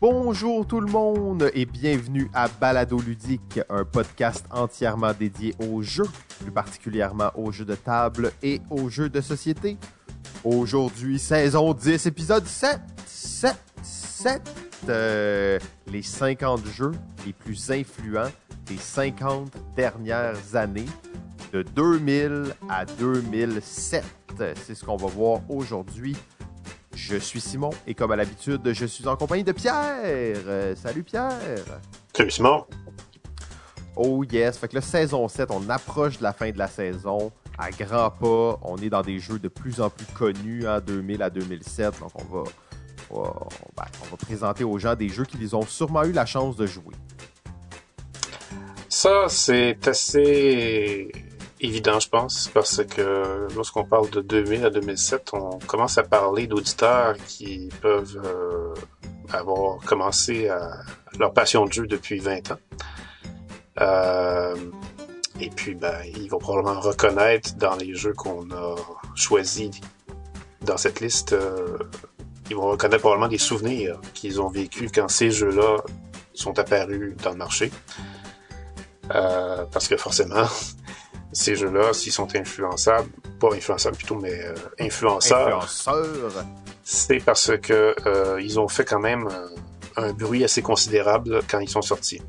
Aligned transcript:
Bonjour 0.00 0.64
tout 0.64 0.80
le 0.80 0.86
monde 0.86 1.50
et 1.54 1.66
bienvenue 1.66 2.30
à 2.32 2.46
Balado 2.46 3.00
Ludique, 3.00 3.58
un 3.68 3.84
podcast 3.84 4.46
entièrement 4.52 5.12
dédié 5.12 5.56
aux 5.58 5.82
jeux, 5.82 6.06
plus 6.38 6.52
particulièrement 6.52 7.32
aux 7.34 7.50
jeux 7.50 7.64
de 7.64 7.74
table 7.74 8.30
et 8.40 8.60
aux 8.70 8.88
jeux 8.88 9.08
de 9.08 9.20
société. 9.20 9.76
Aujourd'hui, 10.44 11.18
saison 11.18 11.74
10, 11.74 12.06
épisode 12.06 12.46
7, 12.46 12.78
7, 13.06 13.56
7, 13.82 14.42
euh, 14.88 15.58
les 15.88 16.02
50 16.02 16.64
jeux 16.66 16.92
les 17.26 17.32
plus 17.32 17.68
influents 17.72 18.30
des 18.66 18.76
50 18.76 19.50
dernières 19.74 20.54
années, 20.54 20.86
de 21.52 21.62
2000 21.62 22.54
à 22.68 22.84
2007. 22.84 24.04
C'est 24.64 24.76
ce 24.76 24.84
qu'on 24.84 24.96
va 24.96 25.08
voir 25.08 25.40
aujourd'hui. 25.50 26.16
Je 26.98 27.16
suis 27.16 27.40
Simon 27.40 27.70
et 27.86 27.94
comme 27.94 28.10
à 28.10 28.16
l'habitude, 28.16 28.60
je 28.72 28.84
suis 28.84 29.06
en 29.06 29.16
compagnie 29.16 29.44
de 29.44 29.52
Pierre. 29.52 30.02
Euh, 30.04 30.74
salut 30.74 31.04
Pierre. 31.04 31.30
Salut 32.12 32.30
Simon. 32.30 32.66
Oh 33.94 34.24
yes, 34.24 34.58
fait 34.58 34.68
que 34.68 34.74
la 34.74 34.80
saison 34.80 35.28
7, 35.28 35.50
on 35.52 35.70
approche 35.70 36.18
de 36.18 36.24
la 36.24 36.32
fin 36.32 36.50
de 36.50 36.58
la 36.58 36.66
saison 36.66 37.30
à 37.56 37.70
grands 37.70 38.10
pas. 38.10 38.58
On 38.62 38.76
est 38.78 38.90
dans 38.90 39.02
des 39.02 39.20
jeux 39.20 39.38
de 39.38 39.46
plus 39.48 39.80
en 39.80 39.90
plus 39.90 40.06
connus, 40.06 40.66
en 40.66 40.72
hein, 40.72 40.80
2000 40.80 41.22
à 41.22 41.30
2007. 41.30 42.00
Donc 42.00 42.10
on 42.16 42.24
va, 42.24 42.50
on 43.10 43.22
va, 43.22 43.34
ben, 43.76 43.84
on 44.02 44.10
va 44.10 44.16
présenter 44.16 44.64
aux 44.64 44.78
gens 44.78 44.96
des 44.96 45.08
jeux 45.08 45.24
qu'ils 45.24 45.54
ont 45.54 45.62
sûrement 45.62 46.02
eu 46.02 46.12
la 46.12 46.26
chance 46.26 46.56
de 46.56 46.66
jouer. 46.66 46.94
Ça, 48.88 49.26
c'est 49.28 49.86
assez 49.86 51.12
évident, 51.60 52.00
je 52.00 52.08
pense, 52.08 52.48
parce 52.52 52.84
que 52.84 53.48
lorsqu'on 53.54 53.84
parle 53.84 54.10
de 54.10 54.20
2000 54.20 54.64
à 54.64 54.70
2007, 54.70 55.30
on 55.32 55.58
commence 55.58 55.98
à 55.98 56.02
parler 56.02 56.46
d'auditeurs 56.46 57.16
qui 57.26 57.68
peuvent 57.80 58.20
euh, 58.24 58.74
avoir 59.32 59.78
commencé 59.78 60.48
à 60.48 60.80
leur 61.18 61.32
passion 61.32 61.64
de 61.66 61.72
jeu 61.72 61.86
depuis 61.86 62.18
20 62.18 62.52
ans. 62.52 62.58
Euh, 63.80 64.56
et 65.40 65.50
puis, 65.50 65.74
ben, 65.74 66.00
ils 66.16 66.28
vont 66.28 66.38
probablement 66.38 66.80
reconnaître 66.80 67.54
dans 67.56 67.76
les 67.76 67.94
jeux 67.94 68.12
qu'on 68.12 68.50
a 68.50 68.74
choisis 69.14 69.70
dans 70.62 70.76
cette 70.76 71.00
liste, 71.00 71.32
euh, 71.32 71.78
ils 72.50 72.56
vont 72.56 72.68
reconnaître 72.68 73.00
probablement 73.00 73.28
des 73.28 73.38
souvenirs 73.38 74.00
qu'ils 74.14 74.40
ont 74.40 74.48
vécu 74.48 74.90
quand 74.92 75.08
ces 75.08 75.30
jeux-là 75.30 75.76
sont 76.34 76.58
apparus 76.58 77.16
dans 77.22 77.30
le 77.30 77.36
marché. 77.36 77.70
Parce 79.08 79.88
que 79.88 79.96
forcément, 79.96 80.44
ces 81.32 81.56
jeux-là, 81.56 81.92
s'ils 81.92 82.12
sont 82.12 82.34
influençables, 82.34 83.10
pas 83.38 83.54
influençables 83.54 83.96
plutôt, 83.96 84.16
mais 84.16 84.44
euh, 84.44 84.54
influenceurs, 84.80 85.68
c'est 86.82 87.18
parce 87.18 87.56
que 87.58 87.94
euh, 88.06 88.40
ils 88.40 88.58
ont 88.58 88.68
fait 88.68 88.84
quand 88.84 89.00
même 89.00 89.28
un 89.96 90.12
bruit 90.12 90.42
assez 90.44 90.62
considérable 90.62 91.40
quand 91.50 91.60
ils 91.60 91.68
sont 91.68 91.82
sortis. 91.82 92.22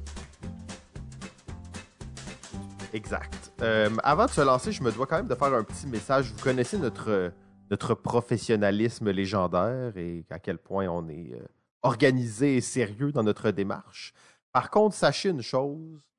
Exact. 2.93 3.51
Euh, 3.61 3.89
avant 4.03 4.25
de 4.25 4.31
se 4.31 4.41
lancer, 4.41 4.71
je 4.71 4.83
me 4.83 4.91
dois 4.91 5.05
quand 5.05 5.17
même 5.17 5.27
de 5.27 5.35
faire 5.35 5.53
un 5.53 5.63
petit 5.63 5.87
message. 5.87 6.33
Vous 6.35 6.43
connaissez 6.43 6.77
notre, 6.77 7.31
notre 7.69 7.93
professionnalisme 7.93 9.11
légendaire 9.11 9.95
et 9.95 10.25
à 10.29 10.39
quel 10.39 10.57
point 10.57 10.87
on 10.87 11.07
est 11.07 11.39
organisé 11.83 12.57
et 12.57 12.61
sérieux 12.61 13.11
dans 13.11 13.23
notre 13.23 13.51
démarche. 13.51 14.13
Par 14.51 14.69
contre, 14.71 14.95
sachez 14.95 15.29
une 15.29 15.41
chose, 15.41 16.09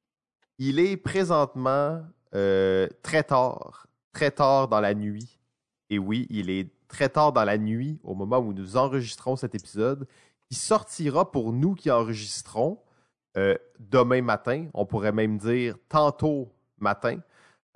il 0.59 0.79
est 0.79 0.97
présentement 0.97 2.03
euh, 2.35 2.89
très 3.03 3.23
tard, 3.23 3.87
très 4.13 4.31
tard 4.31 4.69
dans 4.69 4.81
la 4.81 4.95
nuit. 4.95 5.39
Et 5.89 5.99
oui, 5.99 6.27
il 6.31 6.51
est 6.51 6.71
très 6.89 7.09
tard 7.09 7.33
dans 7.33 7.45
la 7.45 7.59
nuit 7.59 7.99
au 8.05 8.15
moment 8.15 8.39
où 8.39 8.53
nous 8.53 8.77
enregistrons 8.77 9.37
cet 9.37 9.55
épisode, 9.55 10.07
qui 10.49 10.55
sortira 10.55 11.31
pour 11.31 11.53
nous 11.53 11.75
qui 11.75 11.91
enregistrons 11.91 12.79
euh, 13.37 13.57
demain 13.79 14.23
matin. 14.23 14.67
On 14.75 14.87
pourrait 14.87 15.13
même 15.13 15.39
dire 15.39 15.77
tantôt 15.89 16.53
matin. 16.79 17.19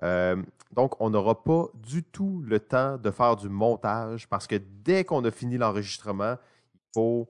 Euh, 0.03 0.43
donc, 0.73 1.01
on 1.01 1.11
n'aura 1.11 1.43
pas 1.43 1.67
du 1.75 2.03
tout 2.03 2.43
le 2.45 2.59
temps 2.59 2.99
de 2.99 3.11
faire 3.11 3.37
du 3.37 3.49
montage 3.49 4.29
parce 4.29 4.47
que 4.47 4.57
dès 4.57 5.05
qu'on 5.05 5.25
a 5.25 5.31
fini 5.31 5.57
l'enregistrement, 5.57 6.37
il 6.75 6.81
faut 6.95 7.29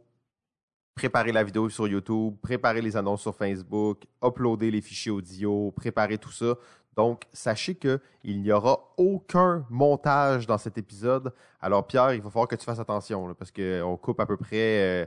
préparer 0.95 1.33
la 1.33 1.45
vidéo 1.45 1.69
sur 1.69 1.87
YouTube, 1.87 2.37
préparer 2.41 2.81
les 2.81 2.97
annonces 2.97 3.23
sur 3.23 3.35
Facebook, 3.35 4.05
uploader 4.23 4.71
les 4.71 4.81
fichiers 4.81 5.11
audio, 5.11 5.73
préparer 5.73 6.19
tout 6.19 6.33
ça. 6.33 6.55
Donc, 6.97 7.25
sachez 7.33 7.75
qu'il 7.75 8.01
n'y 8.25 8.53
aura 8.53 8.93
aucun 8.97 9.67
montage 9.69 10.47
dans 10.47 10.59
cet 10.59 10.79
épisode. 10.79 11.33
Alors, 11.61 11.87
Pierre, 11.87 12.15
il 12.15 12.23
va 12.23 12.31
falloir 12.31 12.49
que 12.49 12.57
tu 12.57 12.65
fasses 12.65 12.79
attention 12.79 13.35
parce 13.35 13.51
qu'on 13.51 13.97
coupe 13.97 14.21
à 14.21 14.27
peu 14.27 14.37
près 14.37 15.03
euh, 15.03 15.07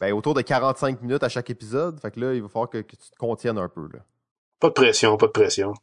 ben, 0.00 0.12
autour 0.12 0.34
de 0.34 0.42
45 0.42 1.02
minutes 1.02 1.22
à 1.22 1.28
chaque 1.28 1.50
épisode. 1.50 2.00
Fait 2.00 2.10
que 2.10 2.20
là, 2.20 2.34
il 2.34 2.42
va 2.42 2.48
falloir 2.48 2.70
que, 2.70 2.78
tu 2.78 2.96
te 2.96 3.16
contiennes 3.18 3.58
un 3.58 3.68
peu. 3.68 3.88
Là. 3.92 4.00
Pas 4.60 4.68
de 4.68 4.74
pression, 4.74 5.16
pas 5.16 5.26
de 5.26 5.32
pression. 5.32 5.74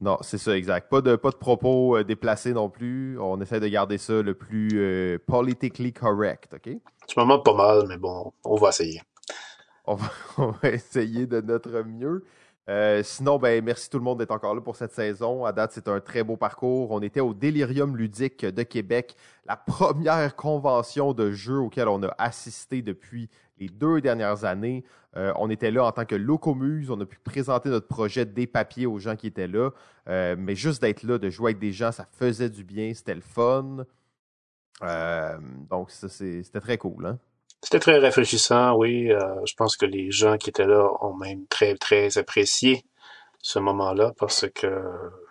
Non, 0.00 0.18
c'est 0.20 0.38
ça, 0.38 0.56
exact. 0.56 0.90
Pas 0.90 1.00
de, 1.00 1.16
pas 1.16 1.30
de 1.30 1.36
propos 1.36 1.96
euh, 1.96 2.04
déplacés 2.04 2.52
non 2.52 2.68
plus. 2.68 3.18
On 3.18 3.40
essaie 3.40 3.60
de 3.60 3.68
garder 3.68 3.98
ça 3.98 4.20
le 4.20 4.34
plus 4.34 4.68
euh, 4.74 5.18
politically 5.26 5.92
correct, 5.92 6.54
OK? 6.54 6.76
Tu 7.08 7.18
me 7.18 7.42
pas 7.42 7.54
mal, 7.54 7.86
mais 7.88 7.96
bon, 7.96 8.32
on 8.44 8.56
va 8.56 8.68
essayer. 8.68 9.00
On 9.86 9.94
va, 9.94 10.10
on 10.38 10.50
va 10.50 10.68
essayer 10.68 11.26
de 11.26 11.40
notre 11.40 11.82
mieux. 11.82 12.24
Euh, 12.68 13.02
sinon, 13.04 13.38
ben, 13.38 13.64
merci 13.64 13.88
tout 13.88 13.98
le 13.98 14.04
monde 14.04 14.18
d'être 14.18 14.32
encore 14.32 14.54
là 14.54 14.60
pour 14.60 14.74
cette 14.76 14.92
saison. 14.92 15.44
À 15.44 15.52
date, 15.52 15.72
c'est 15.72 15.88
un 15.88 16.00
très 16.00 16.24
beau 16.24 16.36
parcours. 16.36 16.90
On 16.90 17.00
était 17.00 17.20
au 17.20 17.32
Delirium 17.32 17.96
ludique 17.96 18.44
de 18.44 18.62
Québec, 18.64 19.16
la 19.46 19.56
première 19.56 20.34
convention 20.34 21.12
de 21.12 21.30
jeux 21.30 21.58
auquel 21.58 21.88
on 21.88 22.02
a 22.02 22.14
assisté 22.18 22.82
depuis 22.82 23.30
les 23.58 23.68
deux 23.68 24.00
dernières 24.00 24.44
années. 24.44 24.84
Euh, 25.16 25.32
on 25.36 25.48
était 25.48 25.70
là 25.70 25.84
en 25.84 25.92
tant 25.92 26.04
que 26.04 26.16
locomuse. 26.16 26.90
On 26.90 27.00
a 27.00 27.06
pu 27.06 27.18
présenter 27.20 27.68
notre 27.68 27.86
projet 27.86 28.26
des 28.26 28.46
papiers 28.46 28.86
aux 28.86 28.98
gens 28.98 29.14
qui 29.16 29.28
étaient 29.28 29.46
là. 29.46 29.70
Euh, 30.08 30.34
mais 30.36 30.56
juste 30.56 30.82
d'être 30.82 31.04
là, 31.04 31.18
de 31.18 31.30
jouer 31.30 31.50
avec 31.50 31.58
des 31.60 31.72
gens, 31.72 31.92
ça 31.92 32.06
faisait 32.10 32.50
du 32.50 32.64
bien. 32.64 32.92
C'était 32.94 33.14
le 33.14 33.20
fun. 33.20 33.84
donc, 35.70 35.90
c'était 35.90 36.60
très 36.60 36.78
cool. 36.78 37.06
Hein? 37.06 37.18
C'était 37.62 37.80
très 37.80 37.98
rafraîchissant, 37.98 38.76
oui. 38.76 39.10
Euh, 39.10 39.44
je 39.44 39.54
pense 39.54 39.76
que 39.76 39.86
les 39.86 40.10
gens 40.10 40.36
qui 40.36 40.50
étaient 40.50 40.66
là 40.66 40.88
ont 41.00 41.14
même 41.14 41.46
très, 41.46 41.74
très 41.76 42.18
apprécié 42.18 42.84
ce 43.40 43.58
moment-là 43.58 44.12
parce 44.18 44.46
que 44.54 44.82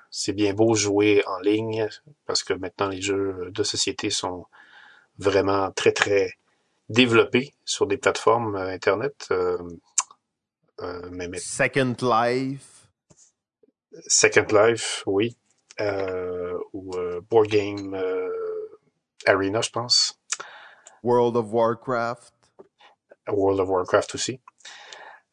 c'est 0.09 0.33
bien 0.33 0.53
beau 0.53 0.75
jouer 0.75 1.23
en 1.27 1.39
ligne 1.39 1.87
parce 2.25 2.43
que 2.43 2.53
maintenant 2.53 2.87
les 2.87 3.01
jeux 3.01 3.49
de 3.51 3.63
société 3.63 4.09
sont 4.09 4.45
vraiment 5.17 5.71
très, 5.71 5.91
très 5.91 6.33
développés 6.89 7.53
sur 7.63 7.87
des 7.87 7.97
plateformes 7.97 8.55
euh, 8.55 8.69
Internet. 8.69 9.27
Euh, 9.31 9.57
Second 11.37 11.95
Life. 12.01 12.89
Second 14.07 14.47
Life, 14.51 15.03
oui. 15.05 15.37
ou 16.73 16.91
Board 17.29 17.47
Game 17.47 17.95
Arena, 19.25 19.61
je 19.61 19.69
pense. 19.69 20.19
World 21.05 21.37
of 21.37 21.53
Warcraft. 21.53 22.33
World 23.27 23.59
of 23.59 23.69
Warcraft 23.69 24.15
aussi. 24.15 24.39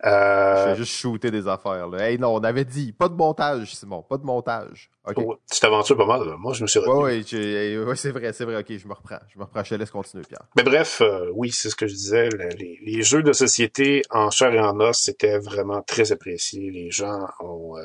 Euh... 0.04 0.64
Je 0.64 0.70
vais 0.70 0.76
juste 0.76 0.92
shooter 0.92 1.30
des 1.30 1.48
affaires. 1.48 1.88
Là. 1.88 2.10
Hey, 2.10 2.18
non, 2.18 2.34
on 2.34 2.40
avait 2.40 2.64
dit, 2.64 2.92
pas 2.92 3.08
de 3.08 3.14
montage, 3.14 3.74
Simon, 3.74 4.02
pas 4.02 4.18
de 4.18 4.24
montage. 4.24 4.90
Okay. 5.06 5.22
Oh, 5.24 5.36
tu 5.50 5.60
t'aventures 5.60 5.96
pas 5.96 6.04
mal, 6.04 6.26
là. 6.26 6.36
Moi, 6.36 6.52
je 6.52 6.62
me 6.62 6.66
suis 6.66 6.78
retenu. 6.78 7.04
Oui, 7.04 7.78
ouais, 7.78 7.96
c'est 7.96 8.10
vrai, 8.10 8.32
c'est 8.34 8.44
vrai. 8.44 8.56
OK, 8.56 8.66
je 8.76 8.86
me 8.86 8.92
reprends. 8.92 9.20
Je 9.28 9.38
me 9.38 9.44
reprends. 9.44 9.64
Je 9.64 9.70
te 9.70 9.74
laisse 9.76 9.90
continuer, 9.90 10.24
Pierre. 10.28 10.42
Mais 10.56 10.62
bref, 10.62 11.00
euh, 11.00 11.30
oui, 11.32 11.50
c'est 11.52 11.70
ce 11.70 11.76
que 11.76 11.86
je 11.86 11.94
disais. 11.94 12.28
Les, 12.58 12.78
les, 12.84 13.02
jeux 13.02 13.22
de 13.22 13.32
société 13.32 14.02
en 14.10 14.30
chair 14.30 14.52
et 14.52 14.60
en 14.60 14.78
os, 14.80 14.98
c'était 14.98 15.38
vraiment 15.38 15.80
très 15.82 16.12
apprécié. 16.12 16.70
Les 16.70 16.90
gens 16.90 17.28
ont 17.40 17.78
euh, 17.78 17.82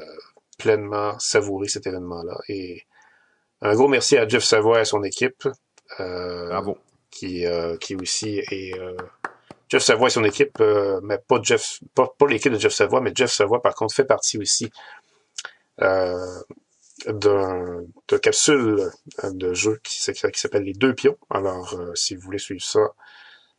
pleinement 0.58 1.18
savouré 1.20 1.70
cet 1.70 1.88
événement-là. 1.88 2.38
Et 2.50 2.84
un 3.62 3.76
gros 3.76 3.88
merci 3.88 4.18
à 4.18 4.28
Jeff 4.28 4.44
Savoy 4.44 4.78
et 4.78 4.82
à 4.82 4.86
son 4.86 5.04
équipe. 5.04 5.48
Euh, 6.00 6.50
Bravo 6.50 6.78
qui, 7.12 7.46
euh, 7.46 7.78
qui 7.78 7.96
aussi 7.96 8.40
est 8.52 8.78
euh, 8.80 8.96
Jeff 9.70 9.84
Savoie 9.84 10.08
et 10.08 10.12
son 10.12 10.24
équipe, 10.24 10.60
euh, 10.60 11.00
mais 11.04 11.18
pas 11.18 11.40
Jeff, 11.42 11.80
pas, 11.94 12.08
pas 12.18 12.28
l'équipe 12.28 12.52
de 12.52 12.60
Jeff 12.60 12.74
Savoie, 12.74 13.02
mais 13.02 13.12
Jeff 13.14 13.32
Savoie 13.32 13.62
par 13.62 13.76
contre 13.76 13.94
fait 13.94 14.06
partie 14.06 14.38
aussi 14.38 14.70
euh, 15.82 16.40
de 17.08 18.18
capsule 18.18 18.90
de 19.24 19.54
jeu 19.54 19.80
qui, 19.84 20.02
s'appelle 20.02 20.64
les 20.64 20.74
deux 20.74 20.96
pions. 20.96 21.18
Alors 21.30 21.76
si 21.96 22.16
vous 22.16 22.22
voulez 22.22 22.40
suivre 22.40 22.64
ça, 22.64 22.92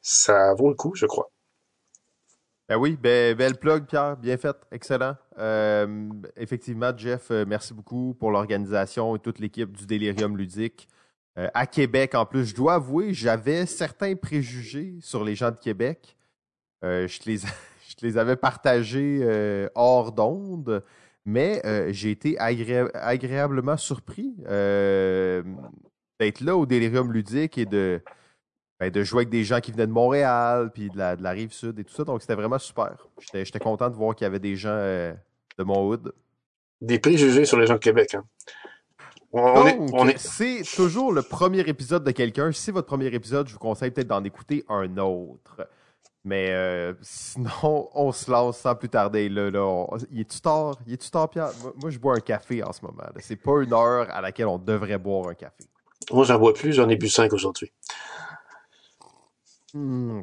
ça 0.01 0.55
vaut 0.55 0.69
le 0.69 0.75
coup, 0.75 0.95
je 0.95 1.07
crois. 1.07 1.31
Ben 2.69 2.77
oui, 2.77 2.99
ben, 3.01 3.35
belle 3.35 3.57
plug, 3.57 3.87
Pierre, 3.87 4.17
bien 4.19 4.37
fait, 4.37 4.57
excellent. 4.73 5.17
effectivement, 6.37 6.93
Jeff, 6.97 7.31
merci 7.31 7.73
beaucoup 7.75 8.15
pour 8.19 8.31
l'organisation 8.31 9.15
et 9.17 9.21
toute 9.21 9.39
l'équipe 9.39 9.75
du 9.75 9.87
Délirium 9.87 10.37
Ludique. 10.37 10.89
Euh, 11.39 11.49
à 11.55 11.67
Québec, 11.67 12.15
en 12.15 12.27
plus, 12.27 12.47
je 12.47 12.55
dois 12.55 12.75
avouer, 12.75 13.15
j'avais 13.15 13.65
certains 13.67 14.17
préjugés 14.17 14.97
sur 15.01 15.25
les 15.25 15.35
gens 15.37 15.51
de 15.51 15.57
Québec. 15.57 16.17
Euh, 16.85 17.07
je, 17.07 17.21
les, 17.27 17.37
je 17.39 17.95
les 18.03 18.19
avais 18.19 18.37
partagés 18.37 19.21
euh, 19.23 19.69
hors 19.75 20.13
d'onde, 20.13 20.83
mais 21.25 21.63
j'ai 21.93 22.11
été 22.11 22.39
agréablement 22.39 23.77
surpris 23.77 24.35
d'être 26.19 26.41
là 26.41 26.57
au 26.57 26.67
Délirium 26.67 27.13
ludique 27.13 27.59
et 27.59 27.67
de, 27.67 28.01
ben, 28.81 28.91
de 28.91 29.05
jouer 29.05 29.19
avec 29.19 29.29
des 29.29 29.45
gens 29.45 29.61
qui 29.61 29.71
venaient 29.71 29.87
de 29.87 29.93
Montréal, 29.93 30.71
puis 30.73 30.89
de 30.89 30.97
la, 30.97 31.15
de 31.15 31.23
la 31.23 31.31
rive 31.31 31.53
sud 31.53 31.79
et 31.79 31.85
tout 31.85 31.93
ça. 31.93 32.05
Donc, 32.05 32.23
c'était 32.23 32.35
vraiment 32.35 32.59
super. 32.59 33.07
J'étais 33.33 33.59
content 33.59 33.91
de 33.91 33.95
voir 33.95 34.17
qu'il 34.17 34.25
y 34.25 34.27
avait 34.27 34.41
des 34.41 34.57
gens 34.57 34.75
de 34.75 35.65
mon 35.65 35.87
hood. 35.87 36.13
Des 36.81 36.99
préjugés 36.99 37.45
sur 37.45 37.59
les 37.59 37.67
gens 37.67 37.75
de 37.75 37.81
Québec. 37.81 38.15
Hein. 38.15 38.25
On, 39.33 40.09
est, 40.09 40.15
est... 40.15 40.19
c'est 40.19 40.63
toujours 40.77 41.13
le 41.13 41.23
premier 41.23 41.61
épisode 41.61 42.05
de 42.05 42.11
quelqu'un. 42.13 42.51
Si 42.53 42.63
c'est 42.63 42.73
votre 42.73 42.87
premier 42.87 43.07
épisode, 43.07 43.47
je 43.47 43.53
vous 43.53 43.59
conseille 43.59 43.91
peut-être 43.91 44.09
d'en 44.09 44.25
écouter 44.25 44.65
un 44.69 44.97
autre. 44.97 45.69
Mais 46.25 46.51
euh, 46.51 46.95
sinon, 47.03 47.89
on 47.95 48.11
se 48.13 48.31
lance 48.31 48.59
sans 48.59 48.75
plus 48.75 48.89
tarder. 48.89 49.29
Là, 49.29 49.51
là, 49.51 49.63
on- 49.65 49.97
Il 50.11 50.21
est-tu 50.21 50.41
tard? 50.41 50.77
Il 50.87 50.95
est-tu 50.95 51.11
tard, 51.11 51.29
Pierre? 51.29 51.51
Moi, 51.63 51.73
moi, 51.77 51.91
je 51.91 51.99
bois 51.99 52.15
un 52.17 52.21
café 52.21 52.63
en 52.63 52.73
ce 52.73 52.83
moment. 52.85 53.05
C'est 53.19 53.37
pas 53.37 53.63
une 53.63 53.73
heure 53.73 54.09
à 54.11 54.21
laquelle 54.21 54.47
on 54.47 54.59
devrait 54.59 54.99
boire 54.99 55.29
un 55.29 55.35
café. 55.35 55.65
Moi, 56.11 56.25
j'en 56.25 56.39
bois 56.39 56.55
plus, 56.55 56.73
j'en 56.73 56.89
ai 56.89 56.97
bu 56.97 57.09
cinq 57.09 57.33
aujourd'hui. 57.33 57.71
Hmm. 59.75 60.23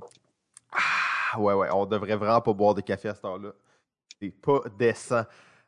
Ah, 0.71 1.39
ouais, 1.39 1.53
ouais, 1.53 1.67
on 1.71 1.85
devrait 1.85 2.15
vraiment 2.15 2.41
pas 2.41 2.53
boire 2.53 2.73
de 2.73 2.81
café 2.81 3.09
à 3.09 3.15
ce 3.15 3.21
temps-là. 3.21 3.51
C'est 4.19 4.29
pas 4.41 4.61
décent. 4.77 5.23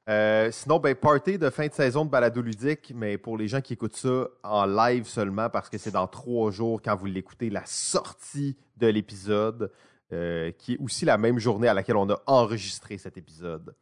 Euh, 0.10 0.50
sinon, 0.52 0.80
ben, 0.80 0.96
party 0.96 1.38
de 1.38 1.50
fin 1.50 1.68
de 1.68 1.74
saison 1.74 2.06
de 2.06 2.10
balado 2.10 2.42
ludique, 2.42 2.94
mais 2.96 3.18
pour 3.18 3.38
les 3.38 3.50
gens 3.50 3.60
qui 3.60 3.74
écoutent 3.74 3.98
ça 3.98 4.28
en 4.44 4.66
live 4.66 5.06
seulement, 5.06 5.50
parce 5.50 5.70
que 5.70 5.78
c'est 5.78 5.92
dans 5.92 6.08
trois 6.08 6.50
jours 6.50 6.82
quand 6.82 6.96
vous 6.96 7.08
l'écoutez, 7.08 7.50
la 7.50 7.66
sortie 7.66 8.56
de 8.78 8.88
l'épisode, 8.88 9.72
euh, 10.14 10.52
qui 10.58 10.74
est 10.74 10.78
aussi 10.80 11.04
la 11.04 11.18
même 11.18 11.40
journée 11.40 11.68
à 11.68 11.74
laquelle 11.74 11.98
on 11.98 12.10
a 12.10 12.22
enregistré 12.26 12.98
cet 12.98 13.18
épisode. 13.18 13.76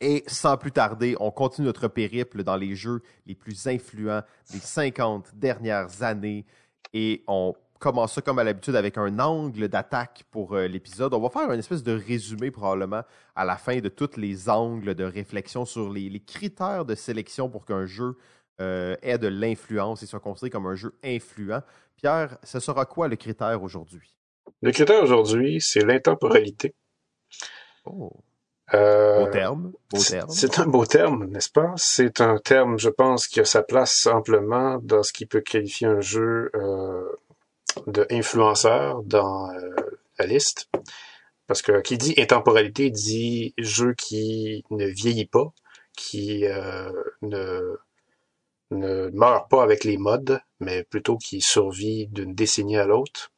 Et 0.00 0.24
sans 0.26 0.56
plus 0.56 0.72
tarder, 0.72 1.14
on 1.20 1.30
continue 1.30 1.66
notre 1.66 1.86
périple 1.86 2.42
dans 2.42 2.56
les 2.56 2.74
jeux 2.74 3.02
les 3.26 3.34
plus 3.36 3.68
influents 3.68 4.22
des 4.50 4.58
50 4.58 5.34
dernières 5.34 6.02
années 6.02 6.46
et 6.92 7.22
on 7.28 7.54
commence 7.80 8.12
ça 8.12 8.20
comme 8.22 8.38
à 8.38 8.44
l'habitude 8.44 8.76
avec 8.76 8.96
un 8.98 9.18
angle 9.18 9.66
d'attaque 9.68 10.22
pour 10.30 10.54
euh, 10.54 10.68
l'épisode. 10.68 11.12
On 11.14 11.20
va 11.20 11.30
faire 11.30 11.50
une 11.50 11.58
espèce 11.58 11.82
de 11.82 11.92
résumé 11.98 12.52
probablement 12.52 13.02
à 13.34 13.44
la 13.44 13.56
fin 13.56 13.80
de 13.80 13.88
tous 13.88 14.16
les 14.16 14.48
angles 14.48 14.94
de 14.94 15.04
réflexion 15.04 15.64
sur 15.64 15.90
les, 15.92 16.08
les 16.08 16.20
critères 16.20 16.84
de 16.84 16.94
sélection 16.94 17.48
pour 17.48 17.64
qu'un 17.66 17.86
jeu 17.86 18.16
euh, 18.60 18.94
ait 19.02 19.18
de 19.18 19.26
l'influence 19.28 20.02
et 20.02 20.06
soit 20.06 20.20
considéré 20.20 20.50
comme 20.50 20.66
un 20.66 20.74
jeu 20.76 20.94
influent. 21.02 21.62
Pierre, 21.96 22.38
ce 22.44 22.60
sera 22.60 22.84
quoi 22.84 23.08
le 23.08 23.16
critère 23.16 23.62
aujourd'hui? 23.62 24.14
Le 24.62 24.70
critère 24.72 25.02
aujourd'hui, 25.02 25.60
c'est 25.60 25.80
l'intemporalité. 25.84 26.74
Oh, 27.86 28.12
Euh, 28.74 29.24
beau 29.24 29.30
terme, 29.32 29.72
c'est- 29.94 30.58
un 30.60 30.66
beau 30.66 30.86
terme, 30.86 31.24
n'est-ce 31.26 31.50
pas? 31.50 31.72
C'est 31.76 32.20
un 32.20 32.36
terme, 32.38 32.78
je 32.78 32.88
pense, 32.88 33.26
qui 33.26 33.40
a 33.40 33.44
sa 33.44 33.62
place 33.64 34.06
amplement 34.06 34.78
dans 34.82 35.02
ce 35.02 35.12
qui 35.12 35.26
peut 35.26 35.40
qualifier 35.40 35.88
un 35.88 36.00
jeu 36.00 36.50
de 37.86 38.06
influenceur 38.10 39.02
dans 39.02 39.50
euh, 39.50 39.70
la 40.18 40.26
liste. 40.26 40.68
Parce 41.46 41.62
que 41.62 41.80
qui 41.80 41.98
dit 41.98 42.14
intemporalité 42.18 42.90
dit 42.90 43.54
jeu 43.58 43.94
qui 43.94 44.64
ne 44.70 44.86
vieillit 44.86 45.26
pas, 45.26 45.52
qui 45.96 46.46
euh, 46.46 46.92
ne, 47.22 47.76
ne 48.70 49.10
meurt 49.10 49.50
pas 49.50 49.62
avec 49.62 49.84
les 49.84 49.96
modes, 49.98 50.40
mais 50.60 50.84
plutôt 50.84 51.18
qui 51.18 51.40
survit 51.40 52.06
d'une 52.08 52.34
décennie 52.34 52.76
à 52.78 52.86
l'autre. 52.86 53.32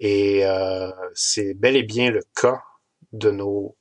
Et 0.00 0.46
euh, 0.46 0.90
c'est 1.14 1.54
bel 1.54 1.76
et 1.76 1.82
bien 1.82 2.10
le 2.10 2.22
cas 2.36 2.62
de 3.12 3.30
nos 3.30 3.76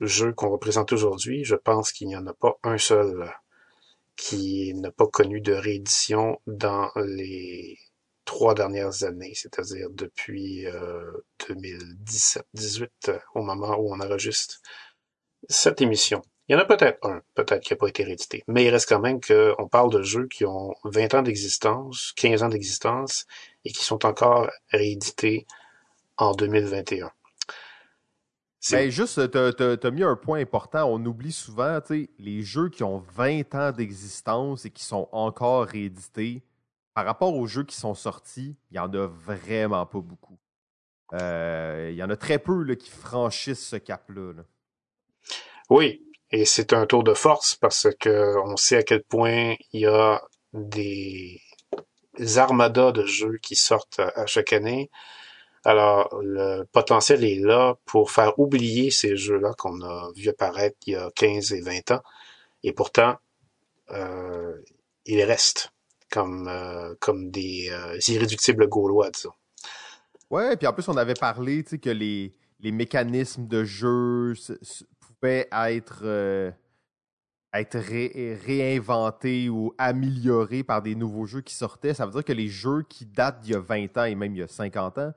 jeux 0.00 0.32
qu'on 0.32 0.50
va 0.50 0.58
présenter 0.58 0.94
aujourd'hui. 0.94 1.44
Je 1.44 1.56
pense 1.56 1.92
qu'il 1.92 2.08
n'y 2.08 2.16
en 2.16 2.26
a 2.26 2.34
pas 2.34 2.58
un 2.62 2.78
seul 2.78 3.30
qui 4.16 4.74
n'a 4.74 4.90
pas 4.90 5.06
connu 5.06 5.40
de 5.40 5.52
réédition 5.52 6.40
dans 6.46 6.90
les 6.96 7.78
trois 8.30 8.54
dernières 8.54 9.02
années, 9.02 9.32
c'est-à-dire 9.34 9.88
depuis 9.90 10.64
euh, 10.68 11.10
2017-18, 11.48 12.88
euh, 13.08 13.18
au 13.34 13.42
moment 13.42 13.76
où 13.76 13.92
on 13.92 13.98
enregistre 13.98 14.60
cette 15.48 15.80
émission. 15.80 16.22
Il 16.48 16.52
y 16.52 16.56
en 16.56 16.60
a 16.60 16.64
peut-être 16.64 17.04
un, 17.04 17.22
peut-être 17.34 17.60
qui 17.60 17.72
n'a 17.72 17.76
pas 17.76 17.88
été 17.88 18.04
réédité, 18.04 18.44
mais 18.46 18.64
il 18.64 18.70
reste 18.70 18.88
quand 18.88 19.00
même 19.00 19.20
qu'on 19.20 19.66
parle 19.66 19.90
de 19.90 20.02
jeux 20.02 20.28
qui 20.28 20.44
ont 20.44 20.72
20 20.84 21.14
ans 21.14 21.22
d'existence, 21.22 22.12
15 22.14 22.44
ans 22.44 22.48
d'existence, 22.48 23.26
et 23.64 23.72
qui 23.72 23.84
sont 23.84 24.06
encore 24.06 24.48
réédités 24.70 25.44
en 26.16 26.32
2021. 26.32 27.10
C'est- 28.60 28.76
Ben, 28.76 28.90
juste, 28.90 29.28
t'as 29.32 29.52
t'as 29.76 29.90
mis 29.90 30.04
un 30.04 30.14
point 30.14 30.38
important. 30.38 30.84
On 30.88 31.04
oublie 31.04 31.32
souvent, 31.32 31.80
tu 31.80 32.08
les 32.20 32.42
jeux 32.42 32.68
qui 32.68 32.84
ont 32.84 32.98
20 33.16 33.52
ans 33.56 33.72
d'existence 33.72 34.66
et 34.66 34.70
qui 34.70 34.84
sont 34.84 35.08
encore 35.10 35.66
réédités, 35.66 36.44
par 36.94 37.04
rapport 37.04 37.34
aux 37.34 37.46
jeux 37.46 37.64
qui 37.64 37.76
sont 37.76 37.94
sortis, 37.94 38.56
il 38.70 38.76
y 38.76 38.80
en 38.80 38.92
a 38.94 39.06
vraiment 39.06 39.86
pas 39.86 40.00
beaucoup. 40.00 40.38
Euh, 41.12 41.88
Il 41.92 41.96
y 41.96 42.02
en 42.02 42.10
a 42.10 42.16
très 42.16 42.38
peu 42.38 42.62
là, 42.62 42.76
qui 42.76 42.90
franchissent 42.90 43.66
ce 43.66 43.76
cap-là. 43.76 44.32
là. 44.34 44.42
Oui, 45.70 46.02
et 46.30 46.44
c'est 46.44 46.72
un 46.72 46.86
tour 46.86 47.02
de 47.04 47.14
force 47.14 47.54
parce 47.56 47.88
que 47.98 48.36
on 48.44 48.56
sait 48.56 48.76
à 48.78 48.82
quel 48.82 49.02
point 49.02 49.54
il 49.72 49.80
y 49.80 49.86
a 49.86 50.22
des 50.52 51.40
armadas 52.36 52.92
de 52.92 53.06
jeux 53.06 53.38
qui 53.42 53.56
sortent 53.56 54.00
à, 54.00 54.08
à 54.20 54.26
chaque 54.26 54.52
année. 54.52 54.90
Alors, 55.64 56.18
le 56.22 56.64
potentiel 56.64 57.24
est 57.24 57.38
là 57.38 57.76
pour 57.84 58.10
faire 58.10 58.38
oublier 58.38 58.90
ces 58.90 59.16
jeux-là 59.16 59.52
qu'on 59.58 59.82
a 59.82 60.10
vu 60.16 60.28
apparaître 60.28 60.76
il 60.86 60.94
y 60.94 60.96
a 60.96 61.10
15 61.14 61.52
et 61.52 61.60
20 61.60 61.90
ans. 61.92 62.02
Et 62.62 62.72
pourtant, 62.72 63.16
euh, 63.90 64.56
ils 65.06 65.22
restent 65.22 65.72
comme, 66.10 66.48
euh, 66.48 66.94
comme 67.00 67.30
des 67.30 67.70
euh, 67.70 67.98
irréductibles 68.08 68.68
gaulois, 68.68 69.10
disons. 69.10 69.32
Ouais, 70.30 70.56
puis 70.56 70.66
en 70.66 70.72
plus, 70.72 70.88
on 70.88 70.96
avait 70.96 71.14
parlé 71.14 71.64
que 71.64 71.90
les, 71.90 72.34
les 72.60 72.72
mécanismes 72.72 73.46
de 73.46 73.64
jeu 73.64 74.34
pouvaient 75.00 75.48
être, 75.52 76.02
euh, 76.04 76.50
être 77.52 77.78
ou 79.48 79.74
améliorés 79.78 80.62
par 80.62 80.82
des 80.82 80.94
nouveaux 80.94 81.26
jeux 81.26 81.40
qui 81.40 81.54
sortaient. 81.54 81.94
Ça 81.94 82.06
veut 82.06 82.12
dire 82.12 82.24
que 82.24 82.32
les 82.32 82.48
jeux 82.48 82.82
qui 82.88 83.06
datent 83.06 83.40
d'il 83.40 83.52
y 83.52 83.56
a 83.56 83.60
20 83.60 83.96
ans 83.98 84.04
et 84.04 84.14
même 84.14 84.34
il 84.34 84.38
y 84.38 84.42
a 84.42 84.48
50 84.48 84.98
ans, 84.98 85.12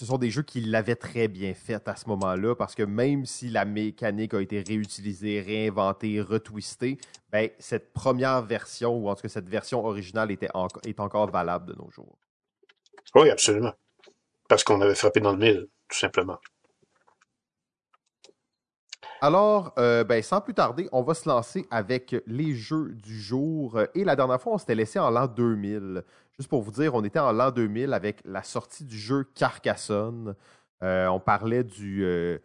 ce 0.00 0.06
sont 0.06 0.16
des 0.16 0.30
jeux 0.30 0.42
qui 0.42 0.62
l'avaient 0.62 0.96
très 0.96 1.28
bien 1.28 1.52
fait 1.52 1.86
à 1.86 1.94
ce 1.94 2.08
moment-là, 2.08 2.54
parce 2.54 2.74
que 2.74 2.82
même 2.82 3.26
si 3.26 3.50
la 3.50 3.66
mécanique 3.66 4.32
a 4.32 4.40
été 4.40 4.62
réutilisée, 4.62 5.42
réinventée, 5.42 6.22
retwistée, 6.22 6.96
ben, 7.30 7.50
cette 7.58 7.92
première 7.92 8.40
version, 8.40 8.96
ou 8.96 9.10
en 9.10 9.14
tout 9.14 9.20
cas 9.20 9.28
cette 9.28 9.50
version 9.50 9.84
originale, 9.84 10.30
était 10.30 10.48
en- 10.54 10.68
est 10.86 11.00
encore 11.00 11.30
valable 11.30 11.66
de 11.66 11.74
nos 11.74 11.90
jours. 11.90 12.16
Oui, 13.14 13.28
absolument. 13.28 13.74
Parce 14.48 14.64
qu'on 14.64 14.80
avait 14.80 14.94
frappé 14.94 15.20
dans 15.20 15.32
le 15.32 15.38
mille, 15.38 15.68
tout 15.86 15.98
simplement. 15.98 16.38
Alors, 19.20 19.74
euh, 19.78 20.02
ben, 20.02 20.22
sans 20.22 20.40
plus 20.40 20.54
tarder, 20.54 20.88
on 20.92 21.02
va 21.02 21.12
se 21.12 21.28
lancer 21.28 21.66
avec 21.70 22.16
les 22.26 22.54
jeux 22.54 22.94
du 22.94 23.20
jour. 23.20 23.78
Et 23.94 24.04
la 24.04 24.16
dernière 24.16 24.40
fois, 24.40 24.54
on 24.54 24.58
s'était 24.58 24.74
laissé 24.74 24.98
en 24.98 25.10
l'an 25.10 25.26
2000. 25.26 26.02
Juste 26.40 26.48
pour 26.48 26.62
vous 26.62 26.70
dire, 26.70 26.94
on 26.94 27.04
était 27.04 27.18
en 27.18 27.32
l'an 27.32 27.50
2000 27.50 27.92
avec 27.92 28.22
la 28.24 28.42
sortie 28.42 28.86
du 28.86 28.96
jeu 28.96 29.24
Carcassonne. 29.34 30.34
Euh, 30.82 31.06
on 31.08 31.20
parlait 31.20 31.64
du, 31.64 32.02
euh, 32.02 32.38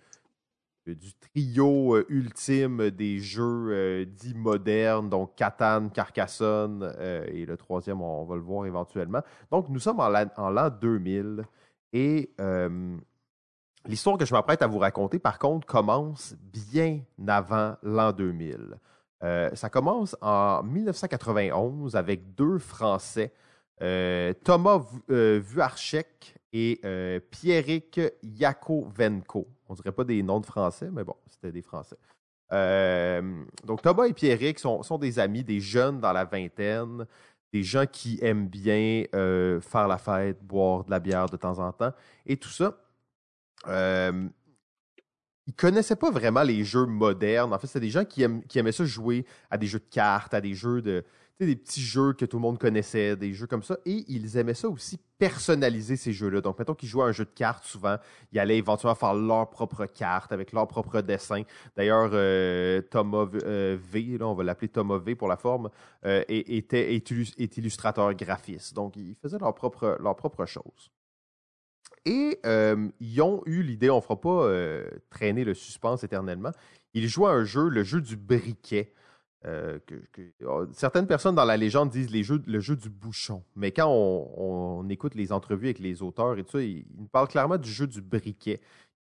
trio 1.31 1.95
euh, 1.95 2.05
ultime 2.09 2.91
des 2.91 3.19
jeux 3.19 4.05
dits 4.05 4.33
modernes, 4.35 5.09
donc 5.09 5.35
Catan, 5.37 5.87
Carcassonne 5.87 6.93
et 7.31 7.45
le 7.45 7.55
troisième, 7.55 8.01
on, 8.01 8.23
on 8.23 8.25
va 8.25 8.35
le 8.35 8.41
voir 8.41 8.65
éventuellement. 8.65 9.21
Donc, 9.49 9.69
nous 9.69 9.79
sommes 9.79 10.01
en 10.01 10.09
l'an 10.09 10.25
en 10.35 10.49
l'an 10.49 10.69
2000 10.69 11.45
et 11.93 12.35
l'histoire 13.85 14.17
que 14.17 14.25
je 14.25 14.33
m'apprête 14.33 14.61
à 14.61 14.67
vous 14.67 14.79
raconter, 14.79 15.19
par 15.19 15.39
contre, 15.39 15.65
commence 15.65 16.35
bien 16.51 16.99
avant 17.25 17.77
l'an 17.81 18.11
2000. 18.11 18.77
Euh, 19.23 19.49
ça 19.53 19.69
commence 19.69 20.15
en 20.21 20.61
1991 20.63 21.95
avec 21.95 22.35
deux 22.35 22.59
Français, 22.59 23.33
Thomas 24.43 24.79
Vu- 24.79 25.01
euh, 25.11 25.39
Vuarchek 25.43 26.35
et 26.53 26.79
euh, 26.85 27.19
Pierrick 27.31 27.99
Yakovenko. 28.23 29.47
On 29.67 29.73
dirait 29.73 29.91
pas 29.91 30.03
des 30.03 30.23
noms 30.23 30.39
de 30.39 30.45
Français, 30.45 30.89
mais 30.91 31.03
bon, 31.03 31.15
c'était 31.29 31.51
des 31.51 31.61
Français. 31.61 31.97
Euh, 32.51 33.43
donc 33.65 33.81
Thomas 33.81 34.05
et 34.05 34.13
Pierrick 34.13 34.59
sont, 34.59 34.83
sont 34.83 34.97
des 34.97 35.19
amis, 35.19 35.43
des 35.43 35.59
jeunes 35.59 35.99
dans 35.99 36.13
la 36.13 36.25
vingtaine, 36.25 37.05
des 37.51 37.63
gens 37.63 37.85
qui 37.85 38.19
aiment 38.21 38.47
bien 38.47 39.03
euh, 39.15 39.59
faire 39.61 39.87
la 39.87 39.97
fête, 39.97 40.41
boire 40.43 40.83
de 40.85 40.91
la 40.91 40.99
bière 40.99 41.27
de 41.27 41.37
temps 41.37 41.59
en 41.59 41.71
temps 41.71 41.91
et 42.25 42.37
tout 42.37 42.49
ça. 42.49 42.77
Euh, 43.67 44.27
ils 45.47 45.53
connaissaient 45.55 45.95
pas 45.95 46.11
vraiment 46.11 46.43
les 46.43 46.63
jeux 46.63 46.85
modernes. 46.85 47.53
En 47.53 47.59
fait, 47.59 47.67
c'était 47.67 47.79
des 47.81 47.89
gens 47.89 48.05
qui, 48.05 48.23
aiment- 48.23 48.43
qui 48.45 48.59
aimaient 48.59 48.71
ça 48.71 48.85
jouer 48.85 49.25
à 49.49 49.57
des 49.57 49.67
jeux 49.67 49.79
de 49.79 49.89
cartes, 49.89 50.33
à 50.33 50.41
des 50.41 50.53
jeux 50.53 50.81
de, 50.81 51.03
des 51.39 51.55
petits 51.55 51.81
jeux 51.81 52.13
que 52.13 52.23
tout 52.23 52.37
le 52.37 52.41
monde 52.41 52.57
connaissait, 52.57 53.17
des 53.17 53.33
jeux 53.33 53.47
comme 53.47 53.63
ça. 53.63 53.77
Et 53.85 54.05
ils 54.07 54.37
aimaient 54.37 54.53
ça 54.53 54.69
aussi 54.69 54.97
personnaliser 55.17 55.97
ces 55.97 56.13
jeux-là. 56.13 56.41
Donc, 56.41 56.59
mettons 56.59 56.73
qu'ils 56.73 56.87
jouaient 56.87 57.03
à 57.03 57.07
un 57.07 57.11
jeu 57.11 57.25
de 57.25 57.31
cartes 57.31 57.65
souvent, 57.65 57.97
ils 58.31 58.39
allaient 58.39 58.57
éventuellement 58.57 58.95
faire 58.95 59.13
leur 59.13 59.49
propre 59.49 59.85
carte 59.85 60.31
avec 60.31 60.53
leur 60.53 60.67
propre 60.67 61.01
dessin. 61.01 61.43
D'ailleurs, 61.75 62.11
euh, 62.13 62.81
Thomas 62.81 63.27
euh, 63.45 63.77
V, 63.81 64.17
là, 64.17 64.27
on 64.27 64.33
va 64.33 64.43
l'appeler 64.43 64.69
Thomas 64.69 64.97
V 64.97 65.15
pour 65.15 65.27
la 65.27 65.37
forme, 65.37 65.69
euh, 66.05 66.23
était, 66.27 66.95
est, 66.95 67.57
illustrateur 67.57 68.13
graphiste. 68.13 68.73
Donc, 68.73 68.95
ils 68.95 69.15
faisaient 69.15 69.39
leur 69.39 69.53
propre, 69.53 69.97
leur 69.99 70.15
propre 70.15 70.45
chose. 70.45 70.91
Et 72.05 72.39
ils 72.99 73.21
ont 73.21 73.41
eu 73.47 73.63
l'idée, 73.63 73.89
on 73.89 73.95
ne 73.95 74.01
fera 74.01 74.21
pas 74.21 74.47
traîner 75.09 75.43
le 75.43 75.55
suspense 75.55 76.03
éternellement, 76.03 76.51
ils 76.93 77.07
jouaient 77.07 77.31
à 77.31 77.33
un 77.33 77.43
jeu, 77.45 77.67
le 77.67 77.83
jeu 77.83 77.99
du 77.99 78.15
briquet. 78.15 78.93
Euh, 79.45 79.77
oh, 80.45 80.65
certaines 80.71 81.05
personnes 81.05 81.35
dans 81.35 81.45
la 81.45 81.57
légende 81.57 81.91
disent 81.91 82.09
le 82.11 82.59
jeu 82.59 82.75
du 82.75 82.89
bouchon. 82.89 83.43
Mais 83.55 83.71
quand 83.71 83.89
on, 83.89 84.87
écoute 84.89 85.13
les 85.13 85.31
entrevues 85.31 85.67
avec 85.67 85.79
les 85.79 86.01
auteurs 86.01 86.37
et 86.37 86.43
tout 86.43 86.57
ils, 86.59 86.85
parlent 87.11 87.27
clairement 87.27 87.57
du 87.57 87.69
jeu 87.69 87.85
du 87.85 88.01
briquet, 88.01 88.57
qui 88.57 88.63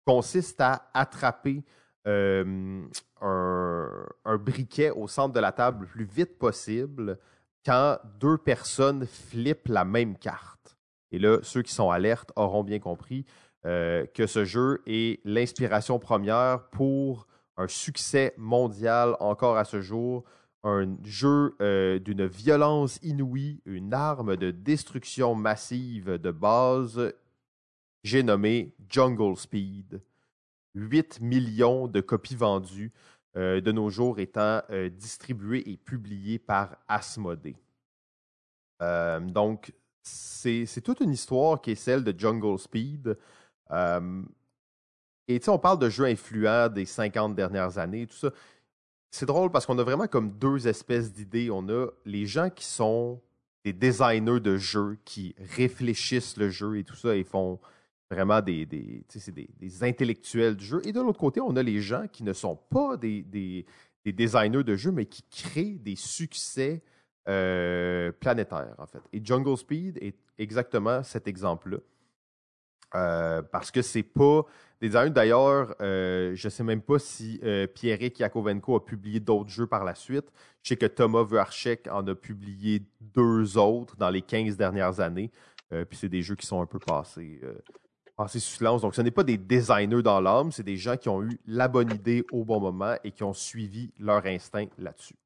consiste 0.05 0.61
à 0.61 0.91
attraper 0.93 1.65
euh, 2.07 2.85
un, 3.21 4.39
briquet 4.39 4.91
au 4.91 5.09
centre 5.09 5.33
de 5.33 5.41
la 5.41 5.53
table 5.53 5.83
le 5.83 5.87
plus 5.87 6.05
vite 6.05 6.39
possible 6.39 7.19
quand 7.65 7.99
deux 8.21 8.39
personnes 8.39 9.07
flippent 9.07 9.69
la 9.69 9.85
même 9.85 10.17
carte. 10.17 10.77
Et 11.13 11.19
là, 11.19 11.39
ceux 11.43 11.63
qui 11.63 11.73
sont 11.73 11.91
alertes 11.91 12.31
auront 12.37 12.63
bien 12.63 12.79
compris 12.79 13.25
euh, 13.65 14.07
que 14.15 14.27
ce 14.27 14.45
jeu 14.45 14.83
est 14.87 15.21
l'inspiration 15.25 15.99
première 15.99 16.69
pour 16.69 17.27
un 17.57 17.69
succès 17.69 18.35
mondial 18.37 19.17
encore 19.21 19.57
à 19.57 19.65
ce 19.65 19.81
jour, 19.81 20.25
un 20.63 20.97
jeu 21.05 21.55
euh, 21.61 21.99
d'une 21.99 22.27
violence 22.27 22.99
inouïe, 23.03 23.61
une 23.65 23.95
arme 23.95 24.37
de 24.37 24.51
destruction 24.51 25.35
massive 25.35 26.19
de 26.19 26.31
base, 26.31 27.15
j'ai 28.03 28.23
nommé 28.23 28.75
Jungle 28.89 29.37
Speed. 29.37 30.03
8 30.75 31.21
millions 31.23 31.89
de 31.89 32.01
copies 32.01 32.37
vendues, 32.37 32.93
euh, 33.37 33.61
de 33.61 33.73
nos 33.73 33.89
jours 33.89 34.19
étant 34.19 34.61
euh, 34.71 34.91
distribuées 34.91 35.63
et 35.67 35.77
publiées 35.77 36.39
par 36.39 36.77
Asmodée. 36.89 37.57
donc, 38.81 39.73
c'est 40.03 40.83
toute 40.85 41.01
une 41.01 41.13
histoire 41.13 41.61
qui 41.61 41.73
est 41.73 41.77
celle 41.77 42.05
de 42.05 42.15
Jungle 42.17 42.59
Speed. 42.59 43.17
Et 45.29 45.41
tu 45.41 45.47
sais, 45.47 45.51
on 45.51 45.59
parle 45.59 45.79
de 45.79 45.89
jeux 45.89 46.05
influents 46.05 46.69
des 46.69 46.85
50 46.85 47.35
dernières 47.35 47.79
années, 47.79 48.07
tout 48.07 48.17
ça. 48.17 48.31
C'est 49.11 49.27
drôle 49.27 49.51
parce 49.51 49.67
qu'on 49.67 49.79
a 49.79 49.83
vraiment 49.83 50.07
comme 50.07 50.31
deux 50.31 50.69
espèces 50.69 51.13
d'idées. 51.13 51.51
On 51.51 51.69
a 51.69 51.89
les 52.05 52.27
gens 52.27 52.51
qui 52.51 52.65
sont 52.65 53.21
des 53.65 53.73
designers 53.73 54.41
de 54.41 54.57
jeux, 54.57 54.99
qui 55.05 55.35
réfléchissent 55.57 56.37
le 56.37 56.51
jeu 56.51 56.79
et 56.79 56.85
tout 56.85 56.95
ça 56.95 57.17
et 57.17 57.25
font 57.25 57.59
vraiment 58.11 58.41
des, 58.41 58.67
des, 58.67 59.83
intellectuels 59.83 60.57
du 60.57 60.65
jeu. 60.65 60.81
Et 60.85 60.93
de 60.93 61.01
l'autre 61.01 61.19
côté, 61.19 61.41
on 61.41 61.57
a 61.57 61.63
les 61.63 61.81
gens 61.81 62.07
qui 62.13 62.23
ne 62.23 62.33
sont 62.33 62.57
pas 62.57 62.97
des, 62.97 63.23
des, 63.23 63.65
designers 64.13 64.63
de 64.63 64.77
jeux, 64.77 64.93
mais 64.93 65.07
qui 65.07 65.23
créent 65.23 65.79
des 65.79 65.97
succès 65.97 66.83
euh, 67.29 68.13
planétaires, 68.13 68.75
en 68.79 68.87
fait. 68.87 69.03
Et 69.13 69.21
Jungle 69.25 69.57
Speed 69.57 69.99
est 70.01 70.17
exactement 70.39 71.03
cet 71.03 71.27
exemple-là. 71.27 71.79
Euh, 72.95 73.43
parce 73.43 73.71
que 73.71 73.83
c'est 73.83 74.03
pas 74.03 74.43
des 74.81 74.89
designers. 74.89 75.11
D'ailleurs, 75.11 75.75
euh, 75.81 76.33
je 76.35 76.49
sais 76.49 76.63
même 76.63 76.83
pas 76.83 76.99
si 76.99 77.41
euh, 77.43 77.67
Pierrick 77.67 78.19
Yakovenko 78.19 78.77
a 78.77 78.85
publié 78.85 79.21
d'autres 79.21 79.51
jeux 79.51 79.67
par 79.67 79.85
la 79.85 79.95
suite. 79.95 80.33
Je 80.63 80.69
sais 80.71 80.77
que 80.77 80.87
Thomas 80.87 81.25
Vuarchek 81.25 81.89
en 81.91 82.07
a 82.07 82.15
publié 82.15 82.83
deux 83.01 83.59
autres 83.59 83.97
dans 83.97 84.11
les 84.11 84.23
15 84.23 84.57
dernières 84.57 85.01
années. 85.01 85.31
puis 85.71 85.99
c'est 85.99 86.09
des 86.09 86.23
jeux 86.23 86.37
qui 86.37 86.47
sont 86.47 86.61
un 86.61 86.67
peu 86.67 86.79
passés, 86.79 87.41
passés 88.17 88.41
sous 88.41 88.57
silence. 88.57 88.83
Donc 88.83 88.95
ce 88.95 89.03
n'est 89.03 89.11
pas 89.11 89.25
des 89.25 89.39
designers 89.39 90.03
dans 90.03 90.21
l'âme, 90.21 90.53
c'est 90.53 90.63
des 90.63 90.77
gens 90.77 90.97
qui 90.97 91.09
ont 91.09 91.23
eu 91.23 91.39
la 91.47 91.69
bonne 91.69 91.93
idée 91.93 92.25
au 92.31 92.45
bon 92.45 92.61
moment 92.61 92.95
et 93.03 93.11
qui 93.11 93.25
ont 93.25 93.33
suivi 93.33 93.93
leur 93.99 94.25
instinct 94.27 94.67
là-dessus. 94.79 95.17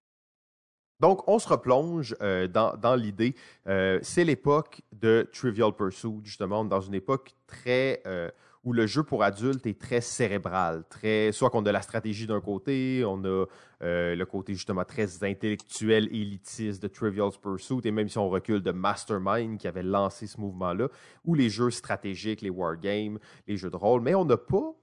Donc, 1.00 1.26
on 1.26 1.38
se 1.38 1.48
replonge 1.48 2.14
euh, 2.20 2.46
dans, 2.46 2.94
l'idée. 2.94 3.34
Euh, 3.66 3.98
c'est 4.02 4.24
l'époque 4.24 4.82
de 4.92 5.28
Trivial 5.32 5.72
Pursuit, 5.72 6.20
justement, 6.24 6.64
dans 6.64 6.80
une 6.80 6.94
époque 6.94 7.34
très 7.46 8.02
euh, 8.06 8.30
où 8.64 8.74
le 8.74 8.86
jeu 8.86 9.02
pour 9.02 9.22
adultes 9.22 9.66
est 9.66 9.80
très 9.80 10.02
cérébral, 10.02 10.84
soit 11.32 11.48
qu'on 11.48 11.64
a 11.64 11.72
la 11.72 11.80
stratégie 11.80 12.26
d'un 12.26 12.42
côté, 12.42 13.02
on 13.06 13.24
a 13.24 13.46
le 13.80 14.24
côté 14.24 14.52
justement 14.52 14.84
très 14.84 15.24
intellectuel, 15.24 16.08
élitiste 16.14 16.82
de 16.82 16.88
Trivial 16.88 17.30
Pursuit, 17.42 17.80
et 17.84 17.90
même 17.90 18.10
si 18.10 18.18
on 18.18 18.28
recule 18.28 18.62
de 18.62 18.70
Mastermind 18.70 19.56
qui 19.56 19.66
avait 19.66 19.82
lancé 19.82 20.26
ce 20.26 20.38
mouvement-là, 20.38 20.88
ou 21.24 21.34
les 21.34 21.48
jeux 21.48 21.70
stratégiques, 21.70 22.42
les 22.42 22.50
wargames, 22.50 23.18
les 23.46 23.56
jeux 23.56 23.70
de 23.70 23.76
rôle, 23.76 24.02
mais 24.02 24.14
on 24.14 24.26
n'a 24.26 24.36
pas 24.36 24.74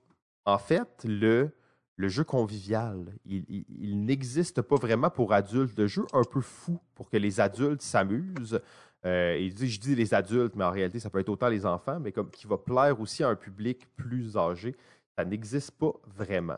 en 0.45 0.57
fait 0.57 1.03
le 1.03 1.51
le 1.97 2.07
jeu 2.07 2.23
convivial. 2.23 3.05
Il, 3.25 4.05
n'existe 4.05 4.61
pas 4.61 4.75
vraiment 4.75 5.09
pour 5.09 5.33
adultes. 5.33 5.75
de 5.75 5.87
jeu 5.87 6.05
un 6.13 6.23
peu 6.23 6.41
fou 6.41 6.79
pour 6.95 7.09
que 7.09 7.17
les 7.17 7.39
adultes 7.39 7.81
s'amusent. 7.81 8.61
Euh, 9.05 9.49
je 9.55 9.79
dis 9.79 9.95
les 9.95 10.13
adultes, 10.13 10.55
mais 10.55 10.63
en 10.63 10.71
réalité, 10.71 10.99
ça 10.99 11.09
peut 11.09 11.19
être 11.19 11.29
autant 11.29 11.49
les 11.49 11.65
enfants, 11.65 11.99
mais 11.99 12.13
qui 12.31 12.47
va 12.47 12.57
plaire 12.57 12.99
aussi 13.01 13.23
à 13.23 13.29
un 13.29 13.35
public 13.35 13.87
plus 13.95 14.37
âgé. 14.37 14.75
Ça 15.17 15.25
n'existe 15.25 15.71
pas 15.71 15.93
vraiment. 16.05 16.57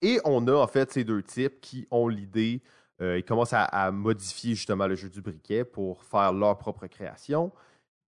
Et 0.00 0.20
on 0.24 0.46
a 0.46 0.54
en 0.54 0.66
fait 0.68 0.92
ces 0.92 1.02
deux 1.02 1.22
types 1.22 1.60
qui 1.60 1.88
ont 1.90 2.06
l'idée, 2.06 2.62
euh, 3.00 3.18
ils 3.18 3.24
commencent 3.24 3.52
à, 3.52 3.90
modifier 3.90 4.54
justement 4.54 4.86
le 4.86 4.94
jeu 4.94 5.08
du 5.08 5.20
briquet 5.20 5.64
pour 5.64 6.04
faire 6.04 6.32
leur 6.32 6.56
propre 6.58 6.86
création. 6.86 7.52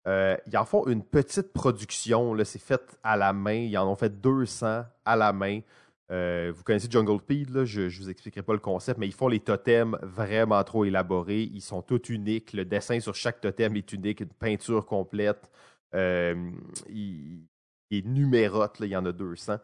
Euh, 0.06 0.37
ils 0.47 0.56
en 0.56 0.64
font 0.64 0.87
une 0.87 1.02
petite 1.02 1.52
production, 1.52 2.35
c'est 2.44 2.58
fait 2.58 2.99
à 3.02 3.16
la 3.16 3.32
main. 3.32 3.54
Ils 3.54 3.78
en 3.78 3.90
ont 3.90 3.97
fait 3.97 4.20
200 4.20 4.85
à 5.04 5.16
la 5.16 5.32
main. 5.32 5.61
Euh, 6.11 6.53
vous 6.55 6.62
connaissez 6.62 6.88
Jungle 6.91 7.21
Speed, 7.21 7.65
je 7.65 7.83
ne 7.83 7.88
vous 7.88 8.09
expliquerai 8.09 8.43
pas 8.43 8.55
le 8.55 8.59
concept, 8.59 8.99
mais 8.99 9.07
ils 9.07 9.12
font 9.12 9.29
les 9.29 9.41
totems 9.41 9.99
vraiment 10.03 10.62
trop 10.65 10.85
élaborés. 10.85 11.43
Ils 11.43 11.61
sont 11.61 11.83
tous 11.83 12.09
uniques. 12.09 12.53
Le 12.55 12.65
dessin 12.65 12.99
sur 13.00 13.15
chaque 13.15 13.41
totem 13.41 13.77
est 13.77 13.93
unique, 13.93 14.21
une 14.21 14.29
peinture 14.29 14.87
complète. 14.87 15.50
Euh, 15.95 16.50
il, 16.88 17.47
il 17.91 18.11
numérote, 18.12 18.77
il 18.81 18.87
y 18.87 18.97
en 18.97 19.05
a 19.05 19.12
200. 19.12 19.57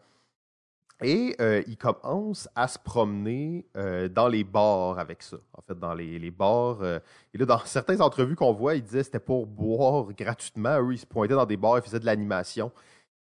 Et 1.01 1.35
euh, 1.41 1.61
ils 1.67 1.77
commencent 1.77 2.47
à 2.55 2.69
se 2.69 2.79
promener 2.79 3.65
dans 4.11 4.27
les 4.29 4.43
bars 4.43 4.97
avec 4.99 5.23
ça. 5.23 5.37
En 5.53 5.61
fait, 5.61 5.77
dans 5.77 5.93
les, 5.93 6.19
les 6.19 6.31
bars. 6.31 6.83
et 6.85 7.37
là, 7.37 7.45
dans 7.45 7.59
certaines 7.65 8.01
entrevues 8.01 8.35
qu'on 8.35 8.53
voit, 8.53 8.75
ils 8.75 8.83
disaient 8.83 8.99
que 8.99 9.05
c'était 9.05 9.19
pour 9.19 9.47
boire 9.47 10.13
gratuitement. 10.13 10.79
Eux, 10.79 10.93
ils 10.93 10.99
se 10.99 11.05
pointaient 11.07 11.33
dans 11.33 11.45
des 11.45 11.57
bars, 11.57 11.79
ils 11.79 11.83
faisaient 11.83 11.99
de 11.99 12.05
l'animation. 12.05 12.71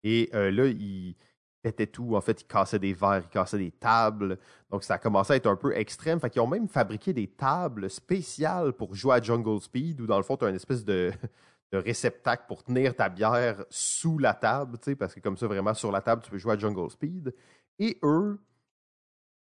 Et 0.05 0.29
là, 0.33 0.67
ils 0.67 1.15
pétait 1.63 1.87
tout. 1.87 2.17
En 2.17 2.21
fait, 2.21 2.43
ils 2.43 2.47
cassaient 2.47 2.79
des 2.79 2.93
verres, 2.93 3.23
ils 3.25 3.29
cassaient 3.29 3.59
des 3.59 3.71
tables. 3.71 4.39
Donc, 4.71 4.85
ça 4.85 4.95
a 4.95 4.99
commencé 4.99 5.33
à 5.33 5.37
être 5.37 5.47
un 5.47 5.57
peu 5.57 5.75
extrême. 5.77 6.21
Fait 6.21 6.29
qu'ils 6.29 6.43
ont 6.43 6.47
même 6.47 6.69
fabriqué 6.69 7.13
des 7.13 7.29
tables 7.29 7.89
spéciales 7.89 8.73
pour 8.73 8.95
jouer 8.95 9.17
à 9.17 9.23
Jungle 9.23 9.61
Speed, 9.61 10.01
où 10.01 10.07
dans 10.07 10.19
le 10.19 10.25
fond, 10.25 10.37
tu 10.37 10.45
as 10.45 10.49
une 10.49 10.57
espèce 10.57 10.85
de, 10.85 11.13
réceptacle 11.73 12.45
pour 12.49 12.63
tenir 12.63 12.95
ta 12.95 13.09
bière 13.09 13.65
sous 13.71 14.19
la 14.19 14.35
table, 14.35 14.79
parce 14.99 15.15
que 15.15 15.21
comme 15.21 15.39
ça, 15.39 15.47
vraiment, 15.47 15.73
sur 15.73 15.91
la 15.91 16.03
table, 16.03 16.21
tu 16.23 16.31
peux 16.31 16.39
jouer 16.39 16.53
à 16.53 16.59
Jungle 16.59 16.91
Speed. 16.91 17.35
Et 17.79 17.99
eux, 18.03 18.39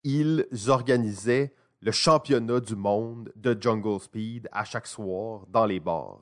ils 0.05 0.47
organisaient 0.69 1.55
le 1.81 1.93
championnat 1.93 2.61
du 2.61 2.77
monde 2.77 3.33
de 3.37 3.57
Jungle 3.59 4.01
Speed 4.01 4.49
à 4.53 4.65
chaque 4.65 4.87
soir 4.87 5.47
dans 5.49 5.65
les 5.65 5.81
bars. 5.81 6.19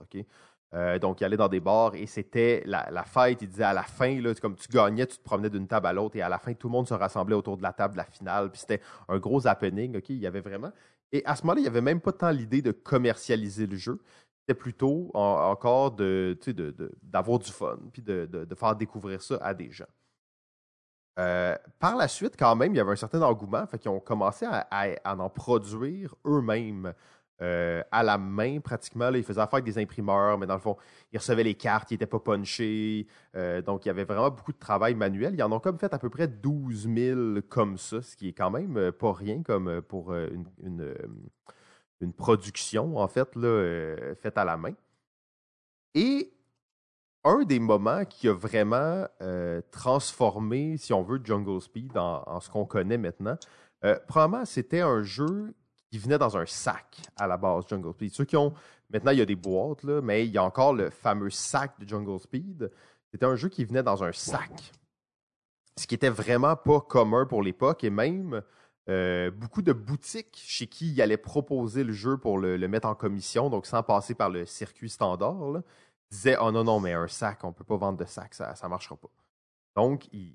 Euh, 0.74 0.98
donc, 0.98 1.20
il 1.20 1.24
allait 1.24 1.36
dans 1.36 1.48
des 1.48 1.60
bars 1.60 1.94
et 1.94 2.06
c'était 2.06 2.62
la, 2.66 3.04
fête. 3.04 3.40
Il 3.42 3.48
disait 3.48 3.64
à 3.64 3.72
la 3.72 3.82
fin, 3.82 4.20
là, 4.20 4.34
comme 4.34 4.56
tu 4.56 4.68
gagnais, 4.68 5.06
tu 5.06 5.16
te 5.16 5.22
promenais 5.22 5.50
d'une 5.50 5.66
table 5.66 5.86
à 5.86 5.92
l'autre 5.92 6.16
et 6.16 6.22
à 6.22 6.28
la 6.28 6.38
fin, 6.38 6.52
tout 6.54 6.68
le 6.68 6.72
monde 6.72 6.86
se 6.86 6.94
rassemblait 6.94 7.34
autour 7.34 7.56
de 7.56 7.62
la 7.62 7.72
table 7.72 7.94
de 7.94 7.98
la 7.98 8.04
finale. 8.04 8.50
Puis 8.50 8.60
c'était 8.60 8.80
un 9.08 9.18
gros 9.18 9.46
happening. 9.46 9.98
Il 10.08 10.16
y 10.16 10.26
avait 10.26 10.40
vraiment. 10.40 10.72
Et 11.10 11.24
à 11.24 11.36
ce 11.36 11.42
moment-là, 11.42 11.60
il 11.60 11.62
n'y 11.62 11.68
avait 11.68 11.80
même 11.80 12.00
pas 12.00 12.12
tant 12.12 12.30
l'idée 12.30 12.60
de 12.60 12.72
commercialiser 12.72 13.66
le 13.66 13.76
jeu. 13.76 14.00
C'était 14.40 14.58
plutôt 14.58 15.10
encore 15.14 15.92
de, 15.92 16.38
d'avoir 17.02 17.38
du 17.38 17.50
fun 17.50 17.78
puis 17.92 18.02
de, 18.02 18.46
faire 18.58 18.76
découvrir 18.76 19.22
ça 19.22 19.38
à 19.40 19.54
des 19.54 19.70
gens. 19.70 19.86
Euh, 21.18 21.56
par 21.80 21.96
la 21.96 22.06
suite, 22.06 22.34
quand 22.38 22.54
même, 22.54 22.74
il 22.74 22.76
y 22.76 22.80
avait 22.80 22.92
un 22.92 22.96
certain 22.96 23.20
engouement, 23.22 23.66
fait 23.66 23.78
qu'ils 23.78 23.90
ont 23.90 23.98
commencé 23.98 24.46
à 24.46 25.16
en 25.18 25.28
produire 25.28 26.14
eux-mêmes. 26.24 26.94
Euh, 27.40 27.84
à 27.92 28.02
la 28.02 28.18
main 28.18 28.58
pratiquement. 28.58 29.10
Là, 29.10 29.16
il 29.16 29.22
faisait 29.22 29.40
affaire 29.40 29.54
avec 29.54 29.64
des 29.64 29.78
imprimeurs, 29.80 30.38
mais 30.38 30.46
dans 30.46 30.54
le 30.54 30.60
fond, 30.60 30.76
il 31.12 31.18
recevait 31.18 31.44
les 31.44 31.54
cartes, 31.54 31.88
il 31.92 31.94
n'était 31.94 32.06
pas 32.06 32.18
punché. 32.18 33.06
Euh, 33.36 33.62
donc, 33.62 33.84
il 33.84 33.88
y 33.88 33.90
avait 33.90 34.02
vraiment 34.02 34.28
beaucoup 34.30 34.52
de 34.52 34.58
travail 34.58 34.96
manuel. 34.96 35.34
Ils 35.34 35.42
en 35.44 35.52
ont 35.52 35.60
comme 35.60 35.78
fait 35.78 35.94
à 35.94 36.00
peu 36.00 36.10
près 36.10 36.26
12 36.26 36.88
000 36.92 37.20
comme 37.48 37.78
ça, 37.78 38.02
ce 38.02 38.16
qui 38.16 38.30
est 38.30 38.32
quand 38.32 38.50
même 38.50 38.76
euh, 38.76 38.90
pas 38.90 39.12
rien 39.12 39.44
comme 39.44 39.80
pour 39.82 40.12
une, 40.12 40.94
production, 42.16 42.96
en 42.96 43.06
fait, 43.06 43.28
faite 44.20 44.36
à 44.36 44.44
la 44.44 44.56
main. 44.56 44.74
Et 45.94 46.32
un 47.22 47.44
des 47.44 47.60
moments 47.60 48.04
qui 48.04 48.28
a 48.28 48.32
vraiment 48.32 49.06
transformé, 49.70 50.76
si 50.76 50.92
on 50.92 51.02
veut, 51.02 51.20
Jungle 51.22 51.60
Speed 51.60 51.96
en 51.96 52.40
ce 52.40 52.50
qu'on 52.50 52.66
connaît 52.66 52.98
maintenant, 52.98 53.36
probablement, 54.08 54.44
c'était 54.44 54.80
un 54.80 55.02
jeu 55.02 55.54
qui 55.90 55.98
venait 55.98 56.18
dans 56.18 56.36
un 56.36 56.46
sac 56.46 57.00
à 57.16 57.26
la 57.26 57.36
base, 57.36 57.64
Jungle 57.68 57.92
Speed. 57.92 58.12
Ceux 58.12 58.24
qui 58.24 58.36
ont. 58.36 58.52
Maintenant, 58.90 59.10
il 59.10 59.18
y 59.18 59.22
a 59.22 59.26
des 59.26 59.36
boîtes, 59.36 59.82
là, 59.82 60.00
mais 60.00 60.26
il 60.26 60.32
y 60.32 60.38
a 60.38 60.44
encore 60.44 60.72
le 60.72 60.88
fameux 60.88 61.30
sac 61.30 61.78
de 61.78 61.86
Jungle 61.86 62.18
Speed. 62.18 62.70
C'était 63.10 63.26
un 63.26 63.36
jeu 63.36 63.48
qui 63.48 63.64
venait 63.64 63.82
dans 63.82 64.02
un 64.02 64.12
sac. 64.12 64.72
Ce 65.76 65.86
qui 65.86 65.94
était 65.94 66.08
vraiment 66.08 66.56
pas 66.56 66.80
commun 66.80 67.26
pour 67.26 67.42
l'époque 67.42 67.84
et 67.84 67.90
même 67.90 68.42
euh, 68.88 69.30
beaucoup 69.30 69.60
de 69.60 69.72
boutiques 69.72 70.42
chez 70.42 70.66
qui 70.66 70.92
il 70.92 71.02
allait 71.02 71.18
proposer 71.18 71.84
le 71.84 71.92
jeu 71.92 72.16
pour 72.16 72.38
le, 72.38 72.56
mettre 72.66 72.88
en 72.88 72.94
commission, 72.94 73.50
donc 73.50 73.66
sans 73.66 73.82
passer 73.82 74.14
par 74.14 74.30
le 74.30 74.46
circuit 74.46 74.88
standard, 74.88 75.62
disaient 76.10 76.36
Oh 76.40 76.50
non, 76.50 76.64
non, 76.64 76.80
mais 76.80 76.94
un 76.94 77.08
sac, 77.08 77.44
on 77.44 77.48
ne 77.48 77.52
peut 77.52 77.64
pas 77.64 77.76
vendre 77.76 77.98
de 77.98 78.06
sac, 78.06 78.32
ça 78.34 78.54
ne 78.62 78.68
marchera 78.68 78.96
pas. 78.96 79.10
Donc, 79.76 80.08
ils 80.12 80.34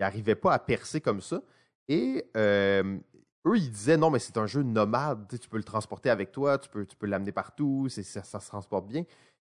n'arrivaient 0.00 0.34
pas 0.34 0.52
à 0.52 0.58
percer 0.58 1.00
comme 1.00 1.20
ça. 1.20 1.40
Et 1.88 2.24
euh, 2.36 2.98
eux, 3.46 3.56
ils 3.56 3.70
disaient 3.70 3.96
non, 3.96 4.10
mais 4.10 4.18
c'est 4.18 4.36
un 4.36 4.46
jeu 4.46 4.62
nomade, 4.62 5.26
tu 5.40 5.48
peux 5.48 5.56
le 5.56 5.64
transporter 5.64 6.10
avec 6.10 6.32
toi, 6.32 6.58
tu 6.58 6.68
peux, 6.68 6.86
tu 6.86 6.96
peux 6.96 7.06
l'amener 7.06 7.32
partout, 7.32 7.88
ça, 7.88 8.22
se 8.22 8.48
transporte 8.48 8.86
bien. 8.86 9.04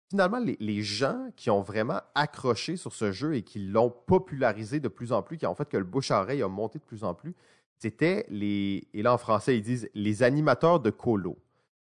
Finalement, 0.09 0.39
les, 0.39 0.81
gens 0.83 1.29
qui 1.35 1.49
ont 1.49 1.61
vraiment 1.61 1.99
accroché 2.13 2.77
sur 2.77 2.93
ce 2.93 3.11
jeu 3.11 3.35
et 3.35 3.41
qui 3.41 3.59
l'ont 3.59 3.89
popularisé 3.89 4.79
de 4.79 4.87
plus 4.87 5.11
en 5.11 5.23
plus, 5.23 5.37
qui 5.37 5.47
ont 5.47 5.55
fait 5.55 5.67
que 5.67 5.77
le 5.77 5.83
bouche-à-oreille 5.83 6.43
a 6.43 6.47
monté 6.47 6.79
de 6.79 6.83
plus 6.83 7.03
en 7.03 7.13
plus, 7.13 7.33
c'était 7.79 8.25
les, 8.29 8.87
et 8.93 9.01
là 9.01 9.13
en 9.13 9.17
français, 9.17 9.57
ils 9.57 9.63
disent 9.63 9.89
les 9.93 10.23
animateurs 10.23 10.79
de 10.79 10.91
colo. 10.91 11.37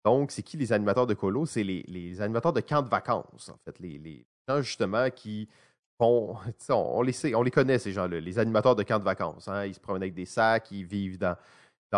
Donc, 0.06 0.32
c'est 0.32 0.44
qui 0.44 0.56
les 0.56 0.72
animateurs 0.72 1.08
de 1.08 1.16
colo? 1.16 1.48
C'est 1.48 1.64
les, 1.64 2.22
animateurs 2.22 2.54
de 2.54 2.62
camps 2.62 2.84
de 2.84 2.90
vacances, 2.90 3.50
en 3.50 3.58
fait. 3.66 3.80
Les, 3.80 4.24
gens, 4.48 4.62
justement, 4.62 5.10
qui 5.10 5.50
font. 5.98 6.36
On, 6.70 7.02
les 7.02 7.36
on 7.36 7.42
les 7.42 7.52
connaît, 7.52 7.80
ces 7.80 7.92
gens-là, 7.92 8.20
les 8.20 8.40
animateurs 8.40 8.76
de 8.76 8.84
camps 8.84 9.00
de 9.00 9.04
vacances. 9.04 9.48
Hein. 9.48 9.66
Ils 9.66 9.74
se 9.74 9.80
promènent 9.80 10.04
avec 10.04 10.14
des 10.14 10.26
sacs, 10.26 10.70
ils 10.72 10.86
vivent 10.86 11.18
dans, 11.18 11.36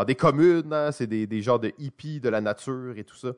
des 0.06 0.16
communes, 0.16 0.74
hein. 0.74 0.92
c'est 0.92 1.08
des, 1.08 1.28
des 1.28 1.42
genres 1.42 1.60
de 1.60 1.74
hippies 1.78 2.20
de 2.20 2.30
la 2.30 2.42
nature 2.42 2.98
et 2.98 3.04
tout 3.04 3.16
ça. 3.16 3.34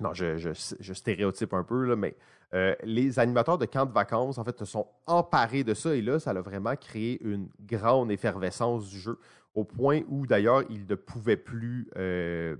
Non, 0.00 0.14
je, 0.14 0.52
stéréotype 0.92 1.52
un 1.54 1.64
peu, 1.64 1.84
là, 1.84 1.96
mais 1.96 2.16
euh, 2.54 2.74
les 2.84 3.18
animateurs 3.18 3.58
de 3.58 3.66
camps 3.66 3.86
de 3.86 3.92
vacances, 3.92 4.38
en 4.38 4.44
fait, 4.44 4.58
se 4.58 4.64
sont 4.64 4.86
emparés 5.06 5.64
de 5.64 5.74
ça 5.74 5.94
et 5.94 6.02
là, 6.02 6.20
ça 6.20 6.30
a 6.30 6.40
vraiment 6.40 6.76
créé 6.76 7.20
une 7.22 7.48
grande 7.60 8.10
effervescence 8.12 8.88
du 8.88 8.98
jeu, 8.98 9.18
au 9.54 9.64
point 9.64 10.02
où 10.08 10.26
d'ailleurs, 10.26 10.62
ils 10.70 10.86
ne 10.86 10.94
pouvaient 10.94 11.36
plus 11.36 11.88
euh, 11.96 12.56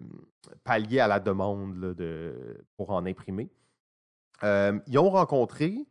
pallier 0.65 0.99
à 0.99 1.07
la 1.07 1.21
demande 1.21 1.95
de, 1.95 2.65
pour 2.77 2.91
en 2.91 3.07
imprimer. 3.07 3.49
Euh, 4.43 4.79
ils 4.87 4.99
ont 4.99 5.11
rencontré 5.11 5.87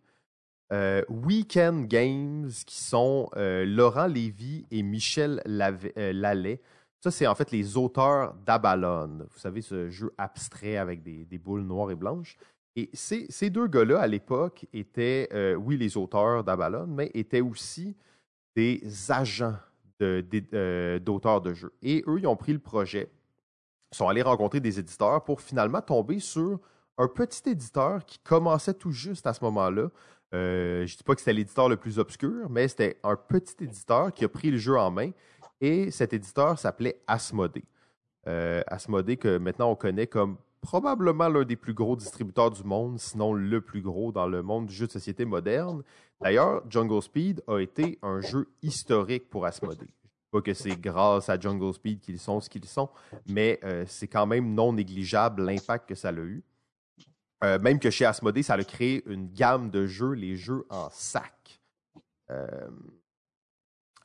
Weekend 1.08 1.88
Games, 1.88 2.50
qui 2.66 2.84
sont 2.84 3.30
Laurent 3.36 4.08
Lévy 4.08 4.66
et 4.70 4.84
Michel 4.84 5.42
Lallet, 5.46 6.60
ça, 7.00 7.12
c'est 7.12 7.28
en 7.28 7.36
fait 7.36 7.52
les 7.52 7.78
auteurs 7.78 8.34
d'Abalon. 8.46 9.28
Vous 9.32 9.40
savez, 9.40 9.62
ce 9.62 9.90
jeu 9.90 10.14
abstrait 10.18 10.78
avec 10.78 11.04
des, 11.04 11.38
boules 11.38 11.62
noires 11.62 11.92
et 11.92 11.96
blanches. 11.96 12.38
Et 12.76 12.90
ces, 12.94 13.50
deux 13.50 13.68
gars-là, 13.68 14.00
à 14.00 14.08
l'époque, 14.08 14.66
étaient, 14.74 15.30
euh, 15.34 15.56
oui, 15.56 15.78
les 15.78 15.98
auteurs 15.98 16.44
d'Abalon, 16.44 16.88
mais 16.88 17.12
étaient 17.14 17.42
aussi 17.42 17.96
des 18.56 18.82
agents 19.10 19.56
euh, 20.02 21.00
d'auteurs 21.00 21.42
de, 21.42 21.54
jeux. 21.54 21.74
Et 21.82 22.04
eux, 22.08 22.20
ils 22.20 22.28
ont 22.28 22.36
pris 22.36 22.54
le 22.54 22.60
projet, 22.60 23.12
sont 23.92 24.08
allés 24.08 24.22
rencontrer 24.22 24.60
des 24.60 24.80
éditeurs 24.80 25.24
pour 25.24 25.42
finalement 25.42 25.82
tomber 25.82 26.20
sur 26.20 26.60
un 26.98 27.08
petit 27.08 27.50
éditeur 27.50 28.06
qui 28.06 28.20
commençait 28.20 28.74
tout 28.74 28.92
juste 28.92 29.28
à 29.28 29.34
ce 29.34 29.44
moment-là. 29.46 29.90
Euh, 30.34 30.86
je 30.86 30.94
ne 30.94 30.98
dis 30.98 31.04
pas 31.04 31.16
que 31.16 31.22
c'était 31.22 31.34
l'éditeur 31.34 31.70
le 31.70 31.78
plus 31.78 32.00
obscur, 32.00 32.50
mais 32.50 32.68
c'était 32.68 33.00
un 33.04 33.16
petit 33.16 33.56
éditeur 33.64 34.14
qui 34.14 34.26
a 34.26 34.30
pris 34.30 34.52
le 34.52 34.58
jeu 34.58 34.78
en 34.78 34.92
main 34.92 35.12
et 35.62 35.92
cet 35.92 36.14
éditeur 36.14 36.60
s'appelait 36.60 37.02
Asmodée. 37.08 37.64
Euh, 38.28 38.62
Asmodée 38.68 39.18
que 39.18 39.38
maintenant 39.38 39.72
on 39.72 39.76
connaît 39.76 40.08
comme 40.08 40.38
probablement 40.62 41.30
l'un 41.30 41.46
des 41.46 41.56
plus 41.56 41.74
gros 41.74 41.96
distributeurs 41.96 42.52
du 42.52 42.64
monde, 42.64 43.00
sinon 43.00 43.34
le 43.34 43.62
plus 43.62 43.82
gros 43.82 44.12
dans 44.12 44.28
le 44.28 44.44
monde 44.44 44.68
du 44.68 44.74
jeu 44.74 44.88
de 44.88 44.92
société 44.92 45.26
moderne. 45.26 45.84
D'ailleurs, 46.22 46.64
Jungle 46.70 47.02
Speed 47.02 47.44
a 47.48 47.60
été 47.60 48.00
un 48.02 48.22
jeu 48.22 48.48
historique 48.62 49.30
pour 49.30 49.46
Asmodée. 49.46 49.94
Pas 50.32 50.42
que 50.42 50.54
c'est 50.54 50.76
grâce 50.76 51.30
à 51.30 51.40
Jungle 51.40 51.74
Speed 51.74 52.02
qu'ils 52.02 52.20
sont 52.20 52.42
ce 52.42 52.50
qu'ils 52.50 52.66
sont, 52.66 52.90
mais 53.28 53.60
euh, 53.64 53.86
c'est 53.88 54.08
quand 54.08 54.26
même 54.26 54.54
non 54.54 54.74
négligeable 54.74 55.44
l'impact 55.44 55.88
que 55.88 55.96
ça 55.96 56.10
a 56.10 56.14
eu. 56.14 56.44
Euh, 57.44 57.60
même 57.60 57.80
que 57.80 57.90
chez 57.90 58.06
Asmodée, 58.06 58.44
ça 58.44 58.56
a 58.56 58.64
créé 58.64 59.04
une 59.06 59.32
gamme 59.32 59.70
de 59.70 59.86
jeux, 59.86 60.14
les 60.14 60.36
jeux 60.36 60.66
en 60.70 60.90
sac. 60.90 61.62
Euh, 62.30 62.68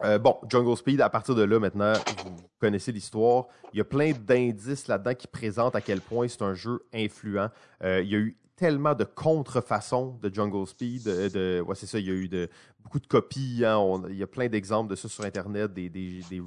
euh, 0.04 0.18
bon, 0.18 0.36
Jungle 0.48 0.76
Speed, 0.76 1.00
à 1.00 1.08
partir 1.08 1.34
de 1.34 1.42
là, 1.42 1.58
maintenant, 1.58 1.92
vous 2.24 2.36
connaissez 2.58 2.92
l'histoire. 2.92 3.46
Il 3.72 3.78
y 3.78 3.80
a 3.80 3.84
plein 3.84 4.12
d'indices 4.12 4.88
là-dedans 4.88 5.14
qui 5.14 5.26
présentent 5.26 5.76
à 5.76 5.80
quel 5.80 6.00
point 6.00 6.28
c'est 6.28 6.42
un 6.42 6.54
jeu 6.54 6.84
influent. 6.92 7.48
Euh, 7.82 8.02
il 8.02 8.10
y 8.10 8.14
a 8.14 8.18
eu 8.18 8.36
tellement 8.56 8.94
de 8.94 9.04
contrefaçons 9.04 10.18
de 10.20 10.32
Jungle 10.32 10.66
Speed. 10.66 11.08
Euh, 11.08 11.28
de, 11.28 11.60
ouais, 11.60 11.74
c'est 11.74 11.86
ça, 11.86 11.98
il 11.98 12.06
y 12.06 12.10
a 12.10 12.14
eu 12.14 12.28
de, 12.28 12.48
beaucoup 12.80 12.98
de 12.98 13.06
copies. 13.06 13.64
Hein. 13.64 14.02
il 14.08 14.16
y 14.16 14.22
a 14.22 14.26
plein 14.26 14.48
d'exemples 14.48 14.90
de 14.90 14.96
ça 14.96 15.08
sur 15.08 15.24
Internet, 15.24 15.72
des, 15.72 15.90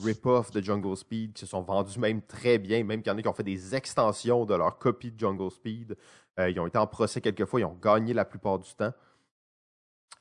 rip-offs 0.03 0.51
de 0.51 0.61
Jungle 0.61 0.97
Speed 0.97 1.33
qui 1.33 1.41
se 1.41 1.45
sont 1.45 1.61
vendus 1.61 1.97
même 1.97 2.21
très 2.21 2.57
bien, 2.57 2.83
même 2.83 3.01
qu'il 3.01 3.11
y 3.11 3.15
en 3.15 3.17
a 3.17 3.21
qui 3.21 3.27
ont 3.27 3.33
fait 3.33 3.43
des 3.43 3.73
extensions 3.73 4.45
de 4.45 4.55
leur 4.55 4.77
copie 4.77 5.11
de 5.11 5.19
Jungle 5.19 5.51
Speed. 5.51 5.95
ils 6.39 6.59
ont 6.59 6.67
été 6.67 6.77
en 6.77 6.87
procès 6.87 7.21
quelques 7.21 7.45
fois, 7.45 7.61
ils 7.61 7.65
ont 7.65 7.77
gagné 7.81 8.13
la 8.13 8.25
plupart 8.25 8.59
du 8.59 8.73
temps. 8.75 8.91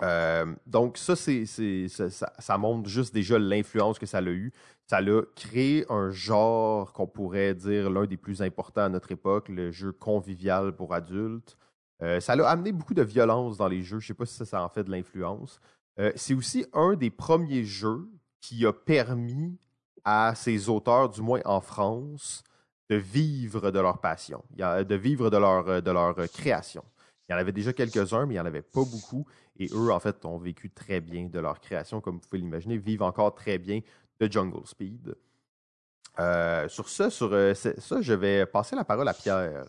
Euh, 0.03 0.55
donc, 0.67 0.99
ça, 0.99 1.15
ça, 1.17 2.59
montre 2.59 2.89
juste 2.89 3.15
déjà 3.15 3.39
l'influence 3.39 3.99
que 3.99 4.07
ça 4.07 4.19
a 4.19 4.23
eu. 4.23 4.53
Ça 4.87 4.99
a 4.99 5.23
créé 5.35 5.87
un 5.89 6.11
genre 6.11 6.93
qu'on 6.93 7.07
pourrait 7.07 7.55
dire 7.55 7.91
l'un 7.91 8.07
des 8.07 8.17
plus 8.17 8.43
importants 8.43 8.83
à 8.83 8.89
notre 8.89 9.13
époque, 9.13 9.49
le 9.49 9.71
jeu 9.71 9.93
convivial 9.93 10.75
pour 10.75 10.95
adultes. 10.95 11.57
Euh, 12.03 12.21
ça 12.21 12.35
a 12.35 12.49
amené 12.49 12.73
beaucoup 12.73 12.95
de 12.95 13.03
violence 13.03 13.57
dans 13.57 13.69
les 13.69 13.83
jeux. 13.83 14.01
Je 14.01 14.07
ne 14.07 14.09
sais 14.09 14.15
pas 14.15 14.27
si 14.27 14.45
ça, 14.45 14.63
en 14.63 14.69
fait 14.69 14.85
de 14.85 14.91
l'influence. 14.91 15.61
Euh, 15.99 16.13
c'est 16.17 16.35
aussi 16.35 16.67
un 16.73 16.95
des 16.95 17.11
premiers 17.11 17.65
jeux 17.65 18.09
qui 18.41 18.67
a 18.67 18.73
permis 18.73 19.59
à 20.05 20.35
ses 20.35 20.69
auteurs, 20.69 21.09
du 21.09 21.23
moins 21.23 21.41
en 21.47 21.61
France, 21.61 22.43
de 22.91 22.97
vivre 22.97 23.71
de 23.71 23.81
leur 23.81 24.01
passion, 24.01 24.45
de 24.51 24.95
vivre 24.95 25.31
de 25.31 25.39
leur, 25.39 25.81
de 25.81 25.91
leur 25.91 26.15
création. 26.31 26.85
Il 27.27 27.33
y 27.33 27.35
en 27.35 27.39
avait 27.39 27.53
déjà 27.53 27.73
quelques-uns, 27.73 28.27
mais 28.27 28.35
il 28.35 28.37
n'y 28.37 28.41
en 28.41 28.47
avait 28.47 28.61
pas 28.61 28.85
beaucoup. 28.85 29.27
Et 29.59 29.69
eux, 29.73 29.93
en 29.93 30.01
fait, 30.01 30.25
ont 30.25 30.39
vécu 30.39 30.71
très 30.71 31.01
bien 31.01 31.27
de 31.27 31.39
leur 31.39 31.61
création, 31.61 32.01
comme 32.01 32.17
vous 32.17 32.29
pouvez 32.29 32.41
l'imaginer, 32.41 32.77
vivent 32.77 33.03
encore 33.03 33.35
très 33.35 33.59
bien 33.59 33.81
de 34.21 34.31
Jungle 34.31 34.67
Speed. 34.67 35.15
Euh, 36.19 36.69
sur 36.69 36.89
ça, 36.89 37.11
sur 37.11 37.33
euh, 37.33 37.55
ça, 37.55 38.01
je 38.01 38.15
vais 38.15 38.47
passer 38.47 38.77
la 38.77 38.85
parole 38.85 39.09
à 39.09 39.15
Pierre. 39.15 39.65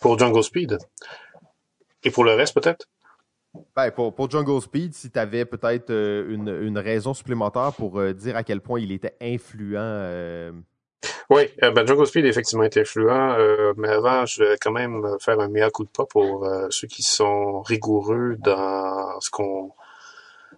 Pour 0.00 0.18
Jungle 0.18 0.42
Speed? 0.42 0.78
Et 2.04 2.10
pour 2.10 2.24
le 2.24 2.34
reste, 2.34 2.54
peut-être? 2.54 2.86
Ben, 3.74 3.90
pour, 3.90 4.14
pour, 4.14 4.30
Jungle 4.30 4.60
Speed, 4.60 4.94
si 4.94 5.10
tu 5.10 5.18
avais 5.18 5.44
peut-être 5.44 5.90
euh, 5.90 6.32
une, 6.32 6.48
une, 6.48 6.78
raison 6.78 7.14
supplémentaire 7.14 7.72
pour 7.72 8.00
dire 8.14 8.36
à 8.36 8.44
quel 8.44 8.60
point 8.60 8.78
il 8.78 8.92
était 8.92 9.16
influent 9.20 10.52
oui, 11.30 11.42
euh, 11.62 11.70
ben 11.70 11.86
Jungle 11.86 12.06
Speed 12.06 12.24
effectivement 12.24 12.64
est 12.64 12.76
influent, 12.78 13.34
euh, 13.38 13.74
mais 13.76 13.88
avant, 13.88 14.24
je 14.24 14.42
vais 14.42 14.56
quand 14.58 14.70
même 14.70 15.06
faire 15.20 15.38
un 15.40 15.48
meilleur 15.48 15.70
coup 15.70 15.84
de 15.84 15.90
pas 15.90 16.06
pour 16.06 16.46
euh, 16.46 16.68
ceux 16.70 16.88
qui 16.88 17.02
sont 17.02 17.60
rigoureux 17.60 18.36
dans 18.38 19.20
ce 19.20 19.30
qu'on 19.30 19.72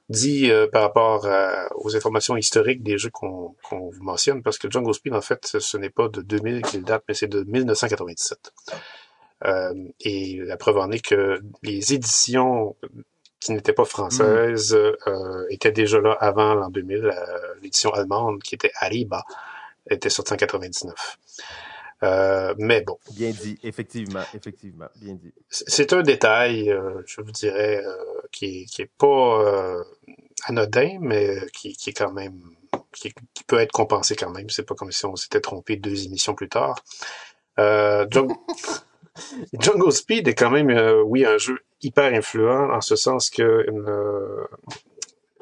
dit 0.08 0.50
par 0.72 0.82
rapport 0.82 1.26
aux 1.76 1.96
informations 1.96 2.36
historiques 2.36 2.82
des 2.82 2.98
jeux 2.98 3.10
qu'on 3.10 3.54
vous 3.70 4.02
mentionne, 4.02 4.42
parce 4.42 4.58
que 4.58 4.68
Jungle 4.68 4.92
Speed, 4.92 5.14
en 5.14 5.20
fait, 5.20 5.58
ce 5.60 5.76
n'est 5.76 5.90
pas 5.90 6.08
de 6.08 6.20
2000 6.20 6.62
qu'il 6.62 6.82
date, 6.82 7.04
mais 7.06 7.14
c'est 7.14 7.28
de 7.28 7.44
1997. 7.44 8.52
et 10.00 10.40
la 10.42 10.56
preuve 10.56 10.78
en 10.78 10.90
est 10.90 11.04
que 11.04 11.40
les 11.62 11.94
éditions 11.94 12.74
qui 13.38 13.52
n'étaient 13.52 13.72
pas 13.72 13.84
françaises 13.84 14.74
mm. 14.74 15.46
étaient 15.50 15.72
déjà 15.72 16.00
là 16.00 16.16
avant 16.18 16.54
l'an 16.54 16.70
2000. 16.70 17.12
L'édition 17.62 17.90
allemande, 17.92 18.42
qui 18.42 18.56
était 18.56 18.72
Ariba, 18.80 19.24
était 19.90 20.10
sorti 20.10 20.32
en 20.32 20.36
99. 20.36 21.18
Euh, 22.02 22.54
mais 22.58 22.80
bon. 22.80 22.98
Bien 23.12 23.30
dit, 23.30 23.58
effectivement, 23.62 24.22
effectivement, 24.34 24.86
bien 24.96 25.14
dit. 25.14 25.32
C'est 25.50 25.92
un 25.92 26.02
détail, 26.02 26.70
euh, 26.70 27.02
je 27.06 27.20
vous 27.20 27.32
dirais, 27.32 27.82
euh, 27.84 27.96
qui, 28.32 28.64
qui 28.66 28.82
est 28.82 28.90
pas 28.98 29.42
euh, 29.42 29.84
anodin, 30.44 30.98
mais 31.00 31.36
qui, 31.52 31.74
qui 31.74 31.90
est 31.90 31.92
quand 31.92 32.12
même, 32.12 32.40
qui, 32.94 33.12
qui, 33.34 33.44
peut 33.44 33.58
être 33.58 33.72
compensé 33.72 34.16
quand 34.16 34.30
même. 34.30 34.48
C'est 34.48 34.62
pas 34.66 34.74
comme 34.74 34.92
si 34.92 35.04
on 35.04 35.16
s'était 35.16 35.40
trompé 35.40 35.76
deux 35.76 36.06
émissions 36.06 36.34
plus 36.34 36.48
tard. 36.48 36.76
Jungle, 37.58 38.34
Jungle 39.60 39.92
Speed 39.92 40.28
est 40.28 40.34
quand 40.34 40.50
même, 40.50 40.70
oui, 41.04 41.26
un 41.26 41.36
jeu 41.36 41.58
hyper 41.82 42.14
influent 42.14 42.70
en 42.72 42.80
ce 42.80 42.96
sens 42.96 43.28
que 43.28 43.66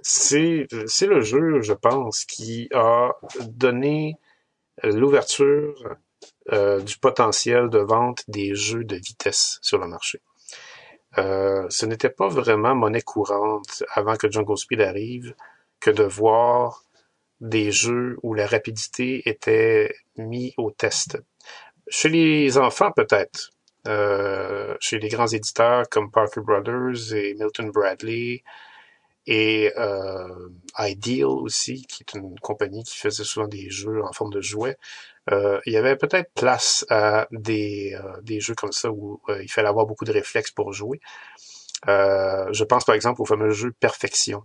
c'est 0.03 0.67
c'est 0.87 1.07
le 1.07 1.21
jeu, 1.21 1.61
je 1.61 1.75
pense, 1.75 2.25
qui 2.25 2.69
a 2.75 3.13
donné 3.41 4.17
l'ouverture 4.83 5.97
euh, 6.53 6.81
du 6.81 6.99
potentiel 6.99 7.69
de 7.69 7.79
vente 7.79 8.25
des 8.29 8.55
jeux 8.55 8.85
de 8.85 8.97
vitesse 8.97 9.59
sur 9.63 9.79
le 9.79 9.87
marché. 9.87 10.21
Euh, 11.19 11.67
ce 11.69 11.87
n'était 11.87 12.11
pas 12.11 12.29
vraiment 12.29 12.75
monnaie 12.75 13.03
courante 13.03 13.83
avant 13.93 14.17
que 14.17 14.31
Jungle 14.31 14.57
Speed 14.57 14.81
arrive 14.81 15.35
que 15.81 15.91
de 15.91 16.05
voir 16.05 16.85
des 17.41 17.71
jeux 17.71 18.19
où 18.23 18.35
la 18.35 18.47
rapidité 18.47 19.29
était 19.29 19.95
mise 20.17 20.53
au 20.57 20.71
test. 20.71 21.19
Chez 21.89 22.09
les 22.09 22.59
enfants, 22.59 22.93
peut-être. 22.93 23.51
Euh, 23.87 24.77
chez 24.81 24.99
les 24.99 25.09
grands 25.09 25.29
éditeurs 25.29 25.89
comme 25.89 26.11
Parker 26.11 26.41
Brothers 26.41 27.15
et 27.15 27.35
Milton 27.35 27.71
Bradley 27.71 28.43
et 29.31 29.73
euh, 29.77 30.49
Ideal 30.79 31.27
aussi, 31.27 31.85
qui 31.87 32.03
est 32.03 32.19
une 32.19 32.35
compagnie 32.41 32.83
qui 32.83 32.97
faisait 32.97 33.25
souvent 33.25 33.47
des 33.47 33.69
jeux 33.69 34.03
en 34.03 34.13
forme 34.13 34.33
de 34.33 34.41
jouets. 34.41 34.79
Euh, 35.31 35.61
il 35.67 35.75
y 35.75 35.77
avait 35.77 35.97
peut-être 35.97 36.33
place 36.35 36.87
à 36.89 37.29
des, 37.31 37.95
euh, 37.95 38.21
des 38.23 38.41
jeux 38.41 38.55
comme 38.55 38.73
ça 38.73 38.91
où 38.91 39.21
euh, 39.29 39.43
il 39.43 39.51
fallait 39.51 39.69
avoir 39.69 39.85
beaucoup 39.85 40.07
de 40.07 40.13
réflexes 40.13 40.51
pour 40.53 40.73
jouer. 40.73 41.01
Euh, 41.89 42.47
je 42.53 42.65
pense 42.65 42.85
par 42.87 42.95
exemple 42.95 43.21
au 43.21 43.27
fameux 43.27 43.51
jeu 43.51 43.71
Perfection, 43.79 44.43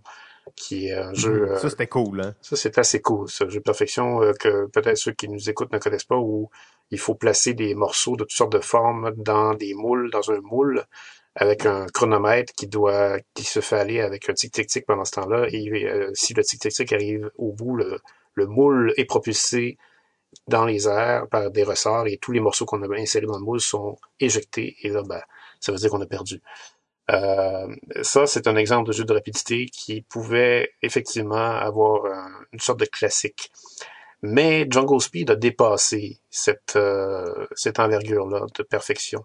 qui 0.54 0.88
est 0.88 0.92
un 0.92 1.08
Mhm. 1.08 1.14
jeu... 1.14 1.56
Ça, 1.56 1.70
c'était 1.70 1.86
cool, 1.86 2.20
hein? 2.20 2.34
Ça, 2.42 2.54
c'est 2.56 2.76
assez 2.76 3.00
cool, 3.00 3.28
ce 3.30 3.48
jeu 3.48 3.60
perfection 3.60 4.22
euh, 4.22 4.32
que 4.34 4.66
peut-être 4.66 4.98
ceux 4.98 5.12
qui 5.12 5.28
nous 5.28 5.48
écoutent 5.48 5.72
ne 5.72 5.78
connaissent 5.78 6.04
pas, 6.04 6.18
où 6.18 6.50
il 6.90 6.98
faut 6.98 7.14
placer 7.14 7.54
des 7.54 7.74
morceaux 7.74 8.16
de 8.16 8.24
toutes 8.24 8.32
sortes 8.36 8.52
de 8.52 8.60
formes 8.60 9.12
dans 9.16 9.54
des 9.54 9.72
moules, 9.72 10.10
dans 10.10 10.30
un 10.30 10.40
moule, 10.42 10.84
avec 11.36 11.66
un 11.66 11.86
chronomètre 11.86 12.52
qui 12.54 12.66
doit, 12.66 13.18
qui 13.34 13.44
se 13.44 13.60
fait 13.60 13.76
aller 13.78 14.00
avec 14.00 14.28
un 14.28 14.34
tic-tic-tic 14.34 14.86
pendant 14.86 15.04
ce 15.04 15.12
temps-là. 15.12 15.46
Et 15.50 15.86
euh, 15.86 16.10
si 16.14 16.34
le 16.34 16.44
tic-tic-tic 16.44 16.92
arrive 16.92 17.30
au 17.36 17.52
bout, 17.52 17.76
le, 17.76 17.98
le 18.34 18.46
moule 18.46 18.92
est 18.96 19.04
propulsé 19.04 19.76
dans 20.48 20.64
les 20.64 20.88
airs 20.88 21.28
par 21.28 21.50
des 21.50 21.62
ressorts 21.62 22.06
et 22.06 22.18
tous 22.18 22.32
les 22.32 22.40
morceaux 22.40 22.66
qu'on 22.66 22.82
a 22.82 22.98
insérés 23.00 23.26
dans 23.26 23.38
le 23.38 23.44
moule 23.44 23.60
sont 23.60 23.96
éjectés. 24.20 24.76
Et 24.82 24.88
là, 24.90 25.02
ben, 25.04 25.22
ça 25.60 25.72
veut 25.72 25.78
dire 25.78 25.90
qu'on 25.90 26.00
a 26.02 26.06
perdu. 26.06 26.40
Euh, 27.10 27.66
ça, 28.02 28.26
c'est 28.26 28.46
un 28.48 28.56
exemple 28.56 28.88
de 28.88 28.92
jeu 28.92 29.04
de 29.04 29.12
rapidité 29.12 29.66
qui 29.66 30.02
pouvait 30.02 30.72
effectivement 30.82 31.36
avoir 31.36 32.06
un- 32.06 32.44
une 32.52 32.60
sorte 32.60 32.80
de 32.80 32.86
classique. 32.86 33.52
Mais 34.22 34.66
Jungle 34.70 35.00
Speed 35.00 35.30
a 35.30 35.36
dépassé 35.36 36.18
cette, 36.30 36.76
euh, 36.76 37.46
cette 37.54 37.78
envergure-là 37.78 38.46
de 38.56 38.62
perfection. 38.62 39.24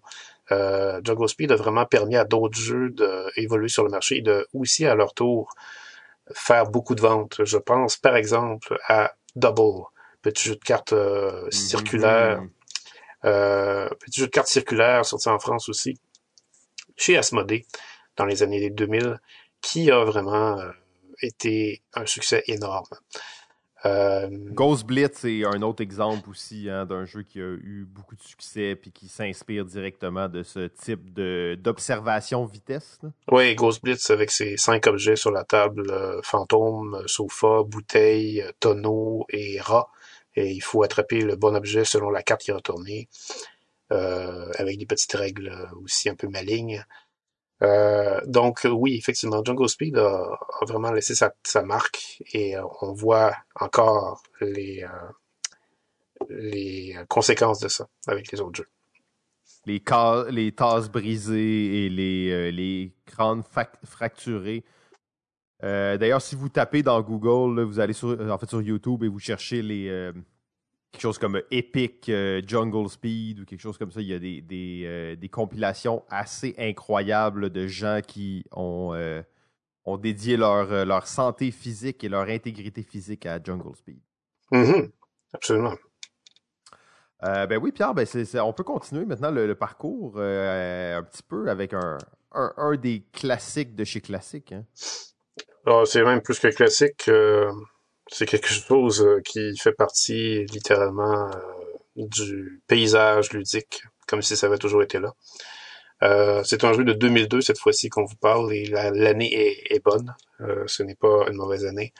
Euh, 0.51 0.99
Jungle 1.03 1.29
Speed 1.29 1.51
a 1.51 1.55
vraiment 1.55 1.85
permis 1.85 2.15
à 2.15 2.25
d'autres 2.25 2.57
jeux 2.57 2.89
d'évoluer 3.35 3.69
sur 3.69 3.83
le 3.83 3.89
marché 3.89 4.17
et 4.17 4.21
de 4.21 4.47
aussi 4.53 4.85
à 4.85 4.95
leur 4.95 5.13
tour 5.13 5.53
faire 6.33 6.65
beaucoup 6.69 6.95
de 6.95 7.01
ventes. 7.01 7.43
Je 7.43 7.57
pense 7.57 7.97
par 7.97 8.15
exemple 8.15 8.77
à 8.87 9.13
Double, 9.35 9.83
petit 10.21 10.49
jeu 10.49 10.55
de 10.55 10.63
cartes 10.63 10.93
euh, 10.93 11.49
circulaire, 11.51 12.41
Mhm. 12.41 12.49
euh, 13.25 13.89
petit 13.99 14.21
jeu 14.21 14.25
de 14.27 14.31
cartes 14.31 14.47
circulaire 14.47 15.05
sorti 15.05 15.29
en 15.29 15.39
France 15.39 15.69
aussi, 15.69 15.99
chez 16.97 17.17
Asmodée 17.17 17.65
dans 18.17 18.25
les 18.25 18.43
années 18.43 18.69
2000, 18.69 19.19
qui 19.61 19.91
a 19.91 20.03
vraiment 20.03 20.59
euh, 20.59 20.71
été 21.21 21.81
un 21.93 22.05
succès 22.05 22.43
énorme. 22.47 22.87
Euh, 23.85 24.27
Ghost 24.31 24.85
Blitz 24.85 25.23
est 25.23 25.45
un 25.45 25.61
autre 25.61 25.81
exemple 25.81 26.29
aussi 26.29 26.69
hein, 26.69 26.85
d'un 26.85 27.05
jeu 27.05 27.23
qui 27.23 27.39
a 27.39 27.43
eu 27.45 27.87
beaucoup 27.89 28.15
de 28.15 28.21
succès 28.21 28.75
puis 28.75 28.91
qui 28.91 29.07
s'inspire 29.07 29.63
directement 29.63 30.27
de 30.27 30.43
ce 30.43 30.67
type 30.67 31.13
de 31.13 31.57
d'observation 31.59 32.45
vitesse. 32.45 32.99
là. 33.01 33.09
oui, 33.31 33.55
Ghost 33.55 33.81
Blitz 33.81 34.09
avec 34.09 34.31
ses 34.31 34.57
cinq 34.57 34.87
objets 34.87 35.15
sur 35.15 35.31
la 35.31 35.45
table, 35.45 35.89
euh, 35.91 36.19
fantôme, 36.23 37.01
sofa, 37.05 37.63
bouteille, 37.63 38.41
euh, 38.41 38.51
tonneau 38.59 39.25
et 39.29 39.61
rat. 39.61 39.89
Et 40.35 40.51
il 40.51 40.61
faut 40.61 40.83
attraper 40.83 41.21
le 41.21 41.35
bon 41.35 41.55
objet 41.55 41.85
selon 41.85 42.09
la 42.09 42.21
carte 42.21 42.41
qui 42.41 42.51
est 42.51 42.53
retournée, 42.53 43.07
euh, 43.91 44.51
avec 44.57 44.77
des 44.77 44.85
petites 44.85 45.13
règles 45.13 45.69
aussi 45.81 46.09
un 46.09 46.15
peu 46.15 46.27
malignes. 46.27 46.85
Euh, 47.61 48.21
donc 48.25 48.65
oui, 48.71 48.95
effectivement, 48.95 49.43
Jungle 49.43 49.67
Speed 49.67 49.97
a, 49.97 50.39
vraiment 50.61 50.91
laissé 50.91 51.13
sa, 51.15 51.61
marque 51.63 52.23
et 52.33 52.55
euh, 52.55 52.63
on 52.81 52.93
voit 52.93 53.33
encore 53.59 54.23
les, 54.39 54.83
euh, 54.83 56.25
les 56.29 56.95
conséquences 57.09 57.59
de 57.59 57.67
ça 57.67 57.87
avec 58.07 58.31
les 58.31 58.39
autres 58.39 58.55
jeux. 58.55 58.69
Les, 59.65 60.51
tasses 60.51 60.89
brisées 60.89 61.85
et 61.85 61.89
les, 61.89 62.51
les 62.51 62.93
crânes 63.05 63.43
fracturés. 63.83 64.63
D'ailleurs, 65.61 66.21
si 66.21 66.35
vous 66.35 66.49
tapez 66.49 66.81
dans 66.81 67.01
Google, 67.01 67.61
vous 67.63 67.79
allez 67.79 67.93
sur, 67.93 68.17
en 68.19 68.37
fait, 68.37 68.49
sur 68.49 68.61
YouTube 68.61 69.03
et 69.03 69.09
vous 69.09 69.19
cherchez 69.19 69.61
les, 69.61 70.11
quelque 70.91 71.01
chose 71.01 71.17
comme 71.17 71.41
Epic 71.51 72.09
euh, 72.09 72.41
Jungle 72.45 72.89
Speed 72.89 73.39
ou 73.39 73.45
quelque 73.45 73.61
chose 73.61 73.77
comme 73.77 73.91
ça, 73.91 74.01
il 74.01 74.07
y 74.07 74.13
a 74.13 74.19
des, 74.19 74.41
des, 74.41 74.83
euh, 74.85 75.15
des 75.15 75.29
compilations 75.29 76.03
assez 76.09 76.55
incroyables 76.57 77.49
de 77.49 77.67
gens 77.67 78.01
qui 78.05 78.43
ont, 78.51 78.93
euh, 78.93 79.21
ont 79.85 79.97
dédié 79.97 80.37
leur, 80.37 80.71
euh, 80.71 80.85
leur 80.85 81.07
santé 81.07 81.51
physique 81.51 82.03
et 82.03 82.09
leur 82.09 82.27
intégrité 82.27 82.83
physique 82.83 83.25
à 83.25 83.41
Jungle 83.41 83.75
Speed. 83.75 83.99
Mhm, 84.51 84.91
absolument. 85.33 85.75
Euh, 87.23 87.45
ben 87.47 87.59
oui, 87.61 87.71
Pierre, 87.71 87.93
ben 87.93 88.07
on 88.43 88.53
peut 88.53 88.63
continuer 88.63 89.05
maintenant 89.05 89.29
le, 89.31 89.45
le 89.45 89.55
parcours 89.55 90.13
euh, 90.17 90.97
un 90.97 91.03
petit 91.03 91.23
peu 91.23 91.49
avec 91.49 91.73
un, 91.73 91.97
un, 92.31 92.53
un 92.57 92.75
des 92.77 93.03
classiques 93.11 93.75
de 93.75 93.83
chez 93.83 94.01
Classique. 94.01 94.53
Hein. 94.53 94.65
Alors, 95.65 95.85
c'est 95.85 96.03
même 96.03 96.21
plus 96.21 96.39
que 96.39 96.47
classique. 96.47 97.09
C'est 98.11 98.25
quelque 98.25 98.49
chose 98.49 99.01
euh, 99.01 99.21
qui 99.21 99.55
fait 99.57 99.73
partie 99.73 100.45
littéralement 100.45 101.29
euh, 101.29 101.39
du 101.95 102.61
paysage 102.67 103.31
ludique, 103.33 103.83
comme 104.07 104.21
si 104.21 104.35
ça 104.37 104.47
avait 104.47 104.57
toujours 104.57 104.83
été 104.83 104.99
là. 104.99 105.13
Euh, 106.03 106.43
c'est 106.45 106.63
un 106.63 106.73
jeu 106.73 106.83
de 106.85 106.93
2002 106.93 107.41
cette 107.41 107.59
fois-ci 107.59 107.89
qu'on 107.89 108.05
vous 108.05 108.15
parle 108.15 108.53
et 108.53 108.65
la- 108.65 108.91
l'année 108.91 109.33
est, 109.33 109.75
est 109.75 109.83
bonne. 109.83 110.15
Euh, 110.41 110.63
ce 110.67 110.83
n'est 110.83 110.95
pas 110.95 111.25
une 111.29 111.35
mauvaise 111.35 111.65
année. 111.65 111.93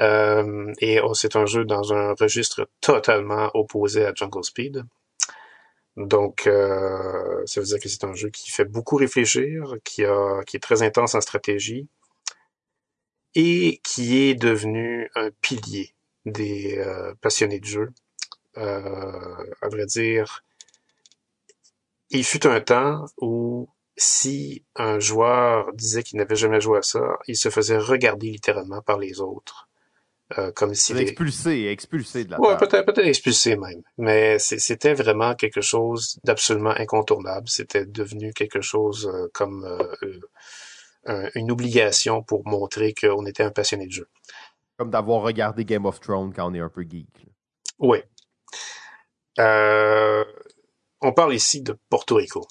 Euh, 0.00 0.72
et 0.80 1.00
oh, 1.00 1.14
c'est 1.14 1.34
un 1.36 1.46
jeu 1.46 1.64
dans 1.64 1.92
un 1.92 2.14
registre 2.18 2.68
totalement 2.80 3.50
opposé 3.54 4.04
à 4.06 4.12
Jungle 4.14 4.44
Speed. 4.44 4.84
Donc, 5.96 6.46
euh, 6.46 7.42
ça 7.46 7.60
veut 7.60 7.66
dire 7.66 7.80
que 7.80 7.88
c'est 7.88 8.04
un 8.04 8.14
jeu 8.14 8.30
qui 8.30 8.50
fait 8.50 8.64
beaucoup 8.64 8.96
réfléchir, 8.96 9.74
qui, 9.84 10.04
a, 10.04 10.42
qui 10.46 10.56
est 10.56 10.60
très 10.60 10.82
intense 10.82 11.14
en 11.16 11.20
stratégie 11.20 11.88
et 13.34 13.80
qui 13.84 14.18
est 14.18 14.34
devenu 14.34 15.10
un 15.14 15.30
pilier 15.40 15.94
des 16.26 16.78
euh, 16.78 17.14
passionnés 17.20 17.60
de 17.60 17.66
jeu. 17.66 17.90
Euh, 18.56 19.44
à 19.62 19.68
vrai 19.68 19.86
dire, 19.86 20.44
il 22.10 22.24
fut 22.24 22.46
un 22.46 22.60
temps 22.60 23.06
où 23.18 23.68
si 23.96 24.64
un 24.76 24.98
joueur 24.98 25.72
disait 25.74 26.02
qu'il 26.02 26.18
n'avait 26.18 26.36
jamais 26.36 26.60
joué 26.60 26.78
à 26.78 26.82
ça, 26.82 27.18
il 27.26 27.36
se 27.36 27.50
faisait 27.50 27.78
regarder 27.78 28.30
littéralement 28.30 28.82
par 28.82 28.98
les 28.98 29.20
autres. 29.20 29.68
Euh, 30.38 30.52
comme 30.52 30.74
si 30.74 30.94
C'est 30.94 31.02
expulsé, 31.02 31.66
expulsé 31.66 32.24
de 32.24 32.30
la 32.30 32.40
Ouais, 32.40 32.56
peut-être 32.56 32.86
peut-être 32.86 33.06
expulsé 33.06 33.56
même. 33.56 33.82
Mais 33.98 34.38
c'était 34.38 34.94
vraiment 34.94 35.34
quelque 35.34 35.60
chose 35.60 36.18
d'absolument 36.22 36.70
incontournable. 36.70 37.48
C'était 37.48 37.84
devenu 37.84 38.32
quelque 38.32 38.60
chose 38.60 39.10
euh, 39.12 39.28
comme 39.34 39.64
euh, 39.64 39.82
euh, 40.04 40.20
un- 41.06 41.28
une 41.34 41.50
obligation 41.50 42.22
pour 42.22 42.46
montrer 42.46 42.94
qu'on 42.94 43.26
était 43.26 43.42
un 43.42 43.50
passionné 43.50 43.86
de 43.86 43.92
jeu. 43.92 44.08
Comme 44.76 44.90
d'avoir 44.90 45.22
regardé 45.22 45.64
Game 45.64 45.86
of 45.86 46.00
Thrones 46.00 46.32
quand 46.34 46.50
on 46.50 46.54
est 46.54 46.60
un 46.60 46.68
peu 46.68 46.82
geek. 46.82 47.26
Oui. 47.78 47.98
Euh, 49.38 50.24
on 51.00 51.12
parle 51.12 51.34
ici 51.34 51.62
de 51.62 51.76
Porto 51.88 52.16
Rico. 52.16 52.46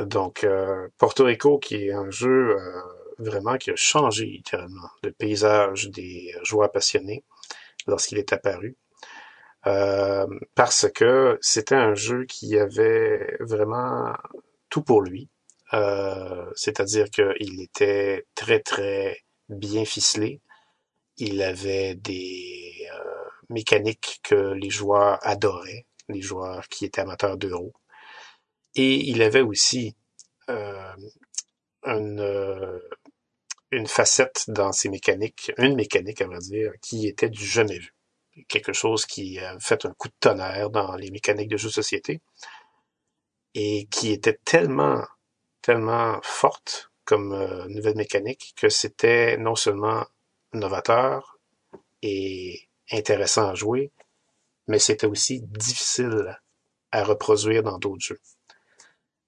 Donc, 0.00 0.44
euh, 0.44 0.88
Porto 0.98 1.24
Rico, 1.24 1.58
qui 1.58 1.86
est 1.86 1.92
un 1.92 2.10
jeu 2.10 2.56
euh, 2.58 2.82
vraiment 3.18 3.56
qui 3.56 3.70
a 3.70 3.76
changé 3.76 4.26
littéralement 4.26 4.88
le 5.02 5.10
paysage 5.12 5.88
des 5.90 6.34
joueurs 6.42 6.70
passionnés 6.70 7.24
lorsqu'il 7.86 8.18
est 8.18 8.32
apparu. 8.32 8.76
Euh, 9.66 10.26
parce 10.54 10.88
que 10.92 11.38
c'était 11.40 11.74
un 11.74 11.94
jeu 11.94 12.24
qui 12.26 12.58
avait 12.58 13.36
vraiment 13.40 14.12
tout 14.68 14.82
pour 14.82 15.00
lui. 15.02 15.28
Euh, 15.74 16.50
C'est-à-dire 16.54 17.10
qu'il 17.10 17.60
était 17.60 18.26
très, 18.34 18.60
très 18.60 19.18
bien 19.48 19.84
ficelé. 19.84 20.40
Il 21.18 21.42
avait 21.42 21.94
des 21.96 22.88
euh, 22.92 23.24
mécaniques 23.50 24.20
que 24.22 24.52
les 24.54 24.70
joueurs 24.70 25.18
adoraient, 25.22 25.86
les 26.08 26.20
joueurs 26.22 26.68
qui 26.68 26.84
étaient 26.84 27.00
amateurs 27.02 27.36
d'euro. 27.36 27.72
Et 28.74 28.96
il 29.10 29.22
avait 29.22 29.40
aussi 29.42 29.96
euh, 30.50 30.94
une, 31.84 32.80
une 33.70 33.86
facette 33.86 34.44
dans 34.48 34.72
ses 34.72 34.88
mécaniques, 34.88 35.52
une 35.58 35.74
mécanique 35.76 36.20
à 36.22 36.26
vrai 36.26 36.38
dire, 36.38 36.72
qui 36.82 37.06
était 37.08 37.28
du 37.30 37.44
jamais 37.44 37.78
vu. 37.78 37.94
Quelque 38.48 38.72
chose 38.72 39.06
qui 39.06 39.38
a 39.38 39.58
fait 39.60 39.84
un 39.86 39.92
coup 39.94 40.08
de 40.08 40.14
tonnerre 40.20 40.70
dans 40.70 40.94
les 40.96 41.10
mécaniques 41.10 41.48
de 41.48 41.56
jeux 41.56 41.68
de 41.68 41.74
société 41.74 42.20
et 43.54 43.86
qui 43.90 44.12
était 44.12 44.38
tellement, 44.44 45.02
tellement 45.66 46.20
forte 46.22 46.92
comme 47.04 47.32
euh, 47.32 47.66
nouvelle 47.66 47.96
mécanique 47.96 48.54
que 48.56 48.68
c'était 48.68 49.36
non 49.36 49.56
seulement 49.56 50.06
novateur 50.52 51.40
et 52.02 52.68
intéressant 52.92 53.48
à 53.48 53.54
jouer, 53.56 53.90
mais 54.68 54.78
c'était 54.78 55.08
aussi 55.08 55.40
difficile 55.42 56.40
à 56.92 57.02
reproduire 57.02 57.64
dans 57.64 57.78
d'autres 57.78 58.04
jeux. 58.04 58.20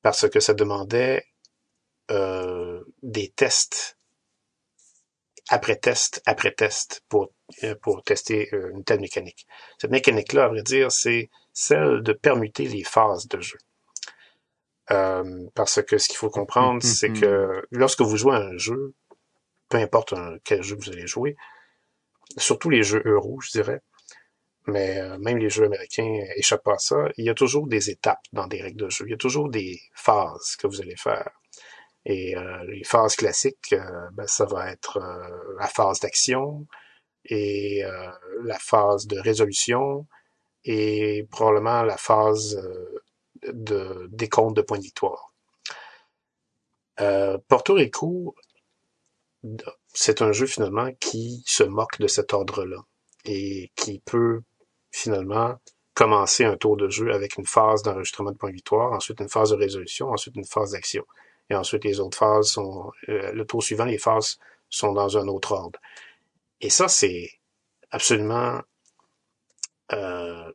Parce 0.01 0.29
que 0.29 0.39
ça 0.39 0.55
demandait 0.55 1.25
euh, 2.13 2.85
des 3.03 3.31
tests 3.31 3.99
après 5.49 5.75
test 5.77 6.23
après 6.25 6.53
test 6.53 7.03
pour, 7.09 7.33
euh, 7.65 7.75
pour 7.83 8.05
tester 8.05 8.49
une 8.53 8.85
telle 8.85 9.01
mécanique. 9.01 9.45
Cette 9.81 9.91
mécanique-là, 9.91 10.45
à 10.45 10.49
vrai 10.49 10.63
dire, 10.63 10.93
c'est 10.93 11.31
celle 11.53 12.01
de 12.05 12.13
permuter 12.13 12.69
les 12.69 12.85
phases 12.85 13.27
de 13.27 13.41
jeu. 13.41 13.59
Euh, 14.91 15.47
parce 15.55 15.83
que 15.83 15.99
ce 15.99 16.09
qu'il 16.09 16.17
faut 16.17 16.31
comprendre, 16.31 16.83
c'est 16.83 17.13
que 17.13 17.63
lorsque 17.71 18.01
vous 18.01 18.17
jouez 18.17 18.35
à 18.35 18.41
un 18.41 18.57
jeu, 18.57 18.95
peu 19.69 19.77
importe 19.77 20.15
quel 20.45 20.63
jeu 20.63 20.77
vous 20.77 20.91
allez 20.91 21.07
jouer, 21.07 21.37
surtout 22.39 22.71
les 22.71 22.83
jeux 22.83 23.03
euro, 23.05 23.41
je 23.41 23.51
dirais, 23.51 23.83
mais 24.67 25.01
même 25.19 25.39
les 25.39 25.51
jeux 25.51 25.65
américains 25.65 26.21
échappent 26.37 26.65
pas 26.65 26.75
à 26.75 26.79
ça, 26.79 27.09
il 27.17 27.25
y 27.25 27.31
a 27.31 27.35
toujours 27.35 27.67
des 27.67 27.91
étapes 27.91 28.23
dans 28.33 28.47
des 28.47 28.63
règles 28.63 28.85
de 28.85 28.91
jeu. 28.91 29.05
Il 29.07 29.11
y 29.11 29.15
a 29.15 29.19
toujours 29.19 29.51
des 29.51 29.79
phases 29.95 30.57
que 30.57 30.67
vous 30.67 30.81
allez 30.81 30.97
faire. 30.97 31.31
Et 32.09 32.37
euh, 32.37 32.65
les 32.65 32.85
phases 32.85 33.17
classiques, 33.17 33.75
euh, 33.75 34.09
ben, 34.13 34.27
ça 34.27 34.47
va 34.47 34.71
être 34.71 34.97
euh, 34.97 35.55
la 35.59 35.67
phase 35.67 36.01
d'action 36.01 36.67
et 37.27 37.83
la 38.45 38.59
phase 38.59 39.07
de 39.07 39.19
résolution 39.19 40.07
et 40.65 41.27
probablement 41.31 41.83
la 41.83 41.99
phase 41.99 42.59
de 43.47 44.09
décompte 44.11 44.57
de 44.57 44.63
points 44.63 44.79
de 44.79 44.83
victoire. 44.83 45.33
Porto 47.49 47.75
Rico, 47.75 48.35
c'est 49.95 50.23
un 50.23 50.33
jeu 50.33 50.47
finalement 50.47 50.91
qui 51.01 51.43
se 51.47 51.63
moque 51.63 51.99
de 52.01 52.09
cet 52.09 52.33
ordre-là 52.33 52.83
et 53.25 53.71
qui 53.77 54.01
peut 54.01 54.43
finalement 54.91 55.57
commencer 55.95 56.45
un 56.45 56.57
tour 56.57 56.77
de 56.77 56.89
jeu 56.89 57.13
avec 57.13 57.37
une 57.37 57.47
phase 57.47 57.83
d'enregistrement 57.83 58.33
de 58.33 58.37
points 58.37 58.51
de 58.51 58.55
victoire, 58.55 58.93
ensuite 58.93 59.21
une 59.21 59.29
phase 59.29 59.51
de 59.51 59.57
résolution, 59.57 60.11
ensuite 60.11 60.37
une 60.37 60.45
phase 60.45 60.73
d'action 60.73 61.05
et 61.51 61.55
ensuite 61.55 61.85
les 61.85 62.01
autres 62.01 62.19
phases 62.19 62.49
sont, 62.49 62.93
euh, 63.09 63.33
le 63.33 63.45
tour 63.47 63.63
suivant, 63.63 63.85
les 63.85 63.99
phases 63.99 64.39
sont 64.69 64.93
dans 64.93 65.17
un 65.17 65.29
autre 65.29 65.53
ordre. 65.53 65.81
Et 66.61 66.71
ça, 66.71 66.89
c'est 66.89 67.31
absolument 67.91 68.61
euh, 69.93 70.53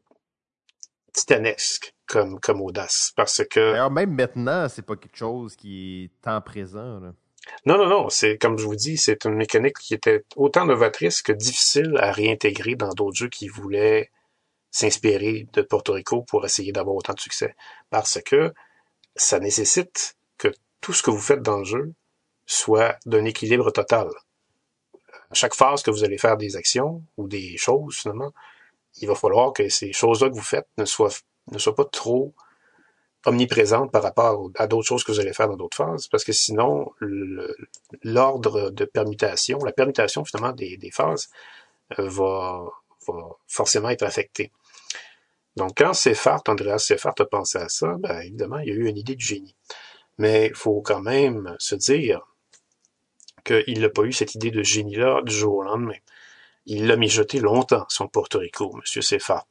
titanesque 1.14 1.93
comme, 2.08 2.40
comme 2.40 2.62
audace, 2.62 3.14
parce 3.16 3.44
que... 3.50 3.72
D'ailleurs, 3.72 3.92
même 3.92 4.14
maintenant, 4.14 4.68
c'est 4.70 4.82
pas 4.82 4.96
quelque 4.96 5.18
chose 5.18 5.56
qui 5.56 6.04
est 6.04 6.22
temps 6.22 6.42
présent. 6.42 7.00
Là. 7.00 7.14
Non, 7.66 7.78
non, 7.78 7.88
non. 7.88 8.10
C'est 8.10 8.38
comme 8.38 8.58
je 8.58 8.66
vous 8.66 8.76
dis, 8.76 8.98
c'est 8.98 9.26
une 9.26 9.36
mécanique 9.36 9.78
qui 9.78 9.94
était 9.94 10.24
autant 10.36 10.66
novatrice 10.66 11.22
que 11.22 11.32
difficile 11.32 11.98
à 12.00 12.12
réintégrer 12.12 12.76
dans 12.76 12.94
d'autres 12.94 13.18
jeux 13.18 13.30
qui 13.30 13.48
voulaient 13.48 14.12
s'inspirer 14.72 15.48
de 15.54 15.62
Porto 15.62 15.94
Rico 15.94 16.24
pour 16.24 16.46
essayer 16.46 16.72
d'avoir 16.72 16.96
autant 16.96 17.14
de 17.14 17.20
succès. 17.20 17.56
Parce 17.90 18.20
que 18.22 18.54
ça 19.16 19.40
nécessite 19.40 20.18
tout 20.84 20.94
ce 20.94 21.02
que 21.02 21.12
vous 21.12 21.20
faites 21.20 21.42
dans 21.42 21.60
le 21.60 21.64
jeu 21.64 21.94
soit 22.46 22.98
d'un 23.06 23.24
équilibre 23.24 23.72
total. 23.72 24.10
À 25.32 25.34
chaque 25.34 25.56
phase 25.56 25.82
que 25.82 25.90
vous 25.90 26.04
allez 26.04 26.18
faire 26.18 26.36
des 26.36 26.58
actions 26.58 27.02
ou 27.16 27.28
des 27.28 27.56
choses, 27.56 27.96
finalement, 27.96 28.34
il 28.98 29.08
va 29.08 29.16
falloir 29.16 29.54
que 29.54 29.70
ces 29.70 29.94
choses-là 29.94 30.30
que 30.30 30.36
vous 30.36 30.42
faites 30.42 30.68
ne 30.78 30.84
soient, 30.84 31.10
ne 31.52 31.58
soient 31.58 31.76
pas 31.76 31.86
trop 31.86 32.34
omniprésentes 33.26 33.92
par 33.92 34.04
rapport 34.04 34.50
à 34.56 34.68
d'autres 34.68 34.88
choses 34.88 35.04
que 35.04 35.12
vous 35.12 35.20
allez 35.20 35.34
faire 35.34 35.48
dans 35.48 35.56
d'autres 35.56 35.78
phases, 35.78 36.08
parce 36.08 36.24
que 36.24 36.34
sinon, 36.34 36.92
l'ordre 38.04 38.70
de 38.70 38.86
permutation, 38.86 39.60
la 39.60 39.72
permutation 39.72 40.26
finalement 40.26 40.52
des, 40.52 40.92
phases, 40.92 41.30
euh, 42.00 42.10
va, 42.10 42.66
forcément 43.48 43.90
être 43.90 44.04
affecté. 44.04 44.52
Donc, 45.56 45.74
quand 45.78 45.94
Seffart, 45.94 46.42
Andreas 46.48 46.80
Seffart 46.80 47.16
a 47.20 47.26
pensé 47.26 47.60
à 47.60 47.70
ça, 47.70 47.96
ben, 48.00 48.22
évidemment, 48.22 48.58
il 48.60 48.70
y 48.70 48.72
a 48.72 48.76
eu 48.76 48.88
une 48.88 48.98
idée 48.98 49.16
du 49.16 49.26
génie. 49.26 49.56
Mais 50.18 50.48
il 50.48 50.56
faut 50.56 50.82
quand 50.82 51.02
même 51.02 51.56
se 51.60 51.76
dire 51.76 52.22
qu'il 53.44 53.82
n'a 53.82 53.90
pas 53.90 54.04
eu 54.04 54.14
cette 54.14 54.36
idée 54.36 54.52
de 54.52 54.64
génie-là 54.64 55.22
du 55.24 55.34
jour 55.34 55.58
au 55.58 55.64
lendemain. 55.64 55.98
Il 56.66 56.88
l'a 56.88 56.96
mijoté 56.96 57.40
longtemps, 57.40 57.86
son 57.90 58.08
Porto 58.08 58.40
Rico, 58.40 58.72
M. 58.74 59.02
Seffart. 59.02 59.48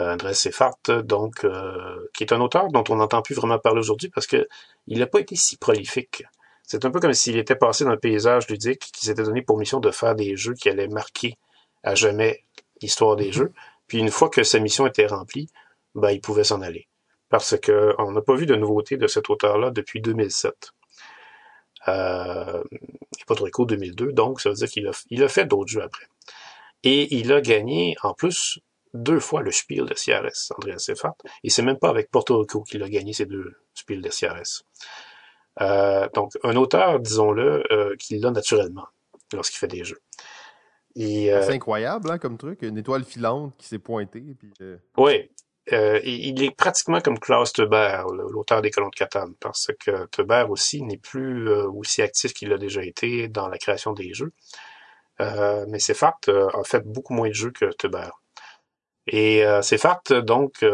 Euh, 0.00 0.14
André 0.14 0.34
Seffart, 0.34 0.78
donc, 1.04 1.44
euh, 1.44 2.08
qui 2.14 2.24
est 2.24 2.32
un 2.32 2.40
auteur 2.40 2.68
dont 2.68 2.84
on 2.88 2.96
n'entend 2.96 3.22
plus 3.22 3.34
vraiment 3.34 3.58
parler 3.58 3.80
aujourd'hui 3.80 4.08
parce 4.08 4.26
que 4.26 4.48
il 4.86 4.98
n'a 4.98 5.06
pas 5.06 5.20
été 5.20 5.36
si 5.36 5.56
prolifique. 5.56 6.24
C'est 6.62 6.84
un 6.84 6.90
peu 6.90 7.00
comme 7.00 7.12
s'il 7.12 7.36
était 7.36 7.56
passé 7.56 7.84
dans 7.84 7.90
le 7.90 7.98
paysage 7.98 8.48
ludique, 8.48 8.90
qui 8.92 9.06
s'était 9.06 9.24
donné 9.24 9.42
pour 9.42 9.58
mission 9.58 9.80
de 9.80 9.90
faire 9.90 10.14
des 10.14 10.36
jeux 10.36 10.54
qui 10.54 10.68
allaient 10.68 10.88
marquer 10.88 11.36
à 11.82 11.94
jamais 11.94 12.44
l'histoire 12.80 13.16
des 13.16 13.32
jeux. 13.32 13.52
Puis 13.88 13.98
une 13.98 14.10
fois 14.10 14.30
que 14.30 14.42
sa 14.44 14.60
mission 14.60 14.86
était 14.86 15.06
remplie, 15.06 15.48
ben, 15.94 16.10
il 16.10 16.20
pouvait 16.20 16.44
s'en 16.44 16.62
aller 16.62 16.86
parce 17.28 17.56
qu'on 17.58 18.12
n'a 18.12 18.20
pas 18.20 18.34
vu 18.34 18.44
de 18.46 18.56
nouveauté 18.56 18.96
de 18.96 19.06
cet 19.06 19.30
auteur-là 19.30 19.70
depuis 19.70 20.00
2007. 20.00 20.72
Euh, 21.88 22.62
Rico 23.28 23.64
2002, 23.64 24.12
donc 24.12 24.40
ça 24.40 24.50
veut 24.50 24.56
dire 24.56 24.68
qu'il 24.68 24.86
a, 24.88 24.90
il 25.10 25.22
a 25.22 25.28
fait 25.28 25.46
d'autres 25.46 25.70
jeux 25.70 25.82
après. 25.82 26.06
Et 26.82 27.14
il 27.14 27.32
a 27.32 27.40
gagné, 27.40 27.96
en 28.02 28.12
plus, 28.12 28.58
deux 28.94 29.20
fois 29.20 29.42
le 29.42 29.50
Spiel 29.50 29.84
de 29.84 29.94
CRS, 29.94 30.52
Andreas 30.56 30.78
Seffart, 30.78 31.14
et 31.44 31.50
c'est 31.50 31.62
même 31.62 31.78
pas 31.78 31.88
avec 31.88 32.10
Porto 32.10 32.38
Rico 32.38 32.62
qu'il 32.62 32.82
a 32.82 32.88
gagné 32.88 33.12
ces 33.12 33.26
deux 33.26 33.52
Spiel 33.74 34.00
de 34.00 34.08
CRS. 34.08 34.64
Euh, 35.60 36.08
donc, 36.14 36.32
un 36.42 36.56
auteur, 36.56 37.00
disons-le, 37.00 37.64
euh, 37.72 37.96
qui 37.98 38.18
l'a 38.18 38.30
naturellement 38.30 38.86
lorsqu'il 39.32 39.58
fait 39.58 39.68
des 39.68 39.84
jeux. 39.84 40.00
Euh, 40.98 41.42
c'est 41.42 41.52
incroyable 41.52 42.10
hein, 42.10 42.18
comme 42.18 42.36
truc, 42.36 42.62
une 42.62 42.78
étoile 42.78 43.04
filante 43.04 43.54
qui 43.56 43.66
s'est 43.66 43.78
pointée. 43.78 44.34
Puis, 44.38 44.52
euh, 44.60 44.76
Oui, 44.96 45.30
euh, 45.72 46.00
il 46.02 46.42
est 46.42 46.50
pratiquement 46.50 47.00
comme 47.00 47.18
Klaus 47.18 47.52
Teuber, 47.52 48.02
l'auteur 48.10 48.60
des 48.60 48.70
Colons 48.70 48.88
de 48.88 48.96
Catane, 48.96 49.34
parce 49.40 49.70
que 49.78 50.06
Teuber 50.06 50.46
aussi 50.48 50.82
n'est 50.82 50.96
plus 50.96 51.48
euh, 51.48 51.68
aussi 51.68 52.02
actif 52.02 52.32
qu'il 52.32 52.48
l'a 52.48 52.58
déjà 52.58 52.82
été 52.82 53.28
dans 53.28 53.48
la 53.48 53.58
création 53.58 53.92
des 53.92 54.12
jeux. 54.12 54.32
Euh, 55.20 55.66
mais 55.68 55.78
Sefart 55.78 56.18
a 56.28 56.64
fait 56.64 56.82
beaucoup 56.84 57.12
moins 57.12 57.28
de 57.28 57.34
jeux 57.34 57.50
que 57.50 57.66
Teuber. 57.74 58.08
Et 59.10 59.44
Sefart, 59.62 60.02
donc, 60.22 60.64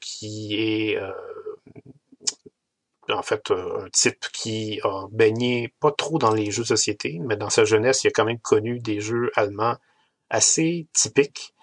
qui 0.00 0.54
est 0.58 0.98
en 3.08 3.22
fait 3.22 3.50
un 3.50 3.88
type 3.92 4.26
qui 4.32 4.80
a 4.84 5.06
baigné 5.10 5.72
pas 5.80 5.92
trop 5.92 6.18
dans 6.18 6.32
les 6.32 6.50
jeux 6.50 6.62
de 6.62 6.68
société, 6.68 7.18
mais 7.20 7.36
dans 7.36 7.50
sa 7.50 7.64
jeunesse, 7.64 8.04
il 8.04 8.08
a 8.08 8.10
quand 8.10 8.24
même 8.24 8.40
connu 8.40 8.80
des 8.80 9.00
jeux 9.00 9.30
allemands 9.36 9.76
assez 10.30 10.88
typiques 10.92 11.54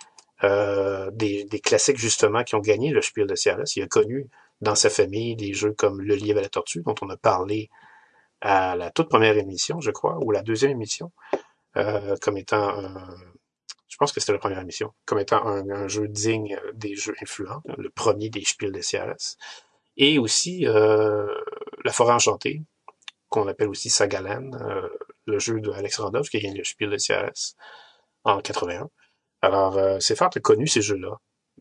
euh, 0.43 1.09
des, 1.11 1.47
classiques 1.63 1.97
justement 1.97 2.43
qui 2.43 2.55
ont 2.55 2.59
gagné 2.59 2.91
le 2.91 3.01
Spiel 3.01 3.27
de 3.27 3.35
CRS. 3.35 3.75
Il 3.77 3.83
a 3.83 3.87
connu 3.87 4.27
dans 4.61 4.75
sa 4.75 4.89
famille 4.89 5.35
des 5.35 5.53
jeux 5.53 5.73
comme 5.73 6.01
Le 6.01 6.15
Lièvre 6.15 6.39
à 6.39 6.43
la 6.43 6.49
Tortue, 6.49 6.81
dont 6.81 6.95
on 7.01 7.09
a 7.09 7.17
parlé 7.17 7.69
à 8.41 8.75
la 8.75 8.91
toute 8.91 9.09
première 9.09 9.37
émission, 9.37 9.79
je 9.79 9.91
crois, 9.91 10.17
ou 10.21 10.31
la 10.31 10.41
deuxième 10.41 10.71
émission, 10.71 11.11
euh, 11.77 12.15
comme 12.21 12.37
étant 12.37 12.69
un, 12.69 13.15
je 13.95 13.97
pense 13.97 14.11
que 14.11 14.19
c'était 14.19 14.33
la 14.33 14.39
première 14.39 14.59
émission, 14.59 14.91
comme 15.05 15.19
étant 15.19 15.47
un, 15.47 15.87
jeu 15.87 16.09
digne 16.09 16.59
des 16.73 16.95
jeux 16.95 17.15
influents, 17.21 17.61
le 17.77 17.89
premier 17.89 18.29
des 18.29 18.43
Spiel 18.43 18.73
de 18.73 18.81
CRS. 18.81 19.37
Et 19.95 20.19
aussi 20.19 20.67
euh, 20.67 21.33
La 21.85 21.93
Forêt 21.93 22.11
Enchantée, 22.11 22.61
qu'on 23.29 23.47
appelle 23.47 23.69
aussi 23.69 23.89
Sagalan, 23.89 24.51
le 25.25 25.39
jeu 25.39 25.61
de 25.61 25.71
Alex 25.71 25.97
Randolph 25.97 26.29
qui 26.29 26.35
a 26.35 26.39
gagné 26.41 26.57
le 26.57 26.65
Spiel 26.65 26.89
de 26.89 26.97
CRS 26.97 27.55
en 28.25 28.41
81. 28.41 28.89
Alors, 29.41 29.77
euh, 29.77 30.01
Seffart 30.01 30.31
a 30.35 30.39
connu 30.41 30.67
ces 30.67 30.81
jeux-là 30.81 31.15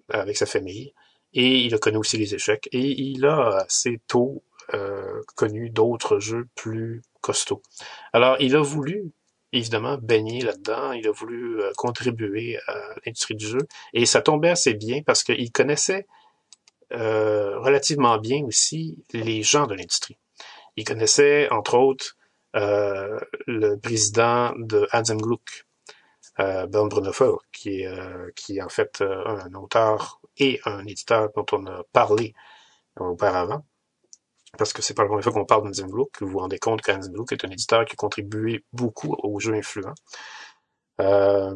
avec 0.09 0.37
sa 0.37 0.47
famille 0.47 0.93
et 1.35 1.61
il 1.61 1.73
a 1.73 1.79
connu 1.79 1.99
aussi 1.99 2.17
les 2.17 2.35
échecs 2.35 2.69
et 2.73 3.01
il 3.01 3.25
a 3.27 3.59
assez 3.59 4.01
tôt 4.09 4.43
euh, 4.73 5.21
connu 5.37 5.71
d'autres 5.71 6.19
jeux 6.19 6.49
plus 6.57 7.01
costauds. 7.21 7.63
Alors, 8.13 8.37
il 8.41 8.57
a 8.57 8.61
voulu 8.61 9.13
évidemment 9.55 9.97
baigner 9.97 10.43
là-dedans, 10.43 10.93
il 10.93 11.07
a 11.09 11.13
voulu 11.13 11.61
euh, 11.61 11.73
contribuer 11.77 12.59
à 12.67 12.75
l'industrie 13.05 13.35
du 13.35 13.47
jeu 13.47 13.67
et 13.93 14.07
ça 14.07 14.21
tombait 14.23 14.51
assez 14.51 14.75
bien 14.75 15.03
parce 15.03 15.23
qu'il 15.23 15.51
connaissait 15.53 16.07
euh, 16.93 17.59
relativement 17.61 18.19
bien 18.19 18.45
aussi 18.45 19.05
les 19.13 19.43
gens 19.43 19.67
de 19.67 19.75
l'industrie. 19.75 20.19
Il 20.77 20.85
connaissait 20.85 21.49
entre 21.51 21.77
autres 21.77 22.17
le 22.57 23.75
président 23.79 24.53
de 24.57 24.87
Adam 24.93 25.17
Gluck, 25.17 25.65
euh, 26.41 26.67
Ben 26.67 26.89
qui 27.53 27.81
est, 27.81 27.87
euh, 27.87 28.31
qui 28.35 28.59
est 28.59 28.63
en 28.63 28.69
fait 28.69 29.01
euh, 29.01 29.25
un 29.25 29.55
auteur 29.55 30.21
et 30.37 30.61
un 30.65 30.85
éditeur 30.85 31.31
dont 31.37 31.47
on 31.53 31.67
a 31.67 31.83
parlé 31.93 32.35
auparavant. 32.99 33.65
Parce 34.57 34.73
que 34.73 34.83
c'est 34.83 34.95
pas 34.95 35.03
la 35.03 35.09
première 35.09 35.25
fois 35.25 35.33
qu'on 35.33 35.45
parle 35.45 35.65
d'Anzim 35.65 35.89
Gluck. 35.89 36.11
Vous 36.21 36.29
vous 36.29 36.39
rendez 36.39 36.59
compte 36.59 36.83
qu'Anzim 36.83 37.13
Gluck 37.13 37.33
est 37.33 37.45
un 37.45 37.51
éditeur 37.51 37.85
qui 37.85 37.93
a 37.93 37.97
contribué 37.97 38.65
beaucoup 38.73 39.15
aux 39.23 39.39
jeux 39.41 39.55
influents. 39.55 39.95
Euh, 41.01 41.55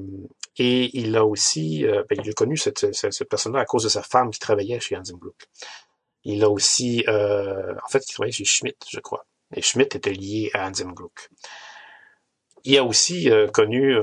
et 0.57 0.91
il 0.99 1.17
a 1.17 1.25
aussi, 1.25 1.85
ben, 1.85 2.19
il 2.23 2.29
a 2.29 2.33
connu 2.33 2.57
cette, 2.57 2.93
cette, 2.93 3.29
personne-là 3.29 3.61
à 3.61 3.65
cause 3.65 3.85
de 3.85 3.89
sa 3.89 4.03
femme 4.03 4.31
qui 4.31 4.41
travaillait 4.41 4.81
chez 4.81 4.97
Gluck. 4.97 5.47
Il 6.25 6.43
a 6.43 6.51
aussi, 6.51 7.05
en 7.09 7.89
fait, 7.89 8.05
il 8.09 8.13
travaillait 8.13 8.33
chez 8.33 8.45
Schmidt, 8.45 8.77
je 8.91 9.01
crois. 9.01 9.27
Et 9.55 9.63
Schmidt 9.63 9.97
était 9.97 10.13
lié 10.13 10.51
à 10.55 10.71
Gluck. 10.71 11.31
Il 12.65 12.77
a 12.77 12.85
aussi 12.85 13.31
connu 13.53 13.97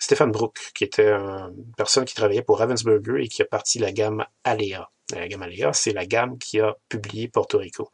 Stéphane 0.00 0.32
Brook, 0.32 0.58
qui 0.74 0.82
était 0.82 1.10
une 1.10 1.72
personne 1.76 2.04
qui 2.04 2.14
travaillait 2.14 2.42
pour 2.42 2.58
Ravensburger 2.58 3.22
et 3.22 3.28
qui 3.28 3.42
a 3.42 3.44
parti 3.44 3.78
la 3.78 3.92
gamme 3.92 4.24
Alea. 4.44 4.90
La 5.12 5.28
gamme 5.28 5.42
Alea, 5.42 5.72
c'est 5.72 5.92
la 5.92 6.06
gamme 6.06 6.38
qui 6.38 6.58
a 6.58 6.74
publié 6.88 7.28
Porto 7.28 7.58
Rico. 7.58 7.90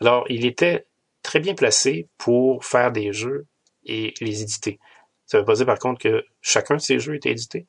Alors, 0.00 0.24
il 0.28 0.46
était 0.46 0.86
très 1.22 1.40
bien 1.40 1.54
placé 1.54 2.08
pour 2.16 2.64
faire 2.64 2.92
des 2.92 3.12
jeux 3.12 3.46
et 3.84 4.14
les 4.20 4.42
éditer. 4.42 4.78
Ça 5.26 5.38
veut 5.38 5.44
pas 5.44 5.54
dire 5.54 5.66
par 5.66 5.78
contre 5.78 6.00
que 6.00 6.24
chacun 6.40 6.76
de 6.76 6.80
ces 6.80 6.98
jeux 7.00 7.16
est 7.16 7.26
édité, 7.26 7.66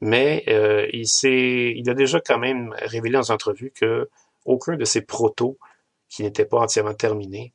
mais 0.00 0.44
euh, 0.48 0.88
il 0.92 1.90
a 1.90 1.94
déjà 1.94 2.20
quand 2.20 2.38
même 2.38 2.74
révélé 2.78 3.14
dans 3.14 3.30
une 3.30 3.34
entrevue 3.34 3.70
que 3.70 4.08
aucun 4.44 4.76
de 4.76 4.84
ces 4.84 5.02
protos 5.02 5.58
qui 6.08 6.22
n'étaient 6.22 6.44
pas 6.44 6.58
entièrement 6.58 6.94
terminés 6.94 7.52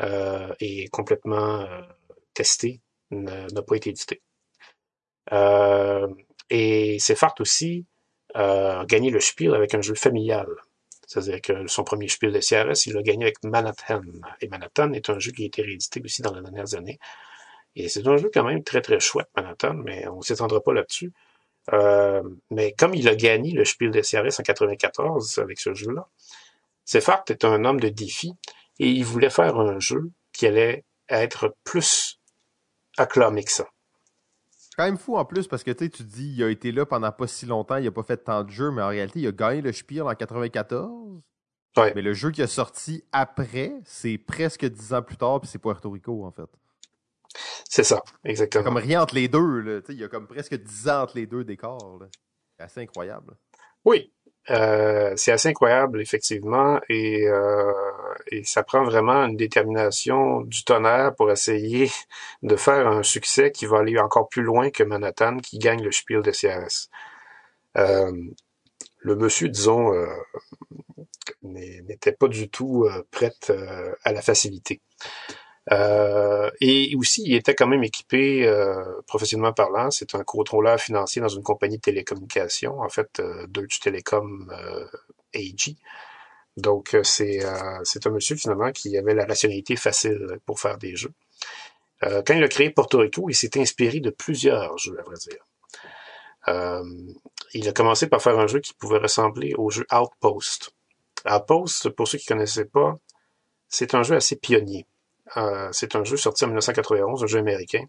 euh, 0.00 0.52
et 0.60 0.88
complètement 0.88 1.60
euh, 1.60 1.82
testés 2.32 2.80
n'a 3.10 3.62
pas 3.62 3.76
été 3.76 3.90
édité. 3.90 4.22
Euh, 5.32 6.08
et 6.50 6.98
Sefart 6.98 7.34
aussi 7.40 7.86
a 8.34 8.84
gagné 8.86 9.10
le 9.10 9.20
Spiel 9.20 9.54
avec 9.54 9.74
un 9.74 9.82
jeu 9.82 9.94
familial. 9.94 10.48
C'est-à-dire 11.06 11.40
que 11.40 11.66
son 11.66 11.82
premier 11.82 12.08
Spiel 12.08 12.32
de 12.32 12.38
CRS, 12.38 12.86
il 12.86 12.94
l'a 12.94 13.02
gagné 13.02 13.24
avec 13.24 13.42
Manhattan. 13.42 14.02
Et 14.40 14.48
Manhattan 14.48 14.92
est 14.92 15.10
un 15.10 15.18
jeu 15.18 15.32
qui 15.32 15.42
a 15.42 15.46
été 15.46 15.62
réédité 15.62 16.00
aussi 16.04 16.22
dans 16.22 16.32
les 16.32 16.40
dernières 16.40 16.74
années. 16.74 17.00
Et 17.76 17.88
c'est 17.88 18.06
un 18.06 18.16
jeu 18.16 18.30
quand 18.32 18.44
même 18.44 18.62
très 18.62 18.80
très 18.80 19.00
chouette, 19.00 19.28
Manhattan, 19.36 19.74
mais 19.74 20.06
on 20.08 20.18
ne 20.18 20.22
s'étendra 20.22 20.60
pas 20.60 20.72
là-dessus. 20.72 21.12
Euh, 21.72 22.22
mais 22.50 22.72
comme 22.72 22.94
il 22.94 23.08
a 23.08 23.14
gagné 23.14 23.52
le 23.52 23.64
Spiel 23.64 23.90
des 23.90 24.02
CRS 24.02 24.40
en 24.40 24.42
94 24.42 25.38
avec 25.38 25.60
ce 25.60 25.74
jeu-là, 25.74 26.08
Sefart 26.84 27.24
est 27.28 27.44
un 27.44 27.64
homme 27.64 27.80
de 27.80 27.88
défi 27.88 28.32
et 28.78 28.88
il 28.88 29.04
voulait 29.04 29.30
faire 29.30 29.58
un 29.58 29.78
jeu 29.78 30.10
qui 30.32 30.46
allait 30.46 30.84
être 31.08 31.54
plus 31.64 32.18
acclamé 32.96 33.44
que 33.44 33.52
ça. 33.52 33.68
C'est 34.70 34.76
quand 34.76 34.84
même 34.84 34.98
fou 34.98 35.16
en 35.16 35.24
plus 35.24 35.48
parce 35.48 35.62
que 35.64 35.70
tu 35.72 35.90
te 35.90 36.02
dis, 36.02 36.32
il 36.32 36.42
a 36.42 36.48
été 36.48 36.72
là 36.72 36.86
pendant 36.86 37.10
pas 37.10 37.26
si 37.26 37.44
longtemps, 37.44 37.76
il 37.76 37.86
a 37.86 37.90
pas 37.90 38.02
fait 38.02 38.18
tant 38.18 38.44
de 38.44 38.50
jeux, 38.50 38.70
mais 38.70 38.82
en 38.82 38.88
réalité, 38.88 39.20
il 39.20 39.26
a 39.26 39.32
gagné 39.32 39.60
le 39.60 39.72
Spiel 39.72 40.02
en 40.02 40.14
94. 40.14 41.20
Ouais. 41.76 41.92
Mais 41.94 42.02
le 42.02 42.12
jeu 42.12 42.30
qui 42.30 42.42
a 42.42 42.46
sorti 42.46 43.04
après, 43.12 43.72
c'est 43.84 44.18
presque 44.18 44.64
dix 44.64 44.94
ans 44.94 45.02
plus 45.02 45.16
tard, 45.16 45.40
puis 45.40 45.50
c'est 45.50 45.58
Puerto 45.58 45.90
Rico, 45.90 46.24
en 46.24 46.30
fait. 46.30 46.48
C'est 47.68 47.84
ça, 47.84 48.02
exactement. 48.24 48.64
Comme 48.64 48.76
rien 48.76 49.02
entre 49.02 49.14
les 49.14 49.28
deux, 49.28 49.60
là. 49.60 49.80
il 49.88 49.94
y 49.94 50.04
a 50.04 50.08
comme 50.08 50.26
presque 50.26 50.54
10 50.54 50.88
ans 50.88 51.02
entre 51.02 51.16
les 51.16 51.26
deux 51.26 51.44
décors. 51.44 52.00
C'est 52.58 52.64
assez 52.64 52.80
incroyable. 52.80 53.36
Oui, 53.84 54.12
euh, 54.50 55.12
c'est 55.16 55.32
assez 55.32 55.48
incroyable, 55.48 56.00
effectivement, 56.00 56.80
et, 56.88 57.26
euh, 57.28 57.72
et 58.32 58.42
ça 58.44 58.62
prend 58.62 58.82
vraiment 58.82 59.24
une 59.24 59.36
détermination 59.36 60.40
du 60.40 60.64
tonnerre 60.64 61.14
pour 61.14 61.30
essayer 61.30 61.90
de 62.42 62.56
faire 62.56 62.88
un 62.88 63.02
succès 63.02 63.52
qui 63.52 63.66
va 63.66 63.78
aller 63.78 63.98
encore 63.98 64.28
plus 64.28 64.42
loin 64.42 64.70
que 64.70 64.82
Manhattan, 64.82 65.38
qui 65.38 65.58
gagne 65.58 65.82
le 65.82 65.92
Spiel 65.92 66.22
de 66.22 66.32
CRS. 66.32 66.88
Euh, 67.78 68.12
le 68.98 69.16
monsieur, 69.16 69.48
disons, 69.48 69.92
n'était 71.42 72.12
pas 72.12 72.28
du 72.28 72.50
tout 72.50 72.86
prêt 73.10 73.32
à 74.04 74.12
la 74.12 74.20
facilité. 74.20 74.82
Euh, 75.72 76.50
et 76.60 76.94
aussi, 76.96 77.22
il 77.24 77.34
était 77.34 77.54
quand 77.54 77.66
même 77.66 77.84
équipé, 77.84 78.46
euh, 78.46 78.82
professionnellement 79.06 79.52
parlant, 79.52 79.90
c'est 79.90 80.14
un 80.14 80.24
contrôleur 80.24 80.80
financier 80.80 81.20
dans 81.20 81.28
une 81.28 81.42
compagnie 81.42 81.76
de 81.76 81.82
télécommunications, 81.82 82.80
en 82.80 82.88
fait, 82.88 83.20
euh, 83.20 83.46
Deutsche 83.46 83.80
Telekom 83.80 84.50
euh, 84.52 84.86
AG. 85.34 85.76
Donc, 86.56 86.94
euh, 86.94 87.02
c'est 87.04 87.40
c'est 87.84 88.06
un 88.06 88.10
monsieur, 88.10 88.36
finalement, 88.36 88.72
qui 88.72 88.96
avait 88.96 89.14
la 89.14 89.26
rationalité 89.26 89.76
facile 89.76 90.38
pour 90.46 90.60
faire 90.60 90.78
des 90.78 90.96
jeux. 90.96 91.12
quand 92.02 92.34
il 92.34 92.44
a 92.44 92.48
créé 92.48 92.70
Porto 92.70 92.98
Rico, 92.98 93.28
il 93.30 93.34
s'est 93.34 93.58
inspiré 93.60 94.00
de 94.00 94.10
plusieurs 94.10 94.78
jeux, 94.78 94.98
à 94.98 95.02
vrai 95.02 95.16
dire. 95.16 95.44
il 97.54 97.68
a 97.68 97.72
commencé 97.72 98.08
par 98.08 98.22
faire 98.22 98.38
un 98.38 98.46
jeu 98.46 98.60
qui 98.60 98.74
pouvait 98.74 98.98
ressembler 98.98 99.54
au 99.56 99.70
jeu 99.70 99.86
Outpost. 99.92 100.72
Outpost, 101.30 101.90
pour 101.90 102.08
ceux 102.08 102.18
qui 102.18 102.32
ne 102.32 102.36
connaissaient 102.36 102.64
pas, 102.64 102.94
c'est 103.68 103.94
un 103.94 104.02
jeu 104.02 104.16
assez 104.16 104.36
pionnier. 104.36 104.86
Euh, 105.36 105.68
c'est 105.72 105.96
un 105.96 106.04
jeu 106.04 106.16
sorti 106.16 106.44
en 106.44 106.48
1991, 106.48 107.22
un 107.22 107.26
jeu 107.26 107.38
américain, 107.38 107.84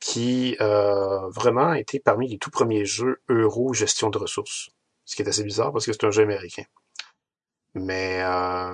qui 0.00 0.56
euh, 0.60 1.28
vraiment 1.30 1.68
a 1.68 1.78
été 1.78 2.00
parmi 2.00 2.28
les 2.28 2.38
tout 2.38 2.50
premiers 2.50 2.84
jeux 2.84 3.20
euro 3.28 3.72
gestion 3.74 4.10
de 4.10 4.18
ressources. 4.18 4.70
Ce 5.04 5.16
qui 5.16 5.22
est 5.22 5.28
assez 5.28 5.44
bizarre 5.44 5.72
parce 5.72 5.86
que 5.86 5.92
c'est 5.92 6.04
un 6.04 6.10
jeu 6.10 6.22
américain. 6.22 6.64
Mais 7.74 8.22
euh, 8.22 8.72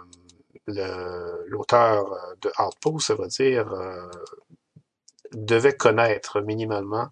l'auteur 1.47 2.07
de 2.43 2.51
Outpost, 2.59 3.09
ça 3.09 3.15
veut 3.15 3.29
dire, 3.29 3.67
devait 5.33 5.77
connaître 5.77 6.41
minimalement 6.41 7.09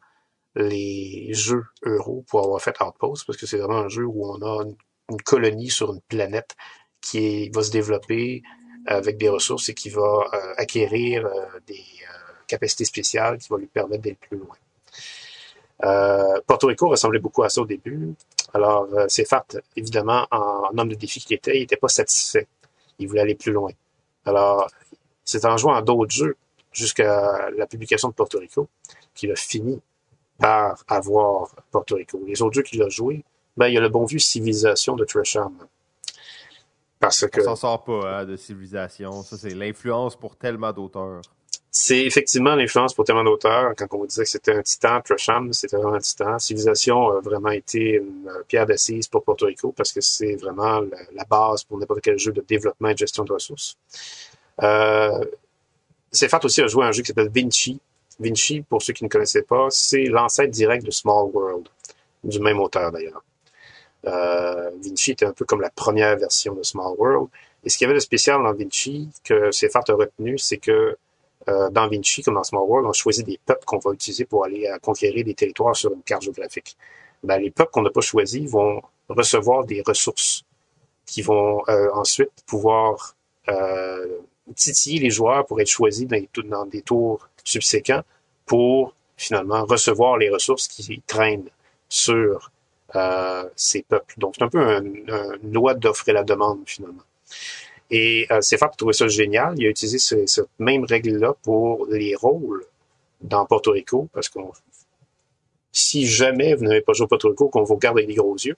les 0.57 1.33
jeux 1.33 1.65
euro 1.83 2.25
pour 2.29 2.45
avoir 2.45 2.61
fait 2.61 2.81
Outpost, 2.81 3.27
parce 3.27 3.39
que 3.39 3.47
c'est 3.47 3.59
vraiment 3.59 3.81
un 3.81 3.89
jeu 3.89 4.05
où 4.05 4.27
on 4.27 4.41
a 4.43 4.65
une, 4.65 4.77
colonie 5.23 5.71
sur 5.71 5.93
une 5.93 6.01
planète 6.03 6.57
qui 7.01 7.51
va 7.51 7.63
se 7.63 7.71
développer, 7.71 8.43
avec 8.87 9.17
des 9.17 9.29
ressources 9.29 9.69
et 9.69 9.75
qui 9.75 9.91
va 9.91 10.03
euh, 10.03 10.55
acquérir 10.57 11.27
euh, 11.27 11.31
des 11.67 11.75
euh, 11.75 12.33
capacités 12.47 12.85
spéciales 12.85 13.39
qui 13.39 13.49
vont 13.49 13.57
lui 13.57 13.67
permettre 13.67 14.03
d'être 14.03 14.19
plus 14.19 14.39
loin. 14.39 14.57
Euh, 15.85 16.41
Porto 16.47 16.67
Rico 16.69 16.89
ressemblait 16.89 17.19
beaucoup 17.19 17.43
à 17.43 17.49
ça 17.49 17.61
au 17.61 17.67
début. 17.67 18.15
Alors, 18.53 18.87
euh, 18.95 19.07
Cefart, 19.09 19.47
évidemment, 19.77 20.27
en, 20.31 20.69
en, 20.71 20.79
homme 20.79 20.89
de 20.89 20.95
défi 20.95 21.21
qu'il 21.21 21.37
était, 21.37 21.57
il 21.57 21.61
n'était 21.61 21.77
pas 21.77 21.89
satisfait. 21.89 22.47
Il 22.99 23.09
voulait 23.09 23.23
aller 23.23 23.35
plus 23.35 23.53
loin. 23.53 23.71
Alors, 24.25 24.69
c'est 25.25 25.45
en 25.45 25.57
jouant 25.57 25.75
à 25.75 25.83
d'autres 25.83 26.13
jeux 26.13 26.37
jusqu'à 26.73 27.51
la 27.57 27.67
publication 27.67 28.09
de 28.09 28.15
Porto 28.15 28.39
Rico 28.39 28.69
qu'il 29.15 29.31
a 29.33 29.37
fini 29.37 29.81
par 30.39 30.83
avoir 30.89 31.55
Porto 31.71 31.97
Rico. 31.97 32.21
Les 32.27 32.43
autres 32.43 32.55
jeux 32.55 32.63
qu'il 32.63 32.83
a 32.83 32.89
joués, 32.89 33.25
ben, 33.57 33.69
il 33.69 33.75
y 33.75 33.79
a 33.79 33.81
le 33.81 33.89
bon 33.89 34.05
vieux 34.05 34.19
Civilisation 34.19 34.97
de 34.97 35.05
Tresham. 35.05 35.55
Parce 37.05 37.27
que... 37.27 37.41
On 37.41 37.45
s'en 37.45 37.57
sort 37.57 37.85
pas 37.85 38.21
hein, 38.21 38.25
de 38.25 38.37
civilisation. 38.37 39.23
Ça, 39.23 39.37
c'est 39.37 39.55
l'influence 39.55 40.17
pour 40.17 40.37
tellement 40.37 40.73
d'auteurs. 40.73 41.21
C'est 41.71 42.05
effectivement 42.05 42.55
l'influence 42.55 42.95
pour 42.95 43.05
tellement 43.05 43.25
d'auteurs. 43.25 43.75
Quand 43.77 43.87
on 43.93 43.99
vous 43.99 44.07
disait 44.07 44.23
que 44.23 44.31
c'était 44.31 44.53
un 44.53 44.63
titan, 44.63 45.01
Tresham, 45.01 45.53
c'était 45.53 45.77
vraiment 45.77 45.95
un 45.95 46.01
titan. 46.01 46.39
Civilisation 46.39 47.09
a 47.09 47.21
vraiment 47.21 47.51
été 47.51 47.97
une 47.97 48.31
pierre 48.47 48.65
d'assise 48.65 49.09
pour 49.09 49.25
Porto 49.25 49.47
Rico 49.47 49.73
parce 49.73 49.93
que 49.93 50.01
c'est 50.01 50.37
vraiment 50.37 50.81
la, 50.81 50.99
la, 51.13 51.25
base 51.25 51.65
pour 51.65 51.79
n'importe 51.79 52.01
quel 52.01 52.17
jeu 52.17 52.31
de 52.31 52.43
développement 52.43 52.91
et 52.91 52.95
de 52.95 52.99
gestion 52.99 53.25
de 53.25 53.33
ressources. 53.33 53.77
Euh, 54.63 55.25
c'est 56.13 56.29
fait 56.29 56.45
aussi 56.45 56.63
à 56.63 56.69
jouer 56.69 56.85
à 56.85 56.89
un 56.89 56.93
jeu 56.93 57.03
qui 57.03 57.09
s'appelle 57.09 57.31
Vinci. 57.35 57.81
Vinci, 58.21 58.63
pour 58.63 58.81
ceux 58.81 58.93
qui 58.93 59.03
ne 59.03 59.09
connaissaient 59.09 59.43
pas, 59.43 59.67
c'est 59.71 60.05
l'ancêtre 60.05 60.53
direct 60.53 60.87
de 60.87 60.93
Small 60.93 61.29
World, 61.33 61.69
du 62.23 62.39
même 62.39 62.61
auteur 62.61 62.93
d'ailleurs. 62.93 63.25
Euh, 64.07 64.71
Vinci 64.83 65.13
était 65.13 65.25
un 65.25 65.33
peu 65.33 65.45
comme 65.45 65.61
la 65.61 65.71
première 65.71 66.17
version 66.17 66.55
de 66.55 66.63
Small 66.63 66.95
World. 66.99 67.29
Et 67.65 67.71
ce 67.71 67.79
qu'il 67.79 67.87
y 67.87 67.89
avait 67.89 67.95
de 67.95 68.03
spécial 68.03 68.43
dans 68.43 68.53
Vinci, 68.53 69.09
que 69.25 69.51
Seyfarth 69.51 69.89
a 69.91 69.95
retenu, 69.95 70.39
c'est 70.39 70.59
que 70.59 70.97
euh, 71.49 71.71
dans 71.71 71.89
Vinci, 71.89 72.23
comme 72.23 72.35
dans 72.35 72.45
Small 72.45 72.65
World, 72.65 72.87
on 72.87 72.93
choisit 72.93 73.27
des 73.27 73.39
peuples 73.45 73.65
qu'on 73.65 73.79
va 73.79 73.93
utiliser 73.93 74.25
pour 74.25 74.45
aller 74.45 74.67
à 74.67 74.79
conquérir 74.79 75.25
des 75.25 75.35
territoires 75.35 75.77
sur 75.77 75.93
une 75.93 76.03
carte 76.03 76.23
géographique. 76.23 76.77
Ben, 77.23 77.39
les 77.39 77.51
peuples 77.51 77.71
qu'on 77.71 77.83
n'a 77.83 77.91
pas 77.91 78.01
choisis 78.01 78.51
vont 78.51 78.83
recevoir 79.09 79.65
des 79.65 79.83
ressources 79.83 80.45
qui 81.07 81.23
vont 81.23 81.63
euh, 81.69 81.91
ensuite 81.93 82.31
pouvoir 82.47 83.15
euh, 83.49 84.19
titiller 84.55 85.01
les 85.01 85.11
joueurs 85.11 85.45
pour 85.47 85.61
être 85.61 85.69
choisis 85.69 86.07
dans, 86.07 86.21
dans 86.45 86.67
des 86.67 86.83
tours 86.83 87.29
subséquents 87.45 88.03
pour 88.47 88.95
finalement 89.17 89.65
recevoir 89.65 90.17
les 90.17 90.31
ressources 90.31 90.69
qui 90.69 91.03
traînent 91.07 91.49
sur 91.89 92.51
euh, 92.97 93.45
ces 93.57 93.83
peuples. 93.83 94.15
Donc, 94.19 94.35
c'est 94.39 94.45
un 94.45 94.49
peu 94.49 94.61
une 94.61 95.11
un 95.11 95.33
loi 95.43 95.75
d'offre 95.75 96.09
et 96.09 96.13
la 96.13 96.25
demande, 96.25 96.61
finalement. 96.67 97.03
Et 97.91 98.27
euh, 98.31 98.41
Sefard 98.41 98.71
a 98.73 98.77
trouvé 98.77 98.93
ça 98.93 99.09
génial. 99.09 99.55
Il 99.57 99.67
a 99.67 99.71
utilisé 99.71 99.99
ce, 99.99 100.27
cette 100.27 100.49
même 100.59 100.85
règle-là 100.85 101.35
pour 101.43 101.87
les 101.87 102.15
rôles 102.15 102.65
dans 103.21 103.45
Porto 103.47 103.73
Rico, 103.73 104.09
parce 104.13 104.29
qu'on 104.29 104.53
si 105.73 106.07
jamais 106.07 106.55
vous 106.55 106.65
n'avez 106.65 106.83
pas 106.83 106.93
joué 106.93 107.05
à 107.05 107.09
Porto 107.09 107.29
Rico, 107.29 107.49
qu'on 107.49 107.65
vous 107.65 107.75
regarde 107.75 107.99
avec 107.99 108.07
des 108.07 108.15
gros 108.15 108.37
yeux, 108.37 108.57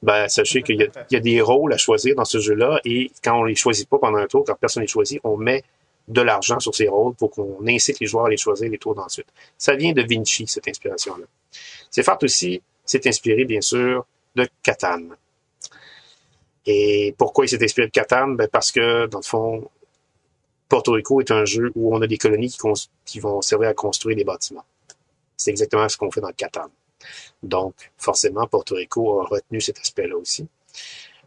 ben, 0.00 0.28
sachez 0.28 0.62
qu'il 0.62 0.80
y, 0.80 1.14
y, 1.14 1.16
a 1.16 1.20
des 1.20 1.40
rôles 1.40 1.72
à 1.72 1.76
choisir 1.76 2.14
dans 2.14 2.24
ce 2.24 2.38
jeu-là, 2.38 2.80
et 2.84 3.10
quand 3.22 3.40
on 3.40 3.44
les 3.44 3.56
choisit 3.56 3.88
pas 3.88 3.98
pendant 3.98 4.18
un 4.18 4.26
tour, 4.26 4.44
quand 4.46 4.54
personne 4.54 4.82
les 4.82 4.86
choisit, 4.86 5.20
on 5.24 5.36
met 5.36 5.64
de 6.08 6.20
l'argent 6.20 6.60
sur 6.60 6.74
ces 6.74 6.88
rôles 6.88 7.14
pour 7.14 7.30
qu'on 7.30 7.66
incite 7.66 8.00
les 8.00 8.06
joueurs 8.06 8.26
à 8.26 8.30
les 8.30 8.36
choisir 8.36 8.70
les 8.70 8.78
tours 8.78 8.94
d'ensuite. 8.94 9.26
Ça 9.56 9.74
vient 9.74 9.92
de 9.92 10.02
Vinci, 10.02 10.46
cette 10.46 10.68
inspiration-là. 10.68 11.24
C'est 11.90 12.04
aussi 12.22 12.62
s'est 12.84 13.06
inspiré, 13.08 13.44
bien 13.44 13.60
sûr, 13.60 14.06
de 14.34 14.48
Catan. 14.62 15.00
Et 16.66 17.14
pourquoi 17.18 17.44
il 17.44 17.48
s'est 17.48 17.62
inspiré 17.62 17.88
de 17.88 17.92
Catan? 17.92 18.28
Ben 18.28 18.48
parce 18.48 18.70
que, 18.70 19.06
dans 19.06 19.18
le 19.18 19.24
fond, 19.24 19.68
Porto 20.68 20.92
Rico 20.92 21.20
est 21.20 21.30
un 21.30 21.44
jeu 21.44 21.70
où 21.74 21.94
on 21.94 22.00
a 22.00 22.06
des 22.06 22.18
colonies 22.18 22.54
qui, 23.04 23.20
vont 23.20 23.42
servir 23.42 23.68
à 23.68 23.74
construire 23.74 24.16
des 24.16 24.24
bâtiments. 24.24 24.64
C'est 25.36 25.50
exactement 25.50 25.88
ce 25.88 25.96
qu'on 25.96 26.10
fait 26.10 26.20
dans 26.20 26.32
Catan. 26.32 26.68
Donc, 27.42 27.74
forcément, 27.98 28.46
Porto 28.46 28.76
Rico 28.76 29.20
a 29.20 29.24
retenu 29.24 29.60
cet 29.60 29.78
aspect-là 29.80 30.16
aussi. 30.16 30.46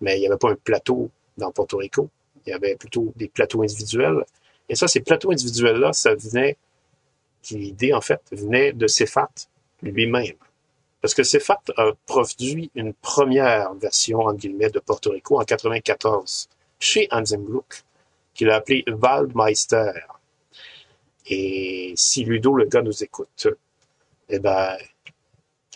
Mais 0.01 0.17
il 0.17 0.21
n'y 0.21 0.27
avait 0.27 0.37
pas 0.37 0.49
un 0.49 0.55
plateau 0.55 1.09
dans 1.37 1.51
Porto 1.51 1.77
Rico. 1.77 2.09
Il 2.45 2.51
y 2.51 2.53
avait 2.53 2.75
plutôt 2.75 3.13
des 3.15 3.27
plateaux 3.27 3.61
individuels. 3.61 4.25
Et 4.69 4.75
ça, 4.75 4.87
ces 4.87 5.01
plateaux 5.01 5.31
individuels-là, 5.31 5.93
ça 5.93 6.15
venait, 6.15 6.57
l'idée, 7.51 7.93
en 7.93 8.01
fait, 8.01 8.21
venait 8.31 8.73
de 8.73 8.87
Cefat 8.87 9.29
lui-même. 9.83 10.33
Parce 11.05 11.13
que 11.13 11.21
Cefat 11.21 11.61
a 11.77 11.91
produit 12.07 12.71
une 12.73 12.91
première 12.91 13.75
version, 13.75 14.33
de 14.33 14.79
Porto 14.79 15.11
Rico 15.11 15.39
en 15.39 15.45
94, 15.45 16.49
chez 16.79 17.07
Anzengluck, 17.11 17.83
qu'il 18.33 18.49
a 18.49 18.55
appelé 18.55 18.83
Waldmeister. 18.87 19.91
Et 21.27 21.93
si 21.95 22.23
Ludo 22.23 22.55
le 22.55 22.65
gars 22.65 22.81
nous 22.81 23.03
écoute, 23.03 23.47
eh 24.29 24.39
ben, 24.39 24.77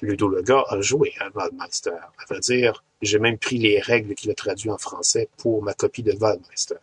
Ludo 0.02 0.30
le 0.30 0.42
gars 0.42 0.64
a 0.68 0.82
joué 0.82 1.14
à 1.20 1.30
Waldmeister. 1.30 1.92
À 1.92 2.26
vrai 2.28 2.40
dire, 2.40 2.84
j'ai 3.04 3.20
même 3.20 3.38
pris 3.38 3.60
les 3.60 3.80
règles 3.80 4.16
qu'il 4.16 4.32
a 4.32 4.34
traduites 4.34 4.72
en 4.72 4.80
français 4.80 5.30
pour 5.38 5.62
ma 5.62 5.76
copie 5.76 6.02
de 6.02 6.14
Waldmeister. 6.14 6.82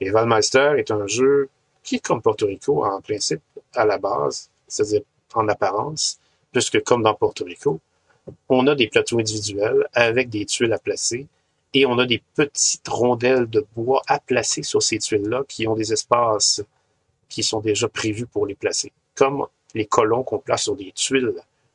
Et 0.00 0.10
Waldmeister 0.10 0.76
est 0.78 0.90
un 0.90 1.06
jeu 1.06 1.50
qui 1.82 2.00
comme 2.00 2.22
Porto 2.22 2.46
Rico 2.46 2.82
en 2.82 3.02
principe 3.02 3.42
à 3.74 3.84
la 3.84 3.98
base, 3.98 4.48
c'est-à-dire 4.66 5.02
en 5.34 5.48
apparence, 5.48 6.18
puisque 6.56 6.82
comme 6.84 7.02
dans 7.02 7.14
Porto 7.14 7.44
Rico, 7.44 7.80
on 8.48 8.66
a 8.66 8.74
des 8.74 8.88
plateaux 8.88 9.18
individuels 9.18 9.86
avec 9.92 10.30
des 10.30 10.46
tuiles 10.46 10.72
à 10.72 10.78
placer 10.78 11.26
et 11.74 11.84
on 11.84 11.98
a 11.98 12.06
des 12.06 12.22
petites 12.34 12.88
rondelles 12.88 13.46
de 13.50 13.66
bois 13.76 14.00
à 14.06 14.18
placer 14.18 14.62
sur 14.62 14.82
ces 14.82 14.98
tuiles-là 14.98 15.42
qui 15.46 15.68
ont 15.68 15.74
des 15.74 15.92
espaces 15.92 16.62
qui 17.28 17.42
sont 17.42 17.60
déjà 17.60 17.88
prévus 17.88 18.24
pour 18.24 18.46
les 18.46 18.54
placer, 18.54 18.90
comme 19.14 19.46
les 19.74 19.84
colons 19.84 20.22
qu'on 20.22 20.38
place 20.38 20.62
sur 20.62 20.76
des 20.76 20.92
tuiles 20.92 21.34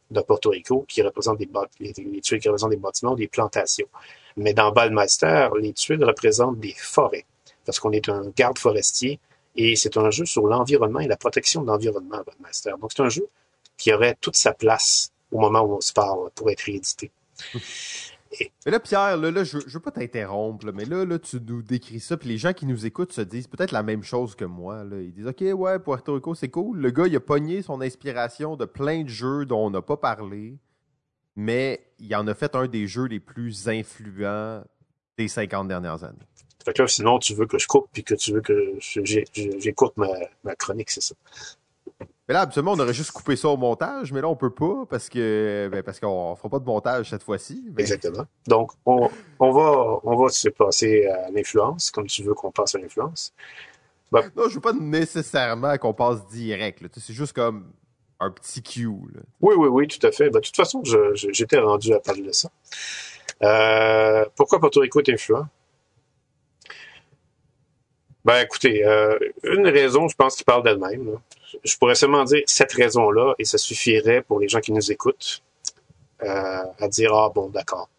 de 0.09 0.21
Porto 0.21 0.49
Rico 0.49 0.83
qui 0.87 1.03
représentent 1.03 1.37
des 1.37 1.49
des 1.49 2.75
bâtiments 2.77 3.15
des 3.15 3.27
plantations. 3.27 3.87
Mais 4.35 4.55
dans 4.55 4.71
Ballmeister, 4.71 5.49
les 5.59 5.73
tuiles 5.73 6.03
représentent 6.03 6.59
des 6.59 6.73
forêts 6.75 7.25
parce 7.65 7.79
qu'on 7.79 7.91
est 7.91 8.09
un 8.09 8.31
garde 8.35 8.57
forestier 8.57 9.19
et 9.55 9.75
c'est 9.75 9.95
un 9.97 10.09
jeu 10.09 10.25
sur 10.25 10.47
l'environnement 10.47 11.01
et 11.01 11.07
la 11.07 11.17
protection 11.17 11.61
de 11.61 11.67
l'environnement, 11.67 12.23
Ballmeister. 12.25 12.71
Donc 12.81 12.91
c'est 12.95 13.03
un 13.03 13.09
jeu 13.09 13.27
qui 13.81 13.91
aurait 13.91 14.15
toute 14.21 14.35
sa 14.35 14.53
place 14.53 15.11
au 15.31 15.39
moment 15.39 15.61
où 15.61 15.73
on 15.73 15.81
se 15.81 15.91
parle 15.91 16.29
pour 16.35 16.51
être 16.51 16.61
réédité. 16.61 17.11
Mais 18.65 18.71
là, 18.71 18.79
Pierre, 18.79 19.17
là, 19.17 19.43
je, 19.43 19.57
je 19.59 19.73
veux 19.73 19.79
pas 19.81 19.91
t'interrompre, 19.91 20.71
mais 20.71 20.85
là, 20.85 21.03
là, 21.03 21.19
tu 21.19 21.37
nous 21.45 21.61
décris 21.61 21.99
ça, 21.99 22.15
puis 22.15 22.29
les 22.29 22.37
gens 22.37 22.53
qui 22.53 22.65
nous 22.65 22.85
écoutent 22.85 23.11
se 23.11 23.19
disent 23.19 23.47
peut-être 23.47 23.73
la 23.73 23.83
même 23.83 24.03
chose 24.03 24.35
que 24.35 24.45
moi. 24.45 24.85
Là. 24.85 25.01
Ils 25.01 25.11
disent 25.11 25.27
OK, 25.27 25.41
ouais, 25.41 25.79
Puerto 25.79 26.13
Rico, 26.13 26.33
c'est 26.33 26.47
cool. 26.47 26.77
Le 26.79 26.91
gars, 26.91 27.07
il 27.07 27.15
a 27.17 27.19
pogné 27.19 27.61
son 27.61 27.81
inspiration 27.81 28.55
de 28.55 28.63
plein 28.63 29.03
de 29.03 29.09
jeux 29.09 29.45
dont 29.45 29.65
on 29.65 29.69
n'a 29.69 29.81
pas 29.81 29.97
parlé, 29.97 30.57
mais 31.35 31.85
il 31.99 32.15
en 32.15 32.25
a 32.25 32.33
fait 32.33 32.55
un 32.55 32.67
des 32.67 32.87
jeux 32.87 33.07
les 33.07 33.19
plus 33.19 33.67
influents 33.67 34.63
des 35.17 35.27
50 35.27 35.67
dernières 35.67 36.05
années. 36.05 36.17
Fait 36.63 36.71
que 36.71 36.83
là, 36.83 36.87
sinon, 36.87 37.19
tu 37.19 37.33
veux 37.33 37.47
que 37.47 37.59
je 37.59 37.67
coupe, 37.67 37.89
puis 37.91 38.05
que 38.05 38.15
tu 38.15 38.31
veux 38.31 38.41
que 38.41 38.75
j'écoute 38.79 39.97
ma, 39.97 40.07
ma 40.45 40.55
chronique, 40.55 40.89
c'est 40.89 41.01
ça. 41.01 41.15
Mais 42.31 42.35
là, 42.35 42.41
absolument, 42.43 42.71
on 42.71 42.79
aurait 42.79 42.93
juste 42.93 43.11
coupé 43.11 43.35
ça 43.35 43.49
au 43.49 43.57
montage, 43.57 44.13
mais 44.13 44.21
là, 44.21 44.29
on 44.29 44.37
peut 44.37 44.53
pas 44.53 44.85
parce 44.89 45.09
que 45.09 45.67
ben, 45.69 45.83
parce 45.83 45.99
qu'on 45.99 46.33
fera 46.37 46.47
pas 46.47 46.59
de 46.59 46.63
montage 46.63 47.09
cette 47.09 47.23
fois-ci. 47.23 47.61
Exactement. 47.77 48.23
Donc, 48.47 48.71
on, 48.85 49.09
on, 49.41 49.51
va 49.51 49.99
on 50.05 50.15
va 50.15 50.29
se 50.29 50.47
passer 50.47 51.07
à 51.07 51.29
l'influence, 51.29 51.91
comme 51.91 52.07
tu 52.07 52.23
veux 52.23 52.33
qu'on 52.33 52.49
passe 52.49 52.73
à 52.75 52.79
l'influence. 52.79 53.33
Ben, 54.13 54.31
non, 54.37 54.47
je 54.47 54.55
veux 54.55 54.61
pas 54.61 54.71
nécessairement 54.71 55.77
qu'on 55.77 55.93
passe 55.93 56.25
direct. 56.27 56.81
C'est 56.99 57.11
juste 57.11 57.33
comme 57.33 57.69
un 58.21 58.31
petit 58.31 58.63
cue. 58.63 58.87
Oui, 58.87 59.55
oui, 59.57 59.67
oui, 59.67 59.87
tout 59.89 60.07
à 60.07 60.13
fait. 60.13 60.29
Ben, 60.29 60.39
de 60.39 60.45
toute 60.45 60.55
façon, 60.55 60.81
j'étais 61.15 61.59
rendu 61.59 61.91
à 61.91 61.99
parler 61.99 62.21
de 62.21 62.31
ça. 62.31 62.49
Euh, 63.43 64.23
pourquoi 64.37 64.61
Porto 64.61 64.79
Rico 64.79 65.01
est 65.01 65.09
influent? 65.09 65.47
Ben 68.23 68.39
écoutez, 68.41 68.85
euh, 68.85 69.19
une 69.43 69.67
raison, 69.67 70.07
je 70.07 70.15
pense 70.15 70.37
qu'il 70.37 70.45
parle 70.45 70.63
d'elle-même. 70.63 71.17
Je 71.63 71.77
pourrais 71.77 71.95
seulement 71.95 72.23
dire 72.23 72.41
cette 72.45 72.73
raison-là, 72.73 73.33
et 73.39 73.45
ça 73.45 73.57
suffirait 73.57 74.21
pour 74.21 74.39
les 74.39 74.47
gens 74.47 74.59
qui 74.59 74.71
nous 74.71 74.91
écoutent 74.91 75.41
euh, 76.23 76.63
à 76.79 76.87
dire 76.87 77.13
ah 77.13 77.31
bon 77.33 77.49
d'accord. 77.49 77.89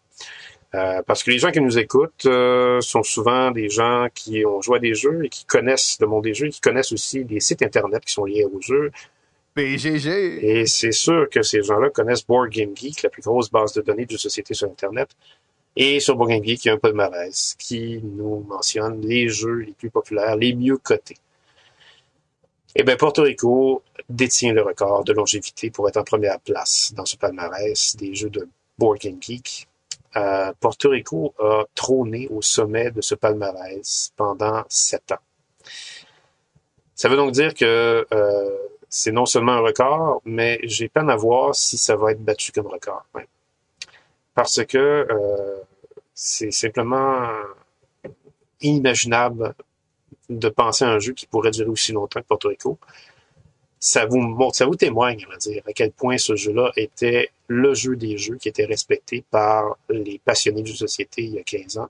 Euh, 0.75 1.03
parce 1.05 1.21
que 1.21 1.29
les 1.29 1.37
gens 1.37 1.51
qui 1.51 1.61
nous 1.61 1.77
écoutent 1.77 2.25
euh, 2.25 2.81
sont 2.81 3.03
souvent 3.03 3.51
des 3.51 3.69
gens 3.69 4.07
qui 4.13 4.43
ont 4.43 4.59
joué 4.61 4.77
à 4.77 4.79
des 4.79 4.95
jeux 4.95 5.25
et 5.25 5.29
qui 5.29 5.45
connaissent 5.45 5.97
le 5.99 6.07
monde 6.07 6.23
des 6.23 6.33
jeux, 6.33 6.47
et 6.47 6.49
qui 6.49 6.61
connaissent 6.61 6.91
aussi 6.91 7.23
des 7.25 7.39
sites 7.39 7.61
internet 7.61 8.03
qui 8.03 8.13
sont 8.13 8.25
liés 8.25 8.45
aux 8.45 8.59
jeux. 8.59 8.91
BGG. 9.55 10.07
Et 10.43 10.65
c'est 10.65 10.91
sûr 10.91 11.29
que 11.29 11.43
ces 11.43 11.61
gens-là 11.61 11.91
connaissent 11.91 12.25
Board 12.25 12.49
Game 12.49 12.75
Geek, 12.75 13.03
la 13.03 13.09
plus 13.09 13.21
grosse 13.21 13.51
base 13.51 13.73
de 13.73 13.81
données 13.81 14.07
de 14.07 14.17
société 14.17 14.55
sur 14.55 14.67
Internet. 14.67 15.09
Et 15.75 15.99
sur 15.99 16.15
Board 16.15 16.31
Game 16.31 16.43
Geek, 16.43 16.65
il 16.65 16.67
y 16.69 16.71
a 16.71 16.73
un 16.73 16.77
palmarès 16.77 17.55
qui 17.59 18.01
nous 18.03 18.39
mentionne 18.39 18.99
les 19.01 19.29
jeux 19.29 19.57
les 19.57 19.73
plus 19.73 19.91
populaires, 19.91 20.35
les 20.35 20.55
mieux 20.55 20.77
cotés. 20.77 21.17
Eh 22.75 22.83
bien, 22.83 22.95
Porto 22.95 23.21
Rico 23.21 23.83
détient 24.09 24.53
le 24.53 24.63
record 24.63 25.03
de 25.03 25.13
longévité 25.13 25.69
pour 25.69 25.87
être 25.87 25.97
en 25.97 26.03
première 26.03 26.39
place 26.39 26.93
dans 26.95 27.05
ce 27.05 27.17
palmarès 27.17 27.95
des 27.95 28.15
jeux 28.15 28.29
de 28.29 28.47
Board 28.77 28.99
Game 28.99 29.21
Geek. 29.21 29.67
Euh, 30.15 30.51
Porto 30.59 30.89
Rico 30.89 31.33
a 31.39 31.65
trôné 31.75 32.27
au 32.29 32.41
sommet 32.41 32.91
de 32.91 33.01
ce 33.01 33.15
palmarès 33.15 34.11
pendant 34.15 34.63
sept 34.69 35.11
ans. 35.11 35.23
Ça 36.95 37.09
veut 37.09 37.15
donc 37.15 37.31
dire 37.31 37.53
que 37.53 38.05
euh, 38.11 38.57
c'est 38.89 39.11
non 39.11 39.25
seulement 39.25 39.53
un 39.53 39.61
record, 39.61 40.21
mais 40.25 40.59
j'ai 40.63 40.89
peine 40.89 41.09
à 41.09 41.15
voir 41.15 41.55
si 41.55 41.77
ça 41.77 41.95
va 41.95 42.11
être 42.11 42.23
battu 42.23 42.51
comme 42.51 42.67
record 42.67 43.05
parce 44.33 44.63
que 44.65 44.77
euh, 44.77 45.61
c'est 46.13 46.51
simplement 46.51 47.27
inimaginable 48.61 49.53
de 50.29 50.49
penser 50.49 50.85
à 50.85 50.89
un 50.89 50.99
jeu 50.99 51.13
qui 51.13 51.27
pourrait 51.27 51.51
durer 51.51 51.69
aussi 51.69 51.91
longtemps 51.91 52.21
que 52.21 52.27
Porto 52.27 52.49
Rico. 52.49 52.77
Ça 53.79 54.05
vous 54.05 54.19
montre, 54.19 54.55
ça 54.55 54.65
vous 54.65 54.75
témoigne, 54.75 55.25
va 55.29 55.35
dire, 55.37 55.61
à 55.67 55.73
quel 55.73 55.91
point 55.91 56.17
ce 56.17 56.35
jeu-là 56.35 56.71
était 56.77 57.31
le 57.47 57.73
jeu 57.73 57.95
des 57.95 58.17
jeux 58.17 58.37
qui 58.37 58.47
était 58.47 58.65
respecté 58.65 59.23
par 59.29 59.77
les 59.89 60.19
passionnés 60.23 60.63
de 60.63 60.69
société 60.69 61.23
il 61.23 61.33
y 61.33 61.39
a 61.39 61.43
15 61.43 61.77
ans. 61.79 61.89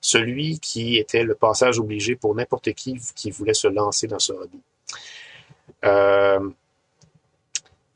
Celui 0.00 0.58
qui 0.58 0.96
était 0.96 1.24
le 1.24 1.34
passage 1.34 1.78
obligé 1.78 2.16
pour 2.16 2.34
n'importe 2.34 2.72
qui 2.72 2.98
qui 3.14 3.30
voulait 3.30 3.54
se 3.54 3.68
lancer 3.68 4.06
dans 4.06 4.18
ce 4.18 4.32
hobby. 4.32 4.60
Euh, 5.84 6.48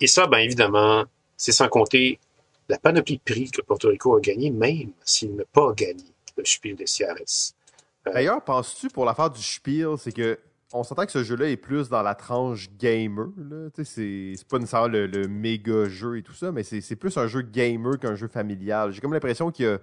et 0.00 0.06
ça, 0.06 0.26
ben 0.26 0.38
évidemment, 0.38 1.04
c'est 1.36 1.52
sans 1.52 1.68
compter 1.68 2.18
la 2.68 2.78
panoplie 2.78 3.16
de 3.16 3.22
prix 3.22 3.50
que 3.50 3.62
Porto 3.62 3.88
Rico 3.88 4.16
a 4.16 4.20
gagné, 4.20 4.50
même 4.50 4.92
s'il 5.04 5.34
n'a 5.36 5.44
pas 5.44 5.72
gagné 5.72 6.04
le 6.36 6.44
Spiel 6.44 6.76
des 6.76 6.84
CRS. 6.84 7.54
Euh, 8.06 8.12
D'ailleurs, 8.12 8.42
penses-tu, 8.42 8.88
pour 8.88 9.04
l'affaire 9.04 9.30
du 9.30 9.42
Spiel, 9.42 9.96
c'est 9.98 10.12
que 10.12 10.38
on 10.74 10.84
s'entend 10.84 11.04
que 11.04 11.12
ce 11.12 11.22
jeu-là 11.22 11.48
est 11.48 11.58
plus 11.58 11.90
dans 11.90 12.02
la 12.02 12.14
tranche 12.14 12.70
gamer. 12.78 13.26
C'est 13.84 14.34
pas 14.48 14.58
nécessairement 14.58 14.88
le, 14.88 15.28
méga 15.28 15.86
jeu 15.86 16.16
et 16.16 16.22
tout 16.22 16.32
ça, 16.32 16.50
mais 16.50 16.62
c'est 16.62 16.96
plus 16.96 17.16
un 17.18 17.26
jeu 17.26 17.42
gamer 17.42 17.98
qu'un 17.98 18.14
jeu 18.14 18.26
familial. 18.26 18.90
J'ai 18.90 19.02
comme 19.02 19.12
l'impression 19.12 19.50
qu'il 19.50 19.66
a, 19.66 19.78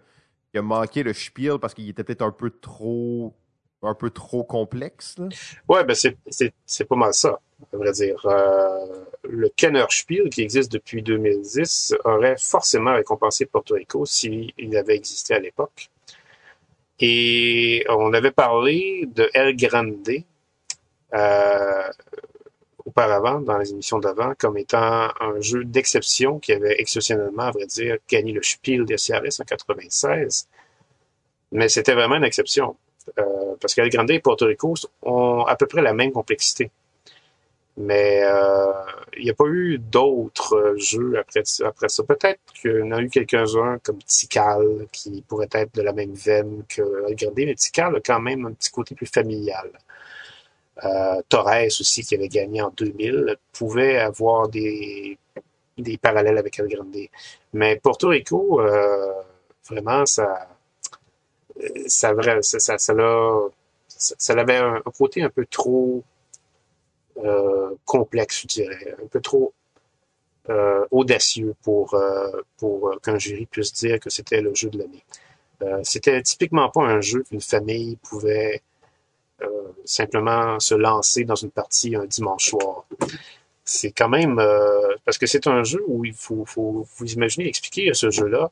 a, 0.55 0.61
manqué 0.63 1.03
le 1.03 1.13
Spiel 1.13 1.59
parce 1.59 1.75
qu'il 1.75 1.87
était 1.87 2.03
peut-être 2.03 2.23
un 2.23 2.31
peu 2.31 2.49
trop 2.49 3.35
un 3.81 3.93
peu 3.93 4.09
trop 4.09 4.43
complexe. 4.43 5.15
Là. 5.17 5.29
Ouais, 5.67 5.83
ben 5.83 5.95
c'est 5.95 6.85
pas 6.85 6.95
mal 6.95 7.13
ça, 7.13 7.39
à 7.73 7.77
vrai 7.77 7.91
dire. 7.91 8.25
Euh, 8.25 9.05
le 9.23 9.49
Kenner 9.49 9.85
Spiel, 9.89 10.29
qui 10.29 10.41
existe 10.41 10.71
depuis 10.71 11.01
2010, 11.01 11.95
aurait 12.03 12.35
forcément 12.37 12.93
récompensé 12.93 13.45
Porto 13.45 13.75
Rico 13.75 14.05
s'il 14.05 14.53
avait 14.75 14.95
existé 14.95 15.33
à 15.33 15.39
l'époque. 15.39 15.89
Et 16.99 17.85
on 17.89 18.13
avait 18.13 18.31
parlé 18.31 19.07
de 19.07 19.29
El 19.33 19.55
Grande 19.55 20.09
euh, 21.13 21.89
auparavant, 22.85 23.39
dans 23.39 23.57
les 23.57 23.71
émissions 23.71 23.99
d'avant, 23.99 24.33
comme 24.37 24.57
étant 24.57 25.09
un 25.19 25.39
jeu 25.39 25.63
d'exception 25.63 26.39
qui 26.39 26.51
avait 26.51 26.75
exceptionnellement, 26.79 27.43
à 27.43 27.51
vrai 27.51 27.65
dire, 27.67 27.97
gagné 28.09 28.33
le 28.33 28.43
Spiel 28.43 28.85
des 28.85 28.95
CRS 28.95 29.39
en 29.39 29.45
96. 29.45 30.47
Mais 31.51 31.69
c'était 31.69 31.93
vraiment 31.93 32.15
une 32.15 32.23
exception. 32.23 32.75
Euh, 33.17 33.55
parce 33.59 33.73
qu'El 33.73 33.89
Grande 33.89 34.11
et 34.11 34.19
Porto 34.19 34.45
Rico 34.45 34.75
ont 35.01 35.43
à 35.45 35.55
peu 35.55 35.65
près 35.65 35.81
la 35.81 35.93
même 35.93 36.11
complexité. 36.11 36.69
Mais 37.79 38.21
euh, 38.23 38.73
il 39.17 39.23
n'y 39.23 39.29
a 39.29 39.33
pas 39.33 39.45
eu 39.47 39.77
d'autres 39.79 40.75
jeux 40.77 41.17
après, 41.17 41.43
après 41.65 41.87
ça. 41.89 42.03
Peut-être 42.03 42.41
qu'il 42.53 42.79
y 42.79 42.83
en 42.83 42.91
a 42.91 43.01
eu 43.01 43.09
quelques-uns 43.09 43.79
comme 43.79 43.99
Tikal, 43.99 44.87
qui 44.91 45.23
pourrait 45.27 45.47
être 45.53 45.73
de 45.75 45.81
la 45.81 45.93
même 45.93 46.13
veine 46.13 46.63
que 46.67 46.81
Grande, 47.13 47.33
mais 47.37 47.55
Tikal 47.55 47.95
a 47.95 47.99
quand 48.01 48.19
même 48.19 48.45
un 48.47 48.51
petit 48.51 48.69
côté 48.69 48.95
plus 48.95 49.05
familial. 49.07 49.71
Euh, 50.83 51.21
Torres 51.29 51.67
aussi, 51.67 52.03
qui 52.03 52.15
avait 52.15 52.27
gagné 52.27 52.61
en 52.61 52.69
2000, 52.69 53.37
pouvait 53.53 53.97
avoir 53.97 54.49
des, 54.49 55.17
parallèles 56.01 56.37
avec 56.37 56.59
El 56.59 56.67
Grande. 56.67 57.07
Mais 57.53 57.77
Porto 57.77 58.09
Rico, 58.09 58.61
euh, 58.61 59.13
vraiment, 59.69 60.05
ça 60.05 60.49
ça, 61.87 62.13
ça, 62.41 62.59
ça, 62.59 62.77
ça, 62.77 62.95
ça 63.97 64.33
avait 64.33 64.57
un, 64.57 64.81
côté 64.97 65.23
un 65.23 65.29
peu 65.29 65.45
trop 65.45 66.03
euh, 67.23 67.75
complexe, 67.85 68.41
je 68.41 68.47
dirais, 68.47 68.95
un 69.01 69.07
peu 69.07 69.21
trop 69.21 69.53
euh, 70.49 70.85
audacieux 70.91 71.55
pour, 71.63 71.93
euh, 71.93 72.41
pour 72.57 72.99
qu'un 73.01 73.17
jury 73.17 73.45
puisse 73.45 73.73
dire 73.73 73.99
que 73.99 74.09
c'était 74.09 74.41
le 74.41 74.53
jeu 74.55 74.69
de 74.69 74.79
l'année. 74.79 75.03
C'était 75.83 76.21
typiquement 76.21 76.69
pas 76.69 76.83
un 76.83 77.01
jeu 77.01 77.21
qu'une 77.23 77.41
famille 77.41 77.97
pouvait 77.97 78.61
simplement 79.83 80.57
se 80.61 80.73
lancer 80.73 81.25
dans 81.25 81.35
une 81.35 81.51
partie 81.51 81.97
un 81.97 82.05
dimanche 82.05 82.51
soir. 82.51 82.85
C'est 83.65 83.91
quand 83.91 84.07
même 84.07 84.41
parce 85.03 85.17
que 85.17 85.27
c'est 85.27 85.47
un 85.47 85.65
jeu 85.65 85.83
où 85.85 86.05
il 86.05 86.13
faut, 86.13 86.45
faut 86.45 86.87
vous 86.95 87.11
imaginer 87.11 87.45
expliquer 87.45 87.93
ce 87.93 88.09
jeu-là 88.09 88.51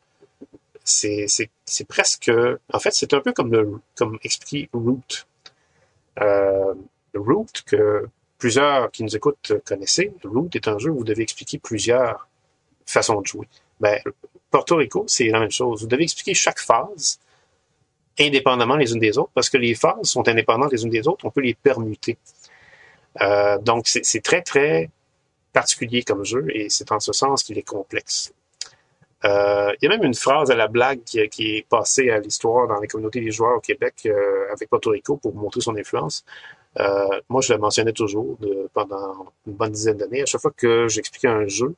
c'est 0.88 1.88
presque 1.88 2.32
en 2.74 2.80
fait 2.80 2.92
c'est 2.92 3.14
un 3.14 3.20
peu 3.20 3.34
comme 3.34 3.52
le 3.52 3.80
comme 3.96 4.18
expliquer 4.24 4.70
root 4.74 5.26
euh, 6.22 6.74
root 7.14 7.48
que 7.66 8.08
plusieurs 8.38 8.92
qui 8.92 9.04
nous 9.04 9.16
écoutent 9.16 9.54
connaissez, 9.66 10.14
Root 10.24 10.50
est 10.54 10.68
un 10.68 10.78
jeu 10.78 10.92
où 10.92 11.00
vous 11.00 11.04
devez 11.04 11.24
expliquer 11.24 11.58
plusieurs 11.58 12.28
façons 12.86 13.22
de 13.22 13.28
jouer. 13.28 13.48
Ben, 13.80 14.00
Porto 14.50 14.76
Rico, 14.78 15.04
c'est 15.08 15.28
la 15.30 15.40
même 15.40 15.52
chose. 15.52 15.82
Vous 15.82 15.88
devez 15.88 16.04
expliquer 16.04 16.34
chaque 16.34 16.60
phase 16.60 17.20
indépendamment 18.20 18.78
les 18.78 18.92
unes 18.94 19.00
des 19.00 19.18
autres, 19.18 19.32
parce 19.34 19.50
que 19.50 19.58
les 19.58 19.76
phases 19.76 20.04
sont 20.04 20.28
indépendantes 20.28 20.72
les 20.72 20.84
unes 20.84 20.90
des 20.90 21.08
autres, 21.08 21.26
on 21.26 21.30
peut 21.30 21.42
les 21.42 21.54
permuter. 21.54 22.18
Euh, 23.22 23.58
donc, 23.60 23.88
c'est 23.88 24.24
très, 24.24 24.42
très 24.42 24.90
particulier 25.54 26.04
comme 26.04 26.24
jeu, 26.26 26.46
et 26.54 26.70
c'est 26.70 26.92
en 26.92 27.00
ce 27.00 27.14
sens 27.14 27.44
qu'il 27.44 27.58
est 27.58 27.64
complexe. 27.64 28.34
Euh, 29.26 29.74
il 29.82 29.86
y 29.86 29.88
a 29.88 29.90
même 29.90 30.04
une 30.04 30.14
phrase 30.14 30.52
à 30.52 30.56
la 30.56 30.68
blague 30.68 31.04
qui, 31.04 31.20
est 31.20 31.68
passée 31.68 32.12
à 32.12 32.20
l'histoire 32.20 32.68
dans 32.68 32.80
les 32.80 32.88
communautés 32.88 33.20
des 33.20 33.32
joueurs 33.32 33.58
au 33.58 33.60
Québec 33.60 33.96
euh, 34.06 34.52
avec 34.52 34.70
Porto 34.70 34.92
Rico 34.92 35.18
pour 35.18 35.34
montrer 35.34 35.62
son 35.62 35.76
influence. 35.76 36.24
Moi, 37.30 37.42
je 37.42 37.54
le 37.54 37.60
mentionnais 37.60 37.94
toujours 37.94 38.38
pendant 38.74 39.32
une 39.46 39.54
bonne 39.54 39.72
dizaine 39.72 39.98
d'années. 39.98 40.22
À 40.22 40.26
chaque 40.26 40.42
fois 40.42 40.52
que 40.56 40.88
j'expliquais 40.88 41.28
un 41.28 41.48
jeu, 41.48 41.76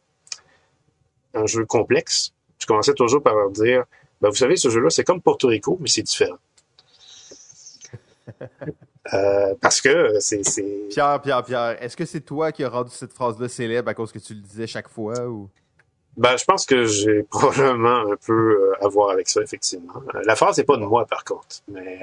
un 1.33 1.45
jeu 1.45 1.65
complexe, 1.65 2.33
je 2.59 2.65
commençais 2.65 2.93
toujours 2.93 3.23
par 3.23 3.35
leur 3.35 3.51
dire 3.51 3.85
ben, 4.21 4.29
vous 4.29 4.35
savez, 4.35 4.57
ce 4.57 4.69
jeu-là, 4.69 4.89
c'est 4.89 5.03
comme 5.03 5.21
Porto 5.21 5.47
Rico, 5.47 5.77
mais 5.79 5.87
c'est 5.87 6.03
différent. 6.03 6.37
Euh, 9.13 9.55
parce 9.59 9.81
que 9.81 10.19
c'est, 10.19 10.43
Pierre, 10.89 11.19
Pierre, 11.21 11.43
Pierre, 11.43 11.81
est-ce 11.81 11.97
que 11.97 12.05
c'est 12.05 12.21
toi 12.21 12.51
qui 12.51 12.63
as 12.63 12.69
rendu 12.69 12.91
cette 12.91 13.13
phrase-là 13.13 13.47
célèbre 13.47 13.89
à 13.89 13.95
cause 13.95 14.11
que 14.11 14.19
tu 14.19 14.35
le 14.35 14.41
disais 14.41 14.67
chaque 14.67 14.87
fois 14.87 15.25
ou? 15.25 15.49
Ben, 16.19 16.35
je 16.35 16.43
pense 16.43 16.65
que 16.65 16.83
j'ai 16.85 17.23
probablement 17.29 18.11
un 18.11 18.17
peu 18.17 18.33
euh, 18.33 18.85
à 18.85 18.89
voir 18.89 19.11
avec 19.11 19.29
ça, 19.29 19.41
effectivement. 19.41 19.93
Euh, 20.13 20.21
la 20.25 20.35
phrase 20.35 20.57
n'est 20.57 20.65
pas 20.65 20.75
de 20.75 20.83
moi, 20.83 21.05
par 21.05 21.23
contre, 21.23 21.61
mais, 21.69 21.99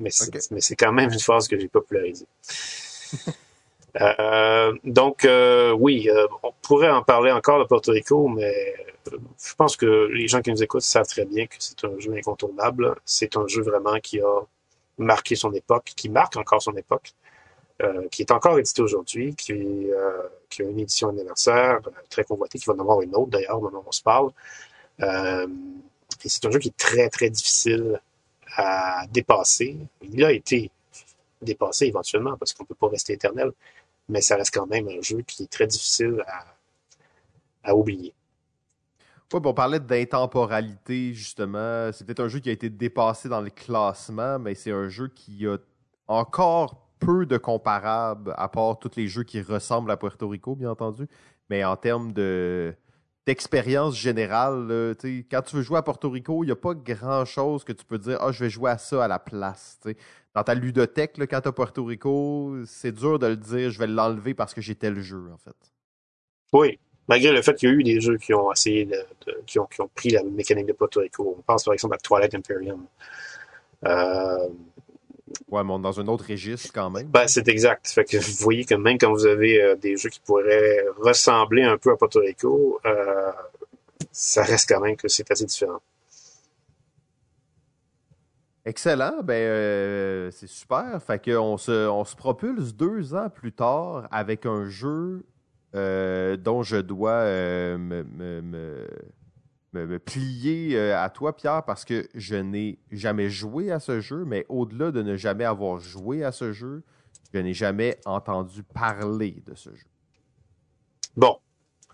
mais, 0.00 0.10
c'est, 0.10 0.74
quand 0.76 0.92
même 0.92 1.12
une 1.12 1.20
phrase 1.20 1.48
que 1.48 1.58
j'ai 1.58 1.68
popularisée. 1.68 2.26
donc, 4.84 5.28
oui, 5.78 6.08
on 6.42 6.52
pourrait 6.62 6.90
en 6.90 7.02
parler 7.02 7.30
encore 7.30 7.58
de 7.58 7.64
Porto 7.64 7.92
Rico, 7.92 8.26
mais 8.26 8.74
je 9.10 9.54
pense 9.54 9.76
que 9.76 10.08
les 10.12 10.28
gens 10.28 10.40
qui 10.40 10.50
nous 10.50 10.62
écoutent 10.62 10.80
savent 10.80 11.06
très 11.06 11.26
bien 11.26 11.46
que 11.46 11.56
c'est 11.58 11.84
un 11.84 11.98
jeu 11.98 12.14
incontournable. 12.14 12.94
C'est 13.04 13.36
un 13.36 13.46
jeu 13.46 13.62
vraiment 13.62 13.98
qui 14.00 14.18
a 14.20 14.40
marqué 14.96 15.36
son 15.36 15.52
époque, 15.52 15.92
qui 15.94 16.08
marque 16.08 16.36
encore 16.36 16.62
son 16.62 16.74
époque, 16.76 17.12
euh, 17.82 18.06
qui 18.10 18.22
est 18.22 18.30
encore 18.30 18.58
édité 18.58 18.80
aujourd'hui, 18.80 19.34
qui, 19.34 19.52
euh, 19.52 20.28
a 20.58 20.62
une 20.62 20.78
édition 20.78 21.08
anniversaire 21.08 21.80
euh, 21.86 21.90
très 22.10 22.22
convoitée, 22.22 22.58
qui 22.58 22.66
va 22.66 22.74
en 22.74 22.78
avoir 22.78 23.02
une 23.02 23.14
autre 23.16 23.30
d'ailleurs 23.30 23.58
au 23.58 23.62
moment 23.62 23.80
où 23.80 23.88
on 23.88 23.92
se 23.92 24.02
parle. 24.02 24.30
Et 25.00 26.28
c'est 26.28 26.44
un 26.44 26.50
jeu 26.50 26.60
qui 26.60 26.68
est 26.68 26.76
très, 26.76 27.08
très 27.08 27.28
difficile 27.28 28.00
à 28.56 29.06
dépasser. 29.10 29.76
Il 30.02 30.24
a 30.24 30.30
été 30.30 30.70
dépassé 31.40 31.86
éventuellement 31.86 32.36
parce 32.36 32.52
qu'on 32.52 32.62
ne 32.62 32.68
peut 32.68 32.76
pas 32.76 32.88
rester 32.88 33.14
éternel, 33.14 33.50
mais 34.08 34.20
ça 34.20 34.36
reste 34.36 34.54
quand 34.54 34.66
même 34.66 34.86
un 34.88 35.00
jeu 35.00 35.22
qui 35.22 35.42
est 35.42 35.50
très 35.50 35.66
difficile 35.66 36.24
à, 37.64 37.74
oublier. 37.74 38.14
Oui, 39.32 39.40
on 39.42 39.54
parlait 39.54 39.80
d'intemporalité, 39.80 41.14
justement. 41.14 41.90
C'est 41.92 42.04
peut-être 42.04 42.20
un 42.20 42.28
jeu 42.28 42.38
qui 42.38 42.50
a 42.50 42.52
été 42.52 42.70
dépassé 42.70 43.28
dans 43.28 43.40
le 43.40 43.50
classement, 43.50 44.38
mais 44.38 44.54
c'est 44.54 44.70
un 44.70 44.88
jeu 44.88 45.08
qui 45.08 45.46
a 45.46 45.56
encore 46.06 46.81
peu 47.04 47.26
de 47.26 47.36
comparables, 47.36 48.34
à 48.36 48.48
part 48.48 48.78
tous 48.78 48.96
les 48.96 49.08
jeux 49.08 49.24
qui 49.24 49.40
ressemblent 49.40 49.90
à 49.90 49.96
Puerto 49.96 50.28
Rico, 50.28 50.54
bien 50.54 50.70
entendu. 50.70 51.06
Mais 51.50 51.64
en 51.64 51.76
termes 51.76 52.12
de 52.12 52.74
d'expérience 53.24 53.96
générale, 53.96 54.96
quand 55.30 55.42
tu 55.42 55.56
veux 55.56 55.62
jouer 55.62 55.78
à 55.78 55.82
Puerto 55.82 56.10
Rico, 56.10 56.42
il 56.42 56.46
n'y 56.46 56.52
a 56.52 56.56
pas 56.56 56.74
grand-chose 56.74 57.62
que 57.62 57.72
tu 57.72 57.84
peux 57.84 57.98
dire 57.98 58.18
«Ah, 58.20 58.32
je 58.32 58.42
vais 58.42 58.50
jouer 58.50 58.72
à 58.72 58.78
ça 58.78 59.04
à 59.04 59.08
la 59.08 59.20
place.» 59.20 59.78
Dans 60.34 60.42
ta 60.42 60.54
ludothèque, 60.54 61.20
quand 61.30 61.40
tu 61.40 61.48
as 61.48 61.52
Puerto 61.52 61.84
Rico, 61.84 62.56
c'est 62.66 62.90
dur 62.90 63.20
de 63.20 63.28
le 63.28 63.36
dire 63.36 63.70
«Je 63.72 63.78
vais 63.78 63.86
l'enlever 63.86 64.34
parce 64.34 64.54
que 64.54 64.60
j'ai 64.60 64.74
tel 64.74 65.00
jeu, 65.00 65.30
en 65.32 65.36
fait.» 65.36 65.54
Oui, 66.52 66.80
malgré 67.06 67.30
le 67.30 67.42
fait 67.42 67.54
qu'il 67.54 67.68
y 67.68 67.72
a 67.72 67.74
eu 67.76 67.82
des 67.84 68.00
jeux 68.00 68.16
qui 68.18 68.34
ont 68.34 68.50
essayé 68.50 68.86
de, 68.86 68.96
qui, 69.46 69.60
ont, 69.60 69.66
qui, 69.66 69.80
ont, 69.80 69.90
pris 69.94 70.10
la 70.10 70.24
mécanique 70.24 70.66
de 70.66 70.72
Puerto 70.72 70.98
Rico. 70.98 71.36
On 71.38 71.42
pense 71.42 71.64
par 71.64 71.74
exemple 71.74 71.94
à 71.94 71.98
Twilight 71.98 72.34
Imperium. 72.34 72.86
Euh, 73.84 74.48
ouais, 75.48 75.64
mais 75.64 75.78
dans 75.78 76.00
un 76.00 76.06
autre 76.08 76.26
registre 76.28 76.70
quand 76.72 76.90
même. 76.90 77.06
Ben, 77.08 77.26
c'est 77.26 77.48
exact. 77.48 77.88
Fait 77.88 78.04
que 78.04 78.16
vous 78.16 78.44
voyez 78.44 78.64
que 78.64 78.74
même 78.74 78.98
quand 78.98 79.12
vous 79.12 79.26
avez 79.26 79.62
euh, 79.62 79.76
des 79.76 79.96
jeux 79.96 80.10
qui 80.10 80.20
pourraient 80.20 80.84
ressembler 80.98 81.62
un 81.62 81.78
peu 81.78 81.90
à 81.90 81.96
Puerto 81.96 82.20
Rico, 82.20 82.80
euh, 82.86 83.30
ça 84.10 84.42
reste 84.42 84.68
quand 84.68 84.80
même 84.80 84.96
que 84.96 85.08
c'est 85.08 85.30
assez 85.30 85.44
différent. 85.44 85.80
Excellent, 88.64 89.22
ben 89.24 89.34
euh, 89.34 90.30
c'est 90.30 90.46
super. 90.46 91.02
Fait 91.04 91.22
qu'on 91.22 91.56
se, 91.56 91.88
on 91.88 92.04
se 92.04 92.14
propulse 92.14 92.74
deux 92.74 93.14
ans 93.14 93.28
plus 93.28 93.52
tard 93.52 94.06
avec 94.12 94.46
un 94.46 94.68
jeu 94.68 95.24
dont 95.74 96.62
je 96.62 96.76
dois 96.76 97.24
me, 97.24 98.04
me, 98.04 98.86
plier 99.98 100.76
euh, 100.76 101.02
à 101.02 101.08
toi, 101.10 101.34
Pierre, 101.34 101.62
parce 101.64 101.84
que 101.84 102.08
je 102.14 102.36
n'ai 102.36 102.78
jamais 102.90 103.30
joué 103.30 103.70
à 103.70 103.80
ce 103.80 104.00
jeu, 104.00 104.24
mais 104.26 104.44
au-delà 104.48 104.90
de 104.90 105.02
ne 105.02 105.16
jamais 105.16 105.44
avoir 105.44 105.78
joué 105.78 106.24
à 106.24 106.32
ce 106.32 106.52
jeu, 106.52 106.82
je 107.32 107.38
n'ai 107.38 107.54
jamais 107.54 107.98
entendu 108.04 108.62
parler 108.62 109.42
de 109.46 109.54
ce 109.54 109.70
jeu. 109.70 109.86
Bon. 111.16 111.38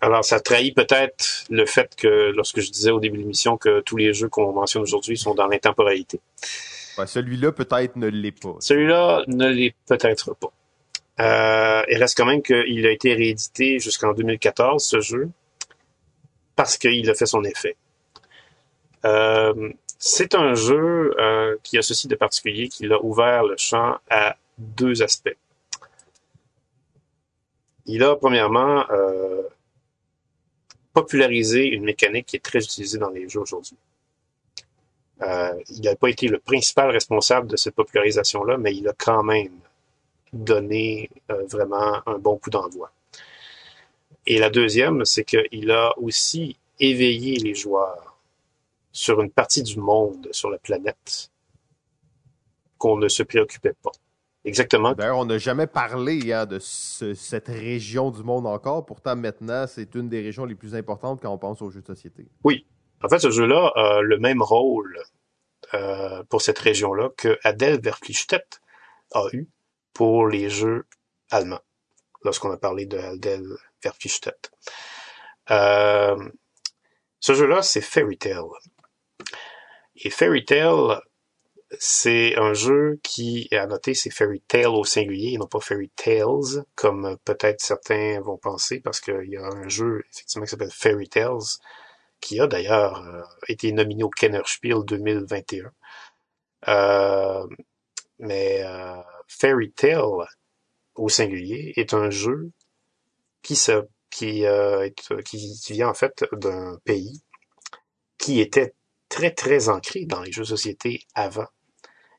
Alors, 0.01 0.23
ça 0.23 0.39
trahit 0.39 0.73
peut-être 0.75 1.45
le 1.49 1.65
fait 1.65 1.93
que, 1.95 2.31
lorsque 2.31 2.61
je 2.61 2.71
disais 2.71 2.91
au 2.91 3.01
début 3.01 3.17
de 3.17 3.23
l'émission 3.23 3.57
que 3.57 3.81
tous 3.81 3.97
les 3.97 4.13
jeux 4.13 4.29
qu'on 4.29 4.53
mentionne 4.53 4.81
aujourd'hui 4.83 5.17
sont 5.17 5.35
dans 5.35 5.47
l'intemporalité. 5.47 6.21
Celui-là, 7.05 7.51
peut-être, 7.51 7.95
ne 7.97 8.07
l'est 8.07 8.37
pas. 8.37 8.55
Celui-là 8.59 9.23
ne 9.27 9.47
l'est 9.47 9.75
peut-être 9.87 10.35
pas. 10.35 10.51
Euh, 11.19 11.83
il 11.89 11.97
reste 11.97 12.17
quand 12.17 12.25
même 12.25 12.41
qu'il 12.41 12.85
a 12.85 12.91
été 12.91 13.13
réédité 13.13 13.79
jusqu'en 13.79 14.13
2014, 14.13 14.83
ce 14.83 15.01
jeu, 15.01 15.29
parce 16.59 16.77
qu'il 16.77 17.09
a 17.09 17.13
fait 17.13 17.25
son 17.25 17.45
effet. 17.45 17.77
Euh, 19.05 19.71
c'est 19.97 20.35
un 20.35 20.55
jeu 20.55 21.15
euh, 21.17 21.55
qui 21.63 21.77
a 21.77 21.81
ceci 21.81 22.09
de 22.09 22.15
particulier 22.15 22.67
qu'il 22.67 22.91
a 22.91 23.01
ouvert 23.01 23.45
le 23.45 23.55
champ 23.55 23.97
à 24.09 24.35
deux 24.57 25.01
aspects. 25.01 25.37
Il 27.85 28.03
a 28.03 28.13
premièrement 28.17 28.83
euh, 28.91 29.43
popularisé 30.93 31.65
une 31.65 31.85
mécanique 31.85 32.25
qui 32.25 32.35
est 32.35 32.43
très 32.43 32.61
utilisée 32.61 32.97
dans 32.97 33.09
les 33.09 33.29
jeux 33.29 33.39
aujourd'hui. 33.39 33.77
Il 35.69 35.81
n'a 35.81 35.95
pas 35.95 36.09
été 36.09 36.27
le 36.27 36.39
principal 36.39 36.89
responsable 36.89 37.47
de 37.47 37.55
cette 37.55 37.75
popularisation-là, 37.75 38.57
mais 38.57 38.75
il 38.75 38.85
a 38.89 38.93
quand 38.97 39.23
même 39.23 39.59
euh, 40.33 41.07
vraiment 41.49 42.01
un 42.05 42.17
bon 42.17 42.37
coup 42.37 42.49
d'envoi. 42.49 42.91
Et 44.29 44.37
la 44.37 44.51
deuxième, 44.51 45.05
c'est 45.05 45.25
qu'il 45.25 45.71
a 45.71 45.91
aussi 45.97 46.55
éveillé 46.79 47.37
les 47.37 47.55
joueurs 47.55 48.19
sur 48.91 49.21
une 49.21 49.31
partie 49.31 49.63
du 49.63 49.79
monde, 49.79 50.27
sur 50.31 50.51
la 50.51 50.59
planète, 50.59 51.31
qu'on 52.77 52.97
ne 52.97 53.07
se 53.07 53.23
préoccupait 53.23 53.73
pas. 53.81 53.91
Exactement. 54.45 54.93
D'ailleurs, 54.93 55.17
on 55.17 55.25
n'a 55.25 55.39
jamais 55.39 55.65
parlé 55.65 56.31
hein, 56.31 56.45
de 56.45 56.59
cette 56.59 57.47
région 57.47 58.11
du 58.11 58.21
monde 58.21 58.45
encore. 58.45 58.85
Pourtant, 58.85 59.15
maintenant, 59.15 59.65
c'est 59.67 59.95
une 59.95 60.09
des 60.09 60.21
régions 60.21 60.45
les 60.45 60.55
plus 60.55 60.75
importantes 60.75 61.21
quand 61.23 61.33
on 61.33 61.39
pense 61.39 61.63
aux 61.63 61.71
jeux 61.71 61.81
de 61.81 61.87
société. 61.87 62.27
Oui. 62.43 62.67
En 63.03 63.09
fait, 63.09 63.17
ce 63.17 63.31
jeu-là 63.31 63.71
a 63.75 64.01
le 64.01 64.19
même 64.19 64.43
rôle 64.43 64.99
euh, 65.73 66.23
pour 66.29 66.43
cette 66.43 66.59
région-là 66.59 67.09
que 67.17 67.39
Adèle 67.43 67.81
Verpflichtet 67.81 68.45
a 69.11 69.23
eu 69.33 69.47
pour 69.91 70.27
les 70.27 70.51
jeux 70.51 70.85
allemands, 71.31 71.63
lorsqu'on 72.23 72.51
a 72.51 72.57
parlé 72.57 72.85
de 72.85 72.97
Aldel 72.97 73.43
Euh, 75.51 76.29
ce 77.19 77.33
jeu-là, 77.33 77.61
c'est 77.61 77.81
Fairy 77.81 78.17
Tail. 78.17 78.43
Et 79.95 80.09
Fairy 80.09 80.45
Tail, 80.45 80.99
c'est 81.77 82.35
un 82.37 82.53
jeu 82.53 82.99
qui, 83.03 83.47
à 83.51 83.67
noter, 83.67 83.93
c'est 83.93 84.09
Fairy 84.09 84.41
Tail 84.41 84.67
au 84.67 84.83
singulier 84.83 85.33
et 85.33 85.37
non 85.37 85.47
pas 85.47 85.59
Fairy 85.59 85.89
Tales, 85.89 86.65
comme 86.75 87.17
peut-être 87.25 87.61
certains 87.61 88.19
vont 88.21 88.37
penser, 88.37 88.79
parce 88.79 88.99
qu'il 88.99 89.29
y 89.29 89.37
a 89.37 89.45
un 89.45 89.67
jeu, 89.67 90.03
effectivement, 90.11 90.45
qui 90.45 90.51
s'appelle 90.51 90.71
Fairy 90.71 91.09
Tales, 91.09 91.59
qui 92.21 92.39
a 92.39 92.47
d'ailleurs 92.47 93.05
euh, 93.05 93.21
été 93.47 93.71
nominé 93.71 94.03
au 94.03 94.09
Kennerspiel 94.09 94.83
2021. 94.85 95.71
Euh, 96.67 97.47
mais 98.19 98.61
euh, 98.63 99.01
Fairy 99.27 99.71
Tail 99.71 100.01
au 100.95 101.09
singulier 101.09 101.73
est 101.77 101.93
un 101.93 102.09
jeu 102.09 102.51
qui 103.41 103.55
se 103.55 103.87
qui, 104.09 104.45
euh, 104.45 104.89
qui, 105.23 105.59
qui 105.61 105.73
vient 105.73 105.89
en 105.89 105.93
fait 105.93 106.25
d'un 106.33 106.77
pays 106.83 107.21
qui 108.17 108.41
était 108.41 108.73
très 109.07 109.31
très 109.31 109.69
ancré 109.69 110.05
dans 110.05 110.21
les 110.21 110.31
jeux 110.31 110.41
de 110.41 110.47
société 110.47 111.05
avant 111.13 111.47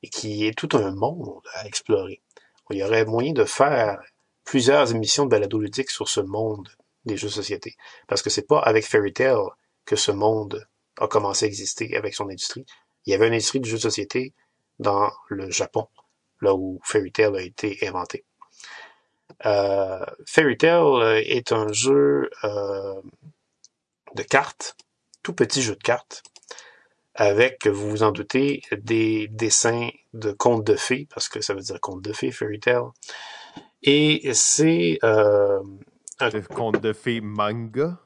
et 0.03 0.09
qui 0.09 0.47
est 0.47 0.57
tout 0.57 0.69
un 0.77 0.93
monde 0.95 1.43
à 1.55 1.67
explorer. 1.67 2.23
Il 2.71 2.79
y 2.79 2.85
aurait 2.85 3.05
moyen 3.05 3.33
de 3.33 3.45
faire 3.45 4.01
plusieurs 4.45 4.91
émissions 4.93 5.25
de 5.25 5.31
balado 5.31 5.59
ludique 5.59 5.91
sur 5.91 6.09
ce 6.09 6.21
monde 6.21 6.69
des 7.05 7.17
jeux 7.17 7.29
de 7.29 7.33
société 7.33 7.77
parce 8.07 8.23
que 8.23 8.31
c'est 8.31 8.47
pas 8.47 8.61
avec 8.61 8.87
Fairy 8.87 9.13
Tail 9.13 9.37
que 9.85 9.97
ce 9.97 10.13
monde 10.13 10.67
a 10.99 11.09
commencé 11.09 11.45
à 11.45 11.49
exister 11.49 11.97
avec 11.97 12.15
son 12.15 12.29
industrie. 12.29 12.65
Il 13.07 13.11
y 13.11 13.15
avait 13.15 13.27
une 13.27 13.35
industrie 13.35 13.61
du 13.61 13.69
jeu 13.69 13.77
de 13.77 13.83
société 13.83 14.33
dans 14.79 15.11
le 15.29 15.51
Japon 15.51 15.89
là 16.41 16.55
où 16.55 16.81
Fairy 16.85 17.13
a 17.19 17.43
été 17.43 17.79
inventé. 17.87 18.25
Euh, 19.47 20.05
Fairy 20.27 20.57
Tail 20.57 21.23
est 21.27 21.53
un 21.53 21.73
jeu 21.73 22.31
de 24.15 24.23
cartes, 24.23 24.77
tout 25.23 25.35
petit 25.35 25.63
jeu 25.63 25.77
de 25.77 25.83
cartes, 25.83 26.23
avec, 27.15 27.67
vous 27.67 27.91
vous 27.91 28.03
en 28.03 28.13
doutez, 28.13 28.63
des 28.73 29.29
dessins 29.29 29.91
de 30.15 30.33
contes 30.33 30.65
de 30.65 30.77
fées, 30.77 31.07
parce 31.13 31.29
que 31.29 31.41
ça 31.41 31.55
veut 31.55 31.61
dire 31.61 31.81
contes 31.81 32.03
de 32.03 32.13
fées, 32.13 32.33
Fairy 32.33 32.61
Tail. 32.61 32.83
Et 33.83 34.33
c'est 34.35 34.99
euh, 35.05 35.61
un 36.19 36.41
conte 36.43 36.81
de 36.81 36.93
fées 36.93 37.21
manga? 37.21 37.99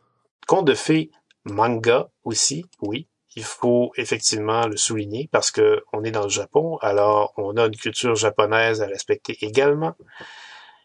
Conte 0.47 0.67
de 0.67 0.75
fées 0.75 1.11
manga 1.45 2.09
aussi, 2.23 2.65
oui. 2.81 3.09
Il 3.37 3.43
faut 3.43 3.91
effectivement 3.97 4.69
le 4.69 4.77
souligner 4.77 5.29
parce 5.33 5.51
que 5.51 5.83
on 5.93 6.05
est 6.05 6.13
dans 6.13 6.23
le 6.23 6.29
Japon, 6.29 6.79
alors 6.81 7.35
on 7.37 7.57
a 7.57 7.67
une 7.67 7.77
culture 7.77 8.15
japonaise 8.15 8.81
à 8.81 8.87
respecter 8.87 9.37
également. 9.41 9.97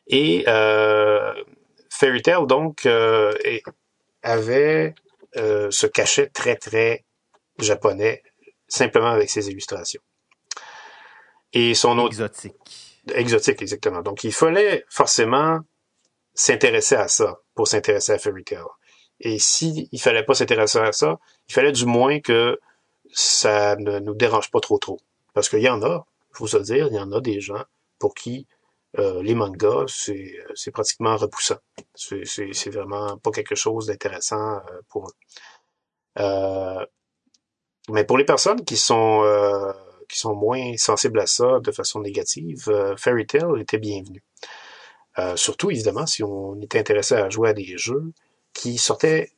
Et 0.10 0.44
euh, 0.48 1.34
Fairy 1.90 2.22
Tail 2.22 2.48
donc 2.48 2.86
euh, 2.86 3.32
avait 4.24 4.96
euh, 5.38 5.70
ce 5.72 5.86
cachet 5.86 6.28
très 6.28 6.56
très 6.56 7.06
japonais 7.60 8.24
simplement 8.68 9.10
avec 9.10 9.30
ses 9.30 9.50
illustrations. 9.50 10.02
Et 11.54 11.74
son 11.74 11.98
autre 12.00 12.14
exotique. 12.14 13.02
Exotique 13.14 13.62
exactement. 13.62 14.02
Donc 14.02 14.24
il 14.24 14.34
fallait 14.34 14.84
forcément 14.90 15.60
s'intéresser 16.34 16.96
à 16.96 17.08
ça 17.08 17.40
pour 17.56 17.68
s'intéresser 17.68 18.14
à 18.14 18.20
Fairy 18.20 18.44
Tail. 18.44 18.64
Et 19.20 19.38
s'il 19.38 19.88
il 19.92 20.02
fallait 20.02 20.24
pas 20.24 20.34
s'intéresser 20.34 20.80
à 20.80 20.92
ça, 20.92 21.20
il 21.48 21.54
fallait 21.54 21.72
du 21.72 21.86
moins 21.86 22.20
que 22.20 22.60
ça 23.12 23.76
ne 23.76 24.00
nous 24.00 24.16
dérange 24.16 24.50
pas 24.50 24.60
trop 24.60 24.78
trop. 24.78 25.00
Parce 25.34 25.50
qu'il 25.50 25.60
y 25.60 25.70
en 25.70 25.82
a, 25.84 26.06
faut 26.32 26.48
se 26.48 26.58
dire, 26.58 26.88
il 26.88 26.96
y 26.96 27.00
en 27.00 27.12
a 27.12 27.22
des 27.22 27.42
gens 27.42 27.64
pour 27.98 28.14
qui 28.14 28.48
euh, 28.98 29.22
les 29.22 29.36
mangas, 29.36 29.86
c'est, 29.88 30.36
c'est 30.56 30.72
pratiquement 30.72 31.16
repoussant. 31.16 31.58
C'est, 31.96 32.70
vraiment 32.72 33.18
pas 33.18 33.32
quelque 33.32 33.56
chose 33.56 33.88
d'intéressant 33.88 34.56
euh, 34.56 34.82
pour 34.90 35.08
eux. 35.08 35.14
Euh, 36.20 36.86
mais 37.90 38.04
pour 38.04 38.18
les 38.18 38.26
personnes 38.26 38.64
qui 38.66 38.78
sont 38.78 39.22
euh, 39.24 39.72
qui 40.08 40.18
sont 40.18 40.36
moins 40.36 40.76
sensibles 40.78 41.20
à 41.20 41.28
ça 41.28 41.60
de 41.60 41.72
façon 41.72 42.02
négative, 42.02 42.66
euh, 42.70 42.98
Fairy 42.98 43.28
Tail 43.28 43.62
était 43.62 43.78
bienvenu. 43.78 44.24
Euh, 45.20 45.36
surtout, 45.36 45.70
évidemment, 45.72 46.06
si 46.06 46.24
on 46.24 46.60
était 46.62 46.80
intéressé 46.80 47.16
à 47.16 47.30
jouer 47.30 47.50
à 47.50 47.54
des 47.54 47.78
jeux 47.78 48.12
qui 48.54 48.78
sortaient 48.78 49.32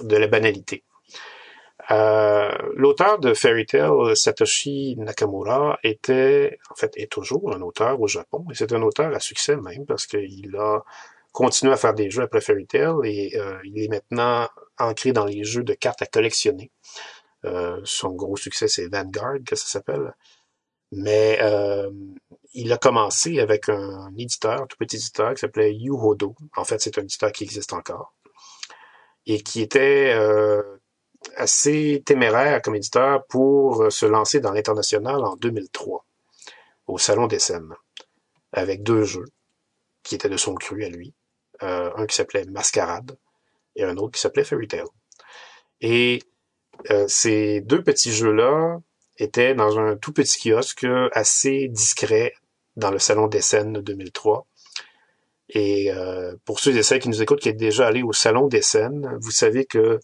de 0.00 0.16
la 0.16 0.28
banalité. 0.28 0.84
Euh, 1.90 2.52
L'auteur 2.74 3.18
de 3.18 3.34
Fairy 3.34 3.66
Tail, 3.66 4.14
Satoshi 4.14 4.96
Nakamura, 4.98 5.78
était, 5.82 6.58
en 6.70 6.74
fait, 6.74 6.92
est 6.96 7.10
toujours 7.10 7.52
un 7.54 7.62
auteur 7.62 8.00
au 8.00 8.06
Japon, 8.06 8.44
et 8.50 8.54
c'est 8.54 8.72
un 8.72 8.82
auteur 8.82 9.14
à 9.14 9.20
succès 9.20 9.56
même, 9.56 9.86
parce 9.86 10.06
qu'il 10.06 10.54
a 10.56 10.82
continué 11.32 11.72
à 11.72 11.76
faire 11.76 11.94
des 11.94 12.10
jeux 12.10 12.22
après 12.22 12.40
Fairy 12.40 12.66
Tail, 12.66 12.94
et 13.04 13.38
euh, 13.38 13.58
il 13.64 13.82
est 13.82 13.88
maintenant 13.88 14.48
ancré 14.78 15.12
dans 15.12 15.24
les 15.24 15.44
jeux 15.44 15.64
de 15.64 15.74
cartes 15.74 16.02
à 16.02 16.06
collectionner. 16.06 16.70
Euh, 17.44 17.80
son 17.84 18.12
gros 18.12 18.36
succès, 18.36 18.68
c'est 18.68 18.88
Vanguard, 18.88 19.38
que 19.46 19.56
ça 19.56 19.66
s'appelle. 19.66 20.14
Mais 20.90 21.38
euh, 21.42 21.90
il 22.54 22.72
a 22.72 22.78
commencé 22.78 23.40
avec 23.40 23.68
un 23.68 24.10
éditeur, 24.16 24.62
un 24.62 24.66
tout 24.66 24.76
petit 24.78 24.96
éditeur 24.96 25.34
qui 25.34 25.40
s'appelait 25.40 25.74
Yuhodo. 25.74 26.34
En 26.56 26.64
fait, 26.64 26.80
c'est 26.80 26.98
un 26.98 27.02
éditeur 27.02 27.30
qui 27.32 27.44
existe 27.44 27.72
encore. 27.72 28.14
Et 29.26 29.42
qui 29.42 29.60
était 29.60 30.14
euh, 30.16 30.77
assez 31.36 32.02
téméraire 32.04 32.62
comme 32.62 32.76
éditeur 32.76 33.26
pour 33.26 33.92
se 33.92 34.06
lancer 34.06 34.40
dans 34.40 34.52
l'international 34.52 35.24
en 35.24 35.36
2003, 35.36 36.04
au 36.86 36.98
Salon 36.98 37.26
des 37.26 37.38
Scènes, 37.38 37.74
avec 38.52 38.82
deux 38.82 39.04
jeux 39.04 39.28
qui 40.02 40.14
étaient 40.14 40.28
de 40.28 40.36
son 40.36 40.54
cru 40.54 40.84
à 40.84 40.88
lui. 40.88 41.14
Euh, 41.64 41.90
un 41.96 42.06
qui 42.06 42.14
s'appelait 42.14 42.44
Mascarade 42.44 43.16
et 43.74 43.82
un 43.82 43.96
autre 43.96 44.12
qui 44.12 44.20
s'appelait 44.20 44.44
Fairy 44.44 44.68
Tail. 44.68 44.84
Et 45.80 46.22
euh, 46.90 47.06
ces 47.08 47.60
deux 47.62 47.82
petits 47.82 48.12
jeux-là 48.12 48.78
étaient 49.16 49.54
dans 49.54 49.76
un 49.80 49.96
tout 49.96 50.12
petit 50.12 50.50
kiosque 50.50 50.86
assez 51.12 51.66
discret 51.66 52.32
dans 52.76 52.92
le 52.92 53.00
Salon 53.00 53.26
des 53.26 53.40
Scènes 53.40 53.72
2003. 53.72 54.46
Et 55.48 55.90
euh, 55.90 56.36
pour 56.44 56.60
ceux 56.60 56.76
et 56.76 56.82
celles 56.84 57.00
qui 57.00 57.08
nous 57.08 57.22
écoutent, 57.22 57.40
qui 57.40 57.48
êtes 57.48 57.56
déjà 57.56 57.88
allés 57.88 58.04
au 58.04 58.12
Salon 58.12 58.46
des 58.46 58.62
Scènes, 58.62 59.18
vous 59.20 59.32
savez 59.32 59.64
que 59.64 59.98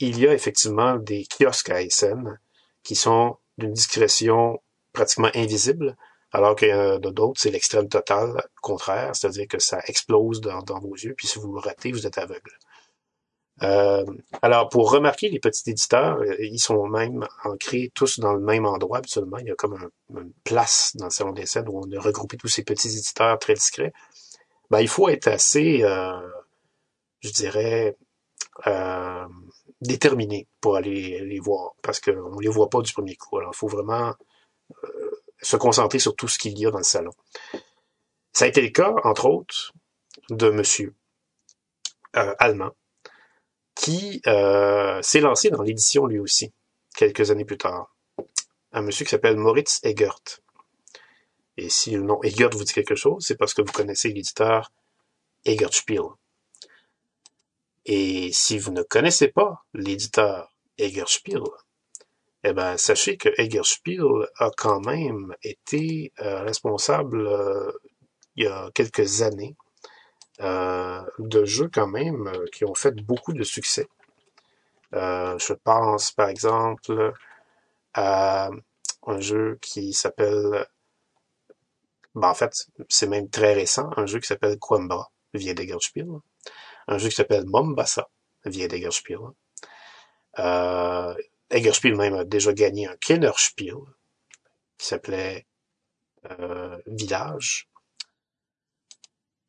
il 0.00 0.18
y 0.18 0.26
a 0.26 0.34
effectivement 0.34 0.96
des 0.96 1.26
kiosques 1.26 1.70
à 1.70 1.82
Essen 1.82 2.38
qui 2.82 2.94
sont 2.94 3.36
d'une 3.58 3.72
discrétion 3.72 4.60
pratiquement 4.92 5.30
invisible, 5.34 5.96
alors 6.32 6.56
qu'il 6.56 6.68
y 6.68 6.74
en 6.74 6.96
a 6.96 6.98
d'autres, 6.98 7.40
c'est 7.40 7.50
l'extrême 7.50 7.88
total 7.88 8.42
contraire, 8.60 9.14
c'est-à-dire 9.14 9.48
que 9.48 9.58
ça 9.58 9.80
explose 9.86 10.40
dans, 10.40 10.78
vos 10.80 10.94
yeux, 10.94 11.14
puis 11.16 11.26
si 11.26 11.38
vous 11.38 11.52
le 11.52 11.60
ratez, 11.60 11.92
vous 11.92 12.06
êtes 12.06 12.18
aveugle. 12.18 12.52
Euh, 13.62 14.04
alors, 14.40 14.68
pour 14.68 14.92
remarquer 14.92 15.30
les 15.30 15.40
petits 15.40 15.68
éditeurs, 15.70 16.18
euh, 16.20 16.36
ils 16.38 16.60
sont 16.60 16.86
même 16.86 17.26
ancrés 17.42 17.90
tous 17.92 18.20
dans 18.20 18.32
le 18.32 18.40
même 18.40 18.66
endroit 18.66 18.98
absolument. 18.98 19.38
Il 19.38 19.48
y 19.48 19.50
a 19.50 19.56
comme 19.56 19.74
un, 19.74 20.20
une 20.20 20.32
place 20.44 20.92
dans 20.94 21.06
le 21.06 21.10
salon 21.10 21.32
des 21.32 21.46
scènes 21.46 21.68
où 21.68 21.80
on 21.80 21.96
a 21.96 22.00
regroupé 22.00 22.36
tous 22.36 22.46
ces 22.46 22.62
petits 22.62 22.88
éditeurs 22.88 23.36
très 23.40 23.54
discrets. 23.54 23.92
Ben, 24.70 24.80
il 24.80 24.88
faut 24.88 25.08
être 25.08 25.28
assez, 25.28 25.82
euh, 25.82 26.20
je 27.20 27.30
dirais, 27.30 27.96
euh, 28.66 29.26
déterminé 29.80 30.46
pour 30.60 30.76
aller 30.76 31.20
les 31.24 31.40
voir, 31.40 31.74
parce 31.82 32.00
qu'on 32.00 32.38
les 32.40 32.48
voit 32.48 32.68
pas 32.68 32.80
du 32.80 32.92
premier 32.92 33.16
coup. 33.16 33.38
Alors, 33.38 33.52
il 33.54 33.56
faut 33.56 33.68
vraiment 33.68 34.14
euh, 34.84 35.10
se 35.40 35.56
concentrer 35.56 35.98
sur 35.98 36.16
tout 36.16 36.28
ce 36.28 36.38
qu'il 36.38 36.58
y 36.58 36.66
a 36.66 36.70
dans 36.70 36.78
le 36.78 36.84
salon. 36.84 37.12
Ça 38.32 38.44
a 38.44 38.48
été 38.48 38.60
le 38.60 38.70
cas, 38.70 38.94
entre 39.04 39.26
autres, 39.26 39.72
de 40.30 40.50
monsieur 40.50 40.94
euh, 42.16 42.34
allemand, 42.38 42.70
qui 43.74 44.20
euh, 44.26 45.00
s'est 45.02 45.20
lancé 45.20 45.50
dans 45.50 45.62
l'édition 45.62 46.06
lui 46.06 46.18
aussi, 46.18 46.52
quelques 46.96 47.30
années 47.30 47.44
plus 47.44 47.58
tard. 47.58 47.94
Un 48.72 48.82
monsieur 48.82 49.04
qui 49.04 49.10
s'appelle 49.10 49.36
Moritz 49.36 49.80
Egert. 49.84 50.40
Et 51.56 51.68
si 51.68 51.92
le 51.92 52.02
nom 52.02 52.22
Egert 52.22 52.50
vous 52.50 52.64
dit 52.64 52.72
quelque 52.72 52.94
chose, 52.94 53.24
c'est 53.26 53.36
parce 53.36 53.54
que 53.54 53.62
vous 53.62 53.72
connaissez 53.72 54.08
l'éditeur 54.08 54.70
Egertspiel. 55.44 56.02
Et 57.90 58.32
si 58.32 58.58
vous 58.58 58.70
ne 58.70 58.82
connaissez 58.82 59.28
pas 59.28 59.64
l'éditeur 59.72 60.52
Egerspiel, 60.76 61.40
eh 62.44 62.52
ben, 62.52 62.76
sachez 62.76 63.16
que 63.16 63.30
Egerspiel 63.40 64.28
a 64.36 64.50
quand 64.54 64.80
même 64.80 65.34
été 65.42 66.12
euh, 66.20 66.42
responsable 66.42 67.26
euh, 67.26 67.72
il 68.36 68.44
y 68.44 68.46
a 68.46 68.70
quelques 68.74 69.22
années 69.22 69.56
euh, 70.40 71.00
de 71.18 71.46
jeux 71.46 71.70
quand 71.72 71.86
même 71.86 72.30
qui 72.52 72.66
ont 72.66 72.74
fait 72.74 72.94
beaucoup 72.94 73.32
de 73.32 73.42
succès. 73.42 73.88
Je 74.92 75.52
pense 75.54 76.12
par 76.12 76.28
exemple 76.28 77.14
à 77.94 78.50
un 79.06 79.20
jeu 79.20 79.58
qui 79.62 79.94
s'appelle, 79.94 80.66
ben, 82.14 82.28
en 82.28 82.34
fait, 82.34 82.52
c'est 82.90 83.06
même 83.06 83.30
très 83.30 83.54
récent, 83.54 83.88
un 83.96 84.04
jeu 84.04 84.20
qui 84.20 84.26
s'appelle 84.26 84.58
Quambra, 84.58 85.10
via 85.32 85.54
Degerspiel. 85.54 86.20
Un 86.88 86.98
jeu 86.98 87.08
qui 87.08 87.14
s'appelle 87.14 87.44
Mombasa, 87.46 88.08
via 88.44 88.66
Degerspiel. 88.66 89.18
Euh, 90.38 91.14
même 91.50 92.14
a 92.14 92.24
déjà 92.24 92.52
gagné 92.52 92.86
un 92.86 92.96
Kennerspiel 92.96 93.76
qui 94.76 94.86
s'appelait 94.86 95.46
euh, 96.30 96.76
Village 96.86 97.68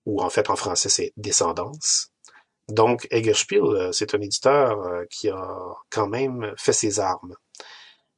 ou 0.05 0.21
en 0.21 0.29
fait 0.29 0.49
en 0.49 0.55
français 0.55 0.89
c'est 0.89 1.13
Descendance. 1.17 2.11
Donc 2.67 3.07
Eggerspiel, 3.11 3.61
euh, 3.63 3.91
c'est 3.91 4.13
un 4.13 4.21
éditeur 4.21 4.79
euh, 4.79 5.05
qui 5.09 5.29
a 5.29 5.57
quand 5.89 6.07
même 6.07 6.53
fait 6.57 6.73
ses 6.73 6.99
armes. 6.99 7.35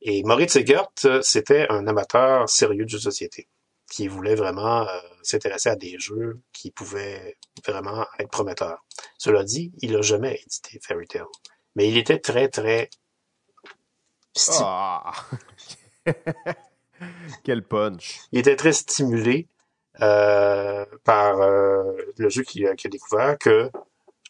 Et 0.02 0.24
Moritz 0.24 0.56
Egert, 0.56 0.90
c'était 1.22 1.68
un 1.70 1.86
amateur 1.88 2.50
sérieux 2.50 2.86
de 2.86 2.98
société, 2.98 3.48
qui 3.92 4.08
voulait 4.08 4.36
vraiment 4.36 4.88
s'intéresser 5.22 5.70
à 5.70 5.76
des 5.76 6.00
jeux 6.00 6.40
qui 6.54 6.72
pouvaient 6.72 7.38
vraiment 7.68 8.08
être 8.18 8.30
prometteurs. 8.30 8.86
Cela 9.18 9.44
dit, 9.44 9.74
il 9.82 9.92
n'a 9.92 10.02
jamais 10.02 10.40
édité 10.46 10.80
Fairy 10.82 11.08
Tail. 11.08 11.26
Mais 11.76 11.90
il 11.90 11.98
était 11.98 12.20
très, 12.20 12.48
très... 12.48 12.90
Ah! 14.60 15.12
Quel 17.44 17.64
punch! 17.64 18.22
Il 18.32 18.40
était 18.40 18.56
très 18.56 18.72
stimulé 18.72 19.48
euh, 20.02 20.86
par 21.04 21.42
euh, 21.42 21.92
le 22.18 22.30
jeu 22.30 22.44
qu'il 22.44 22.66
a, 22.68 22.74
découvert 22.74 23.38
que 23.38 23.70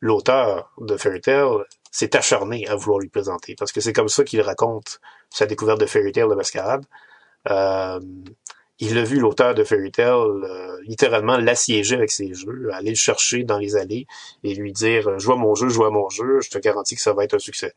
l'auteur 0.01 0.73
de 0.79 0.97
Fairy 0.97 1.21
Tail 1.21 1.63
s'est 1.91 2.15
acharné 2.15 2.67
à 2.67 2.75
vouloir 2.75 2.99
lui 2.99 3.09
présenter 3.09 3.55
parce 3.55 3.71
que 3.71 3.79
c'est 3.79 3.93
comme 3.93 4.09
ça 4.09 4.23
qu'il 4.23 4.41
raconte 4.41 4.99
sa 5.29 5.45
découverte 5.45 5.79
de 5.79 5.85
Fairy 5.85 6.11
Tail 6.11 6.27
de 6.27 6.33
Mascarade. 6.33 6.85
Euh, 7.49 7.99
il 8.81 8.97
a 8.97 9.03
vu 9.03 9.19
l'auteur 9.19 9.55
de 9.55 9.63
Fairy 9.63 9.91
Tail 9.91 10.27
littéralement 10.83 11.37
l'assiéger 11.37 11.95
avec 11.95 12.11
ses 12.11 12.33
jeux, 12.33 12.69
aller 12.73 12.89
le 12.89 12.95
chercher 12.95 13.43
dans 13.43 13.57
les 13.57 13.75
allées 13.75 14.07
et 14.43 14.55
lui 14.55 14.73
dire 14.73 15.17
joue 15.19 15.33
à 15.33 15.37
mon 15.37 15.55
jeu, 15.55 15.69
joue 15.69 15.85
à 15.85 15.91
mon 15.91 16.09
jeu, 16.09 16.41
je 16.41 16.49
te 16.49 16.57
garantis 16.57 16.95
que 16.95 17.01
ça 17.01 17.13
va 17.13 17.23
être 17.23 17.35
un 17.35 17.39
succès. 17.39 17.73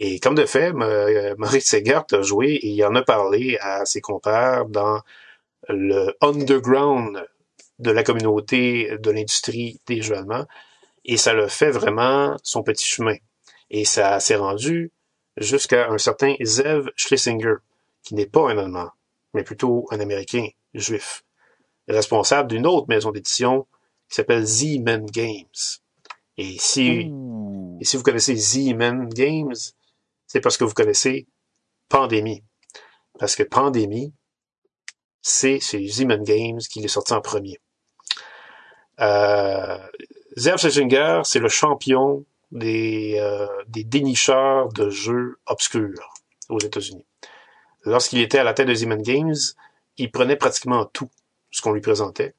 Et 0.00 0.18
comme 0.18 0.34
de 0.34 0.44
fait, 0.44 0.72
Maurice 0.72 1.68
Segert 1.68 2.04
a 2.12 2.22
joué 2.22 2.48
et 2.48 2.68
il 2.68 2.84
en 2.84 2.94
a 2.96 3.02
parlé 3.02 3.56
à 3.60 3.86
ses 3.86 4.00
compères 4.00 4.66
dans 4.66 5.00
le 5.68 6.14
underground 6.20 7.24
de 7.78 7.90
la 7.90 8.02
communauté 8.02 8.98
de 8.98 9.10
l'industrie 9.10 9.80
des 9.86 10.02
jeux 10.02 10.16
allemands 10.16 10.46
et 11.04 11.16
ça 11.16 11.32
le 11.32 11.48
fait 11.48 11.70
vraiment 11.70 12.36
son 12.42 12.62
petit 12.62 12.84
chemin. 12.84 13.16
Et 13.70 13.84
ça 13.84 14.18
s'est 14.20 14.36
rendu 14.36 14.90
jusqu'à 15.36 15.88
un 15.88 15.98
certain 15.98 16.34
Zev 16.42 16.90
Schlesinger, 16.96 17.56
qui 18.02 18.14
n'est 18.14 18.26
pas 18.26 18.50
un 18.50 18.58
Allemand, 18.58 18.90
mais 19.34 19.42
plutôt 19.44 19.86
un 19.90 20.00
Américain 20.00 20.46
juif, 20.72 21.24
responsable 21.88 22.50
d'une 22.50 22.66
autre 22.66 22.86
maison 22.88 23.10
d'édition 23.10 23.66
qui 24.08 24.16
s'appelle 24.16 24.44
Z-Men 24.44 25.06
Games. 25.06 25.44
Et 26.36 26.56
si, 26.58 27.12
et 27.80 27.84
si 27.84 27.96
vous 27.96 28.02
connaissez 28.02 28.34
Z-Men 28.34 29.08
Games, 29.08 29.54
c'est 30.26 30.40
parce 30.40 30.56
que 30.56 30.64
vous 30.64 30.74
connaissez 30.74 31.26
Pandémie. 31.88 32.42
Parce 33.18 33.36
que 33.36 33.42
Pandémie, 33.42 34.12
c'est 35.22 35.60
chez 35.60 35.86
Z-Men 35.86 36.22
Games 36.22 36.58
qu'il 36.58 36.84
est 36.84 36.88
sorti 36.88 37.12
en 37.12 37.20
premier. 37.20 37.58
Euh, 39.00 39.78
Zev 40.36 40.56
Schlesinger, 40.56 41.22
c'est 41.24 41.38
le 41.38 41.48
champion 41.48 42.24
des, 42.50 43.16
euh, 43.18 43.46
des 43.68 43.84
dénicheurs 43.84 44.72
de 44.72 44.90
jeux 44.90 45.38
obscurs 45.46 46.14
aux 46.48 46.60
États-Unis. 46.60 47.06
Lorsqu'il 47.84 48.20
était 48.20 48.38
à 48.38 48.44
la 48.44 48.54
tête 48.54 48.68
de 48.68 48.74
Zeman 48.74 49.02
Games, 49.02 49.34
il 49.96 50.10
prenait 50.10 50.36
pratiquement 50.36 50.84
tout 50.86 51.10
ce 51.50 51.62
qu'on 51.62 51.72
lui 51.72 51.80
présentait, 51.80 52.34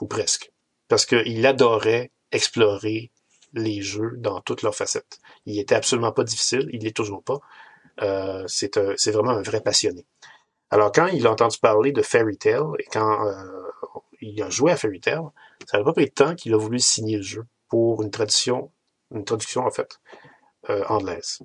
ou 0.00 0.06
presque, 0.06 0.52
parce 0.88 1.06
qu'il 1.06 1.44
adorait 1.46 2.10
explorer 2.32 3.10
les 3.52 3.82
jeux 3.82 4.12
dans 4.16 4.40
toutes 4.40 4.62
leurs 4.62 4.74
facettes. 4.74 5.18
Il 5.46 5.58
était 5.58 5.74
absolument 5.74 6.12
pas 6.12 6.24
difficile, 6.24 6.68
il 6.72 6.84
l'est 6.84 6.96
toujours 6.96 7.22
pas. 7.22 7.40
Euh, 8.02 8.44
c'est 8.46 9.10
vraiment 9.10 9.32
un 9.32 9.42
vrai 9.42 9.60
passionné. 9.60 10.06
Alors 10.70 10.92
quand 10.92 11.08
il 11.08 11.26
a 11.26 11.32
entendu 11.32 11.58
parler 11.58 11.90
de 11.90 12.00
Fairy 12.00 12.36
Tail 12.36 12.62
et 12.78 12.84
quand 12.84 13.26
euh, 13.26 13.42
il 14.20 14.40
a 14.42 14.48
joué 14.50 14.70
à 14.70 14.76
Fairy 14.76 15.00
Tail, 15.00 15.20
ça 15.66 15.78
n'a 15.78 15.84
pas 15.84 15.92
pris 15.92 16.06
de 16.06 16.10
temps 16.10 16.34
qu'il 16.36 16.54
a 16.54 16.56
voulu 16.56 16.78
signer 16.78 17.16
le 17.16 17.22
jeu 17.22 17.44
pour 17.68 18.02
une 18.02 18.10
traduction 18.10 18.70
une 19.12 19.24
traduction 19.24 19.66
en 19.66 19.70
fait 19.70 19.98
euh, 20.68 20.84
anglaise. 20.88 21.40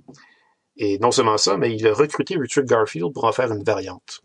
Et 0.77 0.99
non 0.99 1.11
seulement 1.11 1.37
ça, 1.37 1.57
mais 1.57 1.73
il 1.73 1.87
a 1.87 1.93
recruté 1.93 2.35
Richard 2.37 2.65
Garfield 2.65 3.13
pour 3.13 3.23
en 3.23 3.31
faire 3.31 3.51
une 3.51 3.63
variante. 3.63 4.21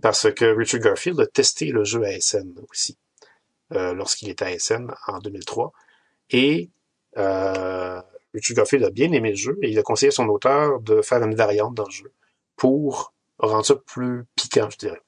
Parce 0.00 0.32
que 0.32 0.44
Richard 0.44 0.80
Garfield 0.80 1.20
a 1.20 1.26
testé 1.26 1.66
le 1.66 1.84
jeu 1.84 2.04
à 2.04 2.20
SN 2.20 2.54
aussi, 2.70 2.96
euh, 3.72 3.92
lorsqu'il 3.94 4.28
était 4.28 4.44
à 4.44 4.58
SN 4.58 4.92
en 5.08 5.18
2003. 5.18 5.72
Et 6.30 6.70
euh, 7.16 8.00
Richard 8.34 8.56
Garfield 8.56 8.84
a 8.84 8.90
bien 8.90 9.10
aimé 9.12 9.30
le 9.30 9.36
jeu 9.36 9.58
et 9.62 9.70
il 9.70 9.78
a 9.78 9.82
conseillé 9.82 10.08
à 10.08 10.12
son 10.12 10.28
auteur 10.28 10.80
de 10.80 11.02
faire 11.02 11.22
une 11.22 11.34
variante 11.34 11.74
dans 11.74 11.86
le 11.86 11.90
jeu 11.90 12.12
pour 12.56 13.12
rendre 13.38 13.64
ça 13.64 13.74
plus 13.74 14.24
piquant, 14.36 14.68
je 14.70 14.78
dirais. 14.78 15.02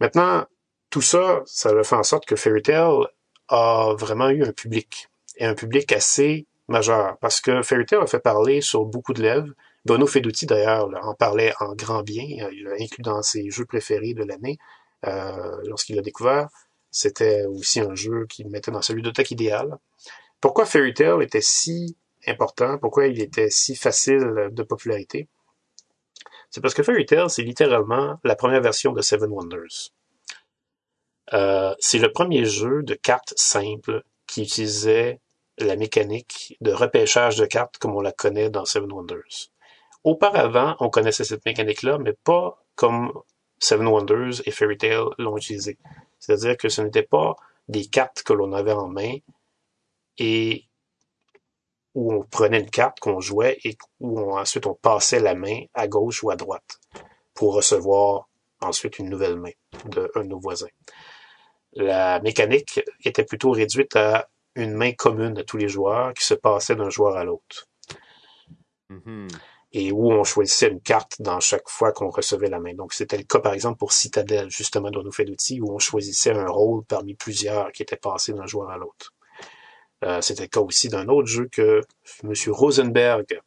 Maintenant, 0.00 0.46
tout 0.90 1.02
ça, 1.02 1.42
ça 1.46 1.70
a 1.70 1.84
fait 1.84 1.96
en 1.96 2.02
sorte 2.02 2.26
que 2.26 2.36
Fairy 2.36 2.62
Tail 2.62 3.06
a 3.48 3.94
vraiment 3.96 4.30
eu 4.30 4.42
un 4.42 4.52
public 4.52 5.08
et 5.36 5.44
un 5.44 5.54
public 5.54 5.92
assez 5.92 6.46
majeur, 6.72 7.16
parce 7.20 7.40
que 7.40 7.62
Fairy 7.62 7.86
Tail 7.86 8.00
a 8.02 8.06
fait 8.06 8.20
parler 8.20 8.60
sur 8.60 8.84
beaucoup 8.84 9.12
de 9.12 9.22
lèvres. 9.22 9.52
Bono 9.84 10.06
Feduti, 10.06 10.46
d'ailleurs, 10.46 10.88
en 11.02 11.14
parlait 11.14 11.52
en 11.60 11.74
grand 11.74 12.02
bien. 12.02 12.24
Il 12.52 12.64
l'a 12.64 12.74
inclus 12.80 13.02
dans 13.02 13.22
ses 13.22 13.50
jeux 13.50 13.66
préférés 13.66 14.14
de 14.14 14.24
l'année 14.24 14.58
euh, 15.06 15.56
lorsqu'il 15.66 15.96
l'a 15.96 16.02
découvert. 16.02 16.48
C'était 16.90 17.44
aussi 17.44 17.80
un 17.80 17.94
jeu 17.94 18.26
qui 18.28 18.44
mettait 18.44 18.70
dans 18.70 18.82
sa 18.82 18.92
ludothèque 18.92 19.30
idéale. 19.30 19.78
Pourquoi 20.40 20.66
Fairy 20.66 20.92
Tail 20.92 21.22
était 21.22 21.40
si 21.40 21.96
important? 22.26 22.78
Pourquoi 22.78 23.06
il 23.06 23.20
était 23.20 23.50
si 23.50 23.76
facile 23.76 24.48
de 24.50 24.62
popularité? 24.62 25.28
C'est 26.50 26.60
parce 26.60 26.74
que 26.74 26.82
Fairy 26.82 27.06
Tail, 27.06 27.30
c'est 27.30 27.42
littéralement 27.42 28.20
la 28.24 28.36
première 28.36 28.60
version 28.60 28.92
de 28.92 29.00
Seven 29.00 29.30
Wonders. 29.30 29.92
Euh, 31.32 31.74
c'est 31.78 31.98
le 31.98 32.12
premier 32.12 32.44
jeu 32.44 32.82
de 32.82 32.94
cartes 32.94 33.32
simples 33.36 34.02
qui 34.26 34.42
utilisait 34.42 35.20
la 35.64 35.76
mécanique 35.76 36.56
de 36.60 36.72
repêchage 36.72 37.36
de 37.36 37.46
cartes 37.46 37.78
comme 37.78 37.96
on 37.96 38.00
la 38.00 38.12
connaît 38.12 38.50
dans 38.50 38.64
Seven 38.64 38.92
Wonders. 38.92 39.50
Auparavant, 40.04 40.76
on 40.80 40.90
connaissait 40.90 41.24
cette 41.24 41.44
mécanique-là, 41.44 41.98
mais 41.98 42.12
pas 42.12 42.64
comme 42.74 43.12
Seven 43.58 43.86
Wonders 43.86 44.42
et 44.46 44.50
Fairy 44.50 44.76
Tail 44.76 45.04
l'ont 45.18 45.36
utilisé. 45.36 45.78
C'est-à-dire 46.18 46.56
que 46.56 46.68
ce 46.68 46.82
n'était 46.82 47.02
pas 47.02 47.36
des 47.68 47.86
cartes 47.86 48.22
que 48.22 48.32
l'on 48.32 48.52
avait 48.52 48.72
en 48.72 48.88
main 48.88 49.16
et 50.18 50.66
où 51.94 52.12
on 52.12 52.22
prenait 52.22 52.60
une 52.60 52.70
carte 52.70 53.00
qu'on 53.00 53.20
jouait 53.20 53.58
et 53.64 53.76
où 54.00 54.36
ensuite 54.36 54.66
on 54.66 54.74
passait 54.74 55.20
la 55.20 55.34
main 55.34 55.64
à 55.74 55.86
gauche 55.88 56.22
ou 56.22 56.30
à 56.30 56.36
droite 56.36 56.80
pour 57.34 57.54
recevoir 57.54 58.28
ensuite 58.60 58.98
une 58.98 59.10
nouvelle 59.10 59.36
main 59.36 59.52
d'un 59.84 60.08
de 60.16 60.22
nos 60.22 60.38
voisins 60.38 60.68
la 61.74 62.20
mécanique 62.20 62.80
était 63.04 63.24
plutôt 63.24 63.50
réduite 63.50 63.96
à 63.96 64.28
une 64.54 64.74
main 64.74 64.92
commune 64.92 65.34
de 65.34 65.42
tous 65.42 65.56
les 65.56 65.68
joueurs 65.68 66.14
qui 66.14 66.24
se 66.24 66.34
passait 66.34 66.76
d'un 66.76 66.90
joueur 66.90 67.16
à 67.16 67.24
l'autre. 67.24 67.68
Mm-hmm. 68.90 69.28
Et 69.74 69.90
où 69.90 70.12
on 70.12 70.22
choisissait 70.22 70.68
une 70.68 70.82
carte 70.82 71.20
dans 71.20 71.40
chaque 71.40 71.68
fois 71.68 71.92
qu'on 71.92 72.10
recevait 72.10 72.50
la 72.50 72.60
main. 72.60 72.74
Donc, 72.74 72.92
c'était 72.92 73.16
le 73.16 73.24
cas, 73.24 73.38
par 73.38 73.54
exemple, 73.54 73.78
pour 73.78 73.92
Citadel, 73.92 74.50
justement, 74.50 74.90
dans 74.90 75.02
nos 75.02 75.12
faits 75.12 75.26
d'outils, 75.26 75.62
où 75.62 75.74
on 75.74 75.78
choisissait 75.78 76.32
un 76.32 76.48
rôle 76.48 76.84
parmi 76.84 77.14
plusieurs 77.14 77.72
qui 77.72 77.82
étaient 77.82 77.96
passés 77.96 78.34
d'un 78.34 78.46
joueur 78.46 78.68
à 78.68 78.76
l'autre. 78.76 79.14
Euh, 80.04 80.20
c'était 80.20 80.42
le 80.42 80.48
cas 80.48 80.60
aussi 80.60 80.88
d'un 80.88 81.08
autre 81.08 81.28
jeu 81.28 81.48
que 81.50 81.80
M. 82.24 82.32
Rosenberg, 82.48 83.40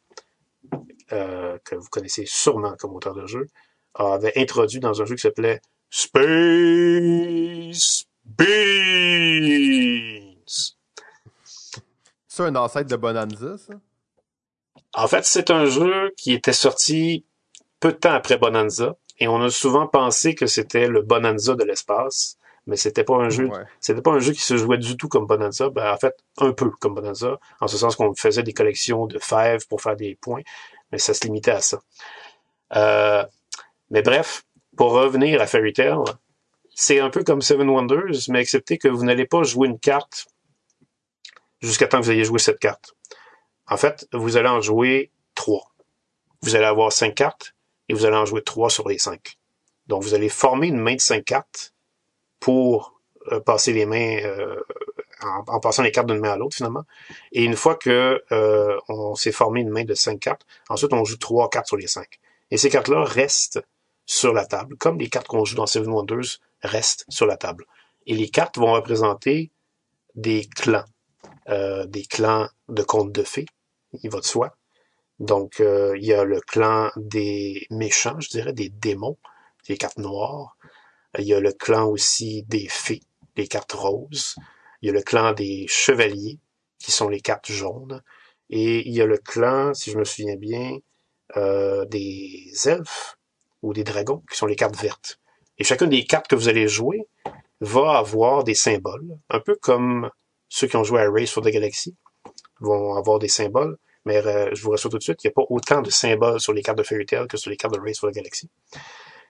euh, 1.12 1.58
que 1.64 1.76
vous 1.76 1.88
connaissez 1.88 2.24
sûrement 2.26 2.74
comme 2.76 2.96
auteur 2.96 3.14
de 3.14 3.26
jeu, 3.26 3.46
avait 3.94 4.32
introduit 4.36 4.80
dans 4.80 5.00
un 5.00 5.04
jeu 5.04 5.14
qui 5.14 5.22
s'appelait 5.22 5.60
Space 5.90 6.96
Beans. 8.24 8.46
C'est 12.36 12.42
un 12.42 12.56
ancêtre 12.56 12.90
de 12.90 12.96
Bonanza, 12.96 13.56
ça? 13.56 13.72
En 14.92 15.08
fait, 15.08 15.24
c'est 15.24 15.50
un 15.50 15.64
jeu 15.64 16.12
qui 16.18 16.34
était 16.34 16.52
sorti 16.52 17.24
peu 17.80 17.92
de 17.92 17.96
temps 17.96 18.12
après 18.12 18.36
Bonanza, 18.36 18.94
et 19.18 19.26
on 19.26 19.40
a 19.40 19.48
souvent 19.48 19.86
pensé 19.86 20.34
que 20.34 20.46
c'était 20.46 20.86
le 20.86 21.00
Bonanza 21.00 21.54
de 21.54 21.64
l'espace, 21.64 22.36
mais 22.66 22.76
c'était 22.76 23.04
pas 23.04 23.14
un 23.14 23.30
jeu, 23.30 23.48
c'était 23.80 24.02
pas 24.02 24.10
un 24.10 24.18
jeu 24.18 24.32
qui 24.32 24.42
se 24.42 24.58
jouait 24.58 24.76
du 24.76 24.98
tout 24.98 25.08
comme 25.08 25.24
Bonanza, 25.24 25.70
ben, 25.70 25.90
en 25.90 25.96
fait, 25.96 26.14
un 26.36 26.52
peu 26.52 26.68
comme 26.72 26.94
Bonanza, 26.94 27.40
en 27.62 27.68
ce 27.68 27.78
sens 27.78 27.96
qu'on 27.96 28.14
faisait 28.14 28.42
des 28.42 28.52
collections 28.52 29.06
de 29.06 29.18
fèves 29.18 29.66
pour 29.66 29.80
faire 29.80 29.96
des 29.96 30.14
points, 30.16 30.42
mais 30.92 30.98
ça 30.98 31.14
se 31.14 31.24
limitait 31.24 31.52
à 31.52 31.62
ça. 31.62 31.80
Euh, 32.74 33.24
mais 33.88 34.02
bref, 34.02 34.44
pour 34.76 34.92
revenir 34.92 35.40
à 35.40 35.46
Fairy 35.46 35.72
Tail, 35.72 36.04
c'est 36.74 37.00
un 37.00 37.08
peu 37.08 37.24
comme 37.24 37.40
Seven 37.40 37.70
Wonders, 37.70 38.28
mais 38.28 38.42
excepté 38.42 38.76
que 38.76 38.88
vous 38.88 39.06
n'allez 39.06 39.24
pas 39.24 39.42
jouer 39.42 39.68
une 39.68 39.78
carte 39.78 40.26
jusqu'à 41.66 41.86
temps 41.86 42.00
que 42.00 42.04
vous 42.04 42.10
ayez 42.10 42.24
joué 42.24 42.38
cette 42.38 42.58
carte. 42.58 42.94
En 43.68 43.76
fait, 43.76 44.06
vous 44.12 44.36
allez 44.36 44.48
en 44.48 44.60
jouer 44.60 45.10
trois. 45.34 45.72
Vous 46.42 46.54
allez 46.54 46.64
avoir 46.64 46.92
cinq 46.92 47.14
cartes 47.14 47.54
et 47.88 47.94
vous 47.94 48.04
allez 48.04 48.16
en 48.16 48.24
jouer 48.24 48.42
trois 48.42 48.70
sur 48.70 48.88
les 48.88 48.98
cinq. 48.98 49.38
Donc, 49.86 50.02
vous 50.02 50.14
allez 50.14 50.28
former 50.28 50.68
une 50.68 50.78
main 50.78 50.94
de 50.94 51.00
cinq 51.00 51.24
cartes 51.24 51.74
pour 52.40 53.00
euh, 53.32 53.40
passer 53.40 53.72
les 53.72 53.86
mains 53.86 54.18
euh, 54.24 54.60
en, 55.20 55.60
passant 55.60 55.82
les 55.82 55.92
cartes 55.92 56.06
d'une 56.06 56.20
main 56.20 56.32
à 56.32 56.36
l'autre 56.36 56.56
finalement. 56.56 56.84
Et 57.32 57.44
une 57.44 57.56
fois 57.56 57.74
que 57.74 58.22
euh, 58.32 58.78
on 58.88 59.14
s'est 59.14 59.32
formé 59.32 59.60
une 59.60 59.70
main 59.70 59.84
de 59.84 59.94
cinq 59.94 60.20
cartes, 60.20 60.46
ensuite 60.68 60.92
on 60.92 61.04
joue 61.04 61.16
trois 61.16 61.48
cartes 61.48 61.66
sur 61.66 61.76
les 61.76 61.86
cinq. 61.86 62.20
Et 62.50 62.56
ces 62.56 62.68
cartes-là 62.68 63.04
restent 63.04 63.60
sur 64.04 64.32
la 64.32 64.46
table, 64.46 64.76
comme 64.76 64.98
les 64.98 65.08
cartes 65.08 65.26
qu'on 65.26 65.44
joue 65.44 65.56
dans 65.56 65.66
Seven 65.66 65.90
Wonders 65.90 66.38
restent 66.62 67.04
sur 67.08 67.26
la 67.26 67.36
table. 67.36 67.64
Et 68.06 68.14
les 68.14 68.28
cartes 68.28 68.58
vont 68.58 68.72
représenter 68.72 69.50
des 70.14 70.46
clans, 70.46 70.84
euh, 71.48 71.86
des 71.86 72.04
clans 72.04 72.48
de 72.68 72.82
contes 72.82 73.12
de 73.12 73.22
fées, 73.22 73.46
il 74.02 74.10
va 74.10 74.20
de 74.20 74.24
soi. 74.24 74.56
Donc, 75.18 75.60
euh, 75.60 75.96
il 75.96 76.04
y 76.04 76.12
a 76.12 76.24
le 76.24 76.40
clan 76.40 76.90
des 76.96 77.66
méchants, 77.70 78.20
je 78.20 78.28
dirais, 78.28 78.52
des 78.52 78.68
démons, 78.68 79.16
les 79.68 79.76
cartes 79.76 79.98
noires. 79.98 80.56
Il 81.18 81.24
y 81.24 81.34
a 81.34 81.40
le 81.40 81.52
clan 81.52 81.86
aussi 81.86 82.42
des 82.42 82.68
fées, 82.68 83.02
les 83.36 83.48
cartes 83.48 83.72
roses. 83.72 84.36
Il 84.82 84.86
y 84.86 84.90
a 84.90 84.92
le 84.92 85.02
clan 85.02 85.32
des 85.32 85.66
chevaliers, 85.68 86.38
qui 86.78 86.92
sont 86.92 87.08
les 87.08 87.20
cartes 87.20 87.50
jaunes. 87.50 88.02
Et 88.50 88.86
il 88.86 88.94
y 88.94 89.00
a 89.00 89.06
le 89.06 89.16
clan, 89.16 89.72
si 89.74 89.90
je 89.90 89.98
me 89.98 90.04
souviens 90.04 90.36
bien, 90.36 90.78
euh, 91.36 91.84
des 91.86 92.52
elfes 92.66 93.16
ou 93.62 93.72
des 93.72 93.84
dragons, 93.84 94.22
qui 94.30 94.36
sont 94.36 94.46
les 94.46 94.56
cartes 94.56 94.76
vertes. 94.76 95.18
Et 95.58 95.64
chacune 95.64 95.88
des 95.88 96.04
cartes 96.04 96.28
que 96.28 96.36
vous 96.36 96.48
allez 96.48 96.68
jouer 96.68 97.08
va 97.60 97.98
avoir 97.98 98.44
des 98.44 98.54
symboles, 98.54 99.18
un 99.30 99.40
peu 99.40 99.56
comme 99.56 100.10
ceux 100.48 100.66
qui 100.66 100.76
ont 100.76 100.84
joué 100.84 101.00
à 101.00 101.10
Race 101.10 101.30
for 101.30 101.42
the 101.42 101.48
Galaxy 101.48 101.94
vont 102.60 102.94
avoir 102.94 103.18
des 103.18 103.28
symboles, 103.28 103.76
mais 104.04 104.24
euh, 104.24 104.50
je 104.54 104.62
vous 104.62 104.70
rassure 104.70 104.90
tout 104.90 104.98
de 104.98 105.02
suite, 105.02 105.22
il 105.24 105.26
n'y 105.26 105.32
a 105.32 105.34
pas 105.34 105.46
autant 105.50 105.82
de 105.82 105.90
symboles 105.90 106.40
sur 106.40 106.52
les 106.52 106.62
cartes 106.62 106.78
de 106.78 106.82
Fairy 106.82 107.06
Tail 107.06 107.26
que 107.26 107.36
sur 107.36 107.50
les 107.50 107.56
cartes 107.56 107.74
de 107.74 107.80
Race 107.80 107.98
for 107.98 108.10
the 108.10 108.14
Galaxy. 108.14 108.48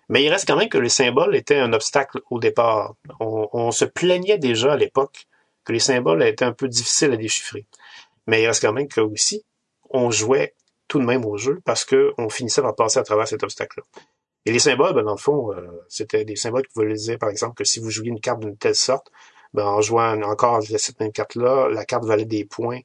Mais 0.08 0.22
il 0.22 0.28
reste 0.28 0.46
quand 0.46 0.56
même 0.56 0.68
que 0.68 0.78
les 0.78 0.88
symboles 0.88 1.34
étaient 1.34 1.58
un 1.58 1.72
obstacle 1.72 2.20
au 2.30 2.38
départ. 2.38 2.94
On, 3.18 3.70
se 3.72 3.84
plaignait 3.84 4.38
déjà 4.38 4.74
à 4.74 4.76
l'époque 4.76 5.26
que 5.64 5.72
les 5.72 5.80
symboles 5.80 6.22
étaient 6.22 6.44
un 6.44 6.52
peu 6.52 6.68
difficiles 6.68 7.12
à 7.12 7.16
déchiffrer. 7.16 7.66
Mais 8.26 8.42
il 8.42 8.46
reste 8.46 8.62
quand 8.62 8.72
même 8.72 8.86
que 8.86 9.00
aussi, 9.00 9.44
on 9.90 10.10
jouait 10.10 10.54
tout 10.86 11.00
de 11.00 11.04
même 11.04 11.24
au 11.24 11.36
jeu 11.36 11.60
parce 11.64 11.84
qu'on 11.84 12.28
finissait 12.28 12.62
par 12.62 12.76
passer 12.76 13.00
à 13.00 13.02
travers 13.02 13.26
cet 13.26 13.42
obstacle-là. 13.42 13.82
Et 14.44 14.52
les 14.52 14.60
symboles, 14.60 14.94
ben, 14.94 15.02
dans 15.02 15.12
le 15.12 15.16
fond, 15.18 15.52
euh, 15.52 15.66
c'était 15.88 16.24
des 16.24 16.36
symboles 16.36 16.64
qui 16.68 16.74
voulaient 16.76 16.94
dire, 16.94 17.18
par 17.18 17.30
exemple, 17.30 17.56
que 17.56 17.64
si 17.64 17.80
vous 17.80 17.90
jouiez 17.90 18.10
une 18.10 18.20
carte 18.20 18.38
d'une 18.38 18.56
telle 18.56 18.76
sorte, 18.76 19.10
ben, 19.56 19.64
en 19.64 19.80
jouant 19.80 20.20
encore 20.22 20.62
cette 20.62 21.00
même 21.00 21.12
carte-là, 21.12 21.70
la 21.70 21.86
carte 21.86 22.04
valait 22.04 22.26
des 22.26 22.44
points 22.44 22.80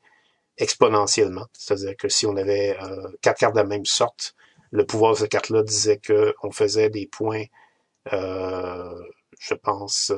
exponentiellement. 0.57 1.45
C'est-à-dire 1.51 1.97
que 1.97 2.07
si 2.07 2.25
on 2.25 2.37
avait 2.37 2.77
euh, 2.81 3.09
quatre 3.21 3.39
cartes 3.39 3.55
de 3.55 3.59
la 3.59 3.65
même 3.65 3.85
sorte, 3.85 4.35
le 4.71 4.85
pouvoir 4.85 5.11
de 5.11 5.17
cette 5.17 5.31
carte-là 5.31 5.63
disait 5.63 5.99
qu'on 5.99 6.51
faisait 6.51 6.89
des 6.89 7.07
points, 7.07 7.43
euh, 8.13 8.95
je 9.41 9.53
pense, 9.53 10.13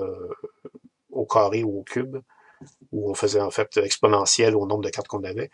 au 1.09 1.25
carré 1.25 1.63
ou 1.63 1.79
au 1.79 1.83
cube, 1.83 2.17
où 2.91 3.09
on 3.09 3.15
faisait 3.15 3.41
en 3.41 3.49
fait 3.49 3.75
exponentiel 3.77 4.55
au 4.55 4.67
nombre 4.67 4.83
de 4.83 4.89
cartes 4.89 5.07
qu'on 5.07 5.23
avait. 5.23 5.49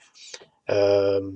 il 0.68 1.32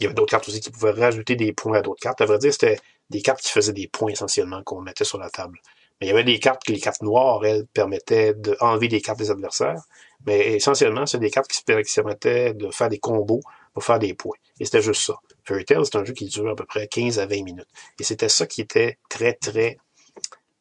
y 0.00 0.06
avait 0.06 0.14
d'autres 0.14 0.30
cartes 0.30 0.48
aussi 0.48 0.60
qui 0.60 0.70
pouvaient 0.70 0.92
rajouter 0.92 1.36
des 1.36 1.52
points 1.52 1.78
à 1.78 1.82
d'autres 1.82 2.00
cartes. 2.00 2.22
À 2.22 2.26
vrai 2.26 2.38
dire, 2.38 2.52
c'était 2.52 2.78
des 3.10 3.20
cartes 3.20 3.42
qui 3.42 3.50
faisaient 3.50 3.74
des 3.74 3.88
points 3.88 4.12
essentiellement 4.12 4.62
qu'on 4.62 4.80
mettait 4.80 5.04
sur 5.04 5.18
la 5.18 5.28
table. 5.28 5.60
Il 6.00 6.08
y 6.08 6.10
avait 6.10 6.24
des 6.24 6.38
cartes 6.38 6.62
que 6.64 6.72
les 6.72 6.80
cartes 6.80 7.02
noires, 7.02 7.44
elles, 7.44 7.66
permettaient 7.66 8.34
d'enlever 8.34 8.88
des 8.88 9.00
cartes 9.00 9.18
des 9.18 9.30
adversaires. 9.30 9.82
Mais 10.26 10.54
essentiellement, 10.54 11.06
c'est 11.06 11.18
des 11.18 11.30
cartes 11.30 11.50
qui, 11.50 11.62
permettaient 11.62 12.54
de 12.54 12.70
faire 12.70 12.88
des 12.88 12.98
combos 12.98 13.40
pour 13.72 13.84
faire 13.84 13.98
des 13.98 14.14
points. 14.14 14.36
Et 14.60 14.64
c'était 14.64 14.82
juste 14.82 15.02
ça. 15.02 15.14
Fairy 15.44 15.64
Tail, 15.64 15.84
c'est 15.84 15.96
un 15.96 16.04
jeu 16.04 16.12
qui 16.12 16.26
dure 16.26 16.50
à 16.50 16.56
peu 16.56 16.64
près 16.64 16.88
15 16.88 17.18
à 17.18 17.26
20 17.26 17.42
minutes. 17.42 17.68
Et 17.98 18.04
c'était 18.04 18.28
ça 18.28 18.46
qui 18.46 18.60
était 18.60 18.98
très, 19.08 19.34
très 19.34 19.78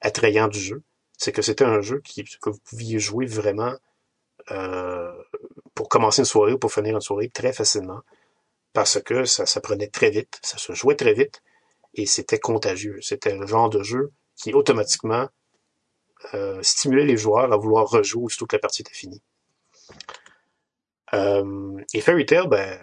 attrayant 0.02 0.48
du 0.48 0.60
jeu. 0.60 0.84
C'est 1.18 1.32
que 1.32 1.42
c'était 1.42 1.64
un 1.64 1.82
jeu 1.82 2.02
qui, 2.04 2.24
que 2.24 2.50
vous 2.50 2.60
pouviez 2.60 3.00
jouer 3.00 3.26
vraiment 3.26 3.74
euh, 4.52 5.14
pour 5.74 5.90
commencer 5.90 6.22
une 6.22 6.26
soirée 6.26 6.54
ou 6.54 6.58
pour 6.58 6.74
finir 6.74 6.96
une 6.96 7.02
soirée 7.02 7.30
très 7.30 7.54
facilement. 7.54 8.02
Parce 8.74 9.02
que 9.02 9.26
ça, 9.26 9.46
ça 9.46 9.62
prenait 9.62 9.88
très 9.88 10.10
vite, 10.10 10.40
ça 10.42 10.58
se 10.58 10.74
jouait 10.74 10.96
très 10.96 11.14
vite 11.14 11.42
et 11.94 12.06
c'était 12.06 12.40
contagieux. 12.40 13.00
C'était 13.02 13.36
le 13.36 13.46
genre 13.46 13.70
de 13.70 13.84
jeu 13.84 14.12
qui 14.36 14.54
automatiquement 14.54 15.28
euh, 16.34 16.62
stimulait 16.62 17.06
les 17.06 17.18
joueurs 17.18 17.52
à 17.52 17.58
vouloir 17.58 17.88
rejouer 17.88 18.24
aussitôt 18.24 18.46
que 18.46 18.56
la 18.56 18.60
partie 18.60 18.82
était 18.82 18.94
finie. 18.94 19.22
Euh, 21.14 21.78
et 21.94 22.02
Fairy 22.02 22.26
Tail, 22.26 22.48
ben, 22.48 22.80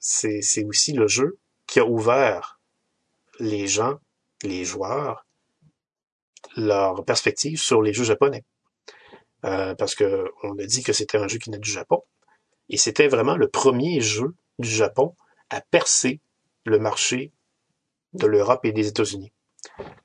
c'est 0.00 0.64
aussi 0.64 0.92
le 0.92 1.06
jeu 1.06 1.38
qui 1.66 1.80
a 1.80 1.84
ouvert 1.84 2.58
les 3.38 3.66
gens, 3.66 3.98
les 4.42 4.64
joueurs, 4.64 5.26
leur 6.56 7.04
perspective 7.04 7.60
sur 7.60 7.82
les 7.82 7.92
jeux 7.92 8.04
japonais. 8.04 8.44
Euh, 9.44 9.74
parce 9.74 9.94
que 9.94 10.32
on 10.42 10.58
a 10.58 10.64
dit 10.64 10.82
que 10.82 10.92
c'était 10.92 11.18
un 11.18 11.28
jeu 11.28 11.38
qui 11.38 11.50
venait 11.50 11.60
du 11.60 11.70
Japon. 11.70 12.02
Et 12.68 12.76
c'était 12.76 13.08
vraiment 13.08 13.36
le 13.36 13.48
premier 13.48 14.00
jeu 14.00 14.34
du 14.58 14.68
Japon 14.68 15.14
à 15.50 15.60
percer 15.60 16.20
le 16.64 16.78
marché 16.78 17.32
de 18.14 18.26
l'Europe 18.26 18.64
et 18.64 18.72
des 18.72 18.88
États-Unis. 18.88 19.32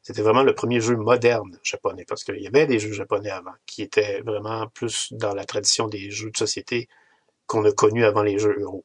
C'était 0.01 0.21
vraiment 0.21 0.43
le 0.43 0.53
premier 0.53 0.79
jeu 0.79 0.95
moderne 0.95 1.57
japonais, 1.63 2.05
parce 2.07 2.23
qu'il 2.23 2.39
y 2.39 2.47
avait 2.47 2.67
des 2.67 2.79
jeux 2.79 2.91
japonais 2.91 3.29
avant, 3.29 3.53
qui 3.65 3.81
étaient 3.81 4.21
vraiment 4.21 4.67
plus 4.67 5.13
dans 5.13 5.33
la 5.33 5.45
tradition 5.45 5.87
des 5.87 6.11
jeux 6.11 6.31
de 6.31 6.37
société 6.37 6.87
qu'on 7.47 7.65
a 7.65 7.71
connus 7.71 8.05
avant 8.05 8.23
les 8.23 8.37
jeux 8.37 8.55
euro. 8.59 8.83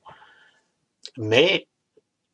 Mais 1.17 1.67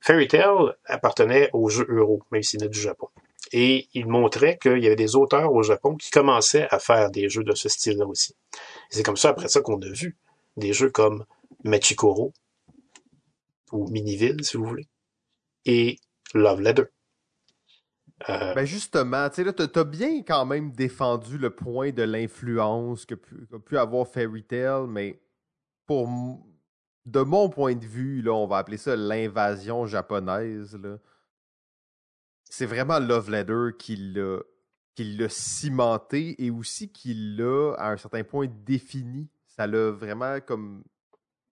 Fairy 0.01 0.29
Tail 0.29 0.75
appartenait 0.85 1.51
aux 1.53 1.69
jeux 1.69 1.87
euro, 1.89 2.23
même 2.31 2.43
s'il 2.43 2.61
venait 2.61 2.71
du 2.71 2.81
Japon. 2.81 3.09
Et 3.53 3.89
il 3.95 4.07
montrait 4.07 4.59
qu'il 4.59 4.83
y 4.83 4.87
avait 4.87 4.97
des 4.97 5.17
auteurs 5.17 5.53
au 5.53 5.63
Japon 5.63 5.97
qui 5.97 6.11
commençaient 6.11 6.67
à 6.71 6.79
faire 6.79 7.11
des 7.11 7.29
jeux 7.29 7.45
de 7.45 7.55
ce 7.55 7.69
style-là 7.69 8.07
aussi. 8.07 8.35
C'est 8.91 9.03
comme 9.03 9.17
ça, 9.17 9.31
après 9.31 9.49
ça, 9.49 9.61
qu'on 9.61 9.81
a 9.81 9.89
vu 9.89 10.17
des 10.57 10.73
jeux 10.73 10.91
comme 10.91 11.25
Machikoro, 11.63 12.33
ou 13.73 13.89
Miniville, 13.89 14.45
si 14.45 14.57
vous 14.57 14.65
voulez, 14.65 14.89
et 15.65 15.97
Love 16.35 16.61
Letter. 16.61 16.85
Euh, 18.29 18.55
ben 18.55 18.65
justement, 18.65 19.29
tu 19.29 19.37
sais, 19.37 19.45
là, 19.45 19.53
t'as 19.53 19.85
bien 19.85 20.23
quand 20.23 20.47
même 20.47 20.71
défendu 20.73 21.37
le 21.37 21.51
point 21.51 21.91
de 21.91 22.03
l'influence 22.03 23.05
que 23.07 23.15
qu'a 23.15 23.59
pu 23.59 23.77
avoir 23.77 24.07
Fairy 24.07 24.45
Tail, 24.45 24.87
mais 24.89 25.21
pour 25.87 26.09
de 27.07 27.21
mon 27.21 27.49
point 27.51 27.75
de 27.75 27.85
vue, 27.85 28.23
là, 28.23 28.33
on 28.33 28.47
va 28.47 28.59
appeler 28.59 28.77
ça 28.79 28.97
l'invasion 28.97 29.85
japonaise. 29.85 30.79
C'est 32.45 32.67
vraiment 32.67 32.99
Love 32.99 33.31
Letter 33.31 33.71
qui 33.79 33.97
l'a 33.97 34.41
qui 34.95 35.17
l'a 35.17 35.29
cimenté 35.29 36.43
et 36.45 36.51
aussi 36.51 36.89
qui 36.93 37.15
l'a, 37.15 37.75
à 37.79 37.91
un 37.91 37.97
certain 37.97 38.23
point, 38.23 38.47
défini. 38.65 39.29
Ça 39.49 39.67
l'a 39.67 39.91
vraiment 39.91 40.41
comme 40.41 40.85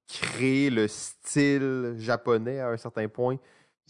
créé 0.07 0.71
le 0.71 0.87
style 0.87 1.95
japonais 1.99 2.61
à 2.61 2.69
un 2.69 2.77
certain 2.77 3.09
point 3.09 3.37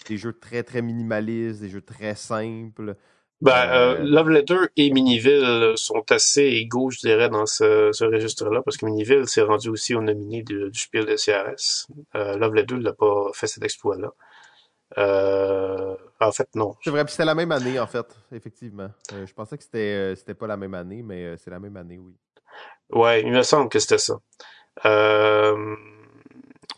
des 0.09 0.16
jeux 0.16 0.32
très 0.32 0.62
très 0.62 0.82
minimalistes, 0.82 1.61
des 1.61 1.68
jeux 1.68 1.82
très 1.82 2.14
simples. 2.14 2.97
Ben, 3.40 3.53
euh, 3.53 3.97
euh, 3.97 3.99
Love 4.03 4.30
Letter 4.30 4.59
et 4.76 4.90
Miniville 4.90 5.72
sont 5.74 6.05
assez 6.11 6.43
égaux, 6.43 6.90
je 6.90 7.01
dirais, 7.01 7.28
dans 7.28 7.45
ce, 7.45 7.90
ce 7.93 8.05
registre-là, 8.05 8.62
parce 8.62 8.76
que 8.76 8.86
Miniville 8.86 9.26
s'est 9.26 9.43
rendu 9.43 9.68
aussi 9.68 9.97
au 9.97 10.01
nominé 10.01 10.45
du, 10.45 10.70
du 10.70 10.78
Spiel 10.78 11.07
de 11.07 11.16
CRS. 11.16 11.88
Euh, 12.14 12.36
Love 12.36 12.55
Letter 12.55 12.76
n'a 12.76 12.93
pas 12.93 13.30
fait 13.34 13.49
cet 13.49 13.64
exploit-là. 13.64 14.12
Euh, 14.99 15.97
en 16.20 16.30
fait, 16.30 16.49
non. 16.55 16.76
C'est 16.84 16.90
vrai, 16.90 17.05
puis 17.05 17.12
c'était 17.12 17.24
la 17.24 17.34
même 17.34 17.51
année, 17.51 17.80
en 17.80 17.86
fait, 17.88 18.07
effectivement. 18.30 18.90
je 19.11 19.32
pensais 19.32 19.59
que 19.59 19.64
c'était 19.64 20.14
c'était 20.14 20.34
pas 20.34 20.47
la 20.47 20.57
même 20.57 20.74
année, 20.74 21.03
mais 21.03 21.36
c'est 21.38 21.51
la 21.51 21.59
même 21.59 21.76
année, 21.76 21.99
oui. 21.99 22.14
Ouais, 22.90 23.22
il 23.22 23.32
me 23.32 23.43
semble 23.43 23.70
que 23.70 23.78
c'était 23.80 23.99
ça. 23.99 24.20
Euh, 24.84 25.76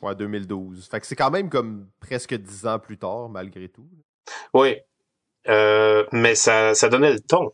Ouais, 0.04 0.14
2012. 0.14 0.86
Fait 0.90 1.00
que 1.00 1.06
c'est 1.06 1.16
quand 1.16 1.30
même 1.30 1.48
comme 1.48 1.88
presque 1.98 2.34
dix 2.34 2.66
ans 2.66 2.78
plus 2.78 2.98
tard, 2.98 3.30
malgré 3.30 3.70
tout. 3.70 3.88
Oui. 4.52 4.76
Euh, 5.48 6.04
mais 6.12 6.34
ça, 6.34 6.74
ça 6.74 6.90
donnait 6.90 7.12
le 7.14 7.20
ton. 7.20 7.50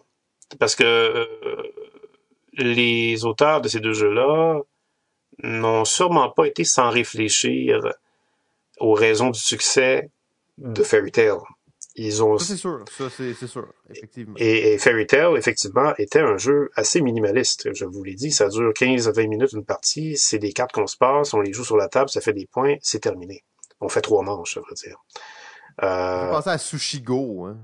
Parce 0.58 0.74
que 0.74 0.82
euh, 0.84 1.62
les 2.54 3.24
auteurs 3.24 3.60
de 3.60 3.68
ces 3.68 3.78
deux 3.78 3.92
jeux-là 3.92 4.62
n'ont 5.44 5.84
sûrement 5.84 6.28
pas 6.28 6.46
été 6.46 6.64
sans 6.64 6.90
réfléchir 6.90 7.80
aux 8.80 8.94
raisons 8.94 9.30
du 9.30 9.38
succès 9.38 10.10
de 10.58 10.82
Fairy 10.82 11.12
Tail. 11.12 11.38
Ils 11.96 12.22
ont... 12.22 12.38
Ça, 12.38 12.44
c'est 12.44 12.56
sûr. 12.56 12.84
Ça, 12.96 13.10
c'est 13.10 13.46
sûr. 13.46 13.66
Effectivement. 13.90 14.34
Et, 14.38 14.78
Fairy 14.78 15.06
Tail, 15.06 15.36
effectivement, 15.36 15.92
était 15.98 16.20
un 16.20 16.36
jeu 16.36 16.70
assez 16.76 17.00
minimaliste. 17.00 17.72
Je 17.74 17.84
vous 17.84 18.02
l'ai 18.04 18.14
dit, 18.14 18.30
ça 18.30 18.48
dure 18.48 18.72
15 18.72 19.08
à 19.08 19.12
20 19.12 19.26
minutes 19.26 19.52
une 19.52 19.64
partie. 19.64 20.16
C'est 20.16 20.38
des 20.38 20.52
cartes 20.52 20.72
qu'on 20.72 20.86
se 20.86 20.96
passe, 20.96 21.34
on 21.34 21.40
les 21.40 21.52
joue 21.52 21.64
sur 21.64 21.76
la 21.76 21.88
table, 21.88 22.08
ça 22.08 22.20
fait 22.20 22.32
des 22.32 22.46
points, 22.46 22.76
c'est 22.80 23.00
terminé. 23.00 23.42
On 23.80 23.88
fait 23.88 24.02
trois 24.02 24.22
manches, 24.22 24.54
ça 24.54 24.60
veut 24.60 24.74
dire. 24.74 24.96
Euh... 25.82 26.26
Je 26.26 26.30
pensais 26.30 26.50
à 26.50 26.58
Sushigo, 26.58 27.46
hein. 27.46 27.56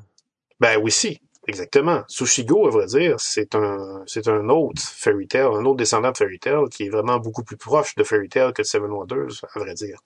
Ben 0.59 0.79
oui, 0.83 0.91
si. 0.91 1.20
Exactement. 1.49 2.03
Sushigo, 2.09 2.66
à 2.66 2.70
vrai 2.70 2.87
dire, 2.87 3.20
c'est 3.20 3.55
un, 3.55 4.03
c'est 4.07 4.27
un 4.27 4.49
autre 4.49 4.83
Fairy 4.83 5.29
Tail, 5.29 5.43
un 5.43 5.64
autre 5.64 5.77
descendant 5.77 6.11
de 6.11 6.16
Fairy 6.16 6.41
Tail 6.41 6.68
qui 6.70 6.87
est 6.87 6.89
vraiment 6.89 7.18
beaucoup 7.18 7.45
plus 7.45 7.57
proche 7.57 7.95
de 7.95 8.03
Fairy 8.03 8.29
Tail 8.29 8.53
que 8.53 8.62
de 8.62 8.66
Seven 8.66 8.91
Wonders, 8.91 9.45
à 9.55 9.59
vrai 9.61 9.74
dire. 9.74 10.01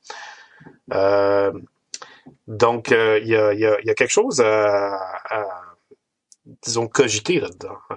Euh, 0.92 1.52
donc, 2.46 2.92
euh, 2.92 3.18
il 3.22 3.28
y, 3.28 3.36
a, 3.36 3.52
y, 3.54 3.64
a, 3.64 3.80
y, 3.80 3.90
a, 3.90 3.94
quelque 3.94 4.10
chose 4.10 4.40
à, 4.40 4.94
à 5.28 5.70
disons, 6.62 6.88
cogiter 6.88 7.40
là-dedans. 7.40 7.76
Euh, 7.90 7.96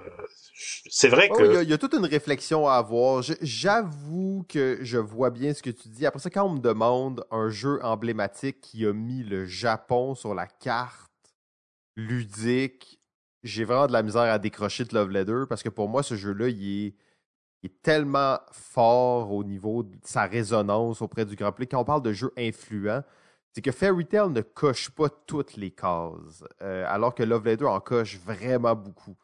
c'est 0.88 1.08
vrai 1.08 1.28
oh, 1.30 1.36
que... 1.36 1.62
Il 1.62 1.68
y, 1.68 1.72
a 1.72 1.78
toute 1.78 1.94
une 1.94 2.04
réflexion 2.04 2.68
à 2.68 2.74
avoir. 2.74 3.22
J'avoue 3.40 4.44
que 4.48 4.78
je 4.82 4.98
vois 4.98 5.30
bien 5.30 5.54
ce 5.54 5.62
que 5.62 5.70
tu 5.70 5.88
dis. 5.88 6.06
Après 6.06 6.20
ça, 6.20 6.30
quand 6.30 6.44
on 6.44 6.54
me 6.54 6.60
demande 6.60 7.24
un 7.30 7.48
jeu 7.48 7.80
emblématique 7.82 8.60
qui 8.60 8.86
a 8.86 8.92
mis 8.92 9.22
le 9.22 9.46
Japon 9.46 10.14
sur 10.14 10.34
la 10.34 10.46
carte 10.46 11.10
ludique, 11.96 13.00
j'ai 13.42 13.64
vraiment 13.64 13.86
de 13.86 13.92
la 13.92 14.02
misère 14.02 14.22
à 14.22 14.38
décrocher 14.38 14.84
de 14.84 14.94
Love 14.94 15.10
Letter 15.10 15.42
parce 15.48 15.62
que 15.62 15.68
pour 15.68 15.88
moi, 15.88 16.02
ce 16.02 16.14
jeu-là, 16.14 16.48
il 16.48 16.86
est, 16.86 16.94
il 17.62 17.66
est, 17.66 17.82
tellement 17.82 18.38
fort 18.52 19.32
au 19.32 19.44
niveau 19.44 19.82
de 19.82 19.96
sa 20.02 20.24
résonance 20.24 21.02
auprès 21.02 21.24
du 21.24 21.36
grand 21.36 21.52
public. 21.52 21.70
Quand 21.72 21.80
on 21.80 21.84
parle 21.84 22.02
de 22.02 22.12
jeu 22.12 22.32
influent, 22.38 23.02
c'est 23.54 23.62
que 23.62 23.70
Fairy 23.70 24.04
Tail 24.04 24.30
ne 24.30 24.40
coche 24.40 24.90
pas 24.90 25.08
toutes 25.08 25.56
les 25.56 25.70
cases, 25.70 26.42
euh, 26.60 26.84
alors 26.88 27.14
que 27.14 27.22
Love 27.22 27.44
Letter 27.44 27.66
en 27.66 27.78
coche 27.78 28.18
vraiment 28.18 28.74
beaucoup. 28.74 29.14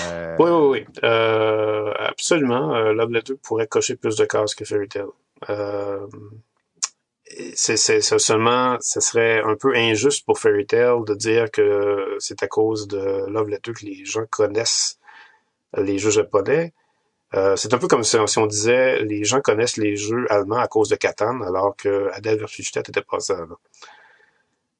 Euh, 0.00 0.34
oui, 0.38 0.50
oui, 0.50 0.68
oui. 0.70 1.00
Euh, 1.04 1.92
absolument. 1.98 2.74
Love 2.92 3.10
Letter 3.12 3.34
pourrait 3.42 3.66
cocher 3.66 3.96
plus 3.96 4.16
de 4.16 4.24
cases 4.24 4.54
que 4.54 4.64
Fairy 4.64 4.88
Tail. 4.88 5.04
c'est, 7.54 7.76
seulement, 8.00 8.78
ce 8.80 9.00
serait 9.00 9.42
un 9.42 9.56
peu 9.56 9.74
injuste 9.74 10.24
pour 10.24 10.38
Fairy 10.38 10.66
Tail 10.66 11.04
de 11.06 11.14
dire 11.14 11.50
que 11.50 12.16
c'est 12.18 12.42
à 12.42 12.48
cause 12.48 12.88
de 12.88 13.26
Love 13.28 13.48
Letter 13.48 13.72
que 13.74 13.84
les 13.84 14.06
gens 14.06 14.24
connaissent 14.30 14.98
les 15.76 15.98
jeux 15.98 16.10
japonais. 16.10 16.72
Euh, 17.34 17.56
c'est 17.56 17.74
un 17.74 17.78
peu 17.78 17.88
comme 17.88 18.04
si, 18.04 18.16
on 18.38 18.46
disait 18.46 19.02
les 19.02 19.24
gens 19.24 19.40
connaissent 19.40 19.76
les 19.76 19.96
jeux 19.96 20.26
allemands 20.30 20.58
à 20.58 20.68
cause 20.68 20.88
de 20.88 20.96
Catan, 20.96 21.40
alors 21.42 21.76
que 21.76 22.08
Adèle 22.12 22.38
versus 22.38 22.70
était 22.74 23.02
passé 23.02 23.32
avant. 23.32 23.58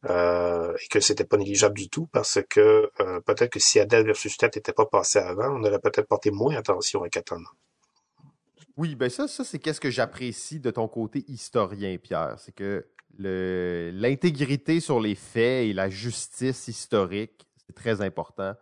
Euh, 0.05 0.73
et 0.85 0.89
que 0.89 1.01
c'était 1.01 1.25
pas 1.25 1.37
négligeable 1.37 1.77
du 1.77 1.89
tout 1.89 2.07
parce 2.13 2.39
que 2.49 2.91
euh, 3.01 3.21
peut-être 3.21 3.51
que 3.51 3.59
si 3.59 3.81
Adèle 3.81 4.07
versus 4.07 4.41
n'était 4.41 4.73
pas 4.73 4.87
passé 4.87 5.19
avant, 5.19 5.49
on 5.49 5.65
aurait 5.65 5.81
peut-être 5.81 6.07
porté 6.07 6.31
moins 6.31 6.55
attention 6.55 7.03
à 7.03 7.09
Catan. 7.09 7.41
Oui, 8.77 8.95
ben 8.95 9.09
ça, 9.09 9.27
ça 9.27 9.43
c'est 9.43 9.59
qu'est-ce 9.59 9.81
que 9.81 9.91
j'apprécie 9.91 10.61
de 10.61 10.71
ton 10.71 10.87
côté 10.87 11.25
historien, 11.29 11.97
Pierre. 11.97 12.37
C'est 12.39 12.55
que 12.55 12.87
l'intégrité 13.19 14.81
sur 14.81 15.01
les 15.01 15.15
faits 15.15 15.67
et 15.67 15.73
la 15.73 15.89
justice 15.89 16.69
historique, 16.69 17.47
c'est 17.67 17.75
très 17.75 18.03
important. 18.03 18.55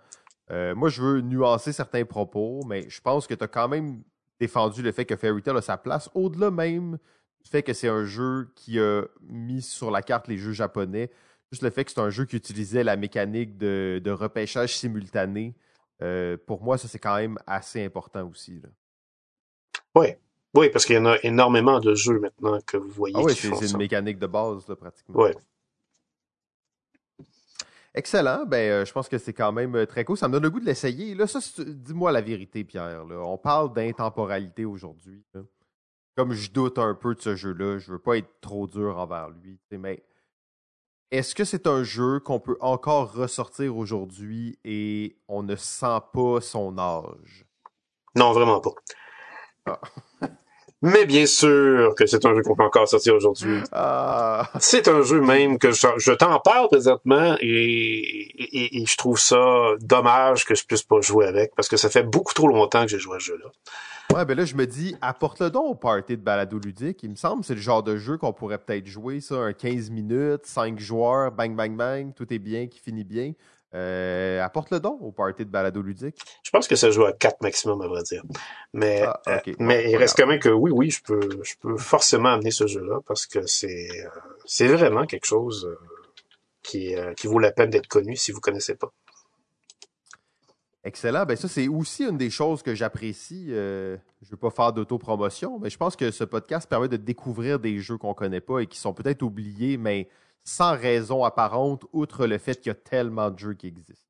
Euh, 0.50 0.74
moi, 0.74 0.88
je 0.88 1.02
veux 1.02 1.20
nuancer 1.20 1.72
certains 1.72 2.04
propos, 2.04 2.62
mais 2.66 2.88
je 2.88 3.00
pense 3.00 3.26
que 3.26 3.34
tu 3.34 3.44
as 3.44 3.48
quand 3.48 3.68
même 3.68 4.02
défendu 4.38 4.82
le 4.82 4.92
fait 4.92 5.04
que 5.04 5.16
Fairy 5.16 5.42
Tail 5.42 5.56
a 5.56 5.62
sa 5.62 5.76
place, 5.76 6.10
au-delà 6.14 6.50
même 6.50 6.98
du 7.42 7.50
fait 7.50 7.62
que 7.62 7.72
c'est 7.72 7.88
un 7.88 8.04
jeu 8.04 8.50
qui 8.54 8.78
a 8.78 9.02
mis 9.22 9.62
sur 9.62 9.90
la 9.90 10.02
carte 10.02 10.28
les 10.28 10.38
jeux 10.38 10.52
japonais. 10.52 11.10
Juste 11.52 11.62
le 11.62 11.70
fait 11.70 11.84
que 11.84 11.92
c'est 11.92 12.00
un 12.00 12.10
jeu 12.10 12.24
qui 12.24 12.36
utilisait 12.36 12.84
la 12.84 12.96
mécanique 12.96 13.56
de, 13.56 14.10
repêchage 14.10 14.76
simultané. 14.76 15.54
Euh, 16.02 16.36
pour 16.46 16.62
moi, 16.62 16.78
ça, 16.78 16.88
c'est 16.88 16.98
quand 16.98 17.16
même 17.16 17.38
assez 17.46 17.84
important 17.84 18.28
aussi. 18.28 18.60
Oui, 19.94 20.08
oui, 20.54 20.70
parce 20.70 20.84
qu'il 20.84 20.96
y 20.96 20.98
en 20.98 21.06
a 21.06 21.16
énormément 21.22 21.80
de 21.80 21.94
jeux 21.94 22.18
maintenant 22.18 22.58
que 22.66 22.76
vous 22.76 22.90
voyez. 22.90 23.14
Ah 23.18 23.22
oui, 23.22 23.34
c'est 23.34 23.70
une 23.70 23.76
mécanique 23.76 24.18
de 24.18 24.26
base, 24.26 24.64
pratiquement. 24.78 25.22
Oui. 25.22 25.30
Excellent. 27.94 28.44
Ben, 28.44 28.70
euh, 28.70 28.84
je 28.84 28.92
pense 28.92 29.08
que 29.08 29.18
c'est 29.18 29.32
quand 29.32 29.52
même 29.52 29.76
euh, 29.76 29.86
très 29.86 30.04
cool. 30.04 30.16
Ça 30.16 30.26
me 30.26 30.32
donne 30.32 30.42
le 30.42 30.50
goût 30.50 30.60
de 30.60 30.64
l'essayer. 30.64 31.14
Là, 31.14 31.26
ça, 31.26 31.38
dis-moi 31.64 32.10
la 32.10 32.20
vérité, 32.20 32.64
Pierre. 32.64 33.04
On 33.10 33.38
parle 33.38 33.72
d'intemporalité 33.72 34.64
aujourd'hui. 34.64 35.24
Comme 36.16 36.32
je 36.32 36.50
doute 36.50 36.78
un 36.78 36.94
peu 36.94 37.14
de 37.14 37.20
ce 37.20 37.36
jeu-là, 37.36 37.78
je 37.78 37.92
veux 37.92 37.98
pas 37.98 38.18
être 38.18 38.40
trop 38.40 38.66
dur 38.66 38.98
envers 38.98 39.30
lui. 39.30 39.60
Mais 39.72 40.04
est-ce 41.10 41.34
que 41.34 41.44
c'est 41.44 41.68
un 41.68 41.84
jeu 41.84 42.18
qu'on 42.18 42.40
peut 42.40 42.56
encore 42.60 43.12
ressortir 43.12 43.76
aujourd'hui 43.76 44.58
et 44.64 45.16
on 45.28 45.44
ne 45.44 45.54
sent 45.54 46.00
pas 46.12 46.40
son 46.40 46.76
âge? 46.78 47.46
Non, 48.16 48.32
vraiment 48.32 48.60
pas. 48.60 48.74
Ah. 49.66 49.80
Mais 50.84 51.06
bien 51.06 51.24
sûr 51.24 51.94
que 51.94 52.04
c'est 52.04 52.26
un 52.26 52.34
jeu 52.34 52.42
qu'on 52.42 52.54
peut 52.54 52.62
encore 52.62 52.86
sortir 52.86 53.14
aujourd'hui. 53.14 53.58
Ah. 53.72 54.50
C'est 54.60 54.86
un 54.86 55.00
jeu 55.00 55.18
même 55.18 55.58
que 55.58 55.70
je, 55.70 56.12
t'en 56.12 56.38
parle 56.40 56.68
présentement 56.68 57.38
et, 57.40 58.84
je 58.86 58.96
trouve 58.98 59.18
ça 59.18 59.72
dommage 59.80 60.44
que 60.44 60.54
je 60.54 60.66
puisse 60.66 60.82
pas 60.82 61.00
jouer 61.00 61.24
avec 61.24 61.54
parce 61.56 61.68
que 61.68 61.78
ça 61.78 61.88
fait 61.88 62.02
beaucoup 62.02 62.34
trop 62.34 62.48
longtemps 62.48 62.82
que 62.82 62.88
j'ai 62.88 62.98
joué 62.98 63.16
à 63.16 63.18
ce 63.18 63.24
jeu-là. 63.24 63.46
Ouais, 64.14 64.26
ben 64.26 64.36
là, 64.36 64.44
je 64.44 64.54
me 64.54 64.66
dis, 64.66 64.94
apporte-le 65.00 65.48
donc 65.48 65.64
au 65.64 65.74
party 65.74 66.18
de 66.18 66.22
balado 66.22 66.58
ludique. 66.58 67.02
Il 67.02 67.12
me 67.12 67.16
semble 67.16 67.40
que 67.40 67.46
c'est 67.46 67.54
le 67.54 67.62
genre 67.62 67.82
de 67.82 67.96
jeu 67.96 68.18
qu'on 68.18 68.34
pourrait 68.34 68.58
peut-être 68.58 68.86
jouer, 68.86 69.22
ça, 69.22 69.36
un 69.36 69.54
15 69.54 69.88
minutes, 69.88 70.44
5 70.44 70.78
joueurs, 70.78 71.32
bang, 71.32 71.56
bang, 71.56 71.74
bang, 71.74 72.14
tout 72.14 72.30
est 72.30 72.38
bien, 72.38 72.66
qui 72.66 72.78
finit 72.78 73.04
bien. 73.04 73.32
Euh, 73.74 74.40
apporte 74.40 74.70
le 74.70 74.78
don 74.78 74.96
au 75.00 75.10
party 75.10 75.44
de 75.44 75.50
balado 75.50 75.82
ludique. 75.82 76.16
Je 76.44 76.50
pense 76.50 76.68
que 76.68 76.76
ça 76.76 76.92
joue 76.92 77.04
à 77.04 77.12
4 77.12 77.42
maximum, 77.42 77.82
à 77.82 77.88
vrai 77.88 78.04
dire. 78.04 78.22
Mais, 78.72 79.02
ah, 79.02 79.20
euh, 79.26 79.40
mais 79.58 79.90
il 79.90 79.96
reste 79.96 80.16
quand 80.16 80.28
même 80.28 80.38
que 80.38 80.48
oui, 80.48 80.70
oui, 80.70 80.90
je 80.90 81.02
peux, 81.02 81.42
je 81.42 81.54
peux 81.60 81.76
forcément 81.76 82.28
amener 82.28 82.52
ce 82.52 82.68
jeu-là 82.68 83.00
parce 83.04 83.26
que 83.26 83.44
c'est, 83.46 83.88
euh, 83.90 84.08
c'est 84.44 84.68
vraiment 84.68 85.06
quelque 85.06 85.26
chose 85.26 85.76
qui, 86.62 86.94
qui 87.16 87.26
vaut 87.26 87.40
la 87.40 87.50
peine 87.50 87.70
d'être 87.70 87.88
connu 87.88 88.14
si 88.14 88.30
vous 88.30 88.40
connaissez 88.40 88.76
pas. 88.76 88.92
Excellent. 90.84 91.24
Ben 91.24 91.36
ça, 91.36 91.48
c'est 91.48 91.66
aussi 91.66 92.04
une 92.04 92.16
des 92.16 92.30
choses 92.30 92.62
que 92.62 92.74
j'apprécie. 92.76 93.46
je 93.48 93.96
ne 94.22 94.30
veux 94.30 94.36
pas 94.36 94.50
faire 94.50 94.72
d'autopromotion, 94.72 95.58
mais 95.58 95.68
je 95.68 95.78
pense 95.78 95.96
que 95.96 96.12
ce 96.12 96.22
podcast 96.22 96.68
permet 96.68 96.88
de 96.88 96.96
découvrir 96.96 97.58
des 97.58 97.80
jeux 97.80 97.98
qu'on 97.98 98.10
ne 98.10 98.14
connaît 98.14 98.40
pas 98.40 98.60
et 98.60 98.66
qui 98.66 98.78
sont 98.78 98.94
peut-être 98.94 99.22
oubliés, 99.22 99.78
mais 99.78 100.08
sans 100.44 100.76
raison 100.76 101.24
apparente, 101.24 101.84
outre 101.92 102.26
le 102.26 102.38
fait 102.38 102.56
qu'il 102.56 102.68
y 102.68 102.70
a 102.70 102.74
tellement 102.74 103.30
de 103.30 103.38
jeux 103.38 103.54
qui 103.54 103.66
existent. 103.68 104.04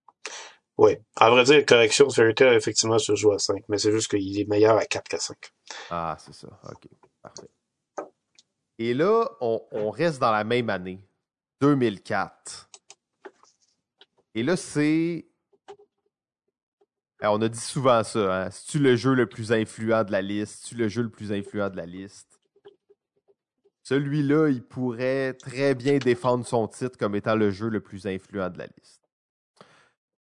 Oui. 0.76 0.96
À 1.16 1.30
vrai 1.30 1.44
dire, 1.44 1.64
correction, 1.64 2.10
Fairy 2.10 2.34
Tail, 2.34 2.56
effectivement, 2.56 2.98
se 2.98 3.14
joue 3.14 3.32
à 3.32 3.38
5, 3.38 3.64
mais 3.68 3.78
c'est 3.78 3.92
juste 3.92 4.08
qu'il 4.08 4.38
est 4.38 4.48
meilleur 4.48 4.76
à 4.76 4.84
4 4.84 5.08
qu'à 5.08 5.18
5. 5.18 5.36
Ah, 5.90 6.16
c'est 6.18 6.34
ça. 6.34 6.48
OK. 6.64 6.88
Parfait. 7.22 7.48
Et 8.78 8.92
là, 8.92 9.28
on, 9.40 9.90
reste 9.90 10.20
dans 10.20 10.32
la 10.32 10.42
même 10.42 10.68
année, 10.68 11.00
2004. 11.60 12.68
Et 14.34 14.42
là, 14.42 14.56
c'est. 14.56 15.26
On 17.22 17.40
a 17.40 17.48
dit 17.48 17.60
souvent 17.60 18.02
ça, 18.02 18.46
hein? 18.46 18.50
C'est-tu 18.50 18.80
le 18.80 18.96
jeu 18.96 19.14
le 19.14 19.26
plus 19.26 19.52
influent 19.52 20.02
de 20.02 20.10
la 20.10 20.20
liste? 20.20 20.62
C'est-tu 20.62 20.74
le 20.74 20.88
jeu 20.88 21.02
le 21.02 21.08
plus 21.08 21.32
influent 21.32 21.70
de 21.70 21.76
la 21.76 21.86
liste? 21.86 22.33
Celui-là, 23.84 24.48
il 24.48 24.62
pourrait 24.62 25.34
très 25.34 25.74
bien 25.74 25.98
défendre 25.98 26.46
son 26.46 26.66
titre 26.66 26.96
comme 26.98 27.14
étant 27.14 27.36
le 27.36 27.50
jeu 27.50 27.68
le 27.68 27.80
plus 27.80 28.06
influent 28.06 28.48
de 28.48 28.58
la 28.58 28.66
liste. 28.66 29.02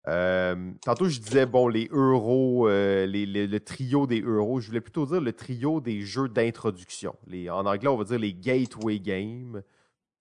Euh, 0.09 0.73
tantôt, 0.83 1.11
je 1.11 1.21
disais, 1.21 1.45
bon, 1.45 1.69
les 1.69 1.87
euros, 1.93 2.69
euh, 2.69 3.07
le 3.07 3.59
trio 3.59 4.07
des 4.07 4.23
euros, 4.23 4.61
je 4.61 4.69
voulais 4.69 4.81
plutôt 4.81 5.05
dire 5.05 5.21
le 5.21 5.35
trio 5.35 5.83
des 5.83 6.01
jeux 6.01 6.31
d'introduction. 6.31 7.15
En 7.51 7.67
anglais, 7.67 7.89
on 7.89 7.99
va 7.99 8.05
dire 8.05 8.19
les 8.19 8.33
gateway 8.33 8.99
games. 8.99 9.63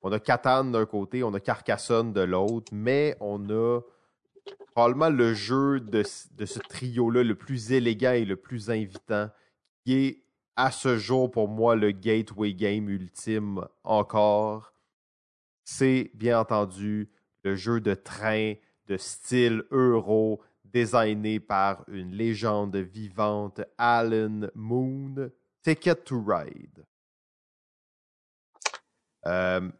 On 0.01 0.11
a 0.11 0.19
Catan 0.19 0.65
d'un 0.65 0.85
côté, 0.85 1.23
on 1.23 1.33
a 1.33 1.39
Carcassonne 1.39 2.11
de 2.11 2.21
l'autre, 2.21 2.73
mais 2.73 3.15
on 3.21 3.49
a 3.49 3.79
probablement 4.73 5.09
le 5.09 5.33
jeu 5.33 5.79
de, 5.79 6.03
de 6.35 6.45
ce 6.45 6.59
trio-là 6.59 7.23
le 7.23 7.35
plus 7.35 7.71
élégant 7.71 8.11
et 8.11 8.25
le 8.25 8.35
plus 8.35 8.69
invitant, 8.69 9.29
qui 9.85 9.93
est 9.93 10.23
à 10.60 10.72
ce 10.72 10.97
jour, 10.97 11.32
pour 11.32 11.47
moi, 11.47 11.78
le 11.78 11.91
gateway 11.91 12.53
game 12.53 12.89
ultime 12.89 13.66
encore, 13.86 14.74
c'est 15.64 16.12
bien 16.14 16.38
entendu 16.38 17.10
le 17.43 17.55
jeu 17.55 17.80
de 17.80 17.93
train 17.93 18.55
de 18.88 18.97
style 18.97 19.64
euro 19.72 20.41
designé 20.66 21.39
par 21.39 21.86
une 21.88 22.12
légende 22.12 22.76
vivante, 22.76 23.62
Alan 23.78 24.49
Moon, 24.53 25.32
Ticket 25.64 25.95
to 25.95 26.22
Ride. 26.22 26.86
Euh, 29.28 29.72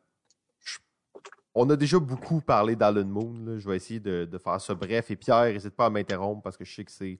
on 1.56 1.70
a 1.70 1.76
déjà 1.76 2.00
beaucoup 2.00 2.40
parlé 2.40 2.78
d'Alan 2.78 3.04
Moon. 3.04 3.60
Je 3.60 3.68
vais 3.68 3.76
essayer 3.76 4.00
de, 4.00 4.24
de, 4.24 4.38
faire 4.38 4.62
ça 4.62 4.76
bref. 4.76 5.12
Et 5.12 5.18
Pierre, 5.18 5.52
n'hésite 5.52 5.76
pas 5.76 5.88
à 5.88 5.90
m'interrompre 5.90 6.42
parce 6.42 6.56
que 6.56 6.64
je 6.64 6.74
sais 6.74 6.86
que 6.86 6.92
c'est 6.92 7.20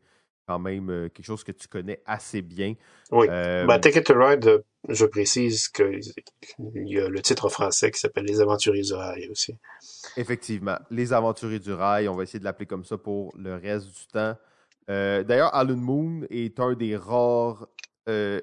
quand 0.50 0.58
même 0.58 0.90
euh, 0.90 1.10
quelque 1.10 1.26
chose 1.26 1.44
que 1.44 1.52
tu 1.52 1.68
connais 1.68 2.02
assez 2.08 2.42
bien. 2.42 2.74
Oui. 3.12 3.28
Euh, 3.30 3.68
ben, 3.68 3.78
Take 3.78 4.00
It 4.00 4.06
to 4.08 4.16
Ride, 4.18 4.48
euh, 4.48 4.64
je 4.88 5.06
précise 5.06 5.68
qu'il 5.68 6.02
y 6.58 7.00
a 7.00 7.08
le 7.08 7.22
titre 7.22 7.50
français 7.50 7.92
qui 7.92 8.00
s'appelle 8.00 8.26
Les 8.26 8.42
Aventuriers 8.42 8.82
du 8.82 8.94
Rail 8.94 9.30
aussi. 9.30 9.56
Effectivement. 10.18 10.80
Les 10.90 11.14
Aventuriers 11.14 11.60
du 11.60 11.72
Rail, 11.72 12.10
on 12.10 12.16
va 12.16 12.24
essayer 12.24 12.40
de 12.40 12.46
l'appeler 12.46 12.66
comme 12.66 12.84
ça 12.84 12.98
pour 12.98 13.32
le 13.38 13.58
reste 13.58 13.86
du 13.86 14.08
temps. 14.12 14.36
D'ailleurs, 14.88 15.54
Alan 15.54 15.76
Moon 15.76 16.26
est 16.32 16.60
un 16.60 16.74
des 16.74 16.98
rares 16.98 17.68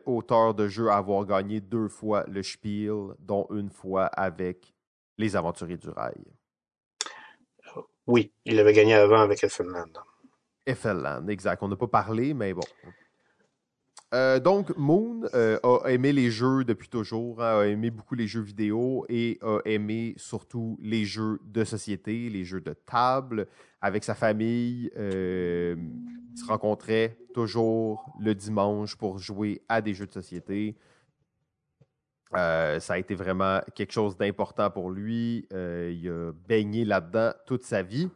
auteurs 0.05 0.55
de 0.55 0.69
jeux 0.69 0.91
à 0.91 0.99
avoir 0.99 1.27
gagné 1.27 1.61
deux 1.61 1.89
fois 1.89 2.25
le 2.29 2.41
Spiel, 2.45 3.17
dont 3.19 3.49
une 3.51 3.71
fois 3.71 4.05
avec 4.05 4.73
Les 5.19 5.35
Aventuriers 5.35 5.77
du 5.77 5.89
Rail. 5.89 6.23
Oui, 8.07 8.31
il 8.45 8.61
avait 8.61 8.73
gagné 8.73 8.95
avant 8.95 9.23
avec 9.23 9.43
Elfenland. 9.43 9.99
FLland, 10.67 11.29
exact. 11.29 11.63
On 11.63 11.69
n'a 11.69 11.77
pas 11.77 11.89
parlé, 11.89 12.35
mais 12.35 12.53
bon. 12.53 12.63
Euh, 14.15 14.39
donc, 14.39 14.77
Moon 14.77 15.23
euh, 15.35 15.59
a 15.63 15.91
aimé 15.91 16.13
les 16.13 16.31
jeux 16.31 16.65
depuis 16.65 16.89
toujours, 16.89 17.43
hein, 17.43 17.61
a 17.61 17.67
aimé 17.67 17.91
beaucoup 17.91 18.15
les 18.15 18.29
jeux 18.29 18.41
vidéo 18.41 19.05
et 19.09 19.39
a 19.43 19.59
aimé 19.65 20.15
surtout 20.17 20.79
les 20.81 21.05
jeux 21.05 21.41
de 21.45 21.65
société, 21.65 22.31
les 22.31 22.45
jeux 22.45 22.61
de 22.61 22.73
table. 22.73 23.49
Avec 23.81 24.05
sa 24.05 24.15
famille, 24.15 24.91
euh, 24.97 25.75
il 26.33 26.39
se 26.39 26.47
rencontrait 26.47 27.19
toujours 27.35 28.13
le 28.21 28.35
dimanche 28.35 28.97
pour 28.97 29.19
jouer 29.19 29.63
à 29.69 29.81
des 29.81 29.93
jeux 29.93 30.07
de 30.07 30.13
société. 30.13 30.77
ça 32.33 32.79
a 32.89 32.99
été 32.99 33.15
vraiment 33.15 33.61
quelque 33.75 33.93
chose 33.93 34.17
d'important 34.17 34.71
pour 34.71 34.91
lui. 34.91 35.47
il 35.51 36.09
a 36.09 36.33
baigné 36.49 36.85
là-dedans 36.85 37.33
toute 37.45 37.65
sa 37.65 37.83
vie. 37.83 38.09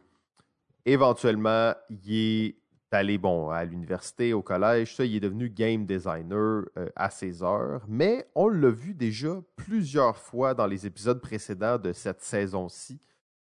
Éventuellement, 0.85 1.73
il 1.89 2.13
est 2.13 2.55
allé 2.91 3.17
bon, 3.17 3.49
à 3.49 3.63
l'université, 3.63 4.33
au 4.33 4.41
collège, 4.41 4.95
ça, 4.95 5.05
il 5.05 5.15
est 5.15 5.19
devenu 5.19 5.49
game 5.49 5.85
designer 5.85 6.65
euh, 6.77 6.89
à 6.95 7.09
ses 7.09 7.41
heures. 7.43 7.83
Mais 7.87 8.27
on 8.35 8.49
l'a 8.49 8.69
vu 8.69 8.93
déjà 8.93 9.39
plusieurs 9.55 10.17
fois 10.17 10.53
dans 10.53 10.67
les 10.67 10.85
épisodes 10.85 11.21
précédents 11.21 11.77
de 11.77 11.93
cette 11.93 12.21
saison-ci. 12.21 12.99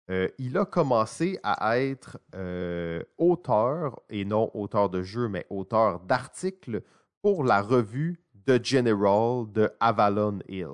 Euh, 0.10 0.30
il 0.38 0.58
a 0.58 0.66
commencé 0.66 1.40
à 1.44 1.80
être 1.80 2.20
euh, 2.36 3.04
auteur, 3.18 4.02
et 4.10 4.24
non 4.24 4.52
auteur 4.54 4.90
de 4.90 5.02
jeux, 5.02 5.28
mais 5.28 5.46
auteur 5.50 6.00
d'articles 6.02 6.82
pour 7.22 7.44
la 7.44 7.62
revue 7.62 8.22
The 8.46 8.64
General 8.64 9.52
de 9.52 9.72
Avalon 9.80 10.40
Hill. 10.48 10.68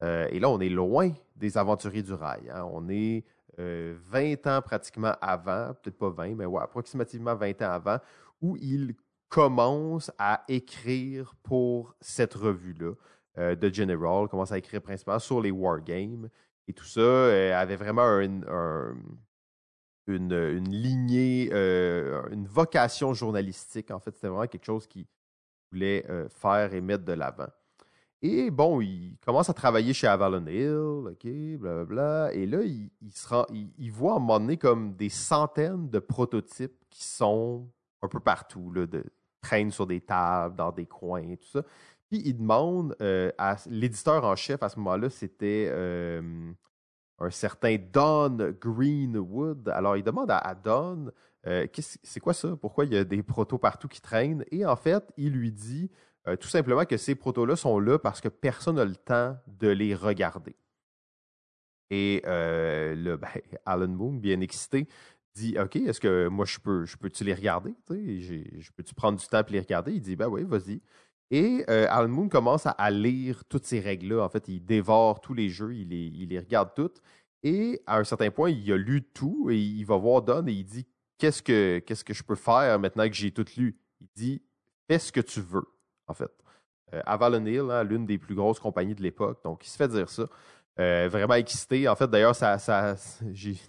et 0.00 0.40
là, 0.40 0.48
on 0.48 0.58
est 0.58 0.70
loin 0.70 1.12
des 1.36 1.58
aventuriers 1.58 2.02
du 2.02 2.14
rail. 2.14 2.50
Hein. 2.50 2.66
On 2.72 2.88
est 2.88 3.24
20 3.58 3.62
euh, 3.62 4.36
ans 4.46 4.62
pratiquement 4.62 5.14
avant, 5.20 5.74
peut-être 5.74 5.98
pas 5.98 6.10
20, 6.10 6.36
mais 6.36 6.46
ouais, 6.46 6.62
approximativement 6.62 7.34
20 7.34 7.62
ans 7.62 7.70
avant, 7.70 7.98
où 8.40 8.56
il 8.56 8.94
commence 9.28 10.10
à 10.18 10.44
écrire 10.48 11.34
pour 11.42 11.94
cette 12.00 12.34
revue-là 12.34 12.92
euh, 13.38 13.54
de 13.54 13.72
General, 13.72 14.28
commence 14.28 14.52
à 14.52 14.58
écrire 14.58 14.82
principalement 14.82 15.18
sur 15.18 15.40
les 15.40 15.50
wargames. 15.50 16.28
Et 16.68 16.72
tout 16.72 16.84
ça 16.84 17.00
euh, 17.00 17.54
avait 17.54 17.76
vraiment 17.76 18.20
une, 18.20 18.46
une, 20.06 20.70
lignée, 20.70 21.52
une 21.52 22.46
vocation 22.46 23.14
journalistique. 23.14 23.90
En 23.90 24.00
fait, 24.00 24.14
c'était 24.14 24.28
vraiment 24.28 24.46
quelque 24.46 24.64
chose 24.66 24.86
qu'il 24.86 25.06
voulait 25.70 26.04
faire 26.30 26.72
et 26.72 26.80
mettre 26.80 27.04
de 27.04 27.12
l'avant. 27.12 27.48
Et 28.24 28.52
bon, 28.52 28.80
il 28.80 29.16
commence 29.26 29.50
à 29.50 29.52
travailler 29.52 29.92
chez 29.92 30.06
Avalon 30.06 30.46
Hill, 30.46 31.10
OK, 31.10 31.26
blablabla. 31.58 32.32
Et 32.32 32.46
là, 32.46 32.62
il, 32.62 32.88
il, 33.78 33.90
voit 33.90 34.12
à 34.12 34.16
un 34.16 34.20
moment 34.20 34.56
comme 34.56 34.94
des 34.94 35.08
centaines 35.08 35.90
de 35.90 35.98
prototypes 35.98 36.84
qui 36.88 37.02
sont 37.04 37.68
un 38.00 38.06
peu 38.06 38.20
partout, 38.20 38.70
là, 38.72 38.86
traînent 39.40 39.72
sur 39.72 39.88
des 39.88 40.00
tables, 40.00 40.54
dans 40.54 40.70
des 40.70 40.86
coins, 40.86 41.34
tout 41.34 41.48
ça. 41.48 41.62
Puis 42.08 42.22
il 42.24 42.38
demande 42.38 42.94
euh, 43.00 43.32
à 43.38 43.56
l'éditeur 43.66 44.24
en 44.24 44.36
chef 44.36 44.62
à 44.62 44.68
ce 44.68 44.78
moment-là, 44.78 45.10
c'était 45.10 45.68
euh, 45.70 46.52
un 47.18 47.30
certain 47.30 47.76
Don 47.92 48.36
Greenwood. 48.60 49.68
Alors 49.68 49.96
il 49.96 50.04
demande 50.04 50.30
à, 50.30 50.54
Don, 50.54 51.10
euh, 51.46 51.66
c'est 52.02 52.20
quoi 52.20 52.34
ça? 52.34 52.54
Pourquoi 52.60 52.84
il 52.84 52.92
y 52.92 52.96
a 52.96 53.04
des 53.04 53.22
protos 53.22 53.58
partout 53.58 53.88
qui 53.88 54.00
traînent? 54.00 54.44
Et 54.50 54.64
en 54.64 54.76
fait, 54.76 55.04
il 55.16 55.32
lui 55.32 55.50
dit 55.50 55.90
euh, 56.28 56.36
tout 56.36 56.48
simplement 56.48 56.84
que 56.84 56.96
ces 56.96 57.14
protos-là 57.14 57.56
sont 57.56 57.78
là 57.78 57.98
parce 57.98 58.20
que 58.20 58.28
personne 58.28 58.76
n'a 58.76 58.84
le 58.84 58.96
temps 58.96 59.36
de 59.46 59.68
les 59.68 59.94
regarder. 59.94 60.54
Et 61.90 62.22
euh, 62.26 63.16
ben, 63.18 63.28
Alan 63.66 63.88
Moon, 63.88 64.12
bien 64.12 64.40
excité, 64.40 64.86
dit 65.34 65.56
OK, 65.58 65.76
est-ce 65.76 66.00
que 66.00 66.28
moi 66.28 66.44
je 66.44 66.58
peux 66.58 66.84
je 66.84 66.96
peux-tu 66.96 67.24
les 67.24 67.34
regarder? 67.34 67.74
Je 67.88 68.70
peux-tu 68.76 68.94
prendre 68.94 69.18
du 69.18 69.26
temps 69.26 69.42
pour 69.42 69.52
les 69.52 69.60
regarder? 69.60 69.92
Il 69.92 70.00
dit 70.00 70.16
Ben 70.16 70.28
oui, 70.28 70.44
vas-y. 70.44 70.80
Et 71.30 71.64
euh, 71.70 71.86
Alan 71.88 72.08
Moon 72.08 72.28
commence 72.28 72.66
à, 72.66 72.90
lire 72.90 73.44
toutes 73.46 73.64
ces 73.64 73.80
règles-là. 73.80 74.22
En 74.22 74.28
fait, 74.28 74.48
il 74.48 74.64
dévore 74.64 75.20
tous 75.20 75.32
les 75.34 75.48
jeux, 75.48 75.74
il 75.74 75.88
les, 75.88 76.06
il 76.06 76.28
les 76.28 76.38
regarde 76.38 76.74
toutes. 76.76 77.00
Et 77.42 77.80
à 77.86 77.98
un 77.98 78.04
certain 78.04 78.30
point, 78.30 78.50
il 78.50 78.70
a 78.70 78.76
lu 78.76 79.02
tout 79.02 79.48
et 79.50 79.58
il 79.58 79.84
va 79.84 79.96
voir 79.96 80.22
Don 80.22 80.46
et 80.46 80.52
il 80.52 80.64
dit 80.64 80.86
Qu'est-ce 81.18 81.42
que, 81.42 81.78
qu'est-ce 81.80 82.04
que 82.04 82.14
je 82.14 82.22
peux 82.22 82.34
faire 82.34 82.78
maintenant 82.78 83.08
que 83.08 83.14
j'ai 83.14 83.30
tout 83.32 83.46
lu? 83.56 83.78
Il 84.00 84.08
dit 84.14 84.42
Fais 84.88 84.98
ce 84.98 85.10
que 85.10 85.20
tu 85.20 85.40
veux 85.40 85.66
en 86.12 86.14
fait. 86.14 86.30
Euh, 86.94 87.02
Avalon 87.06 87.44
Hill, 87.44 87.70
hein, 87.70 87.82
l'une 87.84 88.06
des 88.06 88.18
plus 88.18 88.34
grosses 88.34 88.60
compagnies 88.60 88.94
de 88.94 89.02
l'époque. 89.02 89.40
Donc, 89.44 89.66
il 89.66 89.70
se 89.70 89.76
fait 89.76 89.88
dire 89.88 90.08
ça. 90.08 90.26
Euh, 90.78 91.08
vraiment 91.10 91.34
excité. 91.34 91.88
En 91.88 91.96
fait, 91.96 92.08
d'ailleurs, 92.08 92.34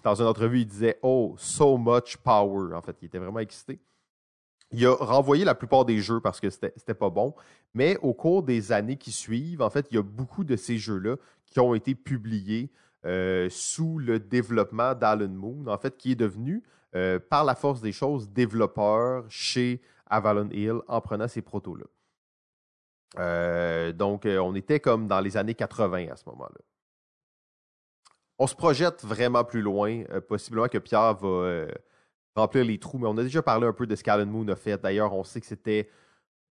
dans 0.04 0.16
une 0.16 0.28
entrevue, 0.28 0.62
il 0.62 0.66
disait 0.66 1.00
Oh, 1.02 1.36
so 1.38 1.78
much 1.78 2.18
power. 2.18 2.74
En 2.74 2.82
fait, 2.82 2.96
il 3.02 3.06
était 3.06 3.20
vraiment 3.20 3.39
excité. 3.39 3.80
Il 4.72 4.86
a 4.86 4.94
renvoyé 4.94 5.46
la 5.46 5.54
plupart 5.54 5.86
des 5.86 6.00
jeux 6.00 6.20
parce 6.20 6.39
que 6.39 6.50
c'était 6.50 6.94
pas 6.94 7.10
bon. 7.10 7.36
Mais 7.74 7.98
au 8.02 8.14
cours 8.14 8.41
des 8.44 8.72
années 8.72 8.98
qui 8.98 9.12
suivent, 9.12 9.62
en 9.62 9.70
fait, 9.70 9.88
il 9.91 9.96
y 9.96 9.98
a 9.98 10.04
beaucoup 10.04 10.44
de 10.44 10.56
ces 10.56 10.78
jeux-là 10.78 11.18
qui 11.46 11.60
ont 11.60 11.76
été 11.76 11.94
publiés 11.94 12.72
euh, 13.06 13.48
sous 13.52 14.00
le 14.00 14.20
développement 14.20 14.96
d'Alan 14.96 15.30
Moon, 15.30 15.68
en 15.68 15.78
fait, 15.78 15.98
qui 15.98 16.14
est 16.14 16.16
devenu, 16.16 16.64
par 17.30 17.44
la 17.44 17.56
force 17.56 17.82
des 17.82 17.91
choses, 17.91 18.30
développeur 18.30 19.26
chez 19.28 19.82
Avalon 20.06 20.50
Hill 20.52 20.76
en 20.88 21.02
prenant 21.02 21.28
ces 21.28 21.41
protos-là. 21.41 21.86
Euh, 23.20 23.91
donc, 23.91 24.26
euh, 24.26 24.38
on 24.39 24.55
était 24.55 24.80
comme 24.80 25.07
dans 25.07 25.20
les 25.20 25.38
années 25.38 25.53
80 25.53 26.07
à 26.11 26.16
ce 26.16 26.24
moment-là. 26.30 26.57
On 28.39 28.47
se 28.47 28.55
projette 28.55 29.03
vraiment 29.03 29.43
plus 29.43 29.61
loin. 29.61 30.03
Euh, 30.11 30.22
possiblement 30.22 30.68
que 30.68 30.80
Pierre 30.80 31.16
va 31.16 31.68
remplir 32.36 32.66
les 32.66 32.80
trous, 32.80 32.97
mais 32.97 33.07
on 33.07 33.18
a 33.18 33.24
déjà 33.24 33.41
parlé 33.41 33.68
un 33.68 33.74
peu 33.74 33.86
de 33.86 33.95
ce 33.95 34.03
qu'Alan 34.03 34.26
Moon 34.26 34.47
a 34.47 34.55
fait. 34.55 34.82
D'ailleurs, 34.82 35.14
on 35.14 35.24
sait 35.24 35.39
que 35.39 35.45
c'était 35.45 35.89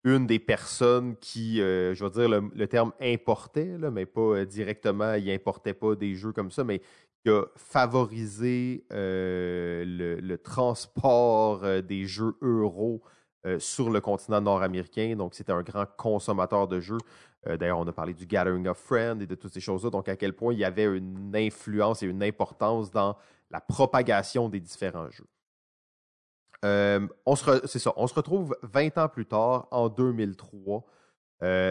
une 0.04 0.28
des 0.28 0.40
personnes 0.40 1.16
qui, 1.18 1.58
je 1.58 2.04
vais 2.04 2.10
dire 2.10 2.42
le, 2.54 2.68
terme 2.68 2.94
importait, 3.02 3.78
mais 3.92 4.06
pas 4.06 4.46
directement, 4.46 5.14
il 5.14 5.30
importait 5.32 5.74
pas 5.74 5.96
des 5.96 6.16
jeux 6.16 6.32
comme 6.32 6.52
ça, 6.52 6.64
mais 6.64 6.80
qui 7.24 7.30
a 7.30 7.44
favorisé 7.56 8.86
le, 8.92 10.36
transport 10.38 11.66
des 11.82 12.06
jeux 12.06 12.36
euros 12.42 13.02
euh, 13.46 13.58
sur 13.58 13.90
le 13.90 14.02
continent 14.02 14.42
nord-américain. 14.42 15.16
Donc, 15.16 15.34
c'était 15.34 15.54
un 15.54 15.62
grand 15.62 15.86
consommateur 15.98 16.68
de 16.68 16.82
jeux. 16.82 16.98
Euh, 17.48 17.56
d'ailleurs, 17.56 17.80
on 17.80 17.88
a 17.88 17.94
parlé 17.94 18.14
du 18.14 18.26
Gathering 18.26 18.68
of 18.68 18.78
Friends 18.78 19.22
et 19.22 19.28
de 19.28 19.36
toutes 19.36 19.54
ces 19.54 19.62
choses-là. 19.62 19.90
Donc, 19.90 20.10
à 20.10 20.18
quel 20.18 20.34
point 20.34 20.54
il 20.54 20.60
y 20.60 20.66
avait 20.66 20.84
une 20.84 21.34
influence 21.34 22.04
et 22.04 22.08
une 22.08 22.22
importance 22.22 22.92
dans 22.92 23.16
la 23.50 23.62
propagation 23.62 24.50
des 24.50 24.60
différents 24.60 25.10
jeux. 25.10 25.28
Euh, 26.66 27.08
c'est 27.66 27.80
ça, 27.80 27.94
on 27.96 28.08
se 28.08 28.14
retrouve 28.14 28.58
20 28.64 28.98
ans 28.98 29.08
plus 29.08 29.26
tard, 29.26 29.70
en 29.72 29.88
2003. 29.88 30.84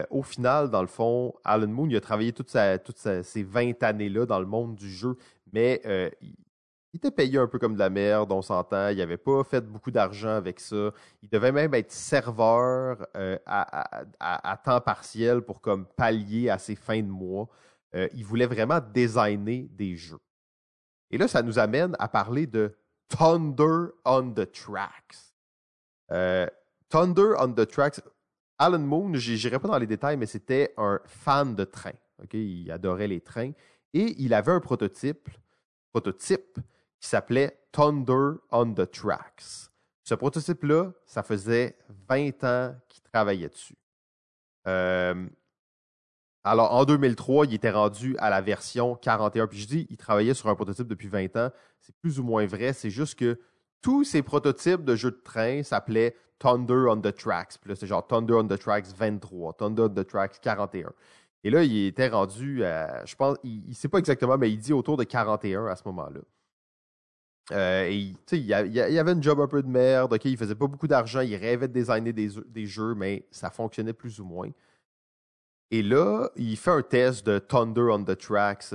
au 0.08 0.22
final, 0.22 0.70
dans 0.70 0.80
le 0.80 0.88
fond, 0.88 1.34
Alan 1.44 1.66
Moon 1.66 1.94
a 1.94 2.00
travaillé 2.00 2.32
toutes, 2.32 2.48
ces 2.48 3.42
20 3.42 3.82
années-là 3.82 4.24
dans 4.24 4.40
le 4.40 4.46
monde 4.46 4.74
du 4.74 4.88
jeu, 4.88 5.18
mais 5.52 5.82
il 6.92 6.96
était 6.96 7.10
payé 7.10 7.38
un 7.38 7.46
peu 7.46 7.58
comme 7.58 7.74
de 7.74 7.78
la 7.78 7.90
merde, 7.90 8.32
on 8.32 8.40
s'entend. 8.40 8.88
Il 8.88 8.98
n'avait 8.98 9.18
pas 9.18 9.44
fait 9.44 9.60
beaucoup 9.60 9.90
d'argent 9.90 10.36
avec 10.36 10.58
ça. 10.58 10.90
Il 11.22 11.28
devait 11.28 11.52
même 11.52 11.74
être 11.74 11.92
serveur 11.92 13.06
euh, 13.16 13.38
à, 13.46 14.60
temps 14.64 14.80
partiel 14.80 15.42
pour 15.42 15.60
comme 15.60 15.84
pallier 15.84 16.48
à 16.48 16.58
ses 16.58 16.76
fins 16.76 17.02
de 17.02 17.08
mois. 17.08 17.48
Euh, 17.94 18.08
il 18.14 18.24
voulait 18.24 18.46
vraiment 18.46 18.80
designer 18.80 19.68
des 19.70 19.96
jeux. 19.96 20.20
Et 21.10 21.18
là, 21.18 21.28
ça 21.28 21.42
nous 21.42 21.58
amène 21.58 21.94
à 21.98 22.08
parler 22.08 22.46
de 22.46 22.74
Thunder 23.08 23.92
on 24.04 24.32
the 24.32 24.50
Tracks. 24.50 25.34
Euh, 26.10 26.46
Thunder 26.88 27.34
on 27.38 27.52
the 27.52 27.66
Tracks. 27.66 28.00
Alan 28.58 28.78
Moon, 28.78 29.14
je 29.14 29.32
n'irai 29.32 29.58
pas 29.58 29.68
dans 29.68 29.78
les 29.78 29.86
détails, 29.86 30.16
mais 30.16 30.26
c'était 30.26 30.72
un 30.78 31.00
fan 31.04 31.54
de 31.54 31.64
trains. 31.64 31.92
Il 32.32 32.70
adorait 32.70 33.08
les 33.08 33.20
trains. 33.20 33.52
Et 33.92 34.14
il 34.18 34.34
avait 34.34 34.52
un 34.52 34.60
prototype, 34.60 35.28
prototype 35.92 36.58
qui 37.00 37.08
s'appelait 37.08 37.58
Thunder 37.72 38.38
on 38.50 38.72
the 38.72 38.90
Tracks. 38.90 39.70
Ce 40.04 40.14
prototype-là, 40.14 40.92
ça 41.06 41.22
faisait 41.22 41.76
20 42.08 42.44
ans 42.44 42.74
qu'il 42.88 43.02
travaillait 43.02 43.48
dessus. 43.48 43.76
Euh, 44.66 45.28
alors, 46.44 46.72
en 46.72 46.84
2003, 46.84 47.46
il 47.46 47.54
était 47.54 47.70
rendu 47.70 48.16
à 48.18 48.30
la 48.30 48.40
version 48.40 48.94
41. 48.94 49.46
Puis 49.48 49.58
je 49.58 49.66
dis, 49.66 49.86
il 49.90 49.96
travaillait 49.96 50.34
sur 50.34 50.48
un 50.48 50.54
prototype 50.54 50.86
depuis 50.86 51.08
20 51.08 51.36
ans. 51.36 51.50
C'est 51.80 51.94
plus 51.96 52.18
ou 52.20 52.22
moins 52.22 52.46
vrai. 52.46 52.72
C'est 52.72 52.90
juste 52.90 53.18
que 53.18 53.38
tous 53.82 54.04
ces 54.04 54.22
prototypes 54.22 54.84
de 54.84 54.96
jeux 54.96 55.10
de 55.10 55.20
train 55.22 55.62
s'appelaient 55.62 56.16
Thunder 56.38 56.86
on 56.88 57.00
the 57.00 57.14
Tracks. 57.14 57.58
Puis 57.60 57.70
là, 57.70 57.76
c'est 57.76 57.86
genre 57.86 58.06
Thunder 58.06 58.34
on 58.34 58.46
the 58.46 58.58
Tracks 58.58 58.86
23, 58.96 59.54
Thunder 59.54 59.82
on 59.82 59.88
the 59.90 60.06
Tracks 60.06 60.40
41. 60.40 60.92
Et 61.44 61.50
là, 61.50 61.62
il 61.62 61.86
était 61.86 62.08
rendu, 62.08 62.64
à, 62.64 63.04
je 63.04 63.14
pense, 63.14 63.36
il 63.44 63.68
ne 63.68 63.74
sait 63.74 63.88
pas 63.88 63.98
exactement, 63.98 64.38
mais 64.38 64.50
il 64.50 64.58
dit 64.58 64.72
autour 64.72 64.96
de 64.96 65.04
41 65.04 65.66
à 65.66 65.76
ce 65.76 65.82
moment-là. 65.86 66.20
Euh, 67.52 67.88
il, 67.90 68.16
y 68.44 68.52
avait 68.52 69.12
une 69.12 69.22
job 69.22 69.40
un 69.40 69.46
peu 69.46 69.62
de 69.62 69.68
merde, 69.68 70.12
ok, 70.12 70.24
il 70.26 70.36
faisait 70.36 70.54
pas 70.54 70.66
beaucoup 70.66 70.86
d'argent, 70.86 71.20
il 71.20 71.34
rêvait 71.36 71.68
de 71.68 71.72
designer 71.72 72.12
des, 72.12 72.66
jeux, 72.66 72.94
mais 72.94 73.26
ça 73.30 73.50
fonctionnait 73.50 73.94
plus 73.94 74.20
ou 74.20 74.24
moins. 74.24 74.50
Et 75.70 75.82
là, 75.82 76.28
il 76.36 76.56
fait 76.56 76.70
un 76.70 76.82
test 76.82 77.26
de 77.26 77.38
Thunder 77.38 77.88
on 77.90 78.04
the 78.04 78.16
Tracks 78.16 78.72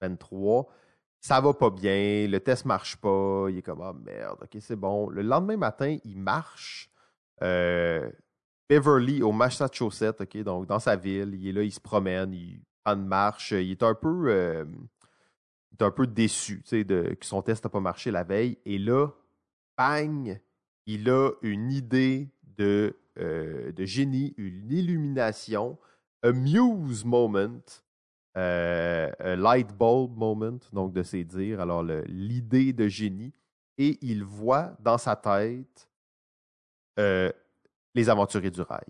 23. 0.00 0.60
Euh, 0.60 0.72
ça 1.20 1.40
va 1.40 1.52
pas 1.52 1.70
bien, 1.70 2.26
le 2.28 2.38
test 2.38 2.64
marche 2.64 2.96
pas, 2.96 3.46
il 3.50 3.58
est 3.58 3.62
comme 3.62 3.82
ah 3.82 3.92
merde, 3.92 4.38
ok, 4.42 4.56
c'est 4.60 4.76
bon. 4.76 5.08
Le 5.10 5.22
lendemain 5.22 5.56
matin, 5.56 5.96
il 6.04 6.16
marche 6.16 6.90
euh, 7.42 8.10
Beverly 8.68 9.22
au 9.22 9.32
Massachusetts, 9.32 10.20
ok, 10.20 10.38
donc 10.38 10.66
dans 10.66 10.78
sa 10.78 10.96
ville, 10.96 11.34
il 11.34 11.48
est 11.48 11.52
là, 11.52 11.62
il 11.62 11.72
se 11.72 11.80
promène, 11.80 12.32
il 12.32 12.62
prend 12.84 12.94
une 12.94 13.06
marche, 13.06 13.52
il 13.52 13.72
est 13.72 13.82
un 13.82 13.94
peu 13.94 14.64
est 15.72 15.82
un 15.82 15.90
peu 15.90 16.06
déçu 16.06 16.62
de, 16.70 17.14
que 17.14 17.26
son 17.26 17.42
test 17.42 17.64
n'a 17.64 17.70
pas 17.70 17.80
marché 17.80 18.10
la 18.10 18.24
veille. 18.24 18.58
Et 18.64 18.78
là, 18.78 19.08
bang, 19.76 20.40
il 20.86 21.10
a 21.10 21.30
une 21.42 21.70
idée 21.70 22.28
de, 22.42 22.96
euh, 23.18 23.72
de 23.72 23.84
génie, 23.84 24.34
une 24.36 24.70
illumination, 24.70 25.78
a 26.22 26.32
muse 26.32 27.04
moment, 27.04 27.62
euh, 28.36 29.10
a 29.18 29.36
light 29.36 29.68
bulb 29.76 30.16
moment, 30.16 30.58
donc 30.72 30.92
de 30.92 31.02
ses 31.02 31.24
dires, 31.24 31.60
alors 31.60 31.82
l'idée 31.82 32.72
de 32.72 32.88
génie. 32.88 33.32
Et 33.78 33.98
il 34.02 34.24
voit 34.24 34.76
dans 34.80 34.98
sa 34.98 35.16
tête 35.16 35.88
euh, 36.98 37.32
les 37.94 38.10
aventuriers 38.10 38.50
du 38.50 38.60
rail. 38.60 38.84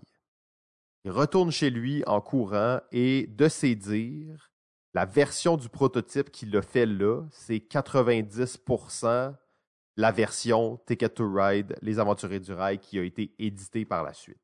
Il 1.05 1.11
retourne 1.11 1.49
chez 1.49 1.69
lui 1.69 2.03
en 2.05 2.21
courant 2.21 2.79
et 2.91 3.25
de 3.27 3.47
ses 3.47 3.75
dires, 3.75 4.50
la 4.93 5.05
version 5.05 5.57
du 5.57 5.69
prototype 5.69 6.31
qu'il 6.31 6.55
a 6.57 6.61
fait 6.61 6.85
là, 6.85 7.23
c'est 7.31 7.57
90% 7.57 9.33
la 9.97 10.11
version 10.11 10.79
Ticket 10.85 11.09
to 11.09 11.31
Ride, 11.31 11.75
Les 11.81 11.99
Aventuriers 11.99 12.39
du 12.39 12.53
Rail, 12.53 12.79
qui 12.79 12.97
a 12.97 13.03
été 13.03 13.33
édité 13.39 13.85
par 13.85 14.03
la 14.03 14.13
suite. 14.13 14.39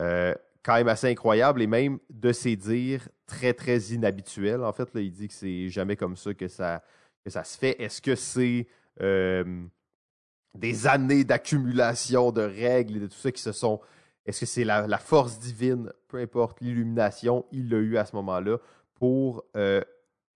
Euh, 0.00 0.34
quand 0.62 0.74
même 0.74 0.88
assez 0.88 1.08
incroyable 1.08 1.62
et 1.62 1.66
même 1.66 1.98
de 2.10 2.32
ses 2.32 2.56
dires 2.56 3.06
très, 3.26 3.52
très 3.52 3.78
inhabituel. 3.78 4.64
En 4.64 4.72
fait, 4.72 4.92
là, 4.94 5.00
il 5.02 5.12
dit 5.12 5.28
que 5.28 5.34
c'est 5.34 5.68
jamais 5.68 5.94
comme 5.94 6.16
ça 6.16 6.32
que 6.34 6.48
ça, 6.48 6.82
se 7.26 7.58
fait. 7.58 7.80
Est-ce 7.80 8.00
que 8.00 8.14
c'est 8.14 8.66
euh, 9.00 9.66
des 10.54 10.86
années 10.86 11.24
d'accumulation 11.24 12.32
de 12.32 12.42
règles 12.42 12.96
et 12.96 13.00
de 13.00 13.06
tout 13.06 13.16
ça 13.16 13.30
qui 13.30 13.42
se 13.42 13.52
sont. 13.52 13.80
Est-ce 14.24 14.40
que 14.40 14.46
c'est 14.46 14.64
la, 14.64 14.98
force 14.98 15.38
divine, 15.38 15.92
peu 16.08 16.16
importe, 16.16 16.62
l'illumination, 16.62 17.44
il 17.52 17.68
l'a 17.68 17.76
eu 17.76 17.98
à 17.98 18.06
ce 18.06 18.16
moment-là 18.16 18.58
pour 18.94 19.44
euh, 19.56 19.82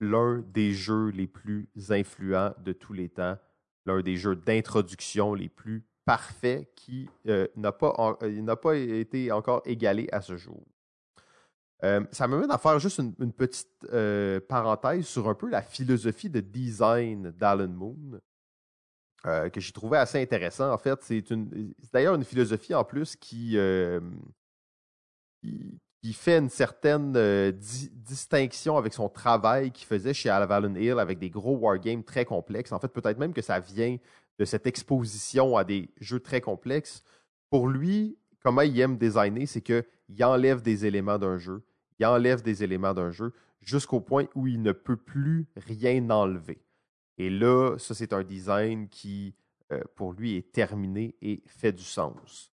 l'un 0.01 0.39
des 0.39 0.73
jeux 0.73 1.09
les 1.09 1.27
plus 1.27 1.69
influents 1.91 2.55
de 2.59 2.73
tous 2.73 2.93
les 2.93 3.09
temps, 3.09 3.37
l'un 3.87 4.01
des 4.01 4.17
jeux 4.17 4.37
d'introduction 4.37 5.35
les 5.35 5.49
plus 5.49 5.85
parfaits 6.05 6.73
qui 6.75 7.09
euh, 7.27 7.47
n'a 7.57 7.73
pas, 7.73 8.17
euh, 8.23 8.57
pas 8.57 8.77
été 8.77 9.31
encore 9.33 9.63
égalé 9.65 10.09
à 10.13 10.21
ce 10.21 10.37
jour. 10.37 10.65
Ça 12.11 12.27
m'amène 12.27 12.51
à 12.51 12.59
faire 12.59 12.81
juste 12.81 12.99
une, 12.99 13.33
petite 13.33 13.87
parenthèse 14.49 15.07
sur 15.07 15.29
un 15.29 15.35
peu 15.35 15.49
la 15.49 15.63
philosophie 15.63 16.29
de 16.29 16.41
design 16.41 17.31
d'Alan 17.31 17.69
Moon, 17.69 18.21
que 19.23 19.61
j'ai 19.61 19.71
trouvé 19.71 19.97
assez 19.99 20.21
intéressant. 20.21 20.73
En 20.73 20.79
fait, 20.79 20.99
c'est 21.03 21.23
d'ailleurs 21.93 22.17
une 22.17 22.25
philosophie 22.25 22.75
en 22.75 22.83
plus 22.83 23.15
qui, 23.15 23.57
fait 26.13 26.39
une 26.39 26.49
certaine 26.49 27.13
distinction 27.53 28.77
avec 28.77 28.93
son 28.93 29.09
travail 29.09 29.71
qu'il 29.71 29.87
faisait 29.87 30.15
chez 30.15 30.31
Avalon 30.31 30.75
Hill 30.75 30.99
avec 30.99 31.19
des 31.19 31.31
gros 31.31 31.57
wargames 31.57 32.05
très 32.05 32.25
complexes. 32.25 32.73
En 32.73 32.79
fait, 32.79 32.89
peut-être 32.89 33.19
même 33.19 33.33
que 33.33 33.43
ça 33.43 33.61
vient 33.61 33.97
de 34.39 34.45
cette 34.45 34.67
exposition 34.67 35.57
à 35.57 35.65
des 35.65 35.91
jeux 36.01 36.21
très 36.21 36.41
complexes. 36.41 37.03
Pour 37.51 37.69
lui, 37.69 38.17
comment 38.43 38.63
il 38.63 38.79
aime 38.81 38.97
designer, 38.97 39.47
c'est 39.47 39.61
qu'il 39.61 39.85
enlève 40.25 40.63
des 40.63 40.87
éléments 40.87 41.19
d'un 41.19 41.39
jeu, 41.39 41.63
il 41.99 42.07
enlève 42.07 42.43
des 42.43 42.63
éléments 42.63 42.95
d'un 42.95 43.11
jeu 43.11 43.33
jusqu'au 43.61 44.01
point 44.01 44.27
où 44.35 44.47
il 44.47 44.63
ne 44.63 44.73
peut 44.73 44.97
plus 44.97 45.47
rien 45.57 46.09
enlever. 46.11 46.63
Et 47.19 47.31
là, 47.31 47.77
ça, 47.79 47.95
c'est 47.95 48.13
un 48.13 48.23
design 48.23 48.89
qui, 48.89 49.35
euh, 49.73 49.83
pour 49.97 50.13
lui, 50.13 50.37
est 50.37 50.53
terminé 50.53 51.17
et 51.21 51.43
fait 51.47 51.73
du 51.73 51.83
sens. 51.83 52.53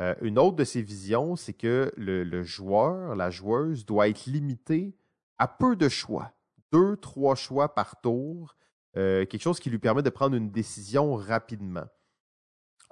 Euh, 0.00 0.14
une 0.22 0.38
autre 0.38 0.56
de 0.56 0.64
ses 0.64 0.82
visions, 0.82 1.36
c'est 1.36 1.52
que 1.52 1.92
le, 1.96 2.42
joueur, 2.42 3.14
la 3.14 3.30
joueuse, 3.30 3.84
doit 3.86 4.08
être 4.08 4.26
limité 4.26 4.96
à 5.38 5.48
peu 5.48 5.76
de 5.76 5.88
choix. 5.88 6.32
Deux, 6.72 6.96
trois 6.96 7.34
choix 7.34 7.74
par 7.74 8.00
tour. 8.00 8.56
Euh, 8.96 9.24
quelque 9.26 9.42
chose 9.42 9.60
qui 9.60 9.70
lui 9.70 9.78
permet 9.78 10.02
de 10.02 10.10
prendre 10.10 10.36
une 10.36 10.50
décision 10.50 11.14
rapidement 11.14 11.86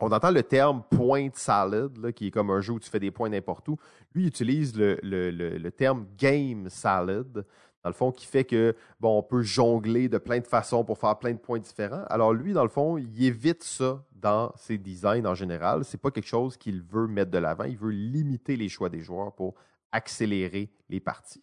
on 0.03 0.11
entend 0.11 0.31
le 0.31 0.43
terme 0.43 0.83
point 0.91 1.29
salad, 1.35 2.13
qui 2.13 2.27
est 2.27 2.31
comme 2.31 2.51
un 2.51 2.61
jeu 2.61 2.73
où 2.73 2.81
tu 2.81 2.91
fais 2.91 2.99
des 2.99 3.13
points 3.13 3.29
n'importe 3.29 3.69
où. 3.69 3.77
Lui, 4.15 4.25
il 4.25 4.29
utilise 4.29 4.73
le, 4.77 5.71
terme 5.71 6.07
game 6.19 6.69
salad, 6.69 7.47
dans 7.83 7.91
le 7.91 7.95
fond, 7.95 8.13
qui 8.13 8.27
fait 8.27 8.45
que, 8.45 8.75
on 9.03 9.23
peut 9.23 9.43
jongler 9.43 10.09
de 10.09 10.19
plein 10.19 10.39
de 10.39 10.47
façons 10.47 10.85
pour 10.85 10.99
faire 10.99 11.19
plein 11.19 11.33
de 11.33 11.39
points 11.39 11.59
différents. 11.59 12.05
Alors, 12.09 12.33
lui, 12.33 12.53
dans 12.53 12.63
le 12.63 12.69
fond, 12.69 12.97
il 12.97 13.25
évite 13.25 13.65
ça 13.65 14.05
dans 14.13 14.53
ses 14.57 14.79
designs 14.79 15.27
en 15.27 15.35
général. 15.35 15.85
C'est 15.85 16.01
pas 16.01 16.11
quelque 16.11 16.29
chose 16.29 16.57
qu'il 16.57 16.83
veut 16.83 17.09
mettre 17.09 17.31
de 17.31 17.39
l'avant. 17.39 17.65
Il 17.65 17.77
veut 17.77 17.91
limiter 17.91 18.57
les 18.57 18.69
choix 18.69 18.89
des 18.89 19.01
joueurs 19.01 19.35
pour 19.35 19.55
accélérer 19.91 20.71
les 20.89 21.01
parties. 21.01 21.43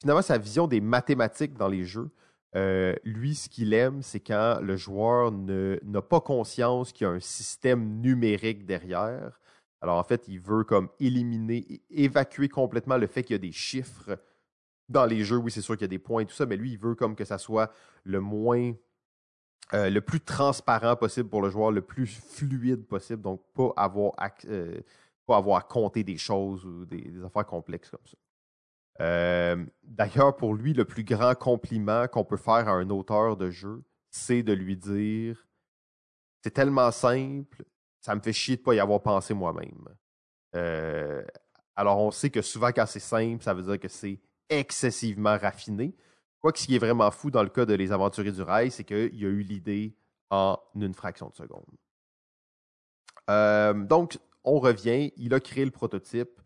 Finalement, 0.00 0.22
sa 0.22 0.38
vision 0.38 0.66
des 0.66 0.80
mathématiques 0.80 1.54
dans 1.54 1.68
les 1.68 1.84
jeux, 1.84 2.10
euh, 2.56 2.94
lui, 3.04 3.34
ce 3.34 3.48
qu'il 3.48 3.74
aime, 3.74 4.02
c'est 4.02 4.20
quand 4.20 4.60
le 4.62 4.76
joueur 4.76 5.30
n'a 5.32 6.02
pas 6.02 6.20
conscience 6.20 6.92
qu'il 6.92 7.06
y 7.06 7.10
a 7.10 7.12
un 7.12 7.20
système 7.20 8.00
numérique 8.00 8.64
derrière. 8.64 9.38
Alors, 9.82 9.98
en 9.98 10.02
fait, 10.02 10.26
il 10.28 10.40
veut 10.40 10.64
comme 10.64 10.88
éliminer, 10.98 11.82
évacuer 11.90 12.48
complètement 12.48 12.96
le 12.96 13.06
fait 13.06 13.22
qu'il 13.22 13.34
y 13.34 13.36
a 13.36 13.38
des 13.38 13.52
chiffres 13.52 14.18
dans 14.88 15.06
les 15.06 15.24
jeux. 15.24 15.36
Oui, 15.36 15.50
c'est 15.50 15.60
sûr 15.60 15.74
qu'il 15.74 15.82
y 15.82 15.84
a 15.84 15.88
des 15.88 15.98
points 15.98 16.22
et 16.22 16.26
tout 16.26 16.34
ça, 16.34 16.46
mais 16.46 16.56
lui, 16.56 16.72
il 16.72 16.78
veut 16.78 16.94
comme 16.94 17.14
que 17.14 17.24
ça 17.24 17.38
soit 17.38 17.72
le 18.04 18.20
moins, 18.20 18.72
euh, 19.74 19.90
le 19.90 20.00
plus 20.00 20.20
transparent 20.20 20.96
possible 20.96 21.28
pour 21.28 21.42
le 21.42 21.50
joueur, 21.50 21.70
le 21.70 21.82
plus 21.82 22.06
fluide 22.06 22.86
possible. 22.86 23.22
Donc, 23.22 23.42
pas 23.54 23.72
avoir, 23.76 24.12
euh, 24.46 24.80
pas 25.26 25.36
avoir 25.36 25.58
à 25.58 25.62
compter 25.62 26.04
des 26.04 26.16
choses 26.16 26.64
ou 26.64 26.84
des 26.86 27.12
affaires 27.24 27.46
complexes 27.46 27.90
comme 27.90 28.06
ça. 28.06 28.16
Euh, 29.00 29.64
d'ailleurs, 29.84 30.36
pour 30.36 30.54
lui, 30.54 30.72
le 30.72 30.84
plus 30.84 31.04
grand 31.04 31.34
compliment 31.34 32.08
qu'on 32.08 32.24
peut 32.24 32.36
faire 32.36 32.68
à 32.68 32.72
un 32.72 32.90
auteur 32.90 33.36
de 33.36 33.50
jeu, 33.50 33.84
c'est 34.10 34.42
de 34.42 34.52
lui 34.52 34.76
dire 34.76 35.46
c'est 36.42 36.50
tellement 36.50 36.90
simple, 36.90 37.64
ça 38.00 38.14
me 38.14 38.20
fait 38.20 38.32
chier 38.32 38.56
de 38.56 38.62
ne 38.62 38.64
pas 38.64 38.74
y 38.74 38.80
avoir 38.80 39.02
pensé 39.02 39.34
moi-même. 39.34 39.84
Alors, 41.76 41.98
on 42.00 42.10
sait 42.10 42.30
que 42.30 42.42
souvent, 42.42 42.72
quand 42.72 42.86
c'est 42.86 42.98
simple, 42.98 43.40
ça 43.44 43.54
veut 43.54 43.62
dire 43.62 43.78
que 43.78 43.86
c'est 43.86 44.18
excessivement 44.48 45.36
raffiné. 45.38 45.94
Quoi 46.40 46.52
que 46.52 46.58
ce 46.58 46.66
qui 46.66 46.76
est 46.76 46.80
vraiment 46.80 47.10
fou 47.10 47.30
dans 47.30 47.42
le 47.42 47.48
cas 47.48 47.66
de 47.66 47.74
Les 47.74 47.92
Aventuriers 47.92 48.32
du 48.32 48.42
Rail, 48.42 48.70
c'est 48.70 48.84
qu'il 48.84 48.96
a 48.96 49.28
eu 49.28 49.42
l'idée 49.42 49.96
en 50.30 50.58
une 50.74 50.94
fraction 50.94 51.28
de 51.28 51.34
seconde. 51.34 51.64
Euh, 53.28 53.74
donc, 53.74 54.18
on 54.44 54.58
revient, 54.58 55.12
il 55.16 55.34
a 55.34 55.40
créé 55.40 55.64
le 55.64 55.70
prototype 55.70 56.40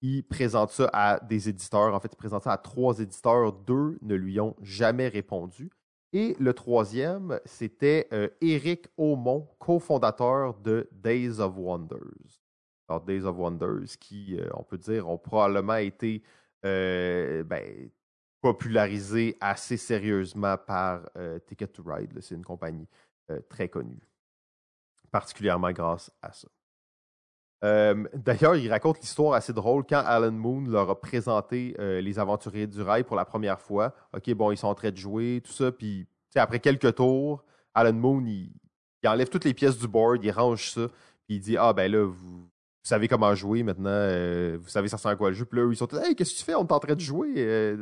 il 0.00 0.22
présente 0.22 0.70
ça 0.70 0.88
à 0.92 1.20
des 1.20 1.48
éditeurs. 1.48 1.94
En 1.94 2.00
fait, 2.00 2.12
il 2.12 2.16
présente 2.16 2.44
ça 2.44 2.52
à 2.52 2.58
trois 2.58 3.00
éditeurs. 3.00 3.52
Deux 3.52 3.98
ne 4.02 4.14
lui 4.14 4.38
ont 4.40 4.56
jamais 4.62 5.08
répondu. 5.08 5.70
Et 6.12 6.36
le 6.38 6.54
troisième, 6.54 7.38
c'était 7.44 8.08
Eric 8.40 8.86
euh, 8.86 8.90
Aumont, 8.96 9.48
cofondateur 9.58 10.54
de 10.54 10.88
Days 10.92 11.40
of 11.40 11.54
Wonders. 11.56 12.40
Alors, 12.88 13.02
Days 13.02 13.24
of 13.24 13.36
Wonders, 13.36 13.98
qui, 14.00 14.38
euh, 14.38 14.48
on 14.54 14.62
peut 14.62 14.78
dire, 14.78 15.08
ont 15.08 15.18
probablement 15.18 15.76
été 15.76 16.22
euh, 16.64 17.44
ben, 17.44 17.90
popularisés 18.40 19.36
assez 19.40 19.76
sérieusement 19.76 20.56
par 20.56 21.10
Ticket 21.46 21.68
to 21.68 21.82
Ride. 21.84 22.18
C'est 22.20 22.34
une 22.34 22.44
compagnie 22.44 22.88
très 23.48 23.68
connue, 23.68 24.00
particulièrement 25.10 25.72
grâce 25.72 26.10
à 26.22 26.32
ça. 26.32 26.48
Euh, 27.64 28.04
d'ailleurs, 28.14 28.56
il 28.56 28.70
raconte 28.70 29.00
l'histoire 29.00 29.34
assez 29.34 29.52
drôle 29.52 29.84
quand 29.88 30.02
Alan 30.04 30.32
Moon 30.32 30.64
leur 30.66 30.90
a 30.90 31.00
présenté 31.00 31.74
euh, 31.78 32.00
les 32.00 32.18
aventuriers 32.18 32.66
du 32.66 32.82
rail 32.82 33.04
pour 33.04 33.16
la 33.16 33.24
première 33.24 33.60
fois. 33.60 33.94
OK, 34.14 34.32
bon, 34.34 34.50
ils 34.50 34.56
sont 34.56 34.68
en 34.68 34.74
train 34.74 34.90
de 34.90 34.96
jouer, 34.96 35.42
tout 35.44 35.52
ça. 35.52 35.72
Puis, 35.72 36.06
après 36.34 36.60
quelques 36.60 36.94
tours, 36.94 37.44
Alan 37.74 37.92
Moon, 37.92 38.24
il, 38.26 38.52
enlève 39.06 39.28
toutes 39.28 39.44
les 39.44 39.54
pièces 39.54 39.78
du 39.78 39.88
board, 39.88 40.24
il 40.24 40.30
range 40.30 40.70
ça. 40.70 40.88
Puis 41.26 41.36
il 41.36 41.40
dit 41.40 41.56
Ah, 41.56 41.72
ben 41.72 41.90
là, 41.90 42.04
vous, 42.04 42.48
savez 42.82 43.08
comment 43.08 43.34
jouer 43.34 43.62
maintenant. 43.62 43.90
Euh, 43.90 44.58
vous 44.60 44.68
savez 44.68 44.88
ça 44.88 44.96
ressemble 44.96 45.14
à 45.14 45.16
quoi 45.16 45.30
le 45.30 45.34
jeu? 45.34 45.44
Puis 45.44 45.60
là, 45.60 45.68
ils 45.70 45.76
sont 45.76 45.88
Hey, 45.94 46.14
qu'est-ce 46.14 46.34
que 46.34 46.38
tu 46.38 46.44
fais? 46.44 46.54
On 46.54 46.66
est 46.66 46.72
en 46.72 46.78
train 46.78 46.94
de 46.94 47.00
jouer. 47.00 47.76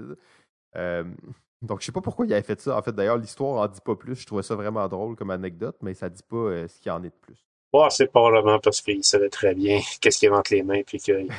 donc, 1.62 1.80
je 1.80 1.86
sais 1.86 1.92
pas 1.92 2.00
pourquoi 2.00 2.26
il 2.26 2.32
avait 2.32 2.42
fait 2.42 2.60
ça. 2.60 2.76
En 2.76 2.82
fait, 2.82 2.92
d'ailleurs, 2.92 3.18
l'histoire 3.18 3.62
en 3.62 3.68
dit 3.68 3.80
pas 3.80 3.96
plus. 3.96 4.16
Je 4.16 4.26
trouvais 4.26 4.42
ça 4.42 4.54
vraiment 4.54 4.86
drôle 4.88 5.16
comme 5.16 5.30
anecdote, 5.30 5.76
mais 5.82 5.94
ça 5.94 6.08
dit 6.08 6.22
pas 6.28 6.68
ce 6.68 6.80
qu'il 6.80 6.88
y 6.88 6.90
en 6.90 7.02
est 7.02 7.10
de 7.10 7.20
plus 7.20 7.46
c'est 7.90 8.06
probablement 8.06 8.58
parce 8.58 8.80
qu'il 8.80 9.04
savait 9.04 9.28
très 9.28 9.54
bien 9.54 9.80
qu'est-ce 10.00 10.18
qu'il 10.18 10.28
avait 10.28 10.38
entre 10.38 10.54
les 10.54 10.62
mains 10.62 10.82
puis 10.82 10.98
qu'il 10.98 11.30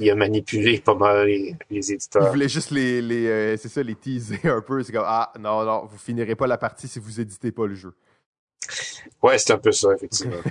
a 0.10 0.14
manipulé 0.14 0.78
pas 0.80 0.94
mal 0.94 1.26
les, 1.26 1.92
éditeurs. 1.92 2.26
Il 2.26 2.30
voulait 2.30 2.48
juste 2.48 2.70
les, 2.70 3.02
les 3.02 3.26
euh, 3.26 3.56
c'est 3.56 3.68
ça, 3.68 3.82
les 3.82 3.94
teaser 3.94 4.40
un 4.44 4.60
peu. 4.60 4.82
C'est 4.82 4.92
comme 4.92 5.04
ah 5.06 5.32
non 5.38 5.64
non, 5.64 5.86
vous 5.86 5.98
finirez 5.98 6.34
pas 6.34 6.46
la 6.46 6.58
partie 6.58 6.88
si 6.88 6.98
vous 6.98 7.20
éditez 7.20 7.52
pas 7.52 7.66
le 7.66 7.74
jeu. 7.74 7.94
Ouais, 9.22 9.38
c'est 9.38 9.52
un 9.52 9.58
peu 9.58 9.72
ça 9.72 9.92
effectivement. 9.94 10.36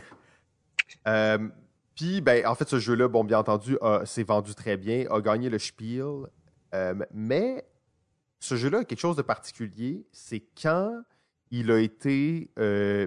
Euh, 1.95 2.11
puis 2.11 2.21
ben 2.21 2.45
en 2.45 2.55
fait 2.55 2.67
ce 2.67 2.79
jeu-là, 2.79 3.07
bon 3.07 3.23
bien 3.23 3.39
entendu, 3.39 3.77
s'est 4.05 4.23
vendu 4.23 4.55
très 4.55 4.77
bien, 4.77 5.05
a 5.09 5.21
gagné 5.21 5.49
le 5.49 5.59
Spiel, 5.59 6.27
euh, 6.73 6.93
mais 7.13 7.65
ce 8.39 8.55
jeu-là 8.55 8.79
a 8.79 8.83
quelque 8.83 8.99
chose 8.99 9.15
de 9.15 9.21
particulier, 9.21 10.05
c'est 10.11 10.43
quand 10.61 11.01
il 11.51 11.71
a 11.71 11.79
été 11.79 12.49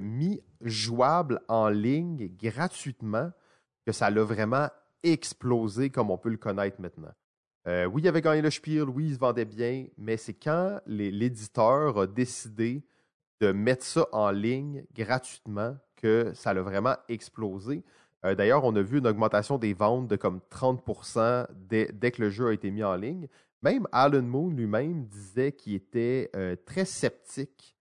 mis 0.01 0.43
jouable 0.63 1.41
en 1.49 1.69
ligne 1.69 2.31
gratuitement 2.37 3.31
que 3.85 3.93
ça 3.93 4.11
l'a 4.11 4.23
vraiment 4.23 4.69
explosé 5.03 5.91
comme 5.91 6.11
on 6.11 6.19
peut 6.19 6.31
le 6.31 6.37
connaître 6.37 6.81
maintenant. 6.81 7.13
Euh, 7.67 7.85
oui, 7.85 8.03
il 8.03 8.09
avait 8.09 8.23
gagné 8.23 8.41
le 8.41 8.51
Spiel, 8.51 8.85
oui, 8.85 9.09
il 9.09 9.15
se 9.15 9.19
vendait 9.19 9.45
bien, 9.45 9.87
mais 9.99 10.17
c'est 10.17 10.35
quand 10.35 10.81
l'éditeur 10.87 11.99
a 11.99 12.07
décidé 12.07 12.83
de 13.41 13.53
mettre 13.53 13.85
ça 13.85 14.07
en 14.13 14.31
ligne 14.31 14.85
gratuitement 14.95 15.77
que 15.97 16.33
ça 16.35 16.55
l'a 16.55 16.63
vraiment 16.63 16.97
explosé. 17.09 17.85
Euh, 18.25 18.35
d'ailleurs, 18.35 18.65
on 18.65 18.75
a 18.77 18.83
vu 18.83 18.99
une 18.99 19.07
augmentation 19.07 19.59
des 19.59 19.75
ventes 19.75 20.09
de 20.09 20.17
comme 20.17 20.41
30% 20.51 21.47
dès, 21.55 22.11
que 22.11 22.23
le 22.23 22.31
jeu 22.31 22.49
a 22.49 22.53
été 22.53 22.71
mis 22.71 22.83
en 22.83 22.97
ligne. 22.97 23.29
Même 23.63 23.87
Alan 23.93 24.23
Moon 24.23 24.51
lui-même 24.51 25.07
disait 25.07 25.53
qu'il 25.53 25.75
était 25.75 26.31
euh, 26.37 26.57
très 26.65 26.85
sceptique 26.85 27.77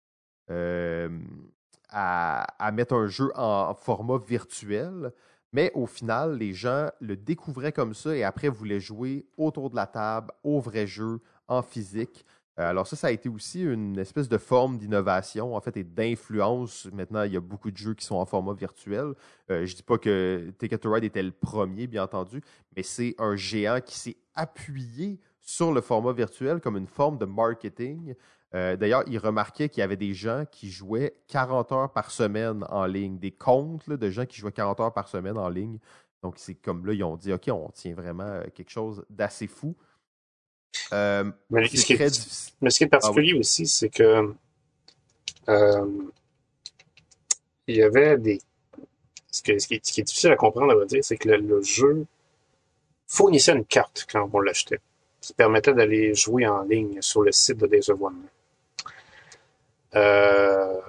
à, 1.89 2.71
mettre 2.73 2.95
un 2.95 3.07
jeu 3.07 3.31
en 3.35 3.73
format 3.73 4.17
virtuel. 4.17 5.11
Mais 5.53 5.71
au 5.73 5.85
final, 5.85 6.37
les 6.37 6.53
gens 6.53 6.89
le 6.99 7.15
découvraient 7.15 7.71
comme 7.71 7.93
ça 7.93 8.15
et 8.15 8.23
après 8.23 8.49
voulaient 8.49 8.79
jouer 8.79 9.25
autour 9.37 9.69
de 9.69 9.75
la 9.75 9.87
table, 9.87 10.31
au 10.43 10.59
vrai 10.59 10.85
jeu, 10.85 11.19
en 11.47 11.61
physique. 11.61 12.25
Euh, 12.59 12.69
alors 12.69 12.87
ça, 12.87 12.95
ça 12.95 13.07
a 13.07 13.11
été 13.11 13.29
aussi 13.29 13.61
une 13.61 13.97
espèce 13.99 14.27
de 14.29 14.37
forme 14.37 14.77
d'innovation, 14.77 15.55
en 15.55 15.61
fait, 15.61 15.77
et 15.77 15.83
d'influence. 15.83 16.87
Maintenant, 16.93 17.23
il 17.23 17.33
y 17.33 17.37
a 17.37 17.41
beaucoup 17.41 17.71
de 17.71 17.77
jeux 17.77 17.93
qui 17.93 18.05
sont 18.05 18.15
en 18.15 18.25
format 18.25 18.53
virtuel. 18.53 19.13
Euh, 19.51 19.65
je 19.65 19.71
ne 19.71 19.75
dis 19.75 19.83
pas 19.83 19.97
que 19.97 20.51
Ticket 20.57 20.77
to 20.77 20.91
Ride 20.91 21.03
était 21.03 21.23
le 21.23 21.31
premier, 21.31 21.87
bien 21.87 22.03
entendu, 22.03 22.41
mais 22.75 22.83
c'est 22.83 23.15
un 23.19 23.35
géant 23.35 23.79
qui 23.81 23.97
s'est 23.97 24.17
appuyé 24.35 25.19
sur 25.39 25.71
le 25.71 25.81
format 25.81 26.13
virtuel 26.13 26.59
comme 26.59 26.77
une 26.77 26.87
forme 26.87 27.17
de 27.17 27.25
marketing 27.25 28.15
euh, 28.55 28.77
d'ailleurs, 28.77 29.03
il 29.07 29.17
remarquait 29.17 29.69
qu'il 29.69 29.81
y 29.81 29.83
avait 29.83 29.97
des 29.97 30.13
gens 30.13 30.45
qui 30.49 30.69
jouaient 30.69 31.15
40 31.27 31.71
heures 31.71 31.91
par 31.91 32.11
semaine 32.11 32.63
en 32.69 32.85
ligne, 32.85 33.17
des 33.17 33.31
comptes 33.31 33.89
de 33.89 34.09
gens 34.09 34.25
qui 34.25 34.39
jouaient 34.39 34.51
40 34.51 34.79
heures 34.79 34.93
par 34.93 35.07
semaine 35.07 35.37
en 35.37 35.49
ligne. 35.49 35.79
Donc, 36.23 36.35
c'est 36.37 36.55
comme 36.55 36.85
là, 36.85 36.93
ils 36.93 37.03
ont 37.03 37.17
dit, 37.17 37.33
OK, 37.33 37.49
on 37.51 37.69
tient 37.69 37.93
vraiment 37.93 38.41
quelque 38.55 38.69
chose 38.69 39.05
d'assez 39.09 39.47
fou. 39.47 39.75
Euh, 40.93 41.23
mais, 41.49 41.67
ce 41.67 41.85
qui 41.85 41.93
est, 41.93 42.83
ah 42.83 42.87
particulier 42.87 43.33
aussi, 43.33 43.67
c'est 43.67 43.89
que 43.89 44.33
il 47.67 47.75
y 47.75 47.83
avait 47.83 48.17
des. 48.17 48.39
Ce, 49.29 49.41
qui, 49.41 49.51
est, 49.51 50.03
difficile 50.03 50.31
à 50.31 50.35
comprendre, 50.35 50.81
à 50.81 50.85
dire, 50.85 51.03
c'est 51.03 51.17
que 51.17 51.29
le, 51.29 51.61
jeu 51.61 52.05
fournissait 53.05 53.51
une 53.51 53.65
carte 53.65 54.07
quand 54.11 54.29
on 54.33 54.39
l'achetait. 54.39 54.79
qui 55.21 55.33
permettait 55.33 55.73
d'aller 55.73 56.15
jouer 56.15 56.47
en 56.47 56.63
ligne 56.63 57.01
sur 57.01 57.21
le 57.21 57.31
site 57.31 57.57
de 57.57 57.67
Days 57.67 57.89
of 57.89 57.99
Wonder. 57.99 58.27
Euh, 59.95 60.81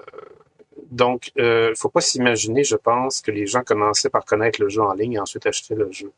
donc, 0.91 1.31
euh, 1.39 1.75
faut 1.77 1.91
pas 1.91 2.01
s'imaginer, 2.01 2.65
je 2.65 2.77
pense, 2.77 3.21
que 3.21 3.31
les 3.31 3.47
gens 3.47 3.63
commençaient 3.63 4.11
par 4.11 4.25
connaître 4.25 4.63
le 4.63 4.69
jeu 4.69 4.83
en 4.83 4.95
ligne 4.95 5.15
et 5.15 5.19
ensuite 5.19 5.47
achetaient 5.47 5.75
le 5.75 5.93
jeu. 5.93 6.13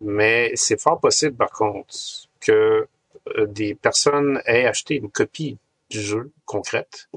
Mais 0.00 0.52
c'est 0.54 0.80
fort 0.80 1.00
possible, 1.00 1.36
par 1.36 1.50
contre, 1.50 1.94
que 2.44 2.86
euh, 3.36 3.46
des 3.46 3.74
personnes 3.74 4.42
aient 4.46 4.66
acheté 4.66 4.96
une 4.96 5.10
copie 5.10 5.58
du 5.90 6.00
jeu 6.00 6.32
concrète 6.44 7.08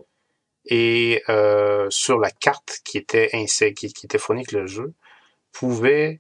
et 0.66 1.24
euh, 1.30 1.88
sur 1.90 2.20
la 2.20 2.30
carte 2.32 2.82
qui 2.84 2.98
était 2.98 3.30
qui, 3.76 3.94
qui 3.94 4.06
était 4.06 4.18
fournie 4.18 4.42
avec 4.42 4.52
le 4.52 4.68
jeu, 4.68 4.94
pouvaient 5.52 6.20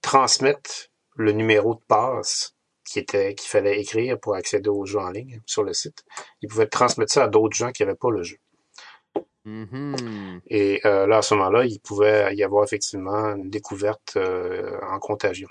transmettre 0.00 0.90
le 1.16 1.32
numéro 1.32 1.74
de 1.74 1.80
passe 1.86 2.54
qui 2.84 2.98
était 2.98 3.34
qu'il 3.34 3.48
fallait 3.48 3.80
écrire 3.80 4.18
pour 4.18 4.34
accéder 4.34 4.68
au 4.68 4.84
jeu 4.84 4.98
en 4.98 5.10
ligne 5.10 5.40
sur 5.46 5.62
le 5.62 5.72
site. 5.72 6.04
Ils 6.42 6.48
pouvaient 6.48 6.66
transmettre 6.66 7.12
ça 7.12 7.24
à 7.24 7.28
d'autres 7.28 7.56
gens 7.56 7.72
qui 7.72 7.82
n'avaient 7.82 7.94
pas 7.94 8.10
le 8.10 8.22
jeu. 8.22 8.38
Mhm. 9.44 10.40
Et 10.46 10.80
euh, 10.86 11.06
là, 11.06 11.18
à 11.18 11.22
ce 11.22 11.34
moment-là, 11.34 11.64
il 11.66 11.78
pouvait 11.80 12.34
y 12.34 12.42
avoir 12.42 12.64
effectivement 12.64 13.34
une 13.34 13.50
découverte 13.50 14.14
euh, 14.16 14.78
en 14.82 14.98
contagion. 14.98 15.48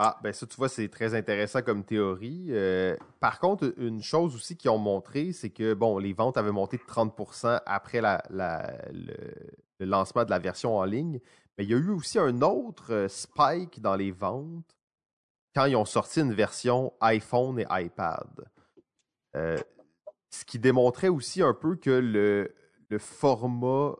Ah, 0.00 0.16
ben 0.22 0.32
ça, 0.32 0.46
tu 0.46 0.54
vois, 0.54 0.68
c'est 0.68 0.88
très 0.88 1.16
intéressant 1.16 1.60
comme 1.60 1.82
théorie. 1.82 2.46
Euh, 2.50 2.96
par 3.18 3.40
contre, 3.40 3.74
une 3.78 4.00
chose 4.00 4.36
aussi 4.36 4.56
qu'ils 4.56 4.70
ont 4.70 4.78
montré, 4.78 5.32
c'est 5.32 5.50
que, 5.50 5.74
bon, 5.74 5.98
les 5.98 6.12
ventes 6.12 6.36
avaient 6.36 6.52
monté 6.52 6.76
de 6.76 6.84
30% 6.84 7.60
après 7.66 8.00
le, 8.00 9.84
lancement 9.84 10.24
de 10.24 10.30
la 10.30 10.38
version 10.38 10.76
en 10.76 10.84
ligne, 10.84 11.18
mais 11.56 11.64
il 11.64 11.70
y 11.70 11.74
a 11.74 11.78
eu 11.78 11.90
aussi 11.90 12.20
un 12.20 12.42
autre 12.42 13.06
spike 13.08 13.80
dans 13.80 13.96
les 13.96 14.12
ventes 14.12 14.76
quand 15.52 15.64
ils 15.64 15.74
ont 15.74 15.84
sorti 15.84 16.20
une 16.20 16.32
version 16.32 16.92
iPhone 17.00 17.58
et 17.58 17.66
iPad. 17.68 18.28
Euh, 19.34 19.58
ce 20.30 20.44
qui 20.44 20.60
démontrait 20.60 21.08
aussi 21.08 21.42
un 21.42 21.54
peu 21.54 21.74
que 21.74 21.90
le, 21.90 22.54
format 23.00 23.96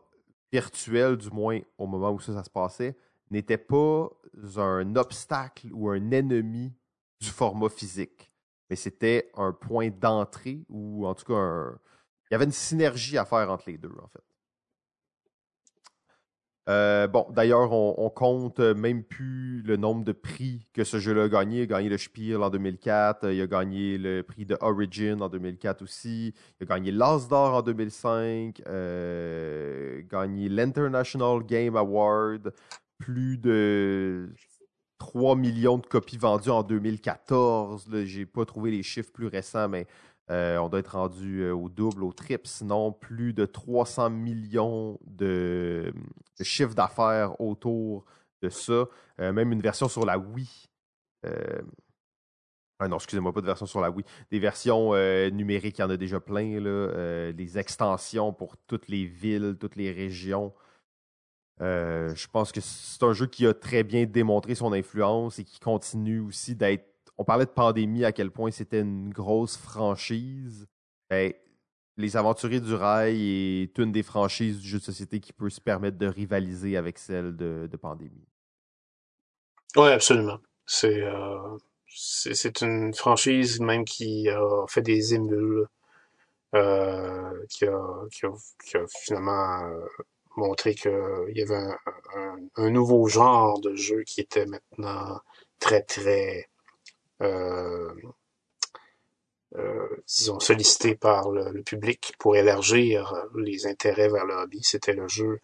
virtuel, 0.49 1.17
du 1.17 1.29
moins 1.29 1.59
au 1.77 1.87
moment 1.87 2.11
où 2.11 2.21
ça 2.21 2.41
se 2.41 2.49
passait, 2.49 2.95
n'était 3.31 3.57
pas 3.57 4.09
un 4.57 4.95
obstacle 4.95 5.69
ou 5.71 5.89
un 5.89 6.11
ennemi 6.11 6.73
du 7.19 7.29
format 7.29 7.69
physique, 7.69 8.31
mais 8.69 8.75
c'était 8.75 9.31
un 9.35 9.51
point 9.51 9.89
d'entrée 9.89 10.65
ou 10.69 11.05
en 11.05 11.13
tout 11.13 11.25
cas 11.25 11.33
un... 11.33 11.79
il 12.29 12.33
y 12.33 12.35
avait 12.35 12.45
une 12.45 12.51
synergie 12.51 13.17
à 13.17 13.25
faire 13.25 13.51
entre 13.51 13.65
les 13.67 13.77
deux 13.77 13.95
en 14.01 14.07
fait. 14.07 14.23
Euh, 16.69 17.07
bon, 17.07 17.25
d'ailleurs, 17.31 17.71
on, 17.71 17.95
on, 17.97 18.11
compte 18.11 18.59
même 18.59 19.03
plus 19.03 19.63
le 19.63 19.75
nombre 19.75 20.03
de 20.03 20.11
prix 20.11 20.67
que 20.71 20.83
ce 20.83 20.99
jeu-là 20.99 21.23
a 21.23 21.27
gagné. 21.27 21.61
Il 21.61 21.63
a 21.63 21.65
gagné 21.65 21.89
le 21.89 21.97
Spiel 21.97 22.43
en 22.43 22.51
2004, 22.51 23.31
il 23.31 23.41
a 23.41 23.47
gagné 23.47 23.97
le 23.97 24.21
prix 24.21 24.45
de 24.45 24.55
Origin 24.61 25.19
en 25.23 25.29
2004 25.29 25.81
aussi, 25.81 26.35
il 26.59 26.63
a 26.63 26.65
gagné 26.67 26.91
l'Asdor 26.91 27.55
en 27.55 27.61
2005, 27.63 28.61
euh, 28.67 30.03
gagné 30.11 30.47
l'International 30.47 31.43
Game 31.43 31.75
Award, 31.75 32.53
plus 32.99 33.37
de 33.37 34.29
3 34.99 35.35
millions 35.35 35.79
de 35.79 35.87
copies 35.87 36.17
vendues 36.17 36.51
en 36.51 36.61
2014. 36.61 37.87
J'ai 38.03 38.25
pas 38.25 38.45
trouvé 38.45 38.69
les 38.69 38.83
chiffres 38.83 39.11
plus 39.11 39.27
récents, 39.27 39.67
mais 39.67 39.87
euh, 40.29 40.57
on 40.57 40.69
doit 40.69 40.79
être 40.79 40.95
rendu 40.95 41.41
euh, 41.41 41.55
au 41.55 41.69
double, 41.69 42.03
au 42.03 42.13
triple, 42.13 42.45
sinon 42.47 42.91
plus 42.91 43.33
de 43.33 43.45
300 43.45 44.11
millions 44.11 44.99
de, 45.07 45.91
chiffres 46.41 46.75
d'affaires 46.75 47.39
autour 47.41 48.05
de 48.43 48.49
ça. 48.49 48.85
Euh, 49.19 49.33
même 49.33 49.51
une 49.51 49.61
version 49.61 49.87
sur 49.89 50.05
la 50.05 50.19
Wii. 50.19 50.67
Ah 52.81 52.87
non, 52.87 52.95
excusez-moi, 52.95 53.33
pas 53.33 53.41
de 53.41 53.45
version 53.45 53.65
sur 53.65 53.81
la 53.81 53.89
Wii. 53.89 54.05
Des 54.31 54.39
versions 54.39 54.93
numériques, 55.31 55.79
il 55.79 55.81
y 55.81 55.83
en 55.83 55.89
a 55.89 55.97
déjà 55.97 56.21
plein. 56.21 56.61
Là, 56.61 57.33
des 57.33 57.57
extensions 57.57 58.31
pour 58.31 58.55
toutes 58.67 58.87
les 58.87 59.05
villes, 59.05 59.57
toutes 59.59 59.75
les 59.75 59.91
régions. 59.91 60.53
Je 61.59 62.27
pense 62.27 62.51
que 62.51 62.61
c'est 62.61 63.03
un 63.03 63.13
jeu 63.13 63.27
qui 63.27 63.45
a 63.45 63.53
très 63.53 63.83
bien 63.83 64.05
démontré 64.05 64.55
son 64.55 64.73
influence 64.73 65.39
et 65.39 65.43
qui 65.43 65.59
continue 65.59 66.19
aussi 66.19 66.55
d'être 66.55 66.85
on 67.19 67.25
parlait 67.25 67.45
de 67.45 67.51
pandémie, 67.51 68.05
à 68.05 68.13
quel 68.13 68.31
point 68.31 68.49
c'était 68.49 68.79
une 68.79 69.11
grosse 69.11 69.57
franchise. 69.57 70.67
Ben, 71.09 71.33
les 71.97 72.15
Aventuriers 72.15 72.61
du 72.61 72.73
Rail 72.73 73.61
est 73.63 73.77
une 73.77 73.91
des 73.91 74.03
franchises 74.03 74.57
du 74.59 74.67
jeu 74.69 74.79
de 74.79 74.83
société 74.83 75.19
qui 75.19 75.33
peut 75.33 75.49
se 75.49 75.59
permettre 75.59 75.97
de 75.97 76.07
rivaliser 76.07 76.77
avec 76.77 76.97
celle 76.97 77.35
de, 77.35 77.69
pandémie. 77.75 78.25
Oui, 79.75 79.89
absolument. 79.89 80.39
C'est 80.65 81.01
euh, 81.01 81.57
une 82.61 82.93
franchise 82.93 83.59
même 83.59 83.83
qui 83.83 84.29
a 84.29 84.65
fait 84.69 84.81
des 84.81 85.13
émules, 85.13 85.67
euh, 86.55 87.45
qui, 87.49 87.65
a, 87.65 87.81
qui, 88.13 88.25
a, 88.27 88.31
qui, 88.63 88.77
a, 88.77 88.85
finalement 88.87 89.69
euh, 90.41 90.47
montré 90.47 90.75
qu'il 90.75 91.33
y 91.35 91.41
avait 91.41 91.73
un, 92.55 92.69
nouveau 92.69 93.07
genre 93.07 93.59
de 93.59 93.75
jeu 93.75 94.03
qui 94.03 94.21
était 94.21 94.45
maintenant 94.45 95.19
très, 95.59 95.81
très 95.81 96.49
euh, 97.21 97.93
euh, 99.55 99.87
sollicité 100.05 100.95
par 100.95 101.31
le, 101.31 101.61
public 101.63 102.13
pour 102.19 102.35
élargir 102.35 103.13
les 103.35 103.67
intérêts 103.67 104.09
vers 104.09 104.25
le 104.25 104.35
hobby. 104.35 104.59
C'était 104.63 104.93
le 104.93 105.07
jeu 105.07 105.39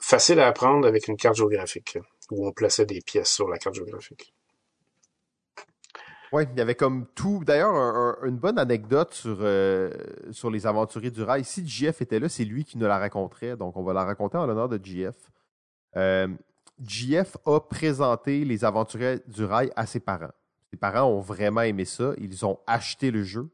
facile 0.00 0.40
à 0.40 0.48
apprendre 0.48 0.86
avec 0.86 1.08
une 1.08 1.16
carte 1.16 1.36
géographique, 1.36 1.98
où 2.30 2.46
on 2.46 2.52
plaçait 2.52 2.86
des 2.86 3.00
pièces 3.00 3.30
sur 3.30 3.48
la 3.48 3.58
carte 3.58 3.76
géographique. 3.76 4.32
Oui, 6.32 6.44
il 6.52 6.58
y 6.58 6.60
avait 6.60 6.74
comme 6.74 7.06
tout. 7.14 7.42
D'ailleurs, 7.44 7.74
un, 7.74 8.16
un, 8.22 8.26
une 8.26 8.36
bonne 8.36 8.58
anecdote 8.58 9.14
sur, 9.14 9.38
euh, 9.40 9.90
sur 10.32 10.50
les 10.50 10.66
aventuriers 10.66 11.10
du 11.10 11.22
rail. 11.22 11.44
Si 11.44 11.66
JF 11.66 12.02
était 12.02 12.18
là, 12.18 12.28
c'est 12.28 12.44
lui 12.44 12.64
qui 12.64 12.78
nous 12.78 12.86
la 12.86 12.98
raconterait. 12.98 13.56
Donc, 13.56 13.76
on 13.76 13.82
va 13.82 13.92
la 13.92 14.04
raconter 14.04 14.36
en 14.36 14.46
l'honneur 14.46 14.68
de 14.68 14.80
JF. 14.82 15.14
Euh, 15.96 16.28
JF 16.84 17.36
a 17.46 17.60
présenté 17.60 18.44
les 18.44 18.64
aventuriers 18.64 19.20
du 19.26 19.44
rail 19.44 19.70
à 19.76 19.86
ses 19.86 20.00
parents. 20.00 20.32
Les 20.72 20.78
parents 20.78 21.04
ont 21.04 21.20
vraiment 21.20 21.62
aimé 21.62 21.84
ça. 21.84 22.12
Ils 22.18 22.44
ont 22.44 22.58
acheté 22.66 23.10
le 23.10 23.22
jeu. 23.22 23.48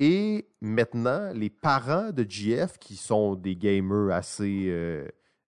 Et 0.00 0.48
maintenant, 0.60 1.32
les 1.34 1.50
parents 1.50 2.10
de 2.10 2.24
GF, 2.28 2.78
qui 2.78 2.96
sont 2.96 3.34
des 3.34 3.56
gamers 3.56 4.14
assez 4.14 4.66
euh, 4.68 5.06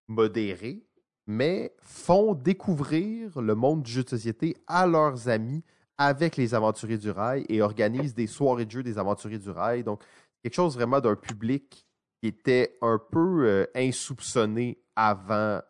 modérés, 0.08 0.84
mais 1.26 1.72
font 1.80 2.34
découvrir 2.34 3.40
le 3.40 3.54
monde 3.54 3.82
du 3.82 3.90
jeu 3.90 4.02
de 4.02 4.08
société 4.08 4.56
à 4.66 4.86
leurs 4.86 5.28
amis 5.28 5.62
avec 6.00 6.38
les 6.38 6.54
aventuriers 6.54 6.96
du 6.96 7.10
rail 7.10 7.44
et 7.50 7.60
organisent 7.60 8.14
des 8.14 8.26
soirées 8.26 8.64
de 8.64 8.70
jeu 8.70 8.82
des 8.82 8.96
aventuriers 8.96 9.38
du 9.38 9.50
rail. 9.50 9.84
Donc, 9.84 10.02
quelque 10.42 10.54
chose 10.54 10.74
vraiment 10.74 10.98
d'un 10.98 11.14
public 11.14 11.86
qui 12.22 12.28
était 12.28 12.78
un 12.80 12.98
peu 12.98 13.46
euh, 13.46 13.66
insoupçonné 13.74 14.82
avant, 14.96 15.60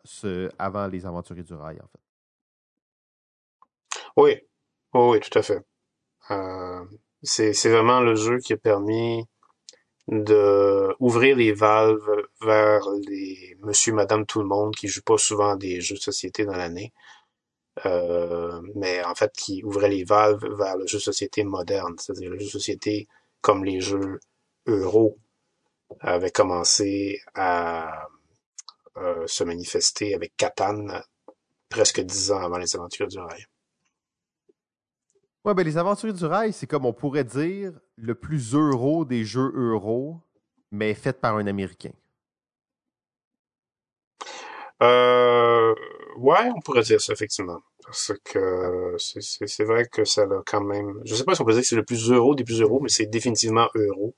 avant 0.57 0.87
les 0.87 1.05
aventuriers 1.05 1.43
du 1.43 1.53
rail, 1.53 1.79
en 1.83 1.87
fait. 1.87 1.99
Oui, 4.15 4.37
oui, 4.93 5.19
tout 5.19 5.37
à 5.37 5.41
fait. 5.41 5.59
Euh, 6.31 6.85
c'est, 7.21 7.69
vraiment 7.69 7.99
le 7.99 8.15
jeu 8.15 8.39
qui 8.39 8.53
a 8.53 8.57
permis 8.57 9.25
de 10.07 10.95
ouvrir 10.99 11.35
les 11.35 11.51
valves 11.51 12.25
vers 12.41 12.83
les 13.05 13.57
monsieur, 13.63 13.91
madame, 13.91 14.25
tout 14.25 14.39
le 14.39 14.47
monde 14.47 14.73
qui 14.75 14.87
jouent 14.87 15.03
pas 15.03 15.17
souvent 15.17 15.57
des 15.57 15.81
jeux 15.81 15.95
de 15.95 16.01
société 16.01 16.45
dans 16.45 16.55
l'année. 16.55 16.93
Euh, 17.85 18.61
mais 18.75 19.03
en 19.05 19.15
fait 19.15 19.31
qui 19.31 19.63
ouvrait 19.63 19.89
les 19.89 20.03
valves 20.03 20.45
vers 20.57 20.75
le 20.75 20.85
jeu 20.87 20.97
de 20.97 21.03
société 21.03 21.43
moderne, 21.43 21.95
c'est-à-dire 21.97 22.29
le 22.29 22.37
jeu 22.37 22.45
de 22.45 22.51
société 22.51 23.07
comme 23.39 23.63
les 23.63 23.79
jeux 23.79 24.19
euro 24.67 25.17
avaient 26.01 26.31
commencé 26.31 27.21
à 27.33 28.07
euh, 28.97 29.25
se 29.25 29.43
manifester 29.43 30.13
avec 30.13 30.35
Catan 30.35 31.01
presque 31.69 32.01
dix 32.01 32.31
ans 32.31 32.41
avant 32.41 32.57
les 32.57 32.75
aventures 32.75 33.07
du 33.07 33.19
rail. 33.19 33.45
Ouais, 35.43 35.55
ben 35.55 35.63
les 35.63 35.77
aventuriers 35.77 36.13
du 36.13 36.25
rail, 36.25 36.53
c'est 36.53 36.67
comme 36.67 36.85
on 36.85 36.93
pourrait 36.93 37.23
dire 37.23 37.71
le 37.95 38.13
plus 38.13 38.53
euro 38.53 39.05
des 39.05 39.23
jeux 39.23 39.51
euro, 39.55 40.21
mais 40.71 40.93
fait 40.93 41.19
par 41.19 41.37
un 41.37 41.47
Américain. 41.47 41.93
Euh, 44.83 45.73
ouais, 46.17 46.49
on 46.55 46.61
pourrait 46.61 46.83
dire 46.83 47.01
ça, 47.01 47.13
effectivement. 47.13 47.59
Parce 47.83 48.13
que 48.23 48.95
c'est 48.97 49.63
vrai 49.63 49.85
que 49.87 50.05
ça 50.05 50.23
a 50.23 50.41
quand 50.45 50.61
même... 50.61 51.01
Je 51.05 51.15
sais 51.15 51.23
pas 51.23 51.35
si 51.35 51.41
on 51.41 51.45
peut 51.45 51.53
dire 51.53 51.61
que 51.61 51.67
c'est 51.67 51.75
le 51.75 51.85
plus 51.85 52.11
euro 52.11 52.35
des 52.35 52.43
plus 52.43 52.61
euros, 52.61 52.79
mais 52.79 52.89
c'est 52.89 53.05
définitivement 53.05 53.69
euro. 53.75 54.13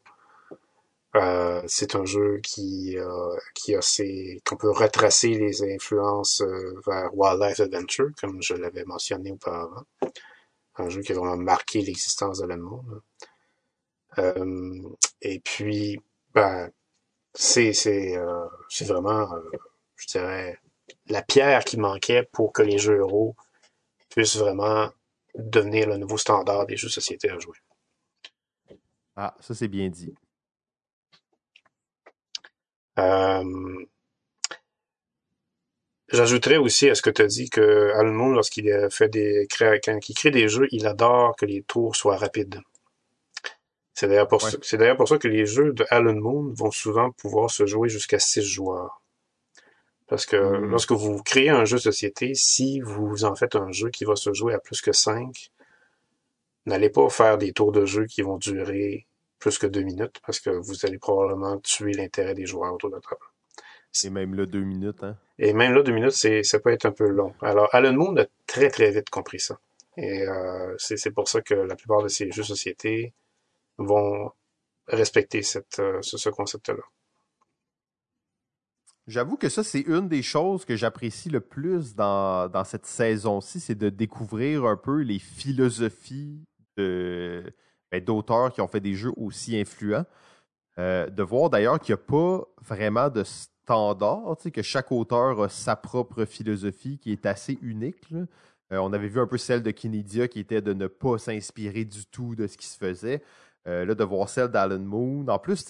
Euh, 1.15 1.61
c'est 1.67 1.95
un 1.95 2.05
jeu 2.05 2.39
qui, 2.43 2.97
euh, 2.97 3.35
qui 3.53 3.75
a 3.75 3.81
ses... 3.81 4.41
qu'on 4.45 4.57
peut 4.57 4.71
retracer 4.71 5.29
les 5.29 5.61
influences 5.63 6.41
euh, 6.41 6.79
vers 6.87 7.09
Wildlife 7.13 7.59
Adventure, 7.59 8.09
comme 8.19 8.41
je 8.41 8.55
l'avais 8.55 8.83
mentionné 8.83 9.31
auparavant 9.31 9.83
un 10.75 10.89
jeu 10.89 11.01
qui 11.01 11.11
a 11.11 11.15
vraiment 11.15 11.37
marqué 11.37 11.81
l'existence 11.81 12.39
de. 12.39 12.47
Euh, 14.19 14.81
et 15.21 15.39
puis, 15.39 15.99
ben, 16.33 16.69
c'est 17.33 17.73
c'est 17.73 18.17
euh, 18.17 18.45
c'est 18.69 18.85
vraiment, 18.85 19.33
euh, 19.33 19.41
je 19.95 20.07
dirais, 20.07 20.59
la 21.07 21.21
pierre 21.21 21.63
qui 21.63 21.77
manquait 21.77 22.23
pour 22.31 22.53
que 22.53 22.61
les 22.61 22.77
jeux 22.77 22.97
euros 22.97 23.35
puissent 24.09 24.37
vraiment 24.37 24.89
devenir 25.35 25.87
le 25.87 25.97
nouveau 25.97 26.17
standard 26.17 26.65
des 26.65 26.77
jeux 26.77 26.87
de 26.87 26.93
société 26.93 27.29
à 27.29 27.39
jouer. 27.39 27.57
Ah, 29.15 29.35
ça 29.39 29.53
c'est 29.53 29.67
bien 29.67 29.89
dit. 29.89 30.13
Euh, 32.99 33.85
J'ajouterais 36.13 36.57
aussi 36.57 36.87
à 36.89 36.95
ce 36.95 37.01
que 37.01 37.09
tu 37.09 37.23
as 37.23 37.27
dit 37.27 37.49
que 37.49 37.91
Alan 37.95 38.11
Moon, 38.11 38.33
lorsqu'il 38.33 38.71
fait 38.91 39.09
des 39.09 39.47
quand 39.57 39.97
il 40.09 40.13
crée 40.13 40.29
des 40.29 40.47
jeux, 40.47 40.67
il 40.71 40.85
adore 40.85 41.35
que 41.35 41.47
les 41.47 41.63
tours 41.63 41.95
soient 41.95 42.17
rapides. 42.17 42.61
C'est 43.95 44.07
d'ailleurs 44.07 44.27
pour, 44.27 44.41
ça, 44.41 44.57
pour 44.95 45.19
que 45.19 45.27
les 45.27 45.47
jeux 45.47 45.73
de 45.73 45.85
Alan 45.89 46.13
Moon 46.13 46.53
vont 46.55 46.69
souvent 46.69 47.11
pouvoir 47.11 47.49
se 47.49 47.65
jouer 47.65 47.89
jusqu'à 47.89 48.19
six 48.19 48.43
joueurs. 48.43 49.02
Parce 50.07 50.25
que 50.25 50.35
hmm. 50.35 50.65
lorsque 50.65 50.91
vous 50.91 51.21
créez 51.23 51.49
un 51.49 51.65
jeu 51.65 51.77
de 51.77 51.81
société, 51.81 52.33
si 52.35 52.81
vous 52.81 53.25
en 53.25 53.35
faites 53.35 53.55
un 53.55 53.71
jeu 53.71 53.89
qui 53.89 54.05
va 54.05 54.15
se 54.15 54.33
jouer 54.33 54.53
à 54.53 54.59
plus 54.59 54.81
que 54.81 54.91
cinq, 54.91 55.51
n'allez 56.65 56.89
pas 56.89 57.09
faire 57.09 57.37
des 57.37 57.53
tours 57.53 57.71
de 57.71 57.85
jeu 57.85 58.05
qui 58.05 58.21
vont 58.21 58.37
durer 58.37 59.07
plus 59.39 59.57
que 59.57 59.67
deux 59.67 59.81
minutes 59.81 60.21
parce 60.25 60.39
que 60.39 60.49
vous 60.49 60.85
allez 60.85 60.97
probablement 60.97 61.59
tuer 61.59 61.93
l'intérêt 61.93 62.33
des 62.33 62.45
joueurs 62.45 62.73
autour 62.73 62.89
de 62.89 62.95
la 62.95 63.01
table. 63.01 63.21
Et 64.03 64.09
même 64.09 64.33
là, 64.33 64.45
deux 64.45 64.63
minutes, 64.63 65.03
hein? 65.03 65.17
Et 65.37 65.53
même 65.53 65.73
là, 65.73 65.83
deux 65.83 65.91
minutes, 65.91 66.11
c'est, 66.11 66.43
ça 66.43 66.59
peut 66.59 66.71
être 66.71 66.85
un 66.85 66.91
peu 66.91 67.07
long. 67.07 67.33
Alors, 67.41 67.69
Alan 67.73 67.93
Moon 67.93 68.15
a 68.17 68.25
très, 68.47 68.69
très 68.69 68.91
vite 68.91 69.09
compris 69.09 69.39
ça. 69.39 69.59
Et 69.97 70.23
euh, 70.27 70.73
c'est, 70.77 70.97
c'est 70.97 71.11
pour 71.11 71.27
ça 71.27 71.41
que 71.41 71.53
la 71.53 71.75
plupart 71.75 72.01
de 72.01 72.07
ces 72.07 72.31
jeux 72.31 72.41
de 72.41 72.47
société 72.47 73.13
vont 73.77 74.31
respecter 74.87 75.43
cette, 75.43 75.79
euh, 75.79 76.01
ce, 76.01 76.17
ce 76.17 76.29
concept-là. 76.29 76.83
J'avoue 79.07 79.35
que 79.35 79.49
ça, 79.49 79.63
c'est 79.63 79.81
une 79.81 80.07
des 80.07 80.21
choses 80.21 80.63
que 80.63 80.75
j'apprécie 80.75 81.29
le 81.29 81.41
plus 81.41 81.93
dans, 81.95 82.47
dans 82.49 82.63
cette 82.63 82.85
saison-ci, 82.85 83.59
c'est 83.59 83.75
de 83.75 83.89
découvrir 83.89 84.65
un 84.65 84.77
peu 84.77 85.01
les 85.01 85.19
philosophies 85.19 86.41
ben, 86.77 88.03
d'auteurs 88.03 88.51
qui 88.53 88.61
ont 88.61 88.67
fait 88.67 88.79
des 88.79 88.95
jeux 88.95 89.11
aussi 89.17 89.59
influents. 89.59 90.05
Euh, 90.79 91.07
de 91.09 91.21
voir 91.21 91.51
d'ailleurs 91.51 91.79
qu'il 91.79 91.93
n'y 91.93 92.01
a 92.01 92.03
pas 92.03 92.47
vraiment 92.61 93.09
de 93.09 93.23
standard, 93.23 94.35
que 94.51 94.61
chaque 94.63 94.91
auteur 94.91 95.41
a 95.41 95.49
sa 95.49 95.75
propre 95.75 96.25
philosophie 96.25 96.97
qui 96.97 97.11
est 97.11 97.27
assez 97.27 97.59
unique. 97.61 98.11
Euh, 98.11 98.77
on 98.77 98.91
avait 98.91 99.07
vu 99.07 99.19
un 99.19 99.27
peu 99.27 99.37
celle 99.37 99.61
de 99.61 99.69
Kinedia 99.69 100.27
qui 100.27 100.39
était 100.39 100.61
de 100.61 100.73
ne 100.73 100.87
pas 100.87 101.19
s'inspirer 101.19 101.85
du 101.85 102.05
tout 102.07 102.35
de 102.35 102.47
ce 102.47 102.57
qui 102.57 102.65
se 102.65 102.77
faisait. 102.77 103.21
Euh, 103.67 103.85
là, 103.85 103.95
de 103.95 104.03
voir 104.03 104.27
celle 104.27 104.47
d'Alan 104.47 104.79
Moon. 104.79 105.27
En 105.27 105.39
plus, 105.39 105.63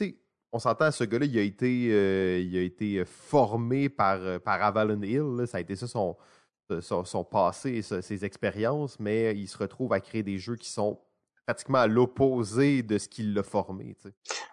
on 0.53 0.59
s'entend, 0.59 0.91
ce 0.91 1.03
gars-là, 1.03 1.25
il 1.25 1.37
a 1.37 1.41
été, 1.41 1.89
euh, 1.91 2.63
été 2.63 3.03
formé 3.05 3.89
par, 3.89 4.39
par 4.41 4.61
Avalon 4.63 5.01
Hill. 5.01 5.45
Ça 5.47 5.57
a 5.57 5.61
été 5.61 5.75
ça 5.75 5.87
son, 5.87 7.23
passé, 7.23 7.81
ses 7.81 8.23
expériences, 8.23 8.99
mais 8.99 9.35
il 9.35 9.47
se 9.47 9.57
retrouve 9.57 9.93
à 9.93 9.99
créer 9.99 10.23
des 10.23 10.37
jeux 10.37 10.55
qui 10.55 10.69
sont 10.69 10.99
pratiquement 11.45 11.79
à 11.79 11.87
l'opposé 11.87 12.83
de 12.83 12.97
ce 12.97 13.07
qui 13.07 13.23
l'a 13.23 13.43
formé. 13.43 13.95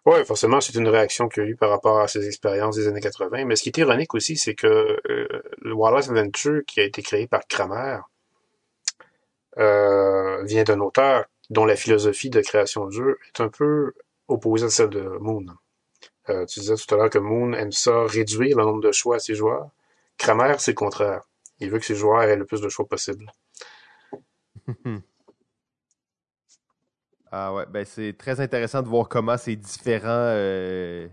Oui, 0.07 0.25
forcément, 0.25 0.61
c'est 0.61 0.75
une 0.75 0.89
réaction 0.89 1.29
qu'il 1.29 1.43
a 1.43 1.47
eu 1.47 1.57
par 1.57 1.71
rapport 1.71 2.01
à 2.01 2.09
ses 2.09 2.27
expériences 2.27 2.77
des 2.77 2.89
années 2.89 3.01
80. 3.01 3.45
Mais 3.45 3.57
ce 3.57 3.63
qui 3.63 3.69
est 3.69 3.79
ironique 3.79 4.15
aussi, 4.15 4.37
c'est 4.37 4.55
que 4.55 4.67
euh, 5.09 5.43
le 5.59 5.73
Wallace 5.73 6.09
Adventure, 6.09 6.63
qui 6.67 6.81
a 6.81 6.85
été 6.85 7.03
créé 7.03 7.27
par 7.27 7.47
Kramer, 7.47 7.99
euh, 9.59 10.43
vient 10.45 10.65
d'un 10.65 10.81
auteur 10.81 11.27
dont 11.51 11.65
la 11.65 11.77
philosophie 11.77 12.31
de 12.31 12.41
création 12.41 12.87
de 12.87 12.93
jeu 12.93 13.19
est 13.29 13.41
un 13.41 13.49
peu 13.49 13.93
opposée 14.29 14.67
à 14.67 14.71
celle 14.71 14.91
de 14.91 15.03
Moon. 15.21 15.45
Euh, 16.31 16.47
tu 16.47 16.61
disais 16.61 16.77
tout 16.77 16.95
à 16.95 16.99
l'heure 16.99 17.11
que 17.11 17.19
Moon 17.19 17.53
aime 17.53 17.73
ça 17.73 18.05
réduire 18.07 18.57
le 18.57 18.65
nombre 18.65 18.81
de 18.81 18.93
choix 18.93 19.17
à 19.17 19.19
ses 19.19 19.35
joueurs. 19.35 19.71
Kramer, 20.17 20.55
c'est 20.59 20.73
le 20.73 20.77
contraire. 20.77 21.23
Il 21.59 21.71
veut 21.71 21.79
que 21.79 21.85
ses 21.85 21.95
joueurs 21.95 22.23
aient 22.23 22.37
le 22.37 22.47
plus 22.47 22.61
de 22.61 22.69
choix 22.69 22.87
possible. 22.87 23.31
Ah 27.33 27.55
ouais, 27.55 27.65
ben 27.71 27.85
c'est 27.85 28.13
très 28.19 28.41
intéressant 28.41 28.83
de 28.83 28.89
voir 28.89 29.09
comment 29.09 29.37
ces 29.37 29.55
différents 29.55 30.09
euh, 30.09 31.07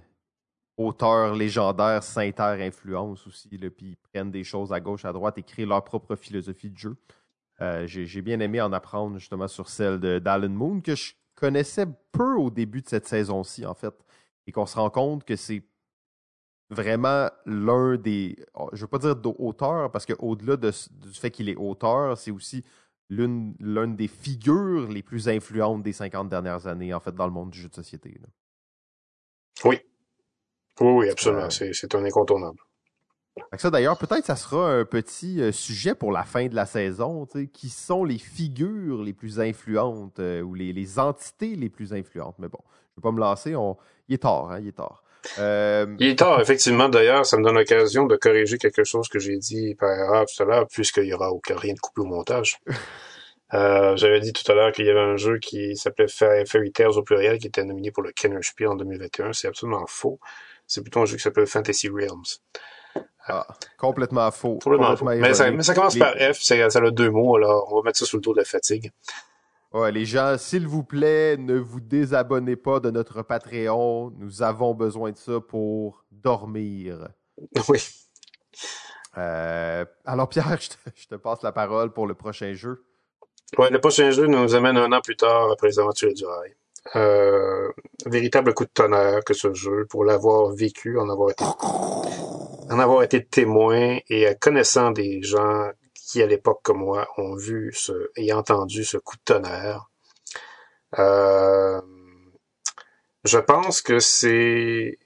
auteurs 0.76 1.36
légendaires 1.36 2.02
s'inter-influencent 2.02 3.28
aussi, 3.28 3.48
puis 3.50 3.90
ils 3.92 3.98
prennent 3.98 4.32
des 4.32 4.44
choses 4.44 4.74
à 4.74 4.80
gauche, 4.80 5.06
à 5.06 5.14
droite 5.14 5.38
et 5.38 5.44
créent 5.44 5.66
leur 5.66 5.84
propre 5.84 6.16
philosophie 6.16 6.72
de 6.72 6.78
jeu. 6.78 6.98
Euh, 7.62 7.86
j'ai 7.86 8.22
bien 8.24 8.40
aimé 8.40 8.60
en 8.62 8.74
apprendre 8.74 9.20
justement 9.20 9.48
sur 9.48 9.70
celle 9.70 10.00
d'Alan 10.00 10.50
Moon, 10.50 10.82
que 10.82 10.96
je 10.96 11.14
connaissais 11.36 11.86
peu 12.12 12.36
au 12.36 12.50
début 12.50 12.82
de 12.82 12.90
cette 12.90 13.08
saison-ci, 13.08 13.68
en 13.68 13.76
fait, 13.76 13.94
et 14.48 14.52
qu'on 14.52 14.66
se 14.66 14.76
rend 14.76 14.90
compte 14.90 15.24
que 15.24 15.36
c'est 15.36 15.64
vraiment 16.70 17.30
l'un 17.46 17.98
des. 17.98 18.36
Oh, 18.56 18.70
je 18.74 18.78
ne 18.78 18.82
veux 18.82 18.88
pas 18.88 18.98
dire 18.98 19.16
d'auteur, 19.16 19.92
parce 19.92 20.06
qu'au-delà 20.06 20.58
de, 20.58 20.72
du 20.92 21.14
fait 21.14 21.32
qu'il 21.32 21.50
est 21.50 21.56
auteur, 21.56 22.18
c'est 22.18 22.32
aussi 22.32 22.64
l'une 23.10 23.96
des 23.96 24.08
figures 24.08 24.90
les 24.90 25.04
plus 25.04 25.30
influentes 25.30 25.84
des 25.84 25.94
50 25.94 26.30
dernières 26.30 26.68
années, 26.68 26.94
en 26.94 27.00
fait, 27.00 27.14
dans 27.16 27.26
le 27.26 27.32
monde 27.32 27.52
du 27.52 27.60
jeu 27.60 27.70
de 27.70 27.76
société. 27.76 28.20
Oui. 29.64 29.80
Oui, 30.80 30.92
oui, 30.92 31.10
absolument. 31.10 31.48
Euh, 31.62 31.72
c'est 31.74 31.96
un 31.96 32.06
incontournable. 32.06 32.60
Ça, 33.58 33.70
d'ailleurs, 33.70 33.98
peut-être 33.98 34.26
ça 34.26 34.36
sera 34.36 34.72
un 34.72 34.86
petit 34.86 35.42
euh, 35.42 35.52
sujet 35.52 35.96
pour 35.96 36.12
la 36.12 36.24
fin 36.24 36.48
de 36.48 36.56
la 36.56 36.66
saison. 36.66 37.28
Qui 37.54 37.70
sont 37.70 38.04
les 38.04 38.18
figures 38.18 39.04
les 39.04 39.14
plus 39.14 39.40
influentes 39.40 40.20
euh, 40.20 40.42
ou 40.42 40.54
les, 40.54 41.00
entités 41.00 41.56
les 41.56 41.70
plus 41.70 41.94
influentes? 41.94 42.36
Mais 42.40 42.50
bon, 42.50 42.60
je 42.98 43.02
ne 43.02 43.04
vais 43.04 43.10
pas 43.10 43.12
me 43.12 43.20
lancer. 43.20 43.56
On... 43.56 43.78
Il 44.10 44.16
est 44.16 44.20
tard, 44.20 44.52
hein, 44.52 44.60
il 44.60 44.70
est 44.70 44.78
tard. 44.78 45.04
Il 45.38 46.08
est 46.08 46.18
tard, 46.18 46.42
effectivement. 46.42 46.90
D'ailleurs, 46.90 47.26
ça 47.26 47.38
me 47.38 47.44
donne 47.44 47.56
l'occasion 47.56 48.06
de 48.06 48.16
corriger 48.16 48.58
quelque 48.58 48.84
chose 48.84 49.08
que 49.08 49.20
j'ai 49.20 49.38
dit 49.38 49.76
par 49.76 49.92
erreur 49.92 50.26
tout 50.26 50.42
à 50.42 50.46
l'heure, 50.46 50.68
puisqu'il 50.68 51.04
n'y 51.04 51.14
aura 51.14 51.32
aucun 51.32 51.56
rien 51.56 51.74
de 51.74 51.80
coupé 51.80 52.02
au 52.02 52.06
montage. 52.06 52.60
Euh, 53.54 53.96
j'avais 53.96 54.20
dit 54.20 54.34
tout 54.34 54.52
à 54.52 54.56
l'heure 54.56 54.74
qu'il 54.74 54.86
y 54.86 54.90
avait 54.90 55.00
un 55.00 55.16
jeu 55.16 55.40
qui 55.40 55.78
s'appelait 55.78 56.10
Fairy 56.10 56.74
Tales 56.74 56.98
au 56.98 57.02
pluriel 57.02 57.38
qui 57.38 57.48
était 57.48 57.64
nominé 57.64 57.92
pour 57.92 58.04
le 58.04 58.12
Kenner 58.12 58.42
Spiel 58.42 58.68
en 58.68 58.76
2021. 58.76 59.32
C'est 59.32 59.48
absolument 59.48 59.86
faux. 59.88 60.20
C'est 60.66 60.82
plutôt 60.82 61.00
un 61.00 61.06
jeu 61.06 61.16
qui 61.16 61.24
s'appelle 61.24 61.48
Fantasy 61.48 61.88
Realms. 61.88 62.26
Ah, 63.26 63.48
complètement 63.78 64.30
faux. 64.32 64.60
Mais, 65.04 65.34
ça, 65.34 65.74
commence 65.74 65.98
par 65.98 66.14
F, 66.16 66.42
ça, 66.42 66.56
a 66.56 66.92
deux 66.92 67.10
mots, 67.10 67.36
alors 67.36 67.72
on 67.72 67.78
va 67.78 67.84
mettre 67.84 68.00
ça 68.00 68.06
sous 68.06 68.18
le 68.18 68.22
dos 68.22 68.34
de 68.34 68.40
la 68.40 68.46
fatigue. 68.46 68.92
Ouais, 69.74 69.92
les 69.92 70.06
gens, 70.06 70.38
s'il 70.38 70.66
vous 70.66 70.84
plaît, 70.84 71.36
ne 71.38 71.58
vous 71.58 71.82
désabonnez 71.82 72.56
pas 72.56 72.80
de 72.80 72.90
notre 72.90 73.22
Patreon. 73.22 74.14
Nous 74.18 74.42
avons 74.42 74.74
besoin 74.74 75.12
de 75.12 75.18
ça 75.18 75.40
pour 75.40 76.06
dormir. 76.12 77.10
Oui. 77.70 77.80
Euh, 79.18 79.86
alors, 80.06 80.28
Pierre, 80.28 80.58
je 80.96 81.08
te 81.08 81.16
passe 81.16 81.44
la 81.44 81.52
parole 81.52 81.94
pour 81.94 82.08
le 82.08 82.16
prochain 82.16 82.54
jeu. 82.54 82.84
Ouais, 83.58 83.70
le 83.70 83.80
prochain 83.80 84.10
jeu 84.12 84.26
nous 84.26 84.56
amène 84.56 84.78
un 84.78 84.92
an 84.92 85.02
plus 85.02 85.16
tard 85.16 85.52
après 85.52 85.68
les 85.68 85.80
aventures 85.80 86.14
du 86.14 86.26
rail. 86.26 86.56
Euh, 86.96 87.70
véritable 88.06 88.54
coup 88.54 88.66
de 88.66 88.72
tonnerre 88.74 89.24
que 89.24 89.34
ce 89.34 89.54
jeu 89.54 89.86
pour 89.90 90.04
l'avoir 90.04 90.52
vécu, 90.52 90.98
en 90.98 91.10
avoir 91.10 91.32
été, 91.32 91.44
en 91.44 92.80
avoir 92.80 93.04
été 93.04 93.24
témoin 93.24 94.00
et 94.10 94.28
connaissant 94.40 94.92
des 94.92 95.22
gens 95.22 95.70
qui 96.08 96.24
à 96.24 96.26
l'époque 96.26 96.62
comme 96.64 96.80
moi 96.80 97.08
ont 97.18 97.36
vu 97.36 97.72
ce 97.74 98.12
et 98.16 98.34
entendu 98.34 98.84
ce 98.84 98.98
coup 98.98 99.18
de 99.18 99.22
tonnerre. 99.26 99.90
Euh, 100.98 101.82
je 103.26 103.38
pense 103.38 103.82
que 103.82 104.00
c'est 104.00 104.98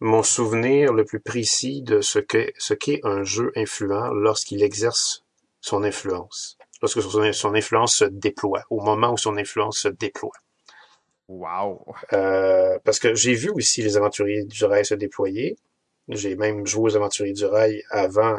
mon 0.00 0.22
souvenir 0.22 0.92
le 0.92 1.04
plus 1.04 1.20
précis 1.20 1.82
de 1.82 2.00
ce 2.00 2.18
qu'est 2.18 2.54
ce 2.56 2.74
qu'est 2.74 3.00
un 3.02 3.24
jeu 3.24 3.52
influent 3.56 4.12
lorsqu'il 4.12 4.62
exerce 4.62 5.24
son 5.60 5.82
influence 5.82 6.56
lorsque 6.84 7.00
son, 7.02 7.54
influence 7.54 7.96
se 7.96 8.04
déploie, 8.04 8.64
au 8.68 8.80
moment 8.80 9.12
où 9.12 9.16
son 9.16 9.38
influence 9.38 9.78
se 9.78 9.88
déploie. 9.88 10.36
Wow! 11.28 11.86
Euh, 12.12 12.78
parce 12.84 12.98
que 12.98 13.14
j'ai 13.14 13.32
vu 13.32 13.48
aussi 13.50 13.82
les 13.82 13.96
aventuriers 13.96 14.44
du 14.44 14.64
rail 14.64 14.84
se 14.84 14.94
déployer. 14.94 15.56
J'ai 16.08 16.36
même 16.36 16.66
joué 16.66 16.92
aux 16.92 16.96
aventuriers 16.96 17.32
du 17.32 17.46
rail 17.46 17.82
avant 17.88 18.38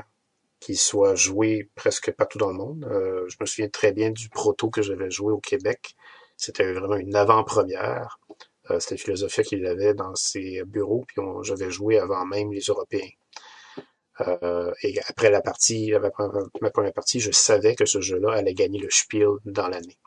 qu'ils 0.65 0.79
soient 0.79 1.13
joués 1.13 1.69
presque 1.75 2.11
partout 2.11 2.39
dans 2.39 2.49
le 2.49 2.55
monde. 2.55 2.87
Euh, 2.91 3.27
je 3.29 3.37
me 3.39 3.45
souviens 3.45 3.69
très 3.69 3.91
bien 3.91 4.09
du 4.09 4.29
proto 4.29 4.69
que 4.71 4.81
j'avais 4.81 5.11
joué 5.11 5.31
au 5.31 5.39
Québec. 5.39 5.95
C'était 6.37 6.73
vraiment 6.73 6.95
une 6.95 7.15
avant-première. 7.15 8.19
Euh, 8.71 8.79
C'était 8.79 8.97
Philosophia 8.97 9.43
qu'il 9.43 9.65
avait 9.67 9.93
dans 9.93 10.15
ses 10.15 10.63
bureaux, 10.65 11.05
puis 11.07 11.17
j'avais 11.43 11.69
joué 11.69 11.99
avant 11.99 12.25
même 12.25 12.51
les 12.51 12.61
Européens. 12.61 13.09
Euh, 14.21 14.73
et 14.81 14.99
après 15.07 15.29
la 15.29 15.41
partie, 15.41 15.93
ma 16.61 16.71
première 16.71 16.93
partie, 16.93 17.19
je 17.19 17.31
savais 17.31 17.75
que 17.75 17.85
ce 17.85 18.01
jeu-là 18.01 18.33
allait 18.33 18.55
gagner 18.55 18.79
le 18.79 18.89
Spiel 18.89 19.29
dans 19.45 19.67
l'année. 19.67 19.99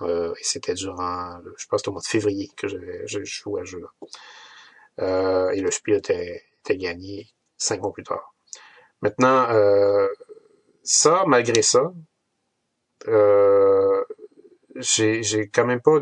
Euh, 0.00 0.32
et 0.32 0.44
c'était 0.44 0.74
durant, 0.74 1.40
je 1.58 1.66
pense, 1.66 1.86
au 1.86 1.92
mois 1.92 2.00
de 2.00 2.06
février 2.06 2.50
que 2.56 2.68
je 2.68 2.78
joué 3.24 3.60
à 3.60 3.64
ce 3.64 3.70
jeu-là. 3.72 3.88
Euh, 5.00 5.50
et 5.50 5.60
le 5.60 5.70
Spiel 5.70 5.98
était, 5.98 6.42
était, 6.60 6.76
gagné 6.78 7.28
cinq 7.58 7.82
mois 7.82 7.92
plus 7.92 8.04
tard. 8.04 8.33
Maintenant, 9.02 9.48
euh, 9.50 10.08
ça, 10.82 11.24
malgré 11.26 11.62
ça, 11.62 11.92
euh, 13.08 14.02
j'ai 14.76 15.50
quand 15.52 15.66
même 15.66 15.80
pas 15.80 15.98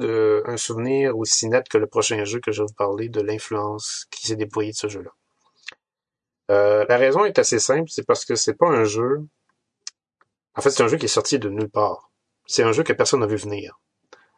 un 0.46 0.56
souvenir 0.56 1.16
aussi 1.16 1.48
net 1.48 1.68
que 1.68 1.78
le 1.78 1.86
prochain 1.86 2.24
jeu 2.24 2.40
que 2.40 2.52
je 2.52 2.62
vais 2.62 2.66
vous 2.68 2.74
parler 2.74 3.08
de 3.08 3.20
l'influence 3.20 4.06
qui 4.10 4.26
s'est 4.26 4.36
déployée 4.36 4.72
de 4.72 4.76
ce 4.76 4.88
jeu-là. 4.88 5.10
Euh, 6.50 6.84
la 6.88 6.96
raison 6.96 7.24
est 7.24 7.38
assez 7.38 7.58
simple, 7.58 7.88
c'est 7.90 8.06
parce 8.06 8.24
que 8.24 8.34
c'est 8.34 8.54
pas 8.54 8.68
un 8.68 8.84
jeu. 8.84 9.24
En 10.54 10.60
fait, 10.60 10.70
c'est 10.70 10.82
un 10.82 10.88
jeu 10.88 10.96
qui 10.96 11.06
est 11.06 11.08
sorti 11.08 11.38
de 11.38 11.48
nulle 11.48 11.70
part. 11.70 12.10
c'est 12.46 12.62
un 12.62 12.72
jeu 12.72 12.82
que 12.82 12.92
personne 12.92 13.20
n'a 13.20 13.26
vu 13.26 13.36
venir. 13.36 13.80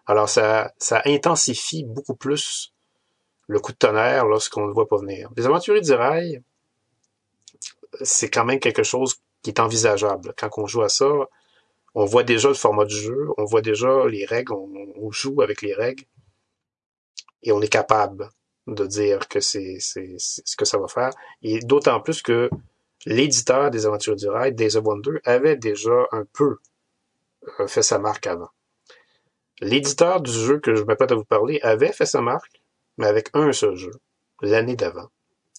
Alors 0.07 0.29
ça, 0.29 0.73
ça 0.79 1.03
intensifie 1.07 1.85
beaucoup 1.85 2.15
plus 2.15 2.73
le 3.49 3.59
coup 3.61 3.73
de 3.73 3.79
tonnerre 3.79 4.27
lorsqu'on 4.27 4.63
ne 4.63 4.67
le 4.69 4.73
voit 4.75 4.89
pas 4.89 4.99
venir. 4.99 5.31
Les 5.37 5.47
aventuriers 5.47 5.81
du 5.81 5.93
rail, 5.93 6.43
c'est 8.03 8.31
quand 8.31 8.45
même 8.45 8.61
quelque 8.61 8.83
chose 8.83 9.17
qui 9.43 9.51
est 9.51 9.61
envisageable. 9.61 10.35
Quand 10.37 10.51
on 10.57 10.67
joue 10.67 10.83
à 10.83 10.89
ça, 10.89 11.11
on 11.95 12.05
voit 12.05 12.25
déjà 12.25 12.49
le 12.49 12.55
format 12.55 12.85
du 12.85 12.97
jeu, 12.97 13.29
on 13.37 13.45
voit 13.45 13.63
déjà 13.63 14.07
les 14.07 14.25
règles, 14.25 14.53
on, 14.53 15.11
joue 15.13 15.43
avec 15.43 15.63
les 15.63 15.75
règles, 15.75 16.05
et 17.43 17.53
on 17.53 17.61
est 17.61 17.69
capable 17.69 18.29
de 18.67 18.87
dire 18.87 19.29
que 19.29 19.41
c'est 19.41 19.79
ce 19.79 20.57
que 20.57 20.65
ça 20.65 20.79
va 20.79 20.89
faire. 20.89 21.11
Et 21.43 21.61
d'autant 21.61 22.01
plus 22.01 22.23
que 22.23 22.51
l'éditeur 23.07 23.71
des 23.71 23.87
Aventures 23.87 24.17
du 24.17 24.29
Rail, 24.29 24.55
Days 24.55 24.77
of 24.77 24.85
Wonder, 24.85 25.21
avait 25.25 25.57
déjà 25.57 26.07
un 26.11 26.25
peu 26.33 26.57
euh, 27.61 27.67
fait 27.67 27.83
sa 27.83 27.99
marque 27.99 28.27
avant. 28.27 28.49
L'éditeur 29.61 30.21
du 30.21 30.33
jeu 30.33 30.59
que 30.59 30.75
je 30.75 30.83
m'apprête 30.83 31.13
à 31.13 31.15
vous 31.15 31.25
parler 31.25 31.61
avait 31.63 31.93
fait 31.93 32.07
sa 32.07 32.21
marque, 32.21 32.61
mais 32.97 33.07
avec 33.07 33.31
un 33.35 33.53
seul 33.53 33.77
jeu, 33.77 33.93
l'année 34.41 34.77
d'avant, 34.77 35.11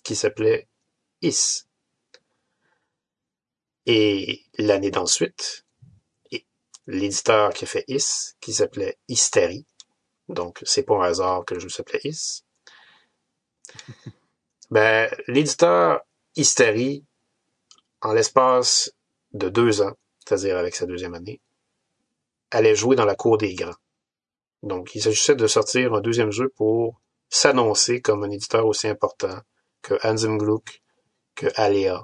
qui 0.03 0.16
s'appelait 0.16 0.68
Is. 1.22 1.66
Et 3.86 4.44
l'année 4.57 4.91
d'ensuite, 4.91 5.66
l'éditeur 6.88 7.53
qui 7.53 7.66
a 7.66 7.68
fait 7.68 7.86
Is, 7.88 8.36
qui 8.40 8.53
s'appelait 8.53 8.98
Hystérie. 9.07 9.66
Donc, 10.30 10.60
c'est 10.64 10.84
pas 10.84 10.95
un 10.95 11.02
hasard 11.02 11.45
que 11.45 11.53
le 11.53 11.60
jeu 11.60 11.70
s'appelait 11.70 12.02
Is. 12.03 12.44
Ben, 14.72 15.07
l'éditeur 15.28 16.02
Hystérie, 16.36 17.06
en 18.02 18.14
l'espace 18.14 18.91
de 19.32 19.48
deux 19.48 19.84
ans, 19.84 19.94
c'est-à-dire 20.20 20.57
avec 20.57 20.76
sa 20.76 20.88
deuxième 20.88 21.14
année, 21.14 21.40
allait 22.49 22.76
jouer 22.76 22.95
dans 22.95 23.06
la 23.06 23.16
cour 23.16 23.38
des 23.38 23.53
grands. 23.53 23.76
Donc, 24.64 24.95
il 24.95 25.03
s'agissait 25.03 25.36
de 25.36 25.45
sortir 25.45 25.94
un 25.94 26.02
deuxième 26.02 26.32
jeu 26.32 26.49
pour 26.49 26.99
s'annoncer 27.30 28.02
comme 28.02 28.24
un 28.24 28.32
éditeur 28.32 28.66
aussi 28.66 28.88
important 28.88 29.40
que 29.84 29.99
Hansen 30.03 30.40
Gluck, 30.40 30.82
que 31.36 31.48
Alea, 31.56 32.03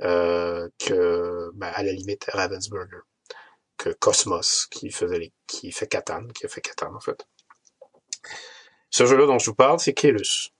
que, 0.00 1.50
ben, 1.54 1.68
à 1.74 1.82
la 1.82 1.92
limite, 1.92 2.24
Ravensburger 2.32 3.02
que 3.80 3.88
Cosmos, 3.90 4.66
qui 4.66 4.90
faisait 4.90 5.32
qui 5.46 5.72
fait 5.72 5.86
Catan, 5.86 6.26
qui 6.34 6.44
a 6.44 6.48
fait 6.48 6.60
Catan 6.60 6.94
en 6.94 7.00
fait. 7.00 7.26
Ce 8.90 9.06
jeu-là 9.06 9.26
dont 9.26 9.38
je 9.38 9.46
vous 9.46 9.56
parle, 9.56 9.80
c'est 9.80 9.94
Kelus. 9.94 10.52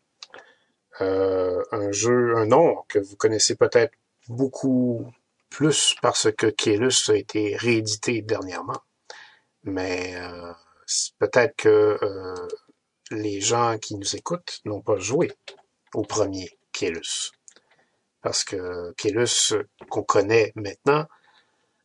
Euh, 1.03 1.63
un 1.71 1.93
jeu, 1.93 2.35
un 2.37 2.47
nom 2.47 2.83
que 2.89 2.99
vous 2.99 3.17
connaissez 3.17 3.57
peut-être 3.57 3.93
beaucoup 4.29 5.13
plus 5.51 5.95
parce 6.01 6.33
que 6.33 6.47
Kelus 6.47 7.11
a 7.11 7.17
été 7.17 7.57
réédité 7.57 8.23
dernièrement. 8.23 8.81
Mais 9.65 10.17
euh, 10.17 10.53
peut-être 11.19 11.57
que 11.57 11.99
euh, 12.01 12.49
les 13.11 13.43
gens 13.43 13.77
qui 13.79 13.97
nous 13.97 14.17
écoutent 14.17 14.61
n'ont 14.65 14.81
pas 14.81 14.97
joué 14.97 15.31
au 15.93 16.03
premier 16.03 16.59
Kelus. 16.73 17.33
Parce 18.23 18.45
que 18.45 18.93
Kelus, 18.99 19.55
qu'on 19.89 20.03
connaît 20.03 20.53
maintenant, 20.55 21.07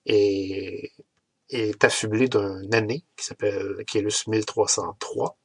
est 0.06 0.92
est 1.50 1.84
affublé 1.84 2.28
d'un 2.28 2.72
année 2.72 3.06
qui 3.16 3.26
s'appelle 3.26 3.84
Kélus 3.88 4.28
1303. 4.28 5.38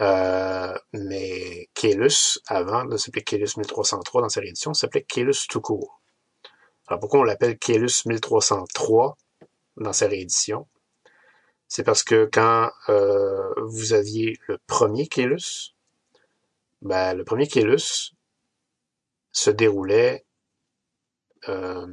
Euh, 0.00 0.78
mais 0.92 1.68
Kélus, 1.74 2.40
avant 2.46 2.84
de 2.84 2.96
s'appeler 2.96 3.24
Kélus 3.24 3.56
1303 3.56 4.22
dans 4.22 4.28
sa 4.28 4.40
réédition, 4.40 4.72
s'appelait 4.74 5.02
Kélus 5.02 5.48
tout 5.48 5.60
court. 5.60 6.00
Alors 6.86 7.00
pourquoi 7.00 7.20
on 7.20 7.24
l'appelle 7.24 7.58
Kélus 7.58 8.06
1303 8.06 9.16
dans 9.78 9.92
sa 9.92 10.06
réédition? 10.06 10.68
C'est 11.66 11.82
parce 11.82 12.02
que 12.02 12.28
quand 12.32 12.70
euh, 12.88 13.52
vous 13.66 13.92
aviez 13.92 14.38
le 14.46 14.58
premier 14.66 15.08
Kélus, 15.08 15.74
ben, 16.80 17.14
le 17.14 17.24
premier 17.24 17.48
Kélus 17.48 18.14
se 19.32 19.50
déroulait 19.50 20.24
euh, 21.48 21.86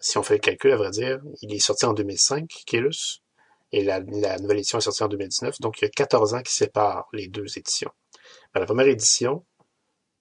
si 0.00 0.16
on 0.16 0.22
fait 0.22 0.34
le 0.34 0.40
calcul, 0.40 0.72
à 0.72 0.76
vrai 0.76 0.90
dire, 0.90 1.20
il 1.42 1.54
est 1.54 1.58
sorti 1.58 1.84
en 1.84 1.92
2005, 1.92 2.48
Kélus, 2.66 3.22
et 3.72 3.84
la, 3.84 4.00
nouvelle 4.00 4.58
édition 4.58 4.78
est 4.78 4.82
sortie 4.82 5.02
en 5.02 5.08
2019, 5.08 5.60
donc 5.60 5.80
il 5.80 5.84
y 5.84 5.86
a 5.86 5.90
14 5.90 6.34
ans 6.34 6.42
qui 6.42 6.54
séparent 6.54 7.08
les 7.12 7.28
deux 7.28 7.58
éditions. 7.58 7.92
la 8.54 8.64
première 8.64 8.88
édition 8.88 9.44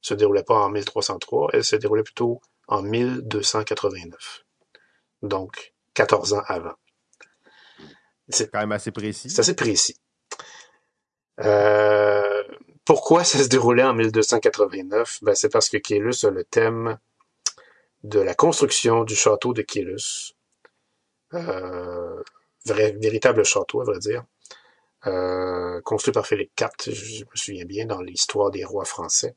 se 0.02 0.14
déroulait 0.14 0.44
pas 0.44 0.56
en 0.56 0.70
1303, 0.70 1.52
elle 1.53 1.64
se 1.64 1.76
déroulait 1.76 2.03
plutôt 2.03 2.41
en 2.68 2.82
1289. 2.82 4.45
Donc, 5.24 5.74
14 5.94 6.34
ans 6.34 6.44
avant. 6.45 6.76
C'est 8.30 8.52
quand 8.52 8.60
même 8.60 8.72
assez 8.72 8.91
précis. 8.91 9.30
C'est 9.30 9.40
assez 9.40 9.56
précis. 9.56 9.95
Euh, 11.41 12.28
pourquoi 12.90 13.24
ça 13.24 13.38
se 13.38 13.48
déroulait 13.48 13.84
en 13.84 13.94
1289? 13.94 15.20
Ben, 15.22 15.36
c'est 15.36 15.49
parce 15.49 15.70
que 15.70 15.78
Kélus 15.78 16.26
a 16.26 16.32
le 16.32 16.44
thème 16.44 16.98
de 18.03 18.20
la 18.20 18.34
construction 18.34 19.03
du 19.03 19.16
château 19.16 19.53
de 19.53 19.61
Kélus. 19.61 20.34
Euh, 21.36 22.24
véritable 22.66 23.45
château, 23.45 23.82
à 23.82 23.84
vrai 23.84 23.99
dire. 23.99 24.24
Euh, 25.06 25.80
construit 25.82 26.11
par 26.11 26.26
Philippe 26.26 26.52
IV, 26.60 26.91
je 26.91 27.26
me 27.26 27.36
souviens 27.36 27.66
bien, 27.66 27.86
dans 27.86 28.02
l'histoire 28.02 28.49
des 28.49 28.66
rois 28.66 28.86
français. 28.86 29.36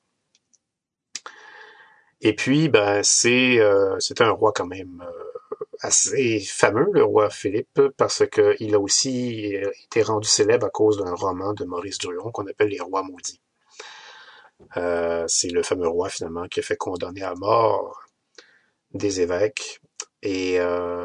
Et 2.22 2.34
puis, 2.34 2.70
ben, 2.70 3.02
c'est 3.02 3.60
euh, 3.60 3.98
un 4.20 4.30
roi 4.30 4.52
quand 4.56 4.66
même 4.66 5.04
euh, 5.06 5.31
assez 5.82 6.40
fameux, 6.40 6.86
le 6.92 7.04
roi 7.04 7.28
Philippe, 7.28 7.80
parce 7.96 8.22
qu'il 8.28 8.74
a 8.74 8.78
aussi 8.78 9.56
été 9.84 10.02
rendu 10.02 10.28
célèbre 10.28 10.66
à 10.66 10.70
cause 10.70 10.98
d'un 10.98 11.14
roman 11.14 11.52
de 11.52 11.64
Maurice 11.64 11.98
Druon 11.98 12.30
qu'on 12.30 12.46
appelle 12.46 12.68
Les 12.68 12.80
Rois 12.80 13.02
maudits. 13.02 13.40
Euh, 14.76 15.24
c'est 15.26 15.50
le 15.50 15.62
fameux 15.62 15.88
roi 15.88 16.08
finalement 16.08 16.46
qui 16.46 16.60
a 16.60 16.62
fait 16.62 16.76
condamner 16.76 17.22
à 17.22 17.34
mort 17.34 18.00
des 18.94 19.20
évêques 19.20 19.80
et 20.22 20.60
euh, 20.60 21.04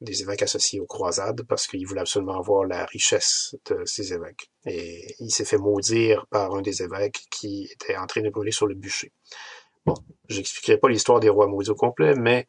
des 0.00 0.22
évêques 0.22 0.42
associés 0.42 0.80
aux 0.80 0.86
croisades 0.86 1.42
parce 1.42 1.66
qu'il 1.66 1.86
voulait 1.86 2.00
absolument 2.00 2.38
avoir 2.38 2.64
la 2.64 2.86
richesse 2.86 3.56
de 3.66 3.84
ces 3.84 4.14
évêques. 4.14 4.50
Et 4.64 5.14
il 5.20 5.30
s'est 5.30 5.44
fait 5.44 5.58
maudire 5.58 6.26
par 6.30 6.54
un 6.54 6.62
des 6.62 6.82
évêques 6.82 7.26
qui 7.30 7.68
était 7.72 7.96
en 7.96 8.06
train 8.06 8.22
de 8.22 8.30
brûler 8.30 8.52
sur 8.52 8.66
le 8.66 8.74
bûcher. 8.74 9.12
Bon, 9.84 9.94
j'expliquerai 10.28 10.78
pas 10.78 10.88
l'histoire 10.88 11.20
des 11.20 11.28
rois 11.28 11.46
maudits 11.46 11.70
au 11.70 11.74
complet, 11.74 12.14
mais 12.14 12.48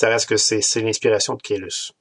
ça 0.00 0.08
reste 0.08 0.30
que 0.30 0.38
c'est 0.38 0.80
l'inspiration 0.80 1.34
de 1.34 1.42
Kélus. 1.42 1.92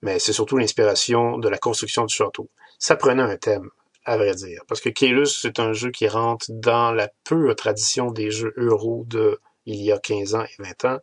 Mais 0.00 0.18
c'est 0.18 0.32
surtout 0.32 0.56
l'inspiration 0.56 1.36
de 1.36 1.50
la 1.50 1.58
construction 1.58 2.06
du 2.06 2.14
château. 2.14 2.48
Ça 2.78 2.96
prenait 2.96 3.22
un 3.22 3.36
thème, 3.36 3.68
à 4.06 4.16
vrai 4.16 4.34
dire, 4.34 4.62
parce 4.66 4.80
que 4.80 4.88
Kélus, 4.88 5.42
c'est 5.42 5.60
un 5.60 5.74
jeu 5.74 5.90
qui 5.90 6.08
rentre 6.08 6.46
dans 6.48 6.92
la 6.92 7.10
pure 7.24 7.54
tradition 7.54 8.10
des 8.10 8.30
jeux 8.30 8.54
euro 8.56 9.04
de 9.06 9.38
il 9.66 9.82
y 9.82 9.92
a 9.92 9.98
15 9.98 10.34
ans 10.34 10.44
et 10.44 10.62
20 10.62 10.84
ans, 10.86 10.98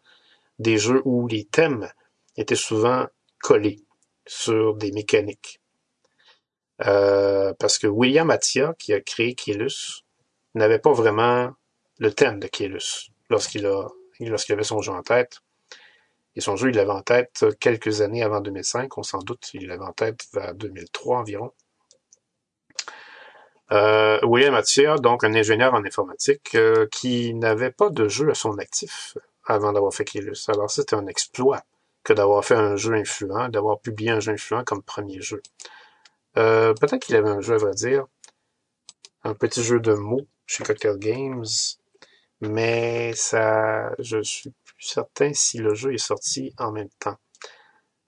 des 0.57 0.79
jeux 0.79 1.03
où 1.05 1.27
les 1.27 1.45
thèmes 1.45 1.87
étaient 2.35 2.55
souvent 2.55 3.05
collés 3.39 3.81
sur 4.25 4.73
des 4.73 4.91
mécaniques. 4.91 5.61
Euh, 6.83 7.53
parce 7.59 7.77
que 7.77 7.85
William 7.85 8.31
Attia, 8.31 8.73
qui 8.79 8.91
a 8.93 9.01
créé 9.01 9.35
Kélus, 9.35 10.03
n'avait 10.55 10.79
pas 10.79 10.93
vraiment 10.93 11.51
le 11.99 12.11
thème 12.11 12.39
de 12.39 12.47
Kélus 12.47 13.11
lorsqu'il 13.29 13.67
a 13.67 13.87
lorsqu'il 14.19 14.53
avait 14.53 14.63
son 14.63 14.81
jeu 14.81 14.93
en 14.93 15.03
tête. 15.03 15.42
Et 16.35 16.41
son 16.41 16.55
jeu, 16.55 16.69
il 16.69 16.75
l'avait 16.75 16.91
en 16.91 17.01
tête 17.01 17.45
quelques 17.59 18.01
années 18.01 18.23
avant 18.23 18.41
2005, 18.41 18.97
on 18.97 19.03
s'en 19.03 19.19
doute, 19.19 19.51
il 19.53 19.67
l'avait 19.67 19.85
en 19.85 19.93
tête 19.93 20.25
vers 20.33 20.55
2003 20.55 21.19
environ. 21.19 21.51
Euh, 23.71 24.19
William 24.23 24.53
Attia, 24.55 24.97
donc 24.97 25.23
un 25.23 25.33
ingénieur 25.33 25.73
en 25.73 25.83
informatique, 25.83 26.55
euh, 26.55 26.87
qui 26.91 27.33
n'avait 27.33 27.71
pas 27.71 27.89
de 27.89 28.07
jeu 28.07 28.29
à 28.29 28.35
son 28.35 28.57
actif 28.57 29.17
avant 29.45 29.73
d'avoir 29.73 29.93
fait 29.93 30.05
Kélus. 30.05 30.49
Alors 30.49 30.69
c'était 30.69 30.95
un 30.95 31.07
exploit 31.07 31.63
que 32.03 32.13
d'avoir 32.13 32.43
fait 32.43 32.55
un 32.55 32.75
jeu 32.75 32.93
influent, 32.93 33.49
d'avoir 33.49 33.79
publié 33.79 34.11
un 34.11 34.19
jeu 34.19 34.33
influent 34.33 34.63
comme 34.63 34.83
premier 34.83 35.21
jeu. 35.21 35.41
Euh, 36.37 36.73
peut-être 36.73 37.03
qu'il 37.03 37.15
avait 37.15 37.29
un 37.29 37.41
jeu, 37.41 37.55
à 37.55 37.57
vrai 37.57 37.73
dire, 37.73 38.05
un 39.23 39.33
petit 39.33 39.63
jeu 39.63 39.79
de 39.79 39.93
mots 39.93 40.27
chez 40.45 40.63
Cocktail 40.63 40.97
Games, 40.97 41.45
mais 42.41 43.13
ça, 43.13 43.93
je 43.99 44.21
suis 44.21 44.53
certain 44.85 45.33
si 45.33 45.57
le 45.57 45.73
jeu 45.73 45.93
est 45.93 45.97
sorti 45.97 46.53
en 46.57 46.71
même 46.71 46.89
temps. 46.99 47.17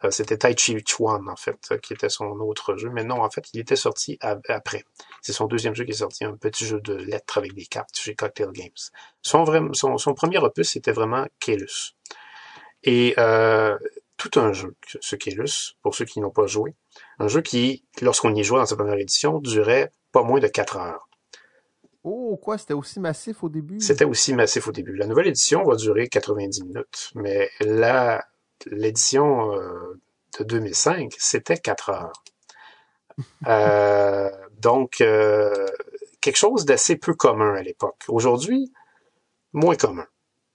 Euh, 0.03 0.11
c'était 0.11 0.37
Tai 0.37 0.55
Chi 0.57 0.77
Chuan, 0.85 1.27
en 1.29 1.35
fait, 1.35 1.79
qui 1.81 1.93
était 1.93 2.09
son 2.09 2.25
autre 2.41 2.75
jeu. 2.75 2.89
Mais 2.89 3.03
non, 3.03 3.21
en 3.21 3.29
fait, 3.29 3.47
il 3.53 3.59
était 3.59 3.75
sorti 3.75 4.17
après. 4.21 4.83
C'est 5.21 5.33
son 5.33 5.45
deuxième 5.45 5.73
jeu 5.73 5.85
qui 5.85 5.91
est 5.91 5.95
sorti, 5.95 6.25
un 6.25 6.35
petit 6.35 6.65
jeu 6.65 6.79
de 6.81 6.93
lettres 6.93 7.37
avec 7.37 7.53
des 7.53 7.65
cartes 7.65 7.95
chez 7.95 8.15
Cocktail 8.15 8.51
Games. 8.51 8.69
Son, 9.21 9.45
premier 10.15 10.37
opus, 10.37 10.69
c'était 10.71 10.91
vraiment 10.91 11.25
Kelus. 11.39 11.95
Et 12.83 13.15
euh, 13.17 13.77
tout 14.17 14.39
un 14.39 14.53
jeu, 14.53 14.75
ce 15.01 15.15
Kelus, 15.15 15.75
pour 15.81 15.95
ceux 15.95 16.05
qui 16.05 16.19
n'ont 16.19 16.31
pas 16.31 16.47
joué. 16.47 16.75
Un 17.19 17.27
jeu 17.27 17.41
qui, 17.41 17.85
lorsqu'on 18.01 18.33
y 18.35 18.43
jouait 18.43 18.59
dans 18.59 18.65
sa 18.65 18.75
première 18.75 18.97
édition, 18.97 19.39
durait 19.39 19.91
pas 20.11 20.23
moins 20.23 20.39
de 20.39 20.47
4 20.47 20.77
heures. 20.77 21.04
Oh, 22.07 22.37
quoi, 22.37 22.59
c'était 22.59 22.75
aussi 22.75 22.99
massif 22.99 23.43
au 23.43 23.49
début? 23.49 23.79
C'était 23.79 24.05
aussi 24.05 24.35
massif 24.35 24.67
au 24.67 24.71
début. 24.71 24.95
La 24.95 25.07
nouvelle 25.07 25.25
édition 25.25 25.63
va 25.63 25.75
durer 25.75 26.07
90 26.07 26.63
minutes, 26.63 27.09
mais 27.15 27.49
là, 27.61 28.23
l'édition 28.67 29.51
euh, 29.53 29.99
de 30.37 30.43
2005, 30.43 31.15
c'était 31.17 31.57
4 31.57 31.89
heures. 31.89 32.23
Euh, 33.47 34.29
donc, 34.59 34.99
euh, 34.99 35.67
quelque 36.19 36.35
chose 36.35 36.65
d'assez 36.65 36.97
peu 36.97 37.13
commun 37.13 37.55
à 37.55 37.61
l'époque. 37.61 38.03
Aujourd'hui, 38.09 38.73
moins 39.53 39.77
commun. 39.77 40.05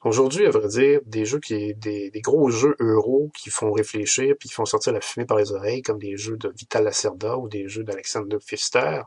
Aujourd'hui, 0.04 0.44
à 0.44 0.50
vrai 0.50 0.68
dire, 0.68 1.00
des 1.06 1.24
jeux 1.24 1.40
qui, 1.40 1.74
des, 1.74 2.10
des 2.10 2.20
gros 2.20 2.50
jeux 2.50 2.76
euro 2.80 3.30
qui 3.34 3.48
font 3.48 3.72
réfléchir 3.72 4.34
puis 4.38 4.50
qui 4.50 4.54
font 4.54 4.66
sortir 4.66 4.92
la 4.92 5.00
fumée 5.00 5.24
par 5.24 5.38
les 5.38 5.52
oreilles, 5.52 5.80
comme 5.80 5.98
des 5.98 6.18
jeux 6.18 6.36
de 6.36 6.50
Vital 6.50 6.84
Lacerda 6.84 7.38
ou 7.38 7.48
des 7.48 7.66
jeux 7.66 7.82
d'Alexander 7.82 8.36
Pfister, 8.36 9.00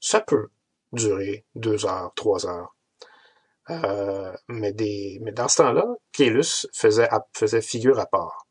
ça 0.00 0.20
peut 0.20 0.48
durer 0.94 1.44
deux 1.54 1.84
heures, 1.86 2.12
trois 2.16 2.46
heures. 2.46 2.74
Euh, 3.70 4.32
mais, 4.48 4.72
des, 4.72 5.18
mais 5.22 5.32
dans 5.32 5.48
ce 5.48 5.58
temps-là, 5.58 5.86
Kélus 6.12 6.66
faisait, 6.74 7.08
faisait 7.34 7.62
figure 7.62 7.98
à 7.98 8.06
part. 8.06 8.46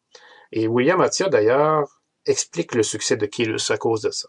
Et 0.51 0.67
William 0.67 1.01
Attia, 1.01 1.29
d'ailleurs, 1.29 2.01
explique 2.25 2.73
le 2.75 2.83
succès 2.83 3.15
de 3.17 3.25
Kélus 3.25 3.69
à 3.71 3.77
cause 3.77 4.01
de 4.01 4.11
ça. 4.11 4.27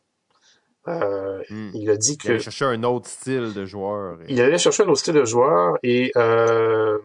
Euh, 0.89 1.43
Hmm. 1.51 1.71
Il 1.75 1.91
a 1.91 1.97
dit 1.97 2.17
que... 2.19 2.29
Il 2.29 2.31
allait 2.33 2.41
chercher 2.41 2.65
un 2.67 2.83
autre 2.85 3.09
style 3.09 3.53
de 3.55 3.65
joueur. 3.67 4.21
et- 4.23 4.27
Il 4.33 4.41
allait 4.41 4.59
chercher 4.59 4.83
un 4.85 4.89
autre 4.89 5.01
style 5.01 5.15
de 5.15 5.25
joueur 5.25 5.79
et, 5.83 6.11
euh, 6.17 6.99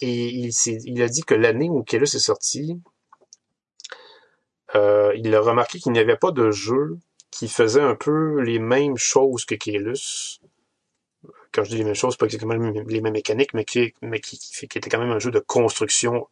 et 0.00 0.26
il, 0.26 1.02
a 1.02 1.08
dit 1.08 1.22
que 1.22 1.34
l'année 1.34 1.68
où 1.70 1.82
Kélus 1.84 2.14
est 2.14 2.18
sorti, 2.18 2.80
il 4.74 5.34
a 5.34 5.40
remarqué 5.40 5.78
qu'il 5.78 5.92
n'y 5.92 5.98
avait 5.98 6.16
pas 6.16 6.30
de 6.30 6.50
jeu 6.50 6.96
qui 7.30 7.48
faisait 7.48 7.80
un 7.80 7.94
peu 7.94 8.40
les 8.40 8.58
mêmes 8.58 8.96
choses 8.96 9.44
que 9.44 9.54
Kélus. 9.54 10.40
Quand 11.52 11.64
je 11.64 11.70
dis 11.70 11.78
les 11.78 11.84
mêmes 11.84 11.94
choses, 11.94 12.16
pas 12.16 12.26
exactement 12.26 12.54
les 12.54 13.00
mêmes, 13.00 13.12
mécaniques, 13.12 13.54
mais 13.54 13.64
qui, 13.64 13.94
mais 14.02 14.20
qui, 14.20 14.38
était 14.62 14.88
quand 14.88 14.98
même 15.00 15.10
un 15.10 15.18
jeu 15.18 15.30
de 15.30 15.40
construction 15.40 16.28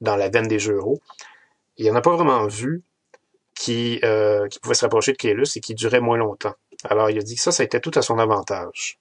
dans 0.00 0.16
la 0.16 0.28
veine 0.28 0.46
des 0.46 0.58
jeux 0.58 0.76
euros. 0.76 1.00
Il 1.76 1.90
en 1.90 1.94
a 1.94 2.00
pas 2.00 2.14
vraiment 2.14 2.46
vu 2.46 2.82
qui, 3.54 4.00
euh, 4.04 4.46
qui 4.48 4.60
pouvait 4.60 4.74
se 4.74 4.84
rapprocher 4.84 5.12
de 5.12 5.16
Kélus 5.16 5.56
et 5.56 5.60
qui 5.60 5.74
durait 5.74 6.00
moins 6.00 6.18
longtemps. 6.18 6.54
Alors 6.84 7.10
il 7.10 7.18
a 7.18 7.22
dit 7.22 7.36
que 7.36 7.40
ça, 7.40 7.52
ça 7.52 7.64
été 7.64 7.80
tout 7.80 7.92
à 7.94 8.02
son 8.02 8.18
avantage. 8.18 8.98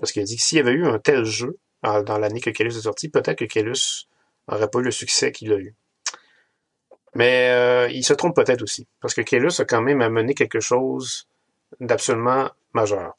Parce 0.00 0.12
qu'il 0.12 0.22
a 0.22 0.24
dit 0.24 0.36
que 0.36 0.42
s'il 0.42 0.58
y 0.58 0.60
avait 0.60 0.72
eu 0.72 0.86
un 0.86 0.98
tel 0.98 1.24
jeu 1.24 1.58
dans, 1.82 2.02
dans 2.02 2.18
l'année 2.18 2.40
que 2.40 2.50
Kélus 2.50 2.76
est 2.76 2.82
sorti, 2.82 3.08
peut-être 3.08 3.38
que 3.38 3.44
Kélus 3.44 4.08
n'aurait 4.48 4.68
pas 4.68 4.80
eu 4.80 4.84
le 4.84 4.90
succès 4.90 5.32
qu'il 5.32 5.52
a 5.52 5.56
eu. 5.56 5.74
Mais 7.14 7.50
euh, 7.50 7.88
il 7.90 8.04
se 8.04 8.12
trompe 8.12 8.34
peut-être 8.34 8.62
aussi, 8.62 8.86
parce 9.00 9.14
que 9.14 9.20
Kélus 9.20 9.60
a 9.60 9.64
quand 9.64 9.82
même 9.82 10.02
amené 10.02 10.34
quelque 10.34 10.60
chose 10.60 11.28
d'absolument 11.80 12.50
majeur. 12.72 13.16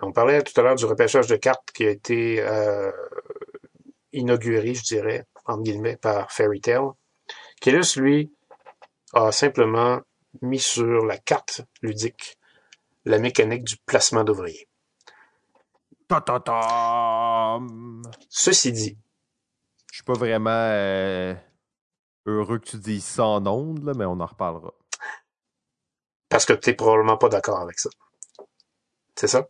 On 0.00 0.12
parlait 0.12 0.42
tout 0.42 0.58
à 0.60 0.62
l'heure 0.62 0.76
du 0.76 0.84
repêchage 0.84 1.26
de 1.26 1.36
cartes 1.36 1.70
qui 1.72 1.84
a 1.84 1.90
été 1.90 2.40
euh, 2.40 2.92
inauguré, 4.12 4.74
je 4.74 4.84
dirais, 4.84 5.26
entre 5.46 5.62
guillemets, 5.62 5.96
par 5.96 6.30
Fairy 6.30 6.60
Tail. 6.60 6.90
Kélus, 7.60 7.96
lui, 7.96 8.30
a 9.14 9.32
simplement 9.32 10.00
mis 10.42 10.60
sur 10.60 11.04
la 11.04 11.18
carte 11.18 11.62
ludique 11.82 12.38
la 13.04 13.18
mécanique 13.18 13.64
du 13.64 13.76
placement 13.86 14.22
d'ouvriers. 14.22 14.68
Ceci 18.28 18.72
dit, 18.72 18.98
Je 19.90 19.96
suis 19.96 20.04
pas 20.04 20.12
vraiment 20.12 20.50
euh, 20.50 21.34
heureux 22.28 22.58
que 22.58 22.68
tu 22.68 22.76
dises 22.78 23.18
en 23.20 23.44
ondes, 23.46 23.84
là, 23.84 23.92
mais 23.94 24.04
on 24.04 24.20
en 24.20 24.26
reparlera. 24.26 24.72
parce 26.28 26.44
que 26.44 26.52
tu 26.52 26.70
n'es 26.70 26.76
probablement 26.76 27.16
pas 27.16 27.28
d'accord 27.28 27.60
avec 27.60 27.78
ça. 27.78 27.90
C'est 29.16 29.28
ça? 29.28 29.48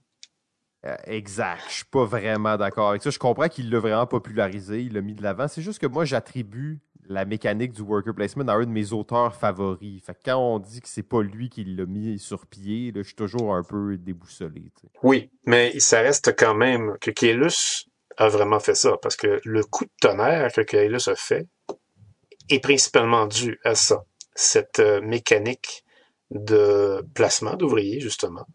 Euh, 0.86 0.96
exact. 1.04 1.64
Je 1.68 1.74
suis 1.74 1.84
pas 1.84 2.04
vraiment 2.04 2.56
d'accord 2.56 2.90
avec 2.90 3.02
ça. 3.02 3.10
Je 3.10 3.18
comprends 3.18 3.48
qu'il 3.48 3.68
l'a 3.70 3.80
vraiment 3.80 4.06
popularisé, 4.06 4.82
il 4.82 4.94
l'a 4.94 5.00
mis 5.00 5.14
de 5.14 5.22
l'avant. 5.22 5.48
C'est 5.48 5.62
juste 5.62 5.80
que 5.80 5.86
moi, 5.86 6.04
j'attribue 6.04 6.80
la 7.08 7.24
mécanique 7.24 7.72
du 7.72 7.82
worker 7.82 8.14
placement 8.14 8.46
à 8.48 8.54
un 8.54 8.60
de 8.60 8.70
mes 8.70 8.92
auteurs 8.92 9.34
favoris. 9.34 10.02
Fait 10.04 10.14
que 10.14 10.20
quand 10.26 10.36
on 10.36 10.58
dit 10.58 10.80
que 10.80 10.88
c'est 10.88 11.02
pas 11.02 11.22
lui 11.22 11.48
qui 11.48 11.64
l'a 11.64 11.86
mis 11.86 12.18
sur 12.18 12.46
pied, 12.46 12.92
là, 12.92 13.02
je 13.02 13.08
suis 13.08 13.16
toujours 13.16 13.54
un 13.54 13.62
peu 13.62 13.96
déboussolé. 13.96 14.70
Oui, 15.02 15.30
mais 15.46 15.78
ça 15.80 16.00
reste 16.00 16.36
quand 16.36 16.54
même 16.54 16.96
que 17.00 17.10
Kaelus 17.10 17.88
a 18.18 18.28
vraiment 18.28 18.60
fait 18.60 18.74
ça, 18.74 18.96
parce 19.00 19.16
que 19.16 19.40
le 19.44 19.64
coup 19.64 19.84
de 19.84 19.90
tonnerre 20.00 20.52
que 20.52 20.60
Kaelus 20.60 21.08
a 21.08 21.14
fait 21.14 21.48
est 22.48 22.60
principalement 22.60 23.26
dû 23.26 23.60
à 23.64 23.74
ça, 23.74 24.04
cette 24.34 24.80
euh, 24.80 25.00
mécanique 25.00 25.84
de 26.30 27.04
placement 27.14 27.54
d'ouvriers, 27.54 28.00
justement, 28.00 28.46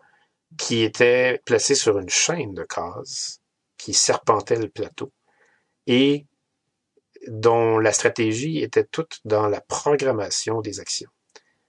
qui 0.57 0.84
était 0.84 1.41
placée 1.45 1.76
sur 1.76 1.98
une 1.99 2.10
chaîne 2.10 2.53
de 2.53 2.64
cases 2.64 3.41
qui 3.78 3.94
serpentait 3.94 4.60
le 4.60 4.70
plateau 4.70 5.11
et 5.88 6.26
dont 7.28 7.80
la 7.80 7.94
stratégie 7.94 8.60
était 8.60 8.84
toute 8.84 9.20
dans 9.26 9.48
la 9.48 9.61
programmation 9.61 10.61
des 10.61 10.80
actions. 10.80 11.10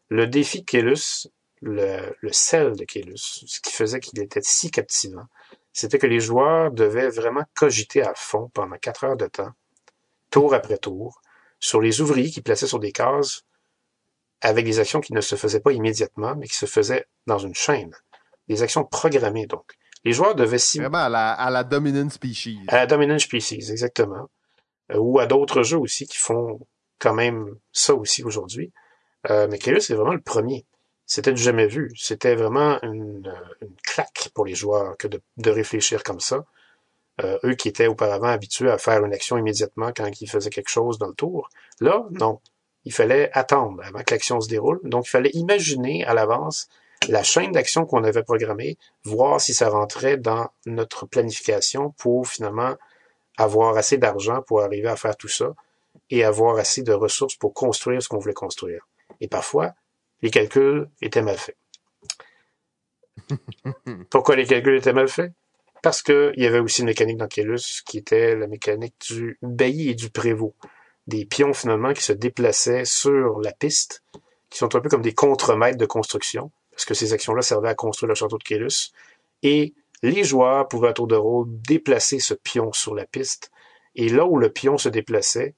Le 0.08 0.26
défi 0.26 0.64
Kaelus 0.64 1.28
le, 1.64 2.14
le 2.20 2.32
sel 2.32 2.76
de 2.76 2.84
Kélus, 2.84 3.44
ce 3.46 3.60
qui 3.60 3.72
faisait 3.72 4.00
qu'il 4.00 4.20
était 4.20 4.42
si 4.42 4.70
captivant, 4.70 5.26
c'était 5.72 5.98
que 5.98 6.06
les 6.06 6.20
joueurs 6.20 6.70
devaient 6.70 7.08
vraiment 7.08 7.44
cogiter 7.54 8.02
à 8.02 8.12
fond 8.14 8.50
pendant 8.52 8.76
quatre 8.76 9.04
heures 9.04 9.16
de 9.16 9.26
temps, 9.26 9.52
tour 10.30 10.54
après 10.54 10.78
tour, 10.78 11.22
sur 11.64 11.80
les 11.80 12.02
ouvriers 12.02 12.30
qui 12.30 12.42
plaçaient 12.42 12.66
sur 12.66 12.78
des 12.78 12.92
cases 12.92 13.40
avec 14.42 14.66
des 14.66 14.80
actions 14.80 15.00
qui 15.00 15.14
ne 15.14 15.22
se 15.22 15.34
faisaient 15.34 15.60
pas 15.60 15.72
immédiatement, 15.72 16.36
mais 16.36 16.46
qui 16.46 16.56
se 16.56 16.66
faisaient 16.66 17.06
dans 17.26 17.38
une 17.38 17.54
chaîne. 17.54 17.94
Des 18.48 18.62
actions 18.62 18.84
programmées, 18.84 19.46
donc. 19.46 19.64
Les 20.04 20.12
joueurs 20.12 20.34
devaient 20.34 20.58
s'y 20.58 20.78
Vraiment 20.78 20.98
à 20.98 21.08
la, 21.08 21.32
à 21.32 21.48
la 21.50 21.64
dominant 21.64 22.10
species. 22.10 22.60
à 22.68 22.76
la 22.76 22.86
Dominant 22.86 23.18
Species, 23.18 23.70
exactement. 23.70 24.28
Euh, 24.92 24.98
ou 24.98 25.18
à 25.18 25.24
d'autres 25.24 25.62
jeux 25.62 25.78
aussi 25.78 26.06
qui 26.06 26.18
font 26.18 26.60
quand 26.98 27.14
même 27.14 27.56
ça 27.72 27.94
aussi 27.94 28.22
aujourd'hui. 28.22 28.70
Euh, 29.30 29.48
mais 29.50 29.56
Kélus, 29.58 29.80
c'est 29.80 29.94
vraiment 29.94 30.12
le 30.12 30.20
premier. 30.20 30.66
C'était 31.06 31.32
du 31.32 31.40
jamais 31.40 31.66
vu. 31.66 31.90
C'était 31.96 32.34
vraiment 32.34 32.78
une, 32.82 33.26
euh, 33.26 33.54
une 33.62 33.74
claque 33.82 34.28
pour 34.34 34.44
les 34.44 34.54
joueurs 34.54 34.98
que 34.98 35.08
de, 35.08 35.18
de 35.38 35.50
réfléchir 35.50 36.02
comme 36.02 36.20
ça. 36.20 36.44
Euh, 37.22 37.38
eux 37.44 37.54
qui 37.54 37.68
étaient 37.68 37.86
auparavant 37.86 38.26
habitués 38.26 38.70
à 38.70 38.78
faire 38.78 39.04
une 39.04 39.14
action 39.14 39.38
immédiatement 39.38 39.92
quand 39.96 40.20
ils 40.20 40.28
faisaient 40.28 40.50
quelque 40.50 40.70
chose 40.70 40.98
dans 40.98 41.06
le 41.06 41.14
tour. 41.14 41.48
Là, 41.80 42.04
non. 42.10 42.40
Il 42.84 42.92
fallait 42.92 43.30
attendre 43.32 43.82
avant 43.84 44.02
que 44.02 44.12
l'action 44.12 44.40
se 44.40 44.48
déroule. 44.48 44.80
Donc, 44.82 45.06
il 45.06 45.10
fallait 45.10 45.30
imaginer 45.32 46.04
à 46.04 46.12
l'avance 46.12 46.68
la 47.08 47.22
chaîne 47.22 47.52
d'actions 47.52 47.86
qu'on 47.86 48.02
avait 48.02 48.22
programmée, 48.22 48.78
voir 49.04 49.40
si 49.40 49.54
ça 49.54 49.68
rentrait 49.68 50.16
dans 50.16 50.48
notre 50.66 51.06
planification 51.06 51.90
pour 51.98 52.26
finalement 52.26 52.74
avoir 53.36 53.76
assez 53.76 53.98
d'argent 53.98 54.42
pour 54.42 54.62
arriver 54.62 54.88
à 54.88 54.96
faire 54.96 55.16
tout 55.16 55.28
ça 55.28 55.54
et 56.10 56.24
avoir 56.24 56.56
assez 56.56 56.82
de 56.82 56.92
ressources 56.92 57.36
pour 57.36 57.54
construire 57.54 58.02
ce 58.02 58.08
qu'on 58.08 58.18
voulait 58.18 58.34
construire. 58.34 58.86
Et 59.20 59.28
parfois, 59.28 59.72
les 60.22 60.30
calculs 60.30 60.88
étaient 61.00 61.22
mal 61.22 61.38
faits. 61.38 61.56
Pourquoi 64.10 64.36
les 64.36 64.46
calculs 64.46 64.76
étaient 64.76 64.92
mal 64.92 65.08
faits? 65.08 65.32
Parce 65.84 66.00
qu'il 66.00 66.32
y 66.38 66.46
avait 66.46 66.60
aussi 66.60 66.80
une 66.80 66.86
mécanique 66.86 67.18
dans 67.18 67.28
Kélus 67.28 67.82
qui 67.84 67.98
était 67.98 68.34
la 68.34 68.46
mécanique 68.46 68.94
du 69.06 69.38
bailli 69.42 69.90
et 69.90 69.94
du 69.94 70.08
prévôt. 70.08 70.54
Des 71.06 71.26
pions 71.26 71.52
finalement 71.52 71.92
qui 71.92 72.02
se 72.02 72.14
déplaçaient 72.14 72.86
sur 72.86 73.38
la 73.42 73.52
piste, 73.52 74.02
qui 74.48 74.56
sont 74.56 74.74
un 74.74 74.80
peu 74.80 74.88
comme 74.88 75.02
des 75.02 75.12
contremaîtres 75.12 75.76
de 75.76 75.84
construction, 75.84 76.50
parce 76.70 76.86
que 76.86 76.94
ces 76.94 77.12
actions-là 77.12 77.42
servaient 77.42 77.68
à 77.68 77.74
construire 77.74 78.08
le 78.08 78.14
château 78.14 78.38
de 78.38 78.42
Kélus. 78.42 78.94
Et 79.42 79.74
les 80.02 80.24
joueurs 80.24 80.68
pouvaient 80.68 80.88
à 80.88 80.94
tour 80.94 81.06
de 81.06 81.16
rôle 81.16 81.48
déplacer 81.50 82.18
ce 82.18 82.32
pion 82.32 82.72
sur 82.72 82.94
la 82.94 83.04
piste. 83.04 83.50
Et 83.94 84.08
là 84.08 84.24
où 84.24 84.38
le 84.38 84.48
pion 84.48 84.78
se 84.78 84.88
déplaçait, 84.88 85.54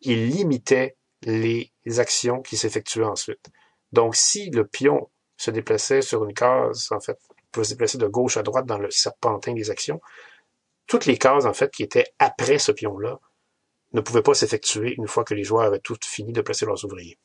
il 0.00 0.28
limitait 0.28 0.94
les 1.22 1.72
actions 1.96 2.40
qui 2.40 2.56
s'effectuaient 2.56 3.02
ensuite. 3.02 3.48
Donc, 3.90 4.14
si 4.14 4.48
le 4.50 4.64
pion 4.64 5.10
se 5.36 5.50
déplaçait 5.50 6.02
sur 6.02 6.24
une 6.24 6.34
case, 6.34 6.86
en 6.92 7.00
fait, 7.00 7.18
pouvait 7.56 7.64
se 7.64 7.72
déplacer 7.72 7.98
de 7.98 8.06
gauche 8.06 8.36
à 8.36 8.42
droite 8.42 8.66
dans 8.66 8.78
le 8.78 8.90
serpentin 8.90 9.54
des 9.54 9.70
actions, 9.70 10.00
toutes 10.86 11.06
les 11.06 11.18
cases, 11.18 11.46
en 11.46 11.52
fait, 11.52 11.72
qui 11.72 11.82
étaient 11.82 12.06
après 12.18 12.58
ce 12.58 12.70
pion-là, 12.70 13.18
ne 13.92 14.00
pouvaient 14.00 14.22
pas 14.22 14.34
s'effectuer 14.34 14.94
une 14.98 15.08
fois 15.08 15.24
que 15.24 15.34
les 15.34 15.42
joueurs 15.42 15.64
avaient 15.64 15.80
tout 15.80 15.96
fini 16.04 16.32
de 16.32 16.42
placer 16.42 16.66
leurs 16.66 16.84
ouvriers. 16.84 17.18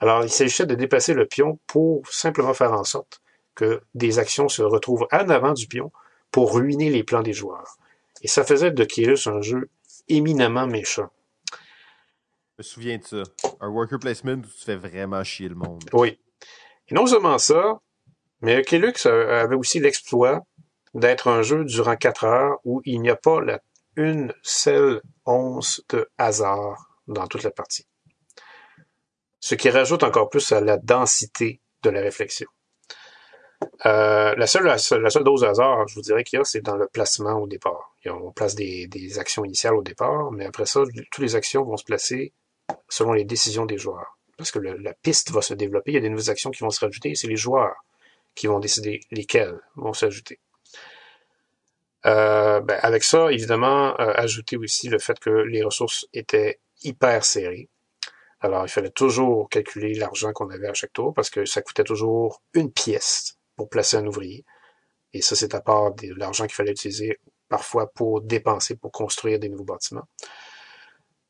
Alors, 0.00 0.24
il 0.24 0.30
s'agissait 0.30 0.66
de 0.66 0.74
déplacer 0.74 1.14
le 1.14 1.26
pion 1.26 1.58
pour 1.66 2.06
simplement 2.08 2.54
faire 2.54 2.72
en 2.72 2.84
sorte 2.84 3.20
que 3.54 3.82
des 3.94 4.18
actions 4.18 4.48
se 4.48 4.62
retrouvent 4.62 5.06
en 5.12 5.28
avant 5.28 5.52
du 5.52 5.66
pion 5.66 5.92
pour 6.30 6.54
ruiner 6.54 6.90
les 6.90 7.04
plans 7.04 7.22
des 7.22 7.32
joueurs. 7.32 7.76
Et 8.22 8.28
ça 8.28 8.44
faisait 8.44 8.70
de 8.70 8.84
Kyrus 8.84 9.26
un 9.26 9.40
jeu 9.40 9.68
éminemment 10.08 10.66
méchant. 10.66 11.10
Je 11.52 12.58
me 12.58 12.62
souviens 12.62 12.98
de 12.98 13.04
ça. 13.04 13.22
Un 13.60 13.68
worker 13.68 13.98
placement 13.98 14.32
où 14.32 14.42
tu 14.42 14.64
fais 14.64 14.76
vraiment 14.76 15.22
chier 15.22 15.48
le 15.48 15.54
monde. 15.54 15.84
Oui. 15.92 16.18
Et 16.88 16.94
non 16.94 17.06
seulement 17.06 17.38
ça, 17.38 17.80
mais 18.40 18.62
Kelux 18.62 19.06
avait 19.06 19.54
aussi 19.54 19.80
l'exploit 19.80 20.44
d'être 20.94 21.28
un 21.28 21.42
jeu 21.42 21.64
durant 21.64 21.96
quatre 21.96 22.24
heures 22.24 22.58
où 22.64 22.80
il 22.84 23.00
n'y 23.00 23.10
a 23.10 23.16
pas 23.16 23.40
une 23.96 24.32
seule 24.42 25.02
once 25.24 25.82
de 25.88 26.08
hasard 26.18 26.90
dans 27.08 27.26
toute 27.26 27.42
la 27.42 27.50
partie. 27.50 27.86
Ce 29.40 29.54
qui 29.54 29.70
rajoute 29.70 30.02
encore 30.02 30.28
plus 30.28 30.52
à 30.52 30.60
la 30.60 30.76
densité 30.76 31.60
de 31.82 31.90
la 31.90 32.00
réflexion. 32.00 32.48
Euh, 33.86 34.34
la, 34.34 34.46
seule, 34.46 34.64
la, 34.64 34.78
seule, 34.78 35.24
dose 35.24 35.40
de 35.40 35.46
hasard, 35.46 35.88
je 35.88 35.94
vous 35.94 36.02
dirais 36.02 36.24
qu'il 36.24 36.38
y 36.38 36.40
a, 36.40 36.44
c'est 36.44 36.60
dans 36.60 36.76
le 36.76 36.88
placement 36.88 37.38
au 37.38 37.46
départ. 37.46 37.94
On 38.06 38.32
place 38.32 38.54
des, 38.54 39.18
actions 39.18 39.44
initiales 39.44 39.74
au 39.74 39.82
départ, 39.82 40.30
mais 40.30 40.44
après 40.44 40.66
ça, 40.66 40.82
toutes 41.10 41.22
les 41.22 41.36
actions 41.36 41.64
vont 41.64 41.76
se 41.76 41.84
placer 41.84 42.32
selon 42.88 43.12
les 43.12 43.24
décisions 43.24 43.66
des 43.66 43.78
joueurs. 43.78 44.18
parce 44.36 44.50
que 44.50 44.58
la 44.58 44.92
piste 44.94 45.30
va 45.30 45.40
se 45.40 45.54
développer, 45.54 45.92
il 45.92 45.94
y 45.94 45.98
a 45.98 46.00
des 46.00 46.10
nouvelles 46.10 46.30
actions 46.30 46.50
qui 46.50 46.62
vont 46.62 46.70
se 46.70 46.84
rajouter, 46.84 47.14
c'est 47.14 47.28
les 47.28 47.36
joueurs 47.36 47.74
qui 48.36 48.46
vont 48.46 48.60
décider 48.60 49.00
lesquelles 49.10 49.58
vont 49.74 49.92
s'ajouter. 49.92 50.38
Euh, 52.04 52.60
ben, 52.60 52.78
avec 52.82 53.02
ça, 53.02 53.32
évidemment, 53.32 53.98
euh, 54.00 54.12
ajouter 54.14 54.56
aussi 54.56 54.88
le 54.88 55.00
fait 55.00 55.18
que 55.18 55.30
les 55.30 55.64
ressources 55.64 56.06
étaient 56.12 56.60
hyper 56.84 57.24
serrées. 57.24 57.68
Alors, 58.40 58.64
il 58.64 58.68
fallait 58.68 58.90
toujours 58.90 59.48
calculer 59.48 59.94
l'argent 59.94 60.32
qu'on 60.32 60.50
avait 60.50 60.68
à 60.68 60.74
chaque 60.74 60.92
tour 60.92 61.12
parce 61.14 61.30
que 61.30 61.44
ça 61.44 61.62
coûtait 61.62 61.82
toujours 61.82 62.42
une 62.54 62.70
pièce 62.70 63.38
pour 63.56 63.68
placer 63.68 63.96
un 63.96 64.06
ouvrier. 64.06 64.44
Et 65.14 65.22
ça, 65.22 65.34
c'est 65.34 65.54
à 65.54 65.60
part 65.60 65.94
de 65.94 66.14
l'argent 66.14 66.44
qu'il 66.44 66.54
fallait 66.54 66.72
utiliser 66.72 67.18
parfois 67.48 67.90
pour 67.90 68.20
dépenser, 68.20 68.76
pour 68.76 68.92
construire 68.92 69.40
des 69.40 69.48
nouveaux 69.48 69.64
bâtiments. 69.64 70.06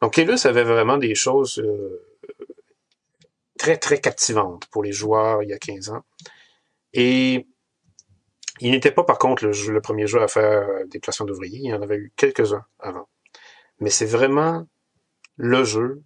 Donc, 0.02 0.14
Kelus 0.14 0.44
avait 0.44 0.64
vraiment 0.64 0.98
des 0.98 1.14
choses 1.14 1.58
euh, 1.58 2.04
très, 3.58 3.78
très 3.78 4.00
captivantes 4.00 4.66
pour 4.66 4.82
les 4.82 4.92
joueurs 4.92 5.42
il 5.42 5.50
y 5.50 5.54
a 5.54 5.58
15 5.58 5.90
ans. 5.90 6.02
Et 6.96 7.46
il 8.60 8.70
n'était 8.70 8.90
pas, 8.90 9.04
par 9.04 9.18
contre, 9.18 9.44
le, 9.44 9.72
le, 9.72 9.80
premier 9.82 10.06
jeu 10.06 10.22
à 10.22 10.28
faire 10.28 10.66
des 10.86 10.98
placements 10.98 11.26
d'ouvriers. 11.26 11.58
Il 11.58 11.70
y 11.70 11.74
en 11.74 11.82
avait 11.82 11.96
eu 11.96 12.12
quelques-uns 12.16 12.64
avant. 12.78 13.08
Mais 13.80 13.90
c'est 13.90 14.06
vraiment 14.06 14.66
le 15.36 15.62
jeu, 15.62 16.02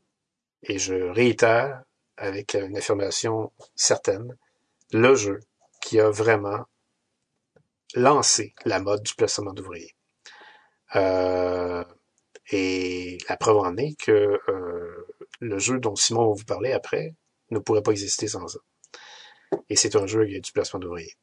et 0.64 0.78
je 0.78 0.94
réitère 0.94 1.84
avec 2.16 2.54
une 2.54 2.76
affirmation 2.76 3.52
certaine, 3.76 4.36
le 4.92 5.14
jeu 5.14 5.38
qui 5.80 6.00
a 6.00 6.10
vraiment 6.10 6.64
lancé 7.94 8.54
la 8.64 8.80
mode 8.80 9.04
du 9.04 9.14
placement 9.14 9.52
d'ouvriers. 9.52 9.94
Euh, 10.96 11.84
et 12.50 13.18
la 13.28 13.36
preuve 13.36 13.58
en 13.58 13.76
est 13.76 13.94
que 13.94 14.40
euh, 14.48 15.06
le 15.38 15.58
jeu 15.58 15.78
dont 15.78 15.94
Simon 15.94 16.28
va 16.28 16.34
vous 16.34 16.44
parler 16.44 16.72
après 16.72 17.14
ne 17.50 17.60
pourrait 17.60 17.82
pas 17.82 17.92
exister 17.92 18.26
sans 18.26 18.48
ça. 18.48 18.58
Et 19.68 19.76
c'est 19.76 19.96
un 19.96 20.06
jeu 20.06 20.26
qui 20.26 20.36
a 20.36 20.40
du 20.40 20.52
placement 20.52 20.80
d'ouvriers. 20.80 21.16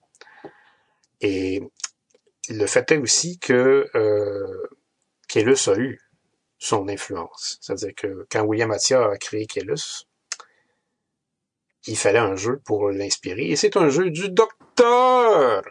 Et 1.22 1.62
le 2.50 2.66
fait 2.66 2.92
est 2.92 2.98
aussi 2.98 3.40
que 3.40 3.90
euh, 3.96 4.70
a 5.36 5.78
eu 5.78 6.00
son 6.60 6.88
influence. 6.88 7.60
C'est-à-dire 7.62 7.94
que 7.96 8.28
quand 8.32 8.44
William 8.44 8.72
Attia 8.72 9.04
a 9.04 9.18
créé 9.18 9.46
Kelus, 9.46 10.08
il 11.86 11.98
fallait 11.98 12.20
un 12.20 12.36
jeu 12.36 12.60
pour 12.66 12.90
l'inspirer. 12.90 13.50
Et 13.50 13.56
c'est 13.56 13.78
un 13.78 13.90
jeu 13.90 14.10
du 14.10 14.30
docteur! 14.30 15.64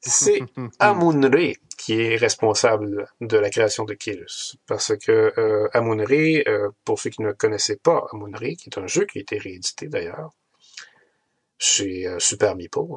C'est 0.00 0.40
Amun-Re 0.78 1.54
qui 1.76 2.00
est 2.00 2.16
responsable 2.16 3.10
de 3.20 3.38
la 3.38 3.48
création 3.48 3.84
de 3.84 3.94
Kelus. 3.94 4.56
Parce 4.66 4.96
que 4.96 5.32
euh, 5.38 5.68
Amun-Re, 5.72 6.42
euh, 6.46 6.70
pour 6.84 6.98
ceux 7.00 7.10
qui 7.10 7.22
ne 7.22 7.32
connaissaient 7.32 7.80
pas 7.82 8.06
Amun-Re, 8.12 8.56
qui 8.56 8.68
est 8.68 8.78
un 8.78 8.86
jeu 8.86 9.06
qui 9.06 9.18
a 9.18 9.20
été 9.22 9.38
réédité 9.38 9.88
d'ailleurs 9.88 10.30
chez 11.60 12.06
euh, 12.08 12.18
Super 12.18 12.56
Meeple, 12.56 12.96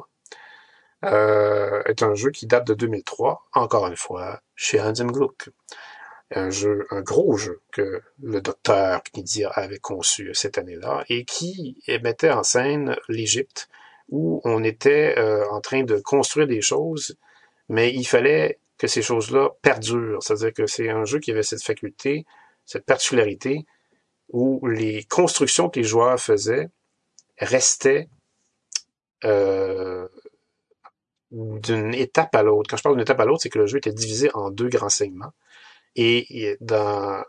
euh, 1.04 1.82
est 1.84 2.02
un 2.02 2.14
jeu 2.14 2.30
qui 2.30 2.46
date 2.46 2.66
de 2.66 2.74
2003, 2.74 3.46
encore 3.52 3.86
une 3.86 3.96
fois, 3.96 4.40
chez 4.56 4.80
Hans 4.80 4.92
Gluck. 4.92 5.50
Un 6.30 6.50
jeu, 6.50 6.86
un 6.90 7.02
gros 7.02 7.36
jeu 7.36 7.60
que 7.70 8.02
le 8.22 8.40
docteur 8.40 9.02
Knidia 9.12 9.50
avait 9.50 9.78
conçu 9.78 10.30
cette 10.32 10.58
année-là 10.58 11.04
et 11.08 11.24
qui 11.24 11.82
mettait 12.02 12.30
en 12.30 12.42
scène 12.42 12.96
l'Égypte 13.08 13.68
où 14.08 14.40
on 14.44 14.64
était 14.64 15.14
euh, 15.18 15.48
en 15.50 15.60
train 15.60 15.84
de 15.84 15.98
construire 15.98 16.46
des 16.46 16.60
choses, 16.60 17.16
mais 17.68 17.92
il 17.92 18.04
fallait 18.04 18.58
que 18.78 18.86
ces 18.86 19.02
choses-là 19.02 19.50
perdurent. 19.62 20.22
C'est-à-dire 20.22 20.52
que 20.52 20.66
c'est 20.66 20.88
un 20.88 21.04
jeu 21.04 21.18
qui 21.20 21.30
avait 21.30 21.42
cette 21.42 21.62
faculté, 21.62 22.24
cette 22.64 22.84
particularité, 22.84 23.66
où 24.30 24.66
les 24.66 25.04
constructions 25.04 25.68
que 25.68 25.78
les 25.78 25.86
joueurs 25.86 26.18
faisaient 26.18 26.68
restaient 27.38 28.08
euh, 29.24 30.08
d'une 31.30 31.94
étape 31.94 32.34
à 32.34 32.42
l'autre. 32.42 32.70
Quand 32.70 32.76
je 32.76 32.82
parle 32.82 32.96
d'une 32.96 33.02
étape 33.02 33.20
à 33.20 33.24
l'autre, 33.24 33.42
c'est 33.42 33.50
que 33.50 33.58
le 33.58 33.66
jeu 33.66 33.78
était 33.78 33.92
divisé 33.92 34.30
en 34.34 34.50
deux 34.50 34.68
grands 34.68 34.88
segments. 34.88 35.32
Et 35.96 36.56
dans, 36.60 37.22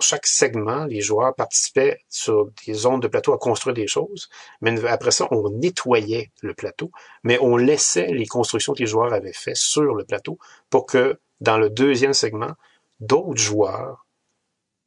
chaque 0.00 0.26
segment, 0.26 0.86
les 0.86 1.00
joueurs 1.00 1.34
participaient 1.36 2.00
sur 2.08 2.50
des 2.66 2.74
zones 2.74 2.98
de 2.98 3.06
plateau 3.06 3.32
à 3.32 3.38
construire 3.38 3.74
des 3.74 3.86
choses. 3.86 4.28
Mais 4.60 4.84
après 4.86 5.12
ça, 5.12 5.28
on 5.30 5.50
nettoyait 5.50 6.32
le 6.40 6.54
plateau, 6.54 6.90
mais 7.22 7.38
on 7.40 7.56
laissait 7.56 8.08
les 8.08 8.26
constructions 8.26 8.72
que 8.72 8.80
les 8.80 8.86
joueurs 8.86 9.12
avaient 9.12 9.32
faites 9.32 9.56
sur 9.56 9.94
le 9.94 10.04
plateau 10.04 10.38
pour 10.68 10.86
que 10.86 11.20
dans 11.40 11.58
le 11.58 11.70
deuxième 11.70 12.12
segment, 12.12 12.52
d'autres 12.98 13.40
joueurs 13.40 14.06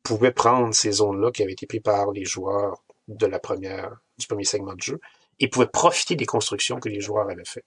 pouvaient 0.04 0.32
prendre 0.32 0.74
ces 0.74 0.92
zones-là 0.92 1.32
qui 1.32 1.42
avaient 1.42 1.54
été 1.54 1.68
prises 1.68 1.82
par 1.82 2.12
les 2.12 2.26
joueurs 2.26 2.84
du 3.08 3.28
premier 4.28 4.44
segment 4.44 4.74
de 4.74 4.82
jeu 4.82 5.00
et 5.40 5.48
pouvaient 5.48 5.68
profiter 5.68 6.16
des 6.16 6.26
constructions 6.26 6.80
que 6.80 6.90
les 6.90 7.02
joueurs 7.02 7.30
avaient 7.30 7.46
faites. 7.46 7.66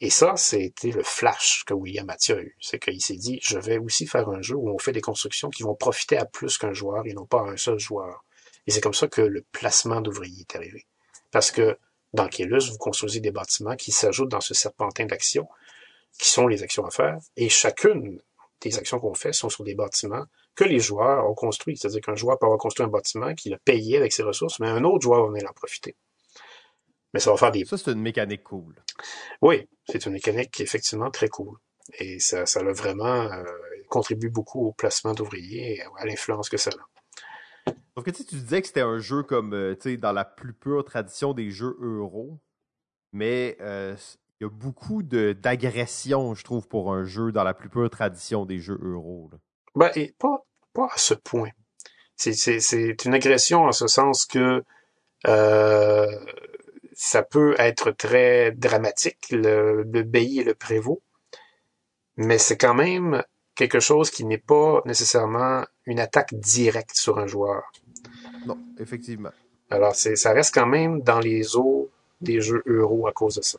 Et 0.00 0.10
ça, 0.10 0.34
c'était 0.36 0.90
le 0.90 1.04
flash 1.04 1.62
que 1.64 1.74
William 1.74 2.04
Mathieu 2.04 2.36
a 2.36 2.42
eu. 2.42 2.56
C'est 2.60 2.80
qu'il 2.80 3.00
s'est 3.00 3.16
dit, 3.16 3.38
je 3.40 3.56
vais 3.56 3.78
aussi 3.78 4.06
faire 4.06 4.28
un 4.28 4.42
jeu 4.42 4.56
où 4.56 4.68
on 4.68 4.78
fait 4.78 4.90
des 4.90 5.00
constructions 5.00 5.48
qui 5.48 5.62
vont 5.62 5.76
profiter 5.76 6.16
à 6.16 6.24
plus 6.24 6.58
qu'un 6.58 6.72
joueur 6.72 7.06
et 7.06 7.12
non 7.12 7.24
pas 7.24 7.42
à 7.42 7.50
un 7.50 7.56
seul 7.56 7.78
joueur. 7.78 8.24
Et 8.66 8.72
c'est 8.72 8.80
comme 8.80 8.94
ça 8.94 9.06
que 9.06 9.20
le 9.20 9.42
placement 9.52 10.00
d'ouvriers 10.00 10.40
est 10.40 10.56
arrivé. 10.56 10.86
Parce 11.30 11.52
que 11.52 11.78
dans 12.12 12.28
Kélus, 12.28 12.70
vous 12.70 12.78
construisez 12.78 13.20
des 13.20 13.30
bâtiments 13.30 13.76
qui 13.76 13.92
s'ajoutent 13.92 14.30
dans 14.30 14.40
ce 14.40 14.54
serpentin 14.54 15.06
d'actions, 15.06 15.48
qui 16.18 16.28
sont 16.28 16.48
les 16.48 16.64
actions 16.64 16.84
à 16.84 16.90
faire, 16.90 17.18
et 17.36 17.48
chacune 17.48 18.20
des 18.60 18.78
actions 18.78 18.98
qu'on 18.98 19.14
fait 19.14 19.32
sont 19.32 19.48
sur 19.48 19.62
des 19.62 19.74
bâtiments 19.76 20.24
que 20.54 20.64
les 20.64 20.80
joueurs 20.80 21.28
ont 21.28 21.34
construits. 21.34 21.76
C'est-à-dire 21.76 22.00
qu'un 22.00 22.16
joueur 22.16 22.38
peut 22.38 22.46
avoir 22.46 22.58
construit 22.58 22.84
un 22.84 22.90
bâtiment 22.90 23.34
qu'il 23.34 23.54
a 23.54 23.58
payé 23.58 23.96
avec 23.96 24.12
ses 24.12 24.22
ressources, 24.22 24.58
mais 24.60 24.68
un 24.68 24.84
autre 24.84 25.02
joueur 25.02 25.22
va 25.22 25.28
venir 25.30 25.48
en 25.48 25.52
profiter. 25.52 25.96
Mais 27.12 27.20
ça 27.20 27.30
va 27.30 27.36
faire 27.36 27.50
des... 27.50 27.64
Ça, 27.64 27.76
c'est 27.76 27.92
une 27.92 28.00
mécanique 28.00 28.44
cool. 28.44 28.74
Oui, 29.40 29.68
c'est 29.86 30.06
une 30.06 30.12
mécanique 30.12 30.50
qui 30.50 30.62
est 30.62 30.64
effectivement 30.64 31.10
très 31.10 31.28
cool. 31.28 31.58
Et 31.98 32.18
ça, 32.20 32.46
ça 32.46 32.60
a 32.60 32.72
vraiment 32.72 33.30
euh, 33.30 33.44
contribué 33.88 34.30
beaucoup 34.30 34.66
au 34.66 34.72
placement 34.72 35.12
d'ouvriers 35.12 35.76
et 35.76 35.82
à 35.98 36.06
l'influence 36.06 36.48
que 36.48 36.56
ça 36.56 36.70
a. 36.70 37.72
Sauf 37.94 38.04
que 38.04 38.10
tu 38.10 38.24
disais 38.24 38.62
que 38.62 38.66
c'était 38.68 38.80
un 38.80 38.98
jeu 38.98 39.22
comme, 39.22 39.52
euh, 39.52 39.74
tu 39.74 39.90
sais, 39.90 39.96
dans 39.96 40.12
la 40.12 40.24
plus 40.24 40.54
pure 40.54 40.84
tradition 40.84 41.34
des 41.34 41.50
jeux 41.50 41.76
euro, 41.80 42.40
mais 43.12 43.56
euh, 43.60 43.94
il 44.40 44.44
y 44.44 44.46
a 44.46 44.50
beaucoup 44.50 45.02
d'agression, 45.02 46.34
je 46.34 46.42
trouve, 46.42 46.66
pour 46.66 46.92
un 46.92 47.04
jeu 47.04 47.32
dans 47.32 47.44
la 47.44 47.52
plus 47.52 47.68
pure 47.68 47.90
tradition 47.90 48.46
des 48.46 48.58
jeux 48.58 48.78
euro. 48.82 49.28
Là. 49.30 49.38
Ben, 49.74 49.90
et 49.94 50.14
pas, 50.18 50.46
pas 50.72 50.88
à 50.92 50.96
ce 50.96 51.14
point. 51.14 51.50
C'est 52.16 53.04
une 53.04 53.14
agression 53.14 53.64
en 53.64 53.72
ce 53.72 53.86
sens 53.86 54.26
que 54.26 54.62
euh, 55.26 56.24
ça 56.94 57.22
peut 57.22 57.54
être 57.58 57.90
très 57.90 58.52
dramatique, 58.52 59.30
le, 59.30 59.82
le 59.82 60.16
et 60.16 60.44
le 60.44 60.54
prévôt, 60.54 61.02
mais 62.16 62.38
c'est 62.38 62.56
quand 62.56 62.74
même 62.74 63.22
quelque 63.54 63.80
chose 63.80 64.10
qui 64.10 64.24
n'est 64.24 64.38
pas 64.38 64.82
nécessairement 64.84 65.64
une 65.86 66.00
attaque 66.00 66.34
directe 66.34 66.96
sur 66.96 67.18
un 67.18 67.26
joueur. 67.26 67.62
Non, 68.46 68.58
effectivement. 68.78 69.32
Alors, 69.70 69.94
c'est, 69.94 70.16
ça 70.16 70.32
reste 70.32 70.54
quand 70.54 70.66
même 70.66 71.00
dans 71.00 71.20
les 71.20 71.56
eaux 71.56 71.90
des 72.20 72.40
jeux 72.40 72.62
euro 72.66 73.06
à 73.06 73.12
cause 73.12 73.36
de 73.36 73.42
ça. 73.42 73.58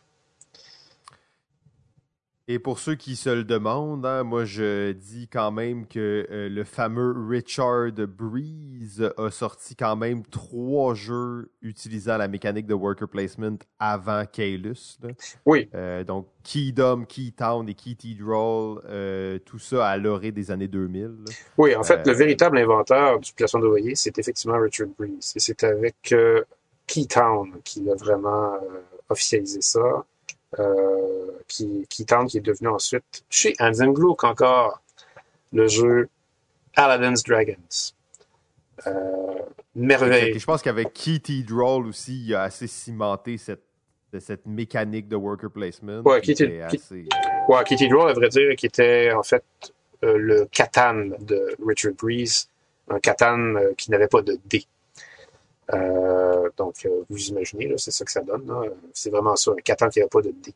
Et 2.50 2.60
pour 2.60 2.78
ceux 2.80 2.96
qui 2.96 3.16
se 3.16 3.30
le 3.30 3.46
demandent, 3.46 4.06
hein, 4.06 4.24
moi 4.24 4.44
je 4.44 4.92
dis 4.92 5.30
quand 5.30 5.52
même 5.52 5.88
que 5.88 6.28
euh, 6.30 6.50
le 6.50 6.66
fameux 6.66 7.16
Richard 7.30 7.94
Breeze 7.94 9.10
a 9.18 9.32
sorti 9.32 9.78
quand 9.78 9.96
même 9.96 10.24
trois 10.26 10.94
jeux 10.94 11.52
utilisant 11.62 12.18
la 12.18 12.28
mécanique 12.28 12.66
de 12.68 12.74
worker 12.74 13.08
placement 13.08 13.58
avant 13.80 14.26
Kaelus. 14.26 15.00
Oui. 15.46 15.70
Euh, 15.74 16.04
donc 16.04 16.28
Keydom, 16.44 17.06
Keytown 17.06 17.70
et 17.70 17.76
Keytedrall, 17.76 18.82
euh, 18.90 19.40
tout 19.46 19.60
ça 19.60 19.88
à 19.88 19.96
l'orée 19.96 20.34
des 20.34 20.52
années 20.52 20.68
2000. 20.68 21.12
Oui, 21.58 21.74
en 21.78 21.84
fait, 21.84 22.06
le 22.06 22.12
véritable 22.12 22.58
inventeur 22.58 23.22
du 23.22 23.32
placement 23.32 23.62
de 23.62 23.68
voyer, 23.68 23.96
c'est 23.96 24.20
effectivement 24.20 24.60
Richard 24.60 24.90
Breeze. 25.00 25.32
Et 25.38 25.40
c'est 25.40 25.64
avec 25.64 26.14
Keytown 26.88 27.54
qu'il 27.64 27.90
a 27.90 27.96
vraiment 27.96 28.60
officialisé 29.10 29.62
ça 29.62 30.04
qui, 31.48 31.86
qui 31.90 32.06
tente, 32.06 32.30
qui 32.30 32.38
est 32.38 32.42
devenu 32.42 32.70
ensuite, 32.70 33.24
chez 33.30 33.56
Hans 33.60 33.72
Gluck 33.72 34.24
encore, 34.24 34.82
le 35.52 35.68
jeu 35.68 36.10
Aladdin's 36.76 37.24
Dragons. 37.24 37.94
Euh, 38.88 38.92
merveille. 39.76 40.38
Je 40.38 40.46
pense 40.46 40.62
qu'avec 40.62 40.94
Kitty 40.94 41.44
Droll 41.44 41.88
aussi, 41.88 42.26
il 42.26 42.36
a 42.36 42.44
assez 42.44 42.68
cimenté 42.68 43.38
cette, 43.38 43.64
cette 44.20 44.46
mécanique 44.46 45.08
de 45.08 45.16
worker 45.16 45.50
placement. 45.52 46.02
Ouais, 46.02 46.22
Kitty, 46.22 46.62
assez... 46.62 47.08
ouais, 47.48 47.64
Kitty 47.66 47.88
Droll, 47.88 48.10
à 48.10 48.14
vrai 48.14 48.30
dire, 48.30 48.56
qui 48.56 48.66
était 48.66 49.12
en 49.12 49.24
fait 49.24 49.44
euh, 50.04 50.18
le 50.18 50.46
Catan 50.52 51.10
de 51.20 51.56
Richard 51.66 51.94
Breeze, 51.94 52.50
un 52.90 53.00
Catan 53.00 53.56
euh, 53.56 53.74
qui 53.78 53.92
n'avait 53.92 54.08
pas 54.08 54.22
de 54.22 54.38
dés. 54.46 54.66
Euh, 55.74 56.50
donc, 56.58 56.86
euh, 56.86 57.04
vous 57.10 57.28
imaginez, 57.28 57.74
c'est 57.78 57.92
ça 57.92 58.06
que 58.06 58.12
ça 58.12 58.22
donne. 58.22 58.52
C'est 58.94 59.10
vraiment 59.10 59.36
ça, 59.36 59.52
un 59.52 59.62
Catan 59.62 59.90
qui 59.90 60.00
n'avait 60.00 60.10
pas 60.10 60.22
de 60.22 60.32
dés. 60.32 60.54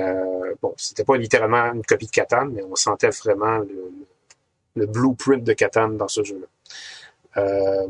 Euh, 0.00 0.54
bon, 0.60 0.74
c'était 0.76 1.04
pas 1.04 1.16
littéralement 1.16 1.72
une 1.72 1.84
copie 1.84 2.06
de 2.06 2.10
Catan, 2.10 2.46
mais 2.46 2.62
on 2.62 2.76
sentait 2.76 3.10
vraiment 3.10 3.58
le, 3.58 4.86
blueprint 4.86 5.44
de 5.44 5.52
Catan 5.52 5.88
dans 5.90 6.08
ce 6.08 6.22
jeu-là. 6.24 7.86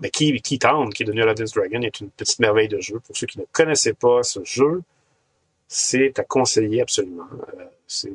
mais 0.00 0.10
qui, 0.10 0.40
qui 0.40 0.58
tente, 0.58 0.94
qui 0.94 1.02
est 1.02 1.06
devenu 1.06 1.22
Aladdin's 1.22 1.52
Dragon, 1.52 1.80
est 1.82 2.00
une 2.00 2.10
petite 2.10 2.38
merveille 2.40 2.68
de 2.68 2.80
jeu. 2.80 3.00
Pour 3.00 3.16
ceux 3.16 3.26
qui 3.26 3.38
ne 3.38 3.44
connaissaient 3.52 3.94
pas 3.94 4.22
ce 4.22 4.44
jeu, 4.44 4.82
c'est 5.72 6.18
à 6.18 6.24
conseiller 6.24 6.82
absolument. 6.82 7.28
Euh, 7.58 7.64
c'est 7.86 8.10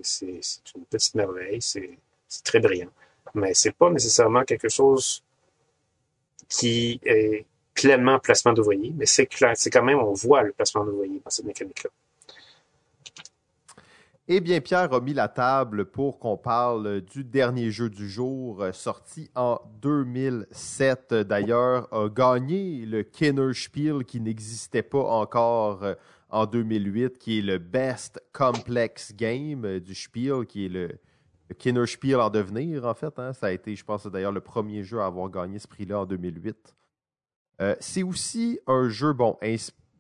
une 0.76 0.86
petite 0.90 1.16
merveille, 1.16 1.62
c'est 1.62 1.98
très 2.44 2.60
brillant. 2.60 2.90
Mais 3.34 3.54
c'est 3.54 3.72
pas 3.72 3.90
nécessairement 3.90 4.44
quelque 4.44 4.68
chose 4.68 5.24
qui 6.50 7.00
est 7.06 7.46
pleinement 7.74 8.20
placement 8.20 8.54
d'ouvrier, 8.54 8.94
mais 8.98 9.06
c'est 9.06 9.28
c'est 9.56 9.70
quand 9.70 9.84
même, 9.84 10.00
on 10.00 10.14
voit 10.14 10.44
le 10.44 10.52
placement 10.52 10.86
d'ouvrier 10.86 11.22
dans 11.24 11.30
cette 11.30 11.46
mécanique-là. 11.46 11.90
Eh 14.28 14.42
bien, 14.42 14.60
Pierre 14.60 14.92
a 14.92 15.02
mis 15.02 15.14
la 15.14 15.28
table 15.28 15.86
pour 15.86 16.18
qu'on 16.18 16.36
parle 16.36 17.02
du 17.02 17.24
dernier 17.24 17.70
jeu 17.70 17.92
du 17.92 18.10
jour, 18.10 18.64
euh, 18.64 18.72
sorti 18.72 19.30
en 19.36 19.60
2007. 19.84 21.14
D'ailleurs, 21.14 21.88
a 21.94 22.10
gagné 22.10 22.88
le 22.88 23.04
Kenner 23.04 23.54
Spiel 23.54 24.04
qui 24.04 24.20
n'existait 24.20 24.82
pas 24.82 25.04
encore 25.04 25.84
euh, 25.84 25.94
en 26.32 26.48
2008, 26.48 27.20
qui 27.20 27.38
est 27.38 27.42
le 27.44 27.60
Best 27.60 28.20
Complex 28.34 29.14
Game 29.16 29.64
euh, 29.64 29.80
du 29.80 29.94
Spiel, 29.94 30.48
qui 30.48 30.66
est 30.66 30.70
le, 30.70 30.90
Kenner 31.60 31.86
Spiel 31.86 32.20
en 32.20 32.30
devenir, 32.30 32.86
en 32.86 32.94
fait. 32.94 33.18
Hein. 33.20 33.34
Ça 33.34 33.48
a 33.48 33.52
été, 33.52 33.76
je 33.76 33.86
pense, 33.86 34.08
d'ailleurs 34.08 34.32
le 34.32 34.42
premier 34.42 34.84
jeu 34.84 35.00
à 35.00 35.06
avoir 35.06 35.30
gagné 35.30 35.60
ce 35.60 35.68
prix-là 35.68 36.00
en 36.00 36.06
2008. 36.06 36.76
c'est 37.80 38.04
aussi 38.04 38.60
un 38.68 38.90
jeu, 38.90 39.14
bon, 39.14 39.38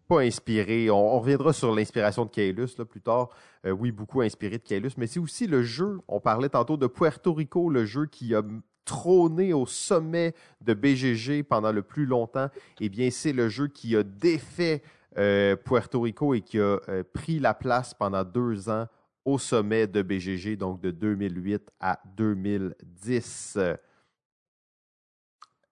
pas 0.08 0.22
inspiré. 0.22 0.90
On, 0.90 1.20
reviendra 1.20 1.54
sur 1.54 1.74
l'inspiration 1.74 2.26
de 2.26 2.30
Kaelus 2.30 2.76
plus 2.90 3.02
tard. 3.02 3.30
Euh, 3.66 3.72
oui, 3.72 3.92
beaucoup 3.92 4.22
inspiré 4.22 4.58
de 4.58 4.64
Kaelus, 4.64 4.92
mais 4.98 5.08
c'est 5.08 5.20
aussi 5.20 5.48
le 5.48 5.64
jeu. 5.64 6.00
On 6.08 6.20
parlait 6.20 6.50
tantôt 6.50 6.78
de 6.78 6.88
Puerto 6.88 7.34
Rico, 7.34 7.70
le 7.70 7.86
jeu 7.86 8.06
qui 8.06 8.36
a 8.36 8.42
trôné 8.86 9.54
au 9.54 9.66
sommet 9.66 10.36
de 10.62 10.74
BGG 10.74 11.44
pendant 11.44 11.72
le 11.72 11.82
plus 11.82 12.06
longtemps. 12.06 12.50
Eh 12.80 12.90
bien, 12.90 13.10
c'est 13.10 13.34
le 13.34 13.50
jeu 13.50 13.68
qui 13.68 13.96
a 13.96 14.04
défait 14.04 14.84
euh, 15.18 15.56
Puerto 15.56 16.02
Rico 16.02 16.34
et 16.34 16.42
qui 16.42 16.60
a 16.60 16.80
euh, 16.90 17.04
pris 17.14 17.40
la 17.40 17.54
place 17.54 17.94
pendant 17.94 18.24
deux 18.24 18.70
ans 18.70 18.86
au 19.26 19.39
sommet 19.39 19.88
de 19.88 20.03
BGG, 20.03 20.56
donc 20.56 20.80
de 20.81 20.91
2008 20.91 21.72
à 21.80 21.99
2010. 22.15 23.57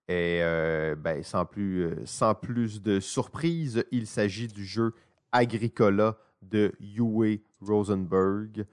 Et 0.09 0.39
euh, 0.41 0.95
ben, 0.95 1.23
sans, 1.23 1.45
plus, 1.45 1.84
euh, 1.84 2.05
sans 2.05 2.35
plus 2.35 2.81
de 2.81 2.99
surprise, 2.99 3.85
il 3.91 4.05
s'agit 4.05 4.47
du 4.47 4.65
jeu 4.65 4.93
Agricola 5.31 6.17
de 6.41 6.73
Uwe 6.81 7.39
Rosenberg. 7.61 8.65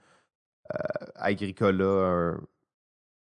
Euh, 0.73 0.77
Agricola, 1.15 2.35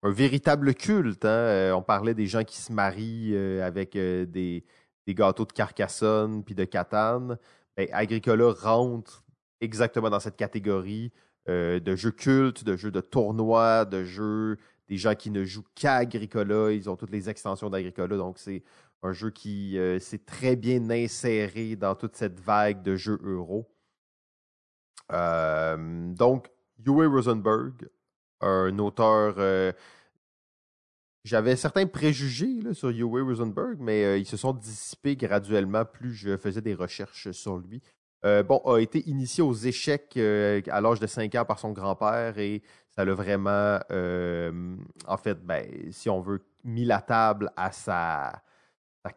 un, 0.02 0.12
véritable 0.12 0.74
culte. 0.74 1.26
Hein. 1.26 1.74
On 1.76 1.84
parlait 1.84 2.16
des 2.16 2.26
gens 2.26 2.44
qui 2.44 2.58
se 2.58 2.72
marient 2.72 3.38
avec 3.62 3.94
des, 3.94 4.66
gâteaux 5.10 5.46
de 5.46 5.52
Carcassonne 5.52 6.44
puis 6.44 6.56
de 6.56 6.64
Catane. 6.64 7.38
Ben, 7.78 7.88
Agricola 7.92 8.54
rentre 8.54 9.24
exactement 9.62 10.10
dans 10.10 10.20
cette 10.20 10.38
catégorie 10.38 11.12
de 11.50 11.96
jeux 11.96 12.12
cultes, 12.12 12.64
de 12.64 12.76
jeux 12.76 12.92
de 12.92 13.02
tournois, 13.02 13.86
de 13.86 14.04
jeux 14.04 14.58
des 14.90 14.98
gens 14.98 15.16
qui 15.16 15.32
ne 15.32 15.46
jouent 15.46 15.66
qu'à 15.76 15.96
Agricola. 15.96 16.72
Ils 16.72 16.90
ont 16.90 16.96
toutes 16.96 17.12
les 17.12 17.30
extensions 17.30 17.70
d'Agricola. 17.70 18.18
Donc, 18.18 18.40
c'est 18.40 18.64
un 19.04 19.14
jeu 19.14 19.30
qui 19.30 19.78
euh, 19.78 20.00
s'est 20.00 20.26
très 20.26 20.56
bien 20.56 20.90
inséré 20.90 21.76
dans 21.76 21.96
toute 21.96 22.16
cette 22.16 22.40
vague 22.40 22.82
de 22.82 22.96
jeux 22.96 23.20
euro. 23.24 23.70
Euh, 25.12 26.14
donc, 26.14 26.50
Uwe 26.86 27.08
Rosenberg, 27.08 27.90
un 28.42 28.78
auteur. 28.80 29.36
Euh, 29.38 29.72
j'avais 31.24 31.56
certains 31.56 31.86
préjugés 31.86 32.74
sur 32.74 32.90
Uwe 32.90 33.24
Rosenberg, 33.24 33.78
mais 33.80 34.20
ils 34.20 34.26
se 34.26 34.38
sont 34.38 34.54
dissipés 34.54 35.16
graduellement 35.16 35.86
plus 35.86 36.14
je 36.14 36.38
faisais 36.38 36.62
des 36.62 36.74
recherches 36.74 37.32
sur 37.32 37.58
lui. 37.58 37.82
Bon, 38.24 38.58
a 38.66 38.80
été 38.80 39.08
initié 39.10 39.44
aux 39.44 39.54
échecs 39.54 40.18
à 40.18 40.82
l'âge 40.82 41.00
de 41.00 41.08
5 41.08 41.36
ans 41.36 41.46
par 41.46 41.60
son 41.60 41.72
grand-père 41.72 42.38
et 42.38 42.62
ça 43.00 43.06
l'a 43.06 43.14
vraiment, 43.14 43.80
euh, 43.92 44.76
en 45.08 45.16
fait, 45.16 45.42
ben, 45.46 45.66
si 45.90 46.10
on 46.10 46.20
veut, 46.20 46.44
mis 46.66 46.84
la 46.84 47.00
table 47.00 47.50
à 47.56 47.72
sa, 47.72 48.44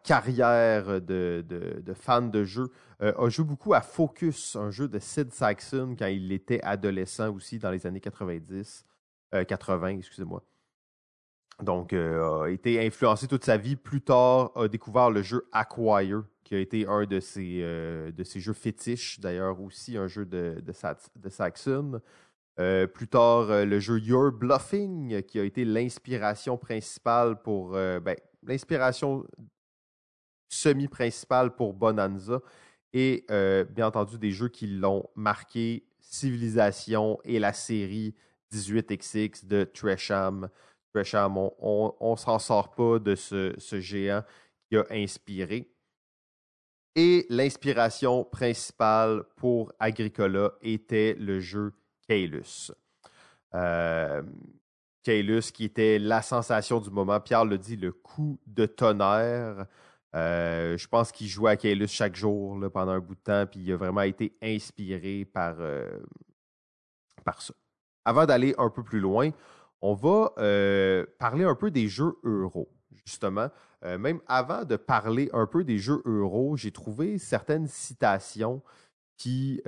carrière 0.04 1.00
de, 1.00 1.82
fan 1.94 2.30
de 2.30 2.44
jeu. 2.44 2.70
Euh, 3.02 3.12
a 3.18 3.28
joué 3.28 3.44
beaucoup 3.44 3.74
à 3.74 3.80
Focus, 3.80 4.54
un 4.54 4.70
jeu 4.70 4.86
de 4.86 5.00
Sid 5.00 5.32
Saxon 5.32 5.96
quand 5.98 6.06
il 6.06 6.30
était 6.30 6.62
adolescent 6.62 7.34
aussi 7.34 7.58
dans 7.58 7.72
les 7.72 7.84
années 7.84 7.98
90, 7.98 8.86
80, 9.48 9.86
euh, 9.86 9.98
excusez-moi. 9.98 10.44
Donc, 11.60 11.92
a 11.92 12.46
été 12.46 12.86
influencé 12.86 13.26
toute 13.26 13.44
sa 13.44 13.56
vie. 13.56 13.74
Plus 13.74 14.00
tard, 14.00 14.52
a 14.54 14.68
découvert 14.68 15.10
le 15.10 15.22
jeu 15.22 15.48
Acquire, 15.50 16.22
qui 16.52 16.56
a 16.56 16.60
été 16.60 16.86
un 16.86 17.06
de 17.06 17.18
ses, 17.18 17.62
de 17.62 18.24
ses 18.24 18.38
jeux 18.38 18.52
fétiches, 18.52 19.18
d'ailleurs 19.20 19.58
aussi 19.58 19.96
un 19.96 20.06
jeu 20.06 20.26
de, 20.26 20.62
de, 20.62 21.28
Saxon. 21.30 21.98
Euh, 22.60 22.86
plus 22.86 23.08
tard, 23.08 23.50
euh, 23.50 23.64
le 23.64 23.80
jeu 23.80 23.98
Your 23.98 24.30
Bluffing, 24.30 25.22
qui 25.22 25.40
a 25.40 25.44
été 25.44 25.64
l'inspiration 25.64 26.58
principale 26.58 27.40
pour. 27.40 27.74
Euh, 27.74 28.00
ben, 28.00 28.16
l'inspiration 28.42 29.26
semi-principale 30.50 31.54
pour 31.54 31.72
Bonanza. 31.72 32.42
Et 32.92 33.24
bien 33.70 33.86
entendu, 33.86 34.18
des 34.18 34.32
jeux 34.32 34.48
qui 34.48 34.66
l'ont 34.66 35.08
marqué 35.14 35.86
Civilisation 36.00 37.18
et 37.24 37.38
la 37.38 37.54
série 37.54 38.14
18XX 38.52 39.46
de 39.46 39.64
Tresham. 39.64 40.50
Tresham, 40.92 41.38
on 41.38 41.94
ne 42.02 42.16
s'en 42.16 42.38
sort 42.38 42.74
pas 42.74 42.98
de 42.98 43.14
ce, 43.14 43.54
ce 43.56 43.80
géant 43.80 44.22
qui 44.68 44.76
a 44.76 44.84
inspiré. 44.90 45.71
Et 46.94 47.26
l'inspiration 47.30 48.24
principale 48.24 49.24
pour 49.36 49.72
Agricola 49.78 50.52
était 50.60 51.14
le 51.18 51.40
jeu 51.40 51.72
Kaelus. 52.06 52.70
Euh, 53.54 54.22
qui 55.02 55.64
était 55.64 55.98
la 55.98 56.22
sensation 56.22 56.80
du 56.80 56.90
moment. 56.90 57.18
Pierre 57.20 57.44
le 57.44 57.58
dit, 57.58 57.76
le 57.76 57.92
coup 57.92 58.38
de 58.46 58.66
tonnerre. 58.66 59.66
Euh, 60.14 60.76
je 60.76 60.86
pense 60.88 61.10
qu'il 61.10 61.26
jouait 61.26 61.52
à 61.52 61.86
chaque 61.86 62.16
jour 62.16 62.58
pendant 62.72 62.92
un 62.92 63.00
bout 63.00 63.14
de 63.14 63.20
temps, 63.20 63.46
puis 63.46 63.60
il 63.60 63.72
a 63.72 63.76
vraiment 63.76 64.02
été 64.02 64.36
inspiré 64.42 65.24
par, 65.24 65.56
euh, 65.60 66.00
ça. 67.38 67.54
Avant 68.04 68.26
d'aller 68.26 68.54
un 68.58 68.68
peu 68.68 68.82
plus 68.82 69.00
loin, 69.00 69.30
on 69.80 69.94
va 69.94 70.32
euh, 70.38 71.06
parler 71.18 71.44
un 71.44 71.54
peu 71.54 71.70
des 71.70 71.88
jeux 71.88 72.14
euro, 72.24 72.68
justement. 73.04 73.48
même 73.82 74.20
avant 74.28 74.64
de 74.64 74.76
parler 74.76 75.28
un 75.32 75.46
peu 75.46 75.64
des 75.64 75.78
jeux 75.78 76.02
euro, 76.04 76.56
j'ai 76.56 76.70
trouvé 76.70 77.18
certaines 77.18 77.66
citations 77.66 78.62
qui, 79.16 79.60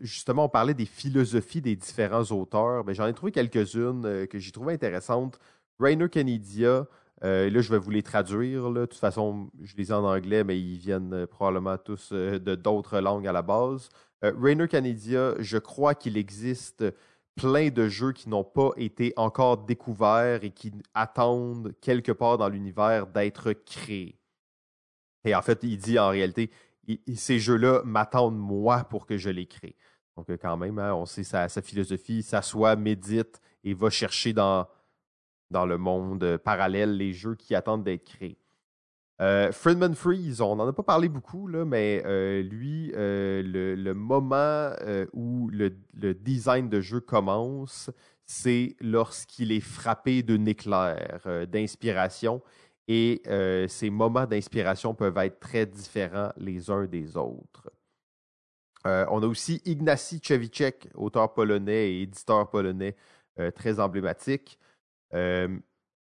justement, 0.00 0.44
on 0.44 0.48
parlait 0.48 0.74
des 0.74 0.86
philosophies 0.86 1.60
des 1.60 1.76
différents 1.76 2.24
auteurs. 2.24 2.84
Ben, 2.84 2.94
j'en 2.94 3.06
ai 3.06 3.14
trouvé 3.14 3.32
quelques-unes 3.32 4.04
euh, 4.04 4.26
que 4.26 4.38
j'ai 4.38 4.52
trouvées 4.52 4.74
intéressantes. 4.74 5.38
Rainer 5.80 6.08
euh, 7.22 7.48
là, 7.48 7.60
je 7.60 7.70
vais 7.70 7.78
vous 7.78 7.90
les 7.90 8.02
traduire. 8.02 8.70
De 8.70 8.86
toute 8.86 8.98
façon, 8.98 9.50
je 9.62 9.76
les 9.76 9.90
ai 9.90 9.92
en 9.92 10.04
anglais, 10.04 10.44
mais 10.44 10.58
ils 10.60 10.76
viennent 10.76 11.14
euh, 11.14 11.26
probablement 11.26 11.78
tous 11.78 12.12
de 12.12 12.54
d'autres 12.54 12.98
langues 12.98 13.26
à 13.26 13.32
la 13.32 13.42
base. 13.42 13.88
Rainer 14.22 14.68
Kennedia, 14.68 15.34
je 15.38 15.58
crois 15.58 15.94
qu'il 15.94 16.16
existe 16.16 16.82
plein 17.36 17.70
de 17.70 17.88
jeux 17.88 18.12
qui 18.12 18.28
n'ont 18.28 18.44
pas 18.44 18.70
été 18.76 19.12
encore 19.16 19.58
découverts 19.58 20.44
et 20.44 20.50
qui 20.50 20.72
attendent 20.94 21.74
quelque 21.80 22.12
part 22.12 22.38
dans 22.38 22.48
l'univers 22.48 23.06
d'être 23.06 23.52
créés. 23.52 24.18
Et 25.24 25.34
en 25.34 25.42
fait, 25.42 25.60
il 25.62 25.78
dit 25.78 25.98
en 25.98 26.08
réalité, 26.08 26.50
ces 27.14 27.38
jeux-là 27.38 27.82
m'attendent 27.84 28.38
moi 28.38 28.84
pour 28.84 29.06
que 29.06 29.16
je 29.16 29.30
les 29.30 29.46
crée. 29.46 29.76
Donc, 30.16 30.30
euh, 30.30 30.36
quand 30.36 30.56
même, 30.56 30.78
hein, 30.78 30.94
on 30.94 31.06
sait 31.06 31.24
sa, 31.24 31.48
sa 31.48 31.62
philosophie, 31.62 32.22
s'assoit, 32.22 32.76
médite 32.76 33.40
et 33.64 33.74
va 33.74 33.90
chercher 33.90 34.32
dans, 34.32 34.68
dans 35.50 35.66
le 35.66 35.78
monde 35.78 36.36
parallèle 36.36 36.96
les 36.96 37.12
jeux 37.12 37.34
qui 37.34 37.54
attendent 37.54 37.84
d'être 37.84 38.04
créés. 38.04 38.38
Euh, 39.20 39.52
Friedman 39.52 39.94
Freeze, 39.94 40.40
on 40.40 40.56
n'en 40.56 40.66
a 40.66 40.72
pas 40.72 40.82
parlé 40.82 41.08
beaucoup, 41.08 41.48
mais 41.48 42.02
euh, 42.04 42.42
lui, 42.42 42.90
le, 42.94 43.92
moment 43.92 44.70
où 45.12 45.48
le, 45.50 45.70
design 46.14 46.68
de 46.68 46.80
jeu 46.80 47.00
commence, 47.00 47.90
c'est 48.26 48.74
lorsqu'il 48.80 49.52
est 49.52 49.60
frappé 49.60 50.22
d'un 50.22 50.44
éclair 50.46 51.20
d'inspiration. 51.48 52.42
Et 52.88 53.22
ces 53.68 53.90
moments 53.90 54.26
d'inspiration 54.26 54.94
peuvent 54.94 55.18
être 55.18 55.40
très 55.40 55.66
différents 55.66 56.32
les 56.36 56.70
uns 56.70 56.86
des 56.86 57.16
autres. 57.16 57.70
Euh, 58.86 59.06
on 59.10 59.22
a 59.22 59.26
aussi 59.26 59.62
Ignacy 59.64 60.20
Cevicek, 60.22 60.88
auteur 60.94 61.32
polonais 61.32 61.92
et 61.92 62.02
éditeur 62.02 62.48
polonais 62.50 62.96
euh, 63.38 63.50
très 63.50 63.80
emblématique. 63.80 64.58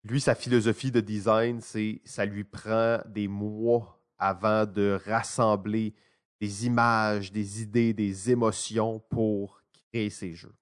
Euh, 0.06 0.12
lui, 0.12 0.20
sa 0.20 0.34
philosophie 0.34 0.90
de 0.90 1.00
design, 1.00 1.60
c'est 1.60 2.00
ça 2.04 2.24
lui 2.24 2.44
prend 2.44 3.00
des 3.06 3.28
mois 3.28 4.00
avant 4.18 4.66
de 4.66 4.98
rassembler 5.06 5.94
des 6.40 6.66
images, 6.66 7.32
des 7.32 7.62
idées, 7.62 7.92
des 7.92 8.30
émotions 8.30 9.00
pour 9.10 9.62
créer 9.72 10.10
ses 10.10 10.34
jeux. 10.34 10.54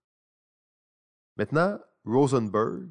Maintenant, 1.37 1.79
Rosenberg, 2.05 2.89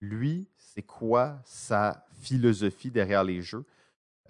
lui, 0.00 0.48
c'est 0.56 0.82
quoi 0.82 1.40
sa 1.44 2.06
philosophie 2.20 2.90
derrière 2.90 3.24
les 3.24 3.42
jeux? 3.42 3.64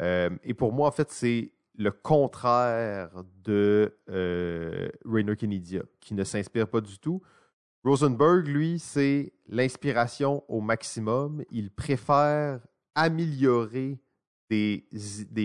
et 0.01 0.55
pour 0.55 0.73
moi, 0.73 0.86
en 0.86 0.93
fait, 0.93 1.11
c'est 1.11 1.51
le 1.78 1.93
contraire 1.93 3.11
de 3.45 3.97
euh, 4.11 4.89
Rainer 5.05 5.36
qui 6.01 6.15
ne 6.15 6.24
s'inspire 6.24 6.69
pas 6.69 6.81
du 6.81 6.99
tout. 6.99 7.23
Rosenberg, 7.89 8.47
lui, 8.47 8.78
c'est 8.78 9.32
l'inspiration 9.48 10.44
au 10.48 10.60
maximum. 10.60 11.43
Il 11.51 11.70
préfère 11.70 12.60
améliorer 12.94 13.98
des, 14.51 14.85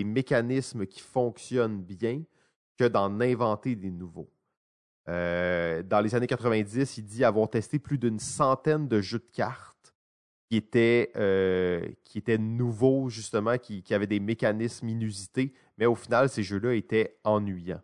mécanismes 0.04 0.86
qui 0.86 1.00
fonctionnent 1.00 1.82
bien 1.82 2.22
que 2.76 2.84
d'en 2.84 3.18
inventer 3.20 3.76
des 3.76 3.90
nouveaux. 3.90 4.30
Euh, 5.08 5.82
dans 5.82 6.00
les 6.00 6.14
années 6.14 6.26
90, 6.26 6.98
il 6.98 7.04
dit 7.06 7.24
avoir 7.24 7.48
testé 7.48 7.78
plus 7.78 7.96
d'une 7.96 8.18
centaine 8.18 8.88
de 8.88 9.00
jeux 9.00 9.20
de 9.20 9.30
cartes 9.32 9.94
qui 10.50 10.58
étaient, 10.58 11.12
euh, 11.16 11.88
nouveaux, 12.38 13.08
justement, 13.08 13.56
qui, 13.56 13.82
avaient 13.90 14.06
des 14.06 14.20
mécanismes 14.20 14.88
inusités, 14.90 15.54
mais 15.78 15.86
au 15.86 15.94
final, 15.94 16.28
ces 16.28 16.42
jeux-là 16.42 16.74
étaient 16.74 17.16
ennuyants. 17.24 17.82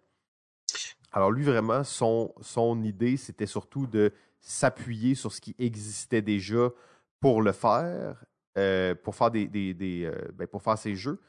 Alors 1.12 1.32
lui, 1.32 1.44
vraiment, 1.44 1.82
son 1.82 2.82
idée, 2.84 3.16
c'était 3.16 3.46
surtout 3.46 3.86
de 3.86 4.12
s'appuyer 4.40 5.14
sur 5.14 5.32
ce 5.32 5.40
qui 5.40 5.54
existait 5.58 6.22
déjà 6.22 6.70
pour 7.20 7.42
le 7.42 7.52
faire, 7.52 8.24
euh, 8.58 8.94
pour, 8.94 9.14
faire 9.14 9.30
des, 9.30 9.48
euh, 10.04 10.32
ben, 10.34 10.76
ces 10.76 10.94
jeux. 10.94 11.20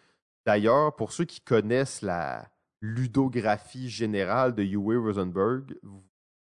D'ailleurs, 0.45 0.95
pour 0.95 1.11
ceux 1.11 1.25
qui 1.25 1.41
connaissent 1.41 2.01
la 2.01 2.49
ludographie 2.81 3.89
générale 3.89 4.55
de 4.55 4.63
Uwe 4.63 4.97
Rosenberg, 4.97 5.77
vous 5.83 6.03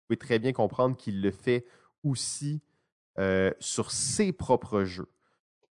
pouvez 0.08 0.18
très 0.18 0.40
bien 0.40 0.54
comprendre 0.54 0.98
qu'il 0.98 1.22
le 1.22 1.32
fait 1.32 1.66
aussi 2.04 2.62
euh, 3.20 3.52
sur 3.60 3.92
ses 3.92 4.32
propres 4.32 4.84
jeux. 4.84 5.10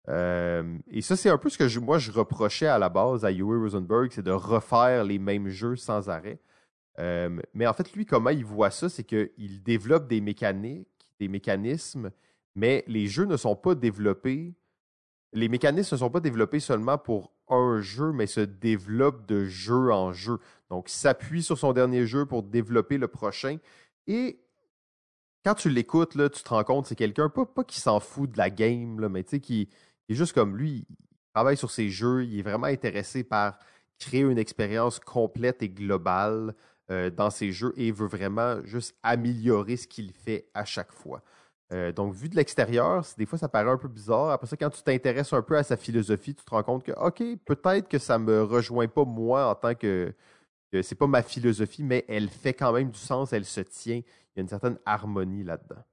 et 0.07 1.01
ça, 1.01 1.15
c'est 1.15 1.29
un 1.29 1.37
peu 1.37 1.49
ce 1.49 1.57
que 1.57 1.79
moi 1.79 1.99
je 1.99 2.11
reprochais 2.11 2.65
à 2.65 2.79
la 2.79 2.89
base 2.89 3.23
à 3.23 3.31
Uwe 3.31 3.61
Rosenberg, 3.61 4.11
c'est 4.11 4.23
de 4.23 4.31
refaire 4.31 5.03
les 5.03 5.19
mêmes 5.19 5.49
jeux 5.49 5.75
sans 5.75 6.09
arrêt. 6.09 6.39
Euh, 6.99 7.39
mais 7.53 7.65
en 7.65 7.73
fait, 7.73 7.93
lui, 7.93 8.05
comment 8.05 8.29
il 8.29 8.45
voit 8.45 8.71
ça, 8.71 8.89
c'est 8.89 9.03
qu'il 9.03 9.63
développe 9.63 10.07
des 10.07 10.21
mécaniques, 10.21 10.87
des 11.19 11.27
mécanismes, 11.27 12.11
mais 12.55 12.83
les 12.87 13.07
jeux 13.07 13.25
ne 13.25 13.37
sont 13.37 13.55
pas 13.55 13.75
développés. 13.75 14.53
Les 15.31 15.47
mécanismes 15.47 15.95
ne 15.95 15.99
sont 15.99 16.09
pas 16.09 16.19
développés 16.19 16.59
seulement 16.59 16.97
pour 16.97 17.31
un 17.47 17.79
jeu, 17.81 18.11
mais 18.11 18.27
se 18.27 18.41
développent 18.41 19.25
de 19.27 19.45
jeu 19.45 19.91
en 19.91 20.11
jeu. 20.11 20.39
Donc, 20.69 20.89
s'appuie 20.89 21.43
sur 21.43 21.57
son 21.57 21.73
dernier 21.73 22.05
jeu 22.05 22.25
pour 22.25 22.43
développer 22.43 22.97
le 22.97 23.07
prochain. 23.07 23.57
Et 24.07 24.41
quand 25.45 25.55
tu 25.55 25.69
l'écoutes, 25.69 26.11
tu 26.31 26.43
te 26.43 26.49
rends 26.49 26.63
compte, 26.63 26.87
c'est 26.87 26.95
quelqu'un, 26.95 27.29
pas, 27.29 27.45
pas 27.45 27.63
qui 27.63 27.79
s'en 27.79 27.99
fout 27.99 28.29
de 28.31 28.37
la 28.37 28.49
game, 28.49 28.99
là, 28.99 29.09
mais 29.09 29.23
tu 29.23 29.31
sais, 29.31 29.39
qui, 29.39 29.69
est 30.09 30.13
juste 30.13 30.33
comme 30.33 30.57
lui, 30.57 30.85
il 30.89 30.95
travaille 31.33 31.57
sur 31.57 31.71
ses 31.71 31.89
jeux, 31.89 32.25
il 32.25 32.39
est 32.39 32.43
vraiment 32.43 32.67
intéressé 32.67 33.23
par 33.23 33.57
créer 33.99 34.21
une 34.21 34.37
expérience 34.37 34.99
complète 34.99 35.61
et 35.61 35.69
globale 35.69 36.55
euh, 36.91 37.09
dans 37.09 37.29
ses 37.29 37.51
jeux 37.51 37.73
et 37.77 37.91
veut 37.91 38.07
vraiment 38.07 38.63
juste 38.63 38.95
améliorer 39.03 39.77
ce 39.77 39.87
qu'il 39.87 40.11
fait 40.11 40.47
à 40.53 40.65
chaque 40.65 40.91
fois. 40.91 41.21
Euh, 41.71 41.91
donc, 41.91 42.13
vu 42.13 42.29
de 42.29 42.35
l'extérieur, 42.35 43.05
des 43.17 43.25
fois, 43.27 43.37
ça 43.37 43.47
paraît 43.47 43.69
un 43.69 43.77
peu 43.77 43.87
bizarre. 43.87 44.31
Après 44.31 44.47
ça, 44.47 44.57
quand 44.57 44.71
tu 44.71 44.81
t'intéresses 44.81 45.31
un 45.33 45.43
peu 45.43 45.55
à 45.55 45.63
sa 45.63 45.77
philosophie, 45.77 46.33
tu 46.33 46.43
te 46.43 46.49
rends 46.49 46.63
compte 46.63 46.83
que, 46.83 46.91
OK, 46.93 47.21
peut-être 47.45 47.87
que 47.87 47.99
ça 47.99 48.17
me 48.17 48.41
rejoint 48.41 48.87
pas 48.87 49.05
moi 49.05 49.45
en 49.45 49.55
tant 49.55 49.75
que, 49.75 50.11
que 50.71 50.81
c'est 50.81 50.95
pas 50.95 51.05
ma 51.05 51.21
philosophie, 51.21 51.83
mais 51.83 52.05
elle 52.07 52.29
fait 52.29 52.53
quand 52.53 52.73
même 52.73 52.89
du 52.89 52.99
sens, 52.99 53.33
elle 53.33 53.45
se 53.45 53.61
tient. 53.61 53.97
Il 53.97 54.37
y 54.37 54.39
a 54.39 54.41
une 54.41 54.49
certaine 54.49 54.79
harmonie 54.85 55.43
là-dedans. 55.43 55.83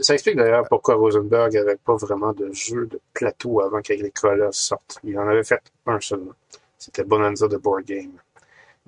Ça 0.00 0.14
explique 0.14 0.36
d'ailleurs 0.36 0.66
pourquoi 0.68 0.94
Rosenberg 0.94 1.52
n'avait 1.54 1.76
pas 1.76 1.96
vraiment 1.96 2.32
de 2.32 2.52
jeu 2.52 2.86
de 2.86 3.00
plateau 3.12 3.60
avant 3.60 3.80
qu'Agricola 3.80 4.50
sorte. 4.52 4.98
Il 5.04 5.18
en 5.18 5.26
avait 5.28 5.44
fait 5.44 5.62
un 5.86 6.00
seulement. 6.00 6.34
C'était 6.78 7.04
Bonanza 7.04 7.48
de 7.48 7.56
Board 7.56 7.84
Game 7.84 8.12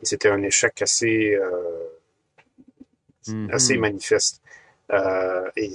c'était 0.02 0.28
un 0.28 0.42
échec 0.42 0.80
assez, 0.82 1.34
euh, 1.34 1.88
mm-hmm. 3.26 3.52
assez 3.52 3.76
manifeste. 3.78 4.42
Euh, 4.92 5.50
et 5.56 5.72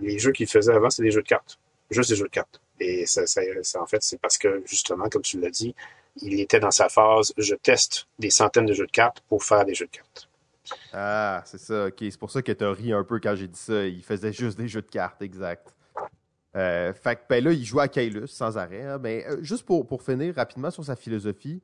les 0.00 0.18
jeux 0.18 0.32
qu'il 0.32 0.46
faisait 0.46 0.72
avant, 0.72 0.90
c'était 0.90 1.08
des 1.08 1.12
jeux 1.12 1.22
de 1.22 1.28
cartes. 1.28 1.58
Juste 1.90 2.10
des 2.10 2.16
jeux 2.16 2.26
de 2.26 2.30
cartes. 2.30 2.60
Et 2.78 3.06
ça, 3.06 3.26
ça, 3.26 3.42
en 3.80 3.86
fait, 3.86 4.02
c'est 4.02 4.20
parce 4.20 4.38
que, 4.38 4.62
justement, 4.66 5.08
comme 5.08 5.22
tu 5.22 5.38
l'as 5.40 5.50
dit, 5.50 5.74
il 6.22 6.40
était 6.40 6.60
dans 6.60 6.70
sa 6.70 6.88
phase 6.88 7.32
je 7.36 7.54
teste 7.54 8.06
des 8.18 8.30
centaines 8.30 8.66
de 8.66 8.72
jeux 8.72 8.86
de 8.86 8.90
cartes 8.90 9.22
pour 9.28 9.44
faire 9.44 9.64
des 9.64 9.74
jeux 9.74 9.86
de 9.86 9.90
cartes. 9.90 10.28
Ah, 10.92 11.42
c'est 11.46 11.58
ça, 11.58 11.86
ok. 11.86 11.96
C'est 11.98 12.18
pour 12.18 12.30
ça 12.30 12.42
que 12.42 12.52
tu 12.52 12.64
as 12.64 12.72
ri 12.72 12.92
un 12.92 13.04
peu 13.04 13.18
quand 13.20 13.34
j'ai 13.34 13.48
dit 13.48 13.58
ça. 13.58 13.84
Il 13.86 14.02
faisait 14.02 14.32
juste 14.32 14.58
des 14.58 14.68
jeux 14.68 14.82
de 14.82 14.90
cartes, 14.90 15.22
exact. 15.22 15.74
Euh, 16.56 16.92
fait 16.92 17.16
que 17.16 17.20
ben 17.28 17.44
là, 17.44 17.52
il 17.52 17.64
jouait 17.64 17.84
à 17.84 17.88
Kailus 17.88 18.26
sans 18.26 18.58
arrêt. 18.58 18.82
Hein. 18.82 18.98
mais 19.00 19.24
euh, 19.26 19.42
juste 19.42 19.64
pour, 19.64 19.86
pour 19.86 20.02
finir 20.02 20.34
rapidement 20.34 20.70
sur 20.70 20.84
sa 20.84 20.96
philosophie, 20.96 21.62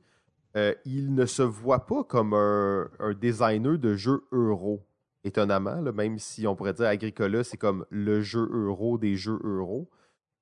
euh, 0.57 0.73
il 0.85 1.13
ne 1.13 1.25
se 1.25 1.43
voit 1.43 1.85
pas 1.85 2.03
comme 2.03 2.33
un, 2.33 2.89
designer 3.19 3.77
de 3.77 3.95
jeux 3.95 4.23
euro. 4.31 4.83
Étonnamment, 5.23 5.81
même 5.93 6.19
si 6.19 6.47
on 6.47 6.55
pourrait 6.55 6.73
dire 6.73 6.87
Agricola, 6.87 7.43
c'est 7.43 7.57
comme 7.57 7.85
le 7.89 8.21
jeu 8.21 8.49
euro 8.51 8.97
des 8.97 9.15
jeux 9.15 9.39
euro. 9.43 9.89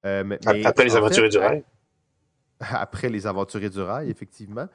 Euh, 0.05 0.37
après 0.63 0.85
les 0.85 0.95
aventuriers 0.95 1.29
du 1.29 1.37
rail. 1.37 1.63
Après 2.59 3.09
les 3.09 3.27
aventuriers 3.27 3.69
du 3.69 3.81
rail, 3.81 4.09
effectivement. 4.09 4.67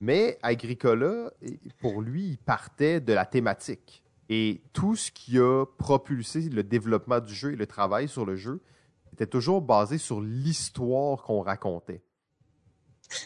Mais 0.00 0.38
Agricola, 0.42 1.32
pour 1.80 2.00
lui, 2.00 2.28
il 2.28 2.38
partait 2.38 3.00
de 3.00 3.12
la 3.12 3.26
thématique. 3.26 4.04
Et 4.28 4.62
tout 4.72 4.94
ce 4.94 5.10
qui 5.10 5.38
a 5.38 5.64
propulsé 5.78 6.48
le 6.48 6.62
développement 6.62 7.18
du 7.18 7.34
jeu 7.34 7.52
et 7.52 7.56
le 7.56 7.66
travail 7.66 8.06
sur 8.06 8.24
le 8.24 8.36
jeu 8.36 8.62
était 9.12 9.26
toujours 9.26 9.62
basé 9.62 9.98
sur 9.98 10.20
l'histoire 10.20 11.22
qu'on 11.22 11.40
racontait. 11.40 12.02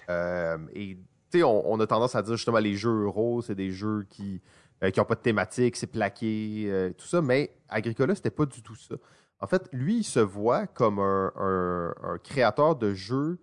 Euh, 0.08 0.58
et 0.74 0.98
on, 1.34 1.80
a 1.80 1.86
tendance 1.86 2.14
à 2.14 2.22
dire 2.22 2.36
justement 2.36 2.58
les 2.58 2.74
jeux 2.74 3.04
euro, 3.04 3.42
c'est 3.42 3.54
des 3.54 3.70
jeux 3.70 4.06
qui 4.08 4.40
n'ont 4.82 4.88
euh, 4.88 5.04
pas 5.04 5.14
de 5.14 5.20
thématique, 5.20 5.76
c'est 5.76 5.86
plaqué, 5.86 6.64
euh, 6.66 6.92
tout 6.96 7.06
ça, 7.06 7.20
mais 7.22 7.50
Agricola, 7.68 8.14
c'était 8.14 8.30
pas 8.30 8.46
du 8.46 8.62
tout 8.62 8.74
ça. 8.74 8.94
En 9.40 9.46
fait, 9.46 9.68
lui, 9.72 9.98
il 9.98 10.04
se 10.04 10.20
voit 10.20 10.66
comme 10.66 10.98
un, 10.98 11.92
créateur 12.24 12.76
de 12.76 12.92
jeux 12.94 13.38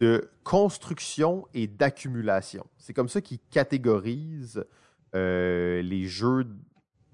de 0.00 0.30
construction 0.44 1.46
et 1.54 1.66
d'accumulation. 1.66 2.66
C'est 2.78 2.92
comme 2.92 3.08
ça 3.08 3.20
qu'il 3.20 3.38
catégorise 3.50 4.64
euh, 5.14 5.82
les 5.82 6.04
jeux 6.04 6.46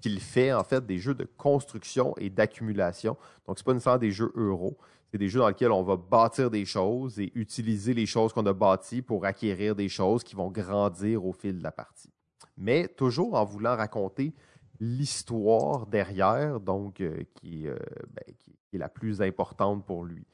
qu'il 0.01 0.19
fait, 0.19 0.51
en 0.51 0.63
fait, 0.63 0.85
des 0.85 0.97
jeux 0.97 1.13
de 1.13 1.25
construction 1.37 2.13
et 2.17 2.29
d'accumulation. 2.29 3.17
Donc, 3.47 3.57
c'est 3.57 3.65
pas 3.65 3.73
nécessairement 3.73 3.99
des 3.99 4.11
jeux 4.11 4.31
euro. 4.35 4.77
C'est 5.13 5.19
des 5.19 5.29
jeux 5.29 5.41
dans 5.41 5.47
lesquels 5.47 5.71
on 5.71 5.83
va 5.83 5.95
bâtir 5.95 6.49
des 6.49 6.65
choses 6.65 7.19
et 7.19 7.31
utiliser 7.35 7.93
les 7.93 8.07
choses 8.07 8.33
qu'on 8.33 8.47
a 8.47 8.53
bâties 8.53 9.03
pour 9.03 9.25
acquérir 9.25 9.75
des 9.75 9.87
choses 9.87 10.23
qui 10.23 10.33
vont 10.33 10.49
grandir 10.49 11.23
au 11.23 11.33
fil 11.33 11.59
de 11.59 11.61
la 11.61 11.71
partie. 11.71 12.09
Mais 12.57 12.87
toujours 12.87 13.35
en 13.35 13.45
voulant 13.45 13.75
raconter 13.75 14.33
l'histoire 14.79 15.85
derrière, 15.85 16.59
donc 16.59 16.99
euh, 16.99 17.25
euh, 17.45 17.77
ben, 18.09 18.35
qui, 18.39 18.57
est 18.73 18.79
la 18.79 18.89
plus 18.89 19.21
importante 19.21 19.85
pour 19.85 20.03
lui. 20.03 20.25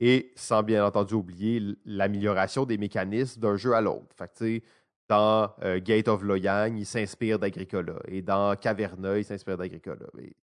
Et 0.00 0.34
sans 0.36 0.62
bien 0.62 0.84
entendu 0.84 1.14
oublier 1.14 1.74
l'amélioration 1.86 2.66
des 2.66 2.76
mécanismes 2.76 3.40
d'un 3.40 3.56
jeu 3.56 3.72
à 3.72 3.80
l'autre. 3.80 4.14
Fait 4.18 4.30
que, 4.38 4.60
dans 5.08 5.52
euh, 5.62 5.80
Gate 5.80 6.08
of 6.08 6.22
Loyang, 6.22 6.76
il 6.76 6.86
s'inspire 6.86 7.38
d'Agricola. 7.38 7.94
Et 8.08 8.22
dans 8.22 8.56
Caverna, 8.56 9.18
il 9.18 9.24
s'inspire 9.24 9.56
d'Agricola. 9.56 10.06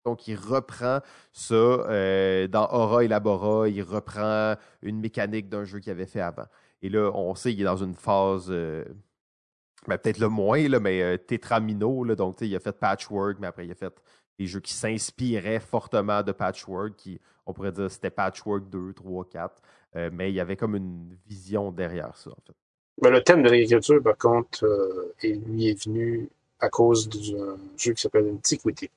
Donc, 0.06 0.27
il 0.27 0.36
reprend 0.36 0.99
ça. 1.32 1.56
Euh, 1.56 2.48
dans 2.48 2.68
Aura 2.72 3.03
Elabora, 3.03 3.68
il 3.68 3.82
reprend 3.84 4.56
une 4.82 4.99
mécanique 4.99 5.49
d'un 5.49 5.65
jeu 5.65 5.80
qu'il 5.80 5.91
avait 5.91 6.06
fait 6.06 6.22
avant. 6.22 6.45
Et 6.82 6.90
là, 6.90 7.11
on 7.14 7.36
sait 7.36 7.52
qu'il 7.52 7.61
est 7.61 7.65
dans 7.65 7.84
une 7.84 7.95
phase, 7.95 8.48
euh, 8.49 8.86
ben, 9.88 9.98
peut-être 9.98 10.19
le 10.19 10.30
moins, 10.30 10.68
là, 10.68 10.80
mais 10.80 11.18
Tetramino. 11.18 12.03
Là, 12.03 12.15
donc, 12.15 12.38
il 12.41 12.56
a 12.56 12.60
fait 12.60 12.77
Patchwork, 12.77 13.38
mais 13.40 13.48
après, 13.48 13.65
il 13.65 13.72
a 13.72 13.76
fait 13.76 13.94
des 14.40 14.48
jeux 14.48 14.60
qui 14.61 14.73
s'inspiraient 14.73 15.60
fortement 15.60 16.23
de 16.23 16.32
Patchwork. 16.32 16.95
Qui, 16.95 17.19
on 17.45 17.53
pourrait 17.53 17.72
dire 17.72 17.91
c'était 17.91 18.10
Patchwork 18.10 18.69
2, 18.69 18.94
3, 18.94 19.26
4. 19.30 19.61
mais 20.14 20.32
il 20.32 20.36
y 20.36 20.40
avait 20.40 20.56
comme 20.56 20.76
une 20.76 21.18
vision 21.26 21.72
derrière 21.72 22.15
ça, 22.15 22.32
en 22.32 22.41
fait. 22.45 22.56
Ben, 23.02 23.10
le 23.10 23.24
thème 23.24 23.44
de 23.44 23.50
l'agriculture, 23.50 24.02
par 24.02 24.18
contre, 24.18 24.66
euh, 24.66 25.14
lui 25.24 25.70
est 25.70 25.86
venu 25.86 26.30
à 26.60 26.70
cause 26.70 27.10
d'un 27.10 27.58
jeu 27.78 27.94
qui 27.94 28.02
s'appelle 28.02 28.30
Antiquity. 28.34 28.90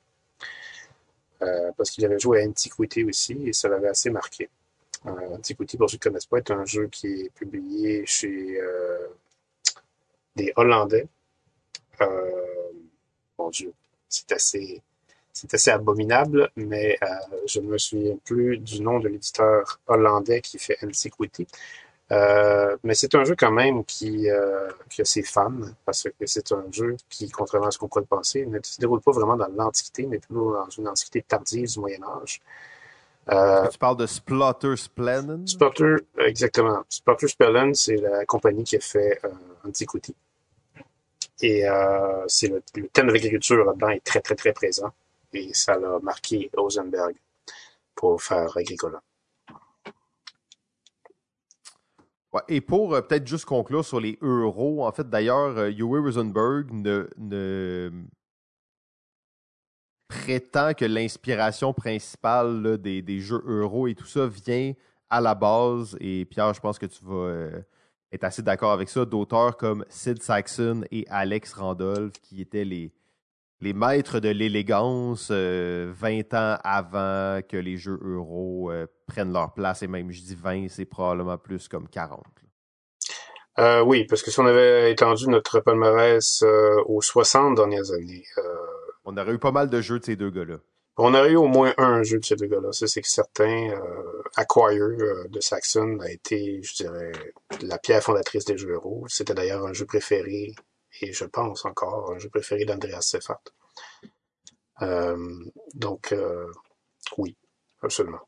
Euh, 1.41 1.70
parce 1.77 1.91
qu'il 1.91 2.05
avait 2.05 2.19
joué 2.19 2.43
à 2.43 2.47
Antiquity 2.49 3.05
aussi 3.05 3.49
et 3.49 3.53
ça 3.53 3.69
l'avait 3.69 3.89
assez 3.89 4.11
marqué. 4.11 4.49
Euh, 5.07 5.37
Antiquity, 5.37 5.77
pour 5.77 5.89
ceux 5.89 5.99
qui 5.99 6.09
ne 6.09 6.11
connaissent 6.11 6.27
pas, 6.27 6.39
est 6.39 6.51
un 6.51 6.65
jeu 6.65 6.89
qui 6.89 7.07
est 7.07 7.31
publié 7.31 8.05
chez 8.07 8.61
euh, 8.61 9.07
des 10.35 10.53
Hollandais. 10.57 11.07
mon 13.39 13.51
Dieu, 13.51 13.73
c'est 14.09 14.33
assez, 14.33 14.83
c'est 15.33 15.55
assez 15.55 15.70
abominable, 15.70 16.51
mais 16.57 16.99
je 17.47 17.61
ne 17.61 17.66
me 17.69 17.79
souviens 17.79 18.16
plus 18.25 18.59
du 18.59 18.81
nom 18.81 18.99
de 18.99 19.09
l'éditeur 19.09 19.81
hollandais 19.87 20.41
qui 20.41 20.59
fait 20.59 20.77
Antiquity. 20.83 21.47
Euh, 22.10 22.76
mais 22.85 22.94
c'est 22.94 23.14
un 23.14 23.24
jeu 23.24 23.35
quand 23.36 23.51
même 23.51 23.85
qui, 23.85 24.30
euh, 24.30 24.68
qui 24.89 25.02
a 25.02 25.05
ses 25.05 25.22
fans, 25.22 25.52
parce 25.85 26.05
que 26.05 26.26
c'est 26.26 26.52
un 26.52 26.64
jeu 26.72 26.97
qui, 27.10 27.30
contrairement 27.30 27.68
à 27.68 27.70
ce 27.70 27.78
qu'on 27.78 27.89
pourrait 27.89 28.05
penser, 28.05 28.47
ne 28.47 28.59
se 28.62 28.80
déroule 28.80 29.01
pas 29.01 29.12
vraiment 29.12 29.36
dans 29.36 29.48
l'Antiquité, 29.48 30.06
mais 30.06 30.18
plutôt 30.18 30.55
dans 30.55 30.70
une 30.70 30.89
Antiquité 30.89 31.22
tardive 31.22 31.70
du 31.70 31.80
Moyen 31.80 32.02
Âge. 32.02 32.40
Euh, 33.30 33.66
tu 33.68 33.78
parles 33.78 33.97
de 33.97 34.06
Splotter 34.06 34.74
Splennen? 34.76 35.47
Splotter, 35.47 35.97
exactement. 36.18 36.82
Splotter 36.89 37.28
Splennen, 37.28 37.74
c'est 37.74 37.97
la 37.97 38.24
compagnie 38.24 38.64
qui 38.64 38.76
a 38.76 38.80
fait 38.80 39.20
euh, 39.24 39.28
Antiquity. 39.66 40.14
Et 41.43 41.68
euh, 41.68 42.24
c'est 42.26 42.48
le, 42.48 42.62
thème 42.89 43.09
de 43.09 43.12
l'agriculture 43.12 43.64
là-dedans 43.64 43.90
est 43.90 44.05
très, 44.05 44.20
très, 44.20 44.35
très 44.35 44.52
présent. 44.52 44.90
Et 45.35 45.52
ça 45.52 45.78
l'a 45.78 45.98
marqué 46.02 46.51
Rosenberg 46.56 47.14
pour 47.94 48.22
faire 48.22 48.56
Agricola. 48.56 49.02
Et 52.48 52.60
pour 52.60 52.94
euh, 52.94 53.00
peut-être 53.00 53.26
juste 53.26 53.44
conclure 53.44 53.84
sur 53.84 54.00
les 54.00 54.18
euros, 54.20 54.86
en 54.86 54.92
fait, 54.92 55.09
d'ailleurs, 55.09 55.56
euh, 55.59 55.72
Rosenberg 55.80 56.70
ne, 56.72 57.90
prétend 60.09 60.74
que 60.74 60.84
l'inspiration 60.84 61.72
principale 61.72 62.78
des, 62.78 63.02
des, 63.02 63.20
jeux 63.20 63.42
euros 63.46 63.88
et 63.88 63.94
tout 63.94 64.06
ça 64.06 64.26
vient 64.26 64.72
à 65.10 65.20
la 65.20 65.34
base, 65.34 65.96
et 66.00 66.24
Pierre, 66.26 66.52
je 66.52 66.60
pense 66.60 66.78
que 66.78 66.86
tu 66.86 67.02
vas 67.05 67.14
euh, 67.14 67.62
être 68.12 68.24
assez 68.24 68.42
d'accord 68.42 68.72
avec 68.72 68.88
ça, 68.88 69.05
d'auteurs 69.05 69.56
comme 69.56 69.84
Sid 69.88 70.22
Saxon 70.22 70.84
et 70.90 71.06
Alex 71.09 71.55
Randolph, 71.55 72.12
qui 72.20 72.42
étaient 72.42 72.64
les, 72.64 72.92
les 73.60 73.72
maîtres 73.72 74.20
de 74.20 74.28
l'élégance 74.28 75.30
20 75.30 75.35
euh, 75.36 76.22
ans 76.32 76.59
avant 76.62 77.40
que 77.48 77.56
les 77.56 77.76
jeux 77.76 77.98
euros 78.02 78.70
euh, 78.70 78.86
prennent 79.06 79.32
leur 79.32 79.52
place, 79.55 79.82
et 79.82 79.89
même 79.89 80.10
je 80.10 80.20
dis 80.20 80.35
20, 80.35 80.68
c'est 80.68 80.85
probablement 80.85 81.39
plus 81.39 81.68
comme 81.68 81.89
40. 81.89 82.22
oui, 83.85 84.05
parce 84.05 84.22
que 84.22 84.30
si 84.30 84.39
on 84.40 84.47
avait 84.47 84.93
étendu 84.93 85.28
notre 85.28 85.60
palmarès 85.60 86.44
aux 86.86 87.02
60 87.02 87.56
dernières 87.56 87.90
années, 87.93 88.24
on 89.05 89.16
aurait 89.16 89.32
eu 89.32 89.39
pas 89.39 89.52
mal 89.52 89.70
de 89.70 89.80
jeux 89.80 89.98
de 89.98 90.05
ces 90.05 90.16
deux 90.16 90.30
gars-là. 90.30 90.59
On 91.01 91.14
aurait 91.14 91.30
eu 91.30 91.36
au 91.36 91.47
moins 91.47 91.72
un 91.78 92.02
jeu 92.02 92.18
de 92.18 92.24
ces 92.24 92.35
deux 92.35 92.48
gars-là. 92.48 92.72
Ça, 92.72 92.89
c'est 92.89 93.01
que 93.01 93.09
certain. 93.09 93.70
Euh, 93.70 94.22
Acquire 94.36 94.82
euh, 94.82 95.28
de 95.28 95.40
Saxon 95.40 95.98
a 96.01 96.10
été, 96.10 96.60
je 96.62 96.74
dirais, 96.74 97.12
la 97.62 97.78
pierre 97.78 98.02
fondatrice 98.02 98.44
des 98.44 98.59
jeux 98.59 98.72
euros. 98.72 99.05
C'était 99.09 99.35
d'ailleurs 99.35 99.64
un 99.66 99.72
jeu 99.72 99.86
préféré, 99.86 100.55
et 101.03 101.12
je 101.12 101.25
pense 101.25 101.65
encore, 101.65 102.12
un 102.12 102.19
jeu 102.19 102.29
préféré 102.29 102.65
d'Andreas 102.65 103.03
Seffert. 103.03 103.39
Euh, 104.83 105.16
donc, 105.75 106.15
oui, 107.16 107.37
absolument. 107.83 108.20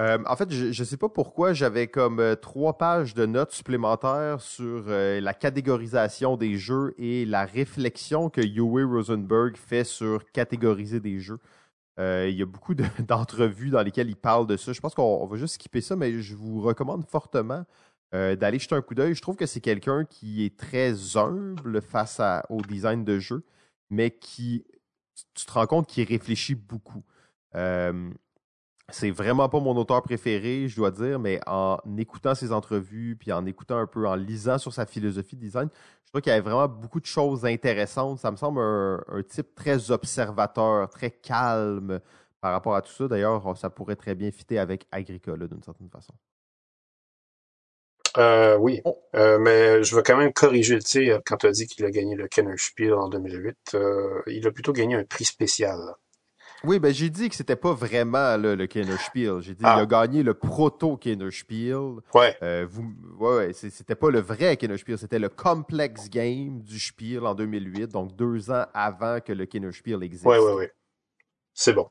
Euh, 0.00 0.18
en 0.26 0.36
fait, 0.36 0.50
je 0.52 0.66
ne 0.66 0.86
sais 0.86 0.96
pas 0.96 1.08
pourquoi 1.08 1.52
j'avais 1.52 1.88
comme 1.88 2.20
euh, 2.20 2.36
trois 2.36 2.78
pages 2.78 3.14
de 3.14 3.26
notes 3.26 3.50
supplémentaires 3.50 4.40
sur 4.40 4.84
euh, 4.86 5.20
la 5.20 5.34
catégorisation 5.34 6.36
des 6.36 6.56
jeux 6.56 6.94
et 6.98 7.24
la 7.24 7.44
réflexion 7.44 8.30
que 8.30 8.40
Uwe 8.40 8.84
Rosenberg 8.88 9.56
fait 9.56 9.82
sur 9.82 10.30
catégoriser 10.30 11.00
des 11.00 11.18
jeux. 11.18 11.40
il 11.98 12.30
y 12.30 12.42
a 12.42 12.46
beaucoup 12.46 12.74
d'entrevues 13.00 13.70
dans 13.70 13.82
lesquelles 13.82 14.08
il 14.08 14.16
parle 14.16 14.46
de 14.46 14.56
ça. 14.56 14.72
Je 14.72 14.80
pense 14.80 14.94
qu'on 14.94 15.26
va 15.26 15.36
juste 15.36 15.54
skipper 15.54 15.80
ça, 15.80 15.96
mais 15.96 16.20
je 16.20 16.36
vous 16.36 16.60
recommande 16.60 17.04
fortement 17.04 17.64
d'aller 18.12 18.58
jeter 18.58 18.74
un 18.74 18.82
coup 18.82 18.94
d'œil. 18.94 19.14
Je 19.14 19.22
trouve 19.22 19.36
que 19.36 19.46
c'est 19.46 19.60
quelqu'un 19.60 20.04
qui 20.04 20.44
est 20.44 20.56
très 20.56 21.16
humble 21.16 21.82
face 21.82 22.20
au 22.48 22.62
design 22.62 23.04
de 23.04 23.18
jeu, 23.18 23.44
mais 23.90 24.10
qui, 24.10 24.64
tu 25.34 25.46
te 25.46 25.52
rends 25.52 25.66
compte 25.66 25.86
qu'il 25.86 26.06
réfléchit 26.08 26.54
beaucoup. 26.54 27.04
C'est 28.90 29.10
vraiment 29.10 29.50
pas 29.50 29.60
mon 29.60 29.76
auteur 29.76 30.02
préféré, 30.02 30.66
je 30.66 30.76
dois 30.76 30.90
dire, 30.90 31.18
mais 31.18 31.40
en 31.46 31.78
écoutant 31.98 32.34
ses 32.34 32.52
entrevues, 32.52 33.16
puis 33.16 33.32
en 33.32 33.44
écoutant 33.44 33.76
un 33.76 33.86
peu, 33.86 34.08
en 34.08 34.14
lisant 34.14 34.56
sur 34.56 34.72
sa 34.72 34.86
philosophie 34.86 35.36
de 35.36 35.42
design, 35.42 35.68
je 36.04 36.10
trouve 36.10 36.22
qu'il 36.22 36.30
y 36.30 36.32
avait 36.32 36.40
vraiment 36.40 36.68
beaucoup 36.68 37.00
de 37.00 37.04
choses 37.04 37.44
intéressantes. 37.44 38.18
Ça 38.18 38.30
me 38.30 38.36
semble 38.36 38.60
un, 38.60 39.22
type 39.28 39.54
très 39.54 39.90
observateur, 39.90 40.88
très 40.88 41.10
calme 41.10 42.00
par 42.40 42.52
rapport 42.52 42.74
à 42.76 42.80
tout 42.80 42.92
ça. 42.92 43.08
D'ailleurs, 43.08 43.58
ça 43.58 43.68
pourrait 43.68 43.96
très 43.96 44.14
bien 44.14 44.30
fitter 44.30 44.58
avec 44.58 44.86
Agricola 44.90 45.46
d'une 45.46 45.62
certaine 45.62 45.90
façon. 45.90 46.14
Euh, 48.18 48.56
oui, 48.56 48.80
oh. 48.84 48.98
euh, 49.14 49.38
mais 49.38 49.82
je 49.84 49.94
veux 49.94 50.02
quand 50.02 50.16
même 50.16 50.32
corriger, 50.32 50.78
tu 50.80 50.88
sais, 50.88 51.20
quand 51.24 51.36
tu 51.36 51.46
as 51.46 51.52
dit 51.52 51.66
qu'il 51.66 51.84
a 51.84 51.90
gagné 51.90 52.16
le 52.16 52.26
Kenner 52.26 52.56
Spiel 52.56 52.94
en 52.94 53.08
2008, 53.08 53.56
euh, 53.74 54.22
il 54.26 54.46
a 54.46 54.50
plutôt 54.50 54.72
gagné 54.72 54.96
un 54.96 55.04
prix 55.04 55.24
spécial. 55.24 55.78
Oui, 56.64 56.80
ben 56.80 56.92
j'ai 56.92 57.08
dit 57.08 57.28
que 57.28 57.36
c'était 57.36 57.54
pas 57.54 57.72
vraiment 57.72 58.36
le 58.36 58.66
Kenner 58.66 58.96
Spiel. 58.98 59.40
J'ai 59.40 59.52
dit 59.52 59.58
qu'il 59.58 59.66
a 59.66 59.76
ah. 59.76 59.86
gagné 59.86 60.24
le 60.24 60.34
proto 60.34 60.96
Kenner 60.96 61.30
Spiel. 61.30 62.00
Ouais. 62.14 62.36
Euh, 62.42 62.66
vous, 62.68 62.92
ouais, 63.20 63.52
c'était 63.52 63.94
pas 63.94 64.10
le 64.10 64.18
vrai 64.18 64.56
Kenner 64.56 64.76
Spiel, 64.76 64.98
c'était 64.98 65.20
le 65.20 65.28
complex 65.28 66.10
game 66.10 66.60
du 66.62 66.80
Spiel 66.80 67.24
en 67.24 67.36
2008, 67.36 67.86
donc 67.86 68.16
deux 68.16 68.50
ans 68.50 68.64
avant 68.74 69.20
que 69.20 69.32
le 69.32 69.46
Kenner 69.46 69.70
Spiel 69.70 70.02
existe. 70.02 70.26
Ouais, 70.26 70.38
ouais, 70.38 70.54
ouais. 70.54 70.72
C'est 71.54 71.72
bon. 71.72 71.88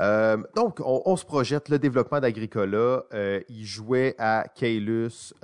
Euh, 0.00 0.36
donc, 0.54 0.80
on, 0.84 1.16
se 1.16 1.24
projette 1.24 1.68
le 1.68 1.78
développement 1.78 2.20
d'Agricola. 2.20 3.04
Euh, 3.12 3.40
il 3.48 3.64
jouait 3.64 4.14
à 4.18 4.46
Kailus 4.54 5.34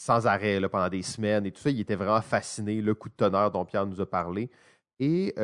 sans 0.00 0.28
arrêt 0.28 0.60
là, 0.60 0.68
pendant 0.68 0.88
des 0.88 1.02
semaines 1.02 1.44
et 1.46 1.52
tout 1.52 1.60
ça. 1.60 1.70
Il 1.70 1.80
était 1.80 1.96
vraiment 1.96 2.20
fasciné, 2.20 2.80
le 2.80 2.94
coup 2.94 3.08
de 3.08 3.14
tonnerre 3.14 3.50
dont 3.50 3.64
Pierre 3.64 3.86
nous 3.86 4.00
a 4.00 4.06
parlé. 4.06 4.50
Et 5.00 5.34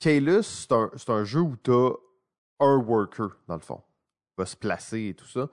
Kaelus, 0.00 0.42
c'est 0.42 1.10
un, 1.10 1.24
jeu 1.24 1.40
où 1.40 1.56
tu 1.62 1.70
as 1.70 1.92
un 2.60 2.76
worker, 2.76 3.36
dans 3.46 3.54
le 3.54 3.60
fond. 3.60 3.82
Il 4.36 4.42
va 4.42 4.46
se 4.46 4.56
placer 4.56 5.08
et 5.08 5.14
tout 5.14 5.26
ça. 5.26 5.48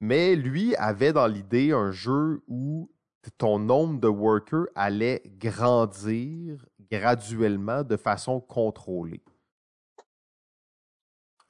Mais 0.00 0.34
lui 0.34 0.74
avait 0.76 1.12
dans 1.12 1.26
l'idée 1.26 1.72
un 1.72 1.90
jeu 1.90 2.42
où 2.48 2.90
ton 3.38 3.58
nombre 3.58 4.00
de 4.00 4.08
workers 4.08 4.66
allait 4.74 5.22
grandir 5.38 6.64
graduellement 6.90 7.82
de 7.82 7.96
façon 7.96 8.40
contrôlée. 8.40 9.22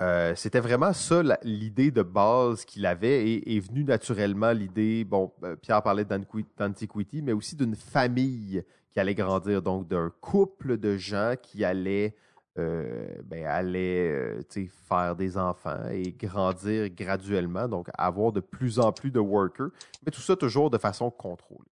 Euh, 0.03 0.35
c'était 0.35 0.61
vraiment 0.61 0.93
ça 0.93 1.23
l'idée 1.43 1.91
de 1.91 2.03
base 2.03 2.67
qu'il 2.67 2.85
avait 2.85 3.31
et 3.31 3.57
est 3.57 3.61
venue 3.61 3.83
naturellement 3.83 4.53
l'idée, 4.53 5.05
bon, 5.05 5.33
euh, 5.43 5.57
Pierre 5.57 5.83
parlait 5.83 6.05
d'Antiquity, 6.05 7.23
mais 7.23 7.33
aussi 7.33 7.57
d'une 7.57 7.75
famille 7.75 8.63
qui 8.91 9.01
allait 9.01 9.15
grandir, 9.15 9.63
donc 9.63 9.89
d'un 9.89 10.13
couple 10.21 10.77
de 10.77 10.99
gens 10.99 11.35
qui 11.41 11.65
allaient, 11.65 12.15
euh, 12.59 13.07
ben, 13.25 13.47
allaient 13.47 14.39
faire 14.87 15.17
des 15.17 15.39
enfants 15.39 15.89
et 15.91 16.13
grandir 16.13 16.91
graduellement, 16.91 17.67
donc 17.67 17.89
avoir 17.97 18.33
de 18.33 18.41
plus 18.41 18.79
en 18.79 18.93
plus 18.93 19.11
de 19.11 19.21
workers, 19.21 19.71
mais 20.05 20.13
tout 20.13 20.21
ça 20.21 20.37
toujours 20.37 20.69
de 20.69 20.77
façon 20.77 21.11
contrôlée. 21.11 21.71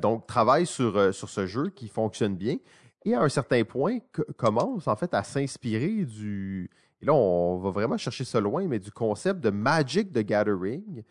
Donc, 0.00 0.26
travaille 0.26 0.66
sur, 0.66 1.14
sur 1.14 1.28
ce 1.28 1.46
jeu 1.46 1.70
qui 1.70 1.88
fonctionne 1.88 2.36
bien 2.36 2.58
et 3.04 3.14
à 3.14 3.20
un 3.20 3.28
certain 3.28 3.64
point, 3.64 3.98
commence 4.36 4.88
en 4.88 4.96
fait 4.96 5.12
à 5.14 5.22
s'inspirer 5.22 6.04
du. 6.04 6.70
Et 7.00 7.06
là, 7.06 7.12
on 7.12 7.58
va 7.58 7.70
vraiment 7.70 7.98
chercher 7.98 8.24
ça 8.24 8.40
loin, 8.40 8.66
mais 8.66 8.78
du 8.78 8.90
concept 8.90 9.40
de 9.40 9.50
Magic 9.50 10.10
the 10.12 10.20
Gathering. 10.20 11.02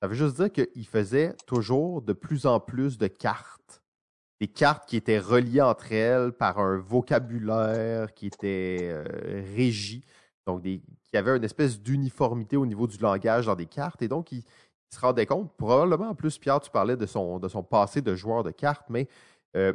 Ça 0.00 0.06
veut 0.06 0.14
juste 0.14 0.36
dire 0.36 0.52
qu'il 0.52 0.86
faisait 0.86 1.34
toujours 1.46 2.02
de 2.02 2.12
plus 2.12 2.46
en 2.46 2.60
plus 2.60 2.98
de 2.98 3.08
cartes. 3.08 3.82
Des 4.40 4.48
cartes 4.48 4.88
qui 4.88 4.96
étaient 4.96 5.18
reliées 5.18 5.60
entre 5.60 5.92
elles 5.92 6.32
par 6.32 6.58
un 6.58 6.78
vocabulaire 6.78 8.14
qui 8.14 8.26
était 8.26 8.78
euh, 8.82 9.42
régi. 9.54 10.02
Donc, 10.46 10.62
des, 10.62 10.80
qui 11.04 11.16
avait 11.16 11.36
une 11.36 11.44
espèce 11.44 11.80
d'uniformité 11.80 12.56
au 12.56 12.64
niveau 12.64 12.86
du 12.86 12.96
langage 12.98 13.46
dans 13.46 13.56
des 13.56 13.66
cartes. 13.66 14.00
Et 14.02 14.08
donc, 14.08 14.32
il, 14.32 14.44
se 14.90 15.00
rendait 15.00 15.26
compte, 15.26 15.52
probablement 15.56 16.10
en 16.10 16.14
plus, 16.14 16.38
Pierre, 16.38 16.60
tu 16.60 16.70
parlais 16.70 16.96
de 16.96 17.06
son, 17.06 17.38
de 17.38 17.48
son 17.48 17.62
passé 17.62 18.00
de 18.02 18.14
joueur 18.14 18.42
de 18.42 18.50
cartes, 18.50 18.86
mais 18.88 19.08
euh, 19.56 19.72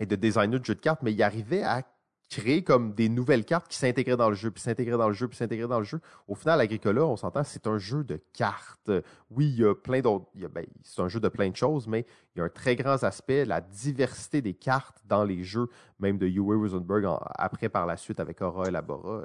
et 0.00 0.06
de 0.06 0.16
designer 0.16 0.58
de 0.58 0.64
jeux 0.64 0.74
de 0.74 0.80
cartes, 0.80 1.02
mais 1.02 1.12
il 1.12 1.22
arrivait 1.22 1.62
à 1.62 1.82
créer 2.30 2.62
comme 2.62 2.94
des 2.94 3.08
nouvelles 3.08 3.44
cartes 3.44 3.68
qui 3.68 3.76
s'intégraient 3.76 4.16
dans 4.16 4.30
le 4.30 4.36
jeu, 4.36 4.50
puis 4.50 4.62
s'intégraient 4.62 4.96
dans 4.96 5.08
le 5.08 5.14
jeu, 5.14 5.26
puis 5.26 5.36
s'intégraient 5.36 5.68
dans 5.68 5.80
le 5.80 5.84
jeu. 5.84 6.00
Au 6.28 6.36
final, 6.36 6.60
Agricola, 6.60 7.04
on 7.04 7.16
s'entend, 7.16 7.42
c'est 7.42 7.66
un 7.66 7.76
jeu 7.76 8.04
de 8.04 8.20
cartes. 8.32 8.90
Oui, 9.30 9.48
il 9.48 9.60
y 9.60 9.64
a 9.64 9.74
plein 9.74 10.00
d'autres. 10.00 10.26
Ben, 10.34 10.64
c'est 10.84 11.02
un 11.02 11.08
jeu 11.08 11.18
de 11.18 11.28
plein 11.28 11.50
de 11.50 11.56
choses, 11.56 11.88
mais 11.88 12.06
il 12.34 12.38
y 12.38 12.40
a 12.40 12.44
un 12.44 12.48
très 12.48 12.76
grand 12.76 13.02
aspect, 13.02 13.44
la 13.44 13.60
diversité 13.60 14.40
des 14.40 14.54
cartes 14.54 15.02
dans 15.06 15.24
les 15.24 15.42
jeux, 15.42 15.68
même 15.98 16.18
de 16.18 16.26
Uwe 16.26 16.56
Rosenberg 16.56 17.04
après 17.34 17.68
par 17.68 17.84
la 17.84 17.96
suite 17.96 18.20
avec 18.20 18.40
Aura 18.40 18.68
et 18.68 18.70
Labora. 18.70 19.24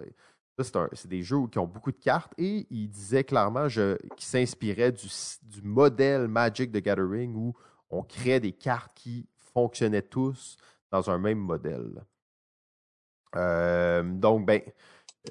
C'est 0.64 1.07
des 1.07 1.22
jeux 1.22 1.48
qui 1.52 1.60
ont 1.60 1.68
beaucoup 1.68 1.91
de 1.91 1.99
cartes 1.99 2.34
et 2.38 2.65
il 2.69 2.90
disait 2.90 3.23
clairement 3.23 3.68
qu'il 3.68 3.98
s'inspirait 4.19 4.91
du, 4.91 5.07
modèle 5.64 6.27
Magic 6.27 6.72
the 6.72 6.77
Gathering 6.77 7.36
où 7.36 7.53
on 7.90 8.03
crée 8.03 8.40
des 8.40 8.53
cartes 8.53 8.91
qui 8.95 9.27
fonctionnaient 9.53 10.02
tous 10.02 10.56
dans 10.91 11.10
un 11.10 11.18
même 11.18 11.40
modèle. 11.40 12.06
Euh, 13.36 14.03
donc, 14.03 14.45
ben, 14.45 14.61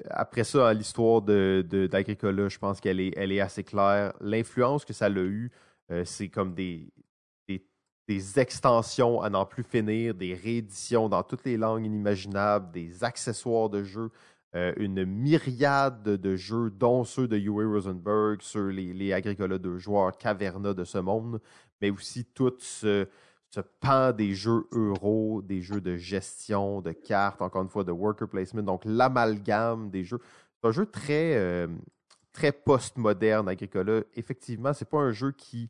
après 0.09 0.43
ça, 0.43 0.73
l'histoire 0.73 1.21
d'Agricola, 1.21 2.43
de, 2.43 2.49
je 2.49 2.59
pense 2.59 2.79
qu'elle 2.79 2.99
est, 2.99 3.13
elle 3.15 3.31
est 3.31 3.39
assez 3.39 3.63
claire. 3.63 4.13
L'influence 4.21 4.85
que 4.85 4.93
ça 4.93 5.05
a 5.05 5.09
eu, 5.09 5.51
euh, 5.91 6.05
c'est 6.05 6.29
comme 6.29 6.53
des, 6.53 6.91
des, 7.47 8.39
extensions 8.39 9.21
à 9.21 9.29
n'en 9.29 9.45
plus 9.45 9.63
finir, 9.63 10.13
des 10.13 10.35
rééditions 10.35 11.09
dans 11.09 11.23
toutes 11.23 11.45
les 11.45 11.57
langues 11.57 11.85
inimaginables, 11.85 12.71
des 12.71 13.03
accessoires 13.03 13.69
de 13.69 13.83
jeux, 13.83 14.11
euh, 14.55 14.73
une 14.77 15.03
myriade 15.03 16.03
de 16.03 16.35
jeux, 16.37 16.69
dont 16.69 17.03
ceux 17.03 17.27
de 17.27 17.37
Uwe 17.37 17.73
Rosenberg, 17.73 18.41
sur 18.41 18.63
les, 18.67 18.93
les 18.93 19.11
Agricola 19.11 19.57
de 19.57 19.77
joueurs, 19.77 20.17
Caverna 20.17 20.73
de 20.73 20.85
ce 20.85 20.97
monde, 20.97 21.41
mais 21.81 21.89
aussi 21.89 22.23
tout 22.23 22.53
ce, 22.59 23.05
pan 23.81 24.13
des 24.13 24.33
jeux 24.33 24.65
euro, 24.71 25.41
des 25.41 25.61
jeux 25.61 25.81
de 25.81 25.97
gestion, 25.97 26.81
de 26.81 26.93
cartes, 26.93 27.41
encore 27.41 27.63
une 27.63 27.69
fois, 27.69 27.83
de 27.83 27.91
worker 27.91 28.29
placement, 28.29 28.63
donc 28.63 28.83
l'amalgame 28.85 29.89
des 29.89 30.05
jeux. 30.05 30.19
C'est 30.61 30.69
un 30.69 30.71
jeu 30.71 30.85
très, 30.85 31.35
euh, 31.35 31.67
très 32.31 32.53
post-moderne, 32.53 33.49
Agricola. 33.49 34.03
Effectivement, 34.13 34.73
c'est 34.73 34.89
pas 34.89 34.99
un 34.99 35.11
jeu 35.11 35.31
qui 35.33 35.69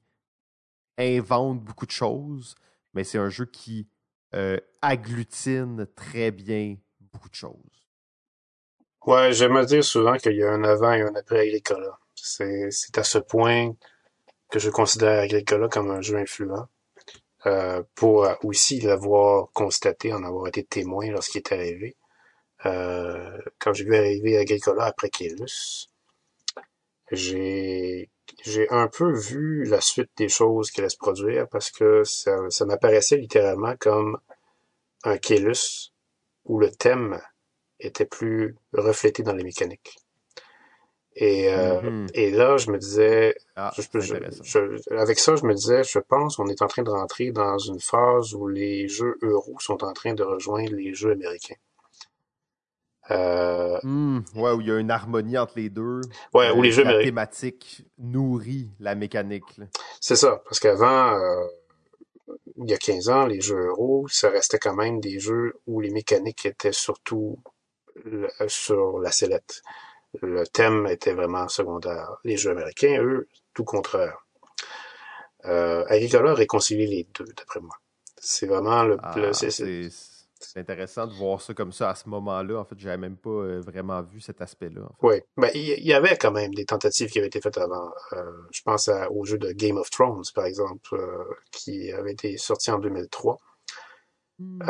invente 0.98 1.64
beaucoup 1.64 1.88
de 1.88 1.92
choses, 1.92 2.56
mais 2.94 3.04
c'est 3.04 3.18
un 3.18 3.30
jeu 3.30 3.46
qui 3.46 3.88
euh, 4.36 4.58
agglutine 4.82 5.88
très 5.96 6.30
bien 6.30 6.78
beaucoup 7.00 7.30
de 7.30 7.36
choses. 7.36 7.85
Ouais, 9.06 9.34
j'aime 9.34 9.64
dire 9.66 9.84
souvent 9.84 10.18
qu'il 10.18 10.36
y 10.36 10.44
a 10.44 10.52
un 10.52 10.64
avant 10.64 10.94
et 10.94 11.02
un 11.02 11.14
après 11.14 11.40
Agricola. 11.42 12.00
C'est 12.16 12.98
à 12.98 13.04
ce 13.04 13.20
point 13.20 13.74
que 14.50 14.58
je 14.60 14.72
considère 14.72 15.22
Agricola 15.22 15.68
comme 15.70 15.92
un 15.92 16.02
jeu 16.02 16.18
influent. 16.18 16.68
Euh, 17.46 17.84
pour 17.94 18.28
aussi 18.44 18.82
l'avoir 18.82 19.52
constaté, 19.54 20.12
en 20.12 20.24
avoir 20.24 20.48
été 20.48 20.64
témoin 20.64 21.08
lorsqu'il 21.12 21.40
est 21.40 21.52
arrivé. 21.52 21.96
Euh, 22.66 23.38
quand 23.60 23.74
j'ai 23.74 23.86
vu 23.86 23.96
arriver 23.96 24.38
Agricola 24.40 24.86
après 24.86 25.10
Kélus, 25.10 25.90
j'ai 27.12 28.10
j'ai 28.44 28.68
un 28.72 28.88
peu 28.88 29.12
vu 29.14 29.66
la 29.66 29.82
suite 29.82 30.10
des 30.18 30.30
choses 30.30 30.72
qui 30.72 30.82
allaient 30.82 30.90
se 30.90 30.98
produire 30.98 31.48
parce 31.50 31.70
que 31.70 32.04
ça, 32.04 32.50
ça 32.50 32.66
m'apparaissait 32.66 33.18
littéralement 33.18 33.76
comme 33.80 34.18
un 35.04 35.18
Kélus 35.18 35.94
où 36.46 36.60
le 36.60 36.72
thème 36.72 37.22
était 37.80 38.06
plus 38.06 38.56
reflété 38.74 39.24
dans 39.24 39.34
les 39.34 39.44
mécaniques. 39.44 39.98
Et, 41.18 41.54
euh, 41.54 41.82
mm-hmm. 41.82 42.10
et 42.14 42.32
là, 42.32 42.58
je 42.58 42.70
me 42.72 42.78
disais, 42.78 43.36
ah, 43.56 43.72
avec 44.92 45.18
ça, 45.18 45.36
je 45.38 45.46
me 45.46 45.54
disais, 45.54 45.84
je 45.84 46.00
pense 46.00 46.36
qu'on 46.36 46.50
est 46.50 46.62
en 46.62 46.68
train 46.68 46.84
de 46.84 46.90
rentrer 46.90 47.32
dans 47.32 47.58
une 47.58 47.80
phase 47.80 48.34
où 48.34 48.48
les 48.48 48.90
jeux 48.90 49.18
euro 49.22 49.56
sont 49.60 49.84
en 49.86 49.94
train 49.94 50.14
de 50.14 50.24
rejoindre 50.24 50.74
les 50.74 50.94
jeux 50.94 51.12
américains. 51.12 51.56
Euh, 53.12 53.78
hmm, 53.84 54.20
ouais, 54.36 54.52
où 54.52 54.62
il 54.62 54.68
y 54.68 54.72
a 54.72 54.80
une 54.80 54.92
harmonie 54.92 55.38
entre 55.38 55.54
les 55.56 55.70
deux. 55.70 56.02
Ouais, 56.34 56.52
où 56.52 56.62
les 56.62 56.72
jeux 56.72 56.84
La 56.84 57.02
thématique 57.02 57.86
nourrit 57.98 58.72
la 58.80 58.96
mécanique. 58.96 59.46
C'est 60.02 60.16
ça, 60.18 60.42
parce 60.44 60.60
qu'avant, 60.60 61.16
euh, 61.16 61.46
il 62.58 62.70
y 62.70 62.74
a 62.74 62.78
15 62.78 63.10
ans, 63.10 63.26
les 63.26 63.40
jeux 63.40 63.68
euro, 63.68 64.08
ça 64.10 64.30
restait 64.30 64.60
quand 64.60 64.76
même 64.76 65.00
des 65.00 65.20
jeux 65.20 65.54
où 65.68 65.80
les 65.80 65.92
mécaniques 65.92 66.46
étaient 66.46 66.74
surtout 66.74 67.38
sur 68.48 69.00
la 69.00 69.12
sellette 69.12 69.62
le 70.22 70.46
thème 70.48 70.88
était 70.88 71.14
vraiment 71.14 71.48
secondaire. 71.48 72.18
Les 72.24 72.38
jeux 72.38 72.52
américains, 72.52 73.02
eux, 73.02 73.28
tout 73.54 73.64
contraire. 73.64 74.26
Euh, 75.46 75.86
Agricola 75.88 76.34
réconcilie 76.34 76.88
les 76.88 77.08
deux, 77.18 77.32
d'après 77.38 77.60
moi. 77.60 77.76
C'est 78.18 78.48
vraiment 78.48 78.84
le... 78.84 78.98
Ah, 79.02 79.14
c'est 80.38 80.60
intéressant 80.60 81.08
de 81.08 81.14
voir 81.14 81.42
ça 81.42 81.54
comme 81.54 81.72
ça 81.72 81.90
à 81.90 81.96
ce 81.96 82.08
moment-là. 82.10 82.60
En 82.60 82.66
fait, 82.66 82.76
j'avais 82.78 82.98
même 82.98 83.16
pas 83.16 83.30
euh, 83.30 83.62
vraiment 83.62 84.02
vu 84.04 84.20
cet 84.20 84.42
aspect-là. 84.42 84.82
Oui, 85.02 85.22
ben, 85.38 85.50
il 85.56 85.86
y, 85.86 85.94
avait 85.94 86.18
quand 86.18 86.32
même 86.32 86.54
des 86.54 86.66
tentatives 86.66 87.10
qui 87.10 87.18
avaient 87.18 87.28
été 87.28 87.42
faites 87.42 87.58
avant. 87.58 87.92
Euh, 88.14 88.32
je 88.52 88.62
pense 88.62 88.90
au 89.12 89.24
jeu 89.24 89.38
de 89.38 89.54
Game 89.54 89.78
of 89.78 89.90
Thrones, 89.90 90.24
par 90.36 90.46
exemple, 90.46 90.94
euh, 90.94 91.24
qui 91.52 91.92
avait 91.92 92.12
été 92.12 92.38
sorti 92.38 92.70
en 92.70 92.80
2003. 92.80 93.38
Hmm 94.38 94.62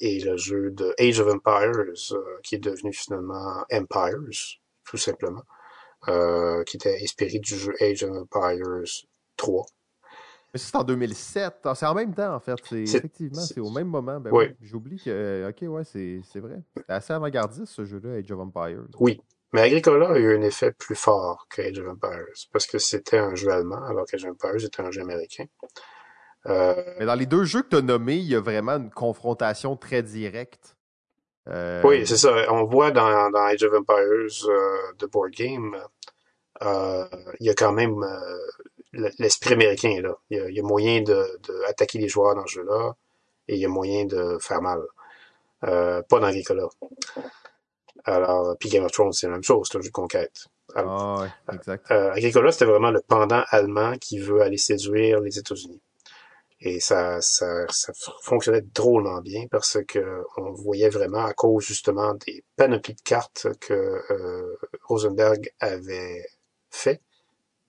et 0.00 0.20
le 0.20 0.36
jeu 0.36 0.70
de 0.70 0.94
Age 0.98 1.20
of 1.20 1.32
Empires, 1.32 1.94
euh, 2.12 2.38
qui 2.42 2.54
est 2.54 2.58
devenu 2.58 2.92
finalement 2.92 3.64
Empires, 3.70 4.18
tout 4.84 4.96
simplement, 4.96 5.42
euh, 6.08 6.64
qui 6.64 6.76
était 6.76 6.98
inspiré 7.02 7.38
du 7.38 7.54
jeu 7.54 7.74
Age 7.80 8.04
of 8.04 8.16
Empires 8.16 9.06
3. 9.36 9.66
Mais 10.52 10.58
c'est 10.58 10.74
en 10.74 10.82
2007, 10.82 11.54
ah, 11.64 11.74
c'est 11.76 11.86
en 11.86 11.94
même 11.94 12.12
temps 12.12 12.34
en 12.34 12.40
fait. 12.40 12.58
Effectivement, 12.72 13.40
c'est 13.40 13.60
au 13.60 13.70
même 13.70 13.86
moment. 13.86 14.18
Ben 14.18 14.30
oui. 14.32 14.46
J'oublie 14.60 15.00
que, 15.00 15.48
ok, 15.48 15.70
ouais, 15.70 15.84
c'est 15.84 16.40
vrai. 16.40 16.60
C'est 16.76 16.90
assez 16.90 17.12
avant-gardiste 17.12 17.72
ce 17.72 17.84
jeu-là, 17.84 18.14
Age 18.14 18.32
of 18.32 18.40
Empires. 18.40 18.82
Oui, 18.98 19.20
mais 19.52 19.62
Agricola 19.62 20.10
a 20.10 20.18
eu 20.18 20.36
un 20.36 20.42
effet 20.42 20.72
plus 20.72 20.96
fort 20.96 21.46
que 21.50 21.62
Age 21.62 21.78
of 21.78 21.88
Empires, 21.88 22.34
parce 22.52 22.66
que 22.66 22.78
c'était 22.78 23.18
un 23.18 23.34
jeu 23.34 23.50
allemand, 23.50 23.82
alors 23.84 24.06
qu'Age 24.06 24.24
of 24.24 24.32
Empires 24.32 24.64
était 24.64 24.82
un 24.82 24.90
jeu 24.90 25.02
américain. 25.02 25.44
Euh, 26.46 26.74
Mais 26.98 27.06
dans 27.06 27.14
les 27.14 27.26
deux 27.26 27.44
jeux 27.44 27.62
que 27.62 27.68
tu 27.68 27.76
as 27.76 27.82
nommés, 27.82 28.16
il 28.16 28.28
y 28.28 28.34
a 28.34 28.40
vraiment 28.40 28.76
une 28.76 28.90
confrontation 28.90 29.76
très 29.76 30.02
directe. 30.02 30.76
Euh, 31.48 31.82
oui, 31.84 32.06
c'est 32.06 32.16
ça. 32.16 32.32
On 32.52 32.64
voit 32.64 32.90
dans, 32.90 33.30
dans 33.30 33.44
Age 33.44 33.62
of 33.64 33.74
Empires, 33.74 34.48
euh, 34.48 34.92
The 34.98 35.06
Board 35.06 35.32
Game, 35.32 35.76
il 36.62 37.46
y 37.46 37.50
a 37.50 37.54
quand 37.54 37.72
même 37.72 38.04
l'esprit 38.92 39.54
américain 39.54 40.00
là. 40.02 40.14
Il 40.30 40.54
y 40.54 40.60
a, 40.60 40.62
moyen 40.62 41.00
de, 41.02 41.26
attaquer 41.68 41.98
les 41.98 42.08
joueurs 42.08 42.34
dans 42.34 42.46
ce 42.46 42.54
jeu-là 42.54 42.94
et 43.48 43.54
il 43.54 43.60
y 43.60 43.64
a 43.64 43.68
moyen 43.68 44.04
de 44.04 44.38
faire 44.40 44.60
mal. 44.60 44.80
pas 45.60 46.04
dans 46.10 46.24
Agricola. 46.24 46.68
Alors, 48.04 48.56
puis 48.58 48.68
Game 48.68 48.84
of 48.84 48.92
Thrones, 48.92 49.12
c'est 49.12 49.26
la 49.26 49.34
même 49.34 49.42
chose, 49.42 49.68
c'est 49.70 49.78
un 49.78 49.80
jeu 49.80 49.88
de 49.88 49.92
conquête. 49.92 50.46
ah, 50.74 51.22
ouais, 51.22 51.54
exact. 51.54 51.90
Agricola, 51.90 52.52
c'était 52.52 52.66
vraiment 52.66 52.90
le 52.90 53.00
pendant 53.06 53.42
allemand 53.48 53.96
qui 53.98 54.18
veut 54.18 54.42
aller 54.42 54.58
séduire 54.58 55.20
les 55.20 55.38
États-Unis. 55.38 55.80
Et 56.62 56.78
ça, 56.78 57.20
ça, 57.22 57.66
ça 57.70 57.92
fonctionnait 58.22 58.60
drôlement 58.60 59.22
bien 59.22 59.46
parce 59.50 59.78
que 59.88 60.24
on 60.36 60.52
voyait 60.52 60.90
vraiment 60.90 61.24
à 61.24 61.32
cause 61.32 61.64
justement 61.64 62.14
des 62.14 62.44
panoplies 62.56 62.94
de 62.94 63.00
cartes 63.00 63.46
que 63.60 64.02
euh, 64.10 64.56
Rosenberg 64.82 65.52
avait 65.60 66.26
fait, 66.70 67.00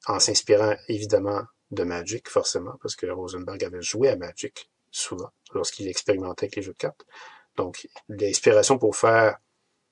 en 0.08 0.20
s'inspirant 0.20 0.76
évidemment 0.90 1.42
de 1.72 1.84
Magic, 1.84 2.28
forcément, 2.28 2.74
parce 2.82 2.98
que 2.98 3.08
Rosenberg 3.08 3.64
avait 3.64 3.82
joué 3.82 4.10
à 4.10 4.18
Magic 4.18 4.70
souvent, 4.92 5.30
lorsqu'il 5.54 5.88
expérimentait 5.88 6.46
avec 6.46 6.58
les 6.58 6.62
jeux 6.62 6.74
de 6.74 6.78
cartes. 6.78 7.06
Donc, 7.56 7.88
l'inspiration 8.10 8.78
pour 8.78 8.98
faire 8.98 9.38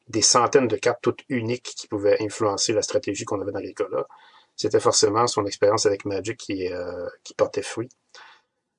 des 0.10 0.22
centaines 0.22 0.68
de 0.68 0.76
cartes 0.76 1.00
toutes 1.02 1.24
uniques 1.30 1.74
qui 1.78 1.88
pouvaient 1.88 2.22
influencer 2.22 2.74
la 2.74 2.82
stratégie 2.82 3.24
qu'on 3.24 3.40
avait 3.40 3.54
dans 3.54 3.60
Agricola, 3.60 4.08
c'était 4.58 4.82
forcément 4.82 5.26
son 5.28 5.46
expérience 5.46 5.86
avec 5.86 6.04
Magic 6.04 6.38
qui, 6.38 6.68
euh, 6.68 7.08
qui 7.24 7.34
portait 7.34 7.62
fruit 7.62 7.90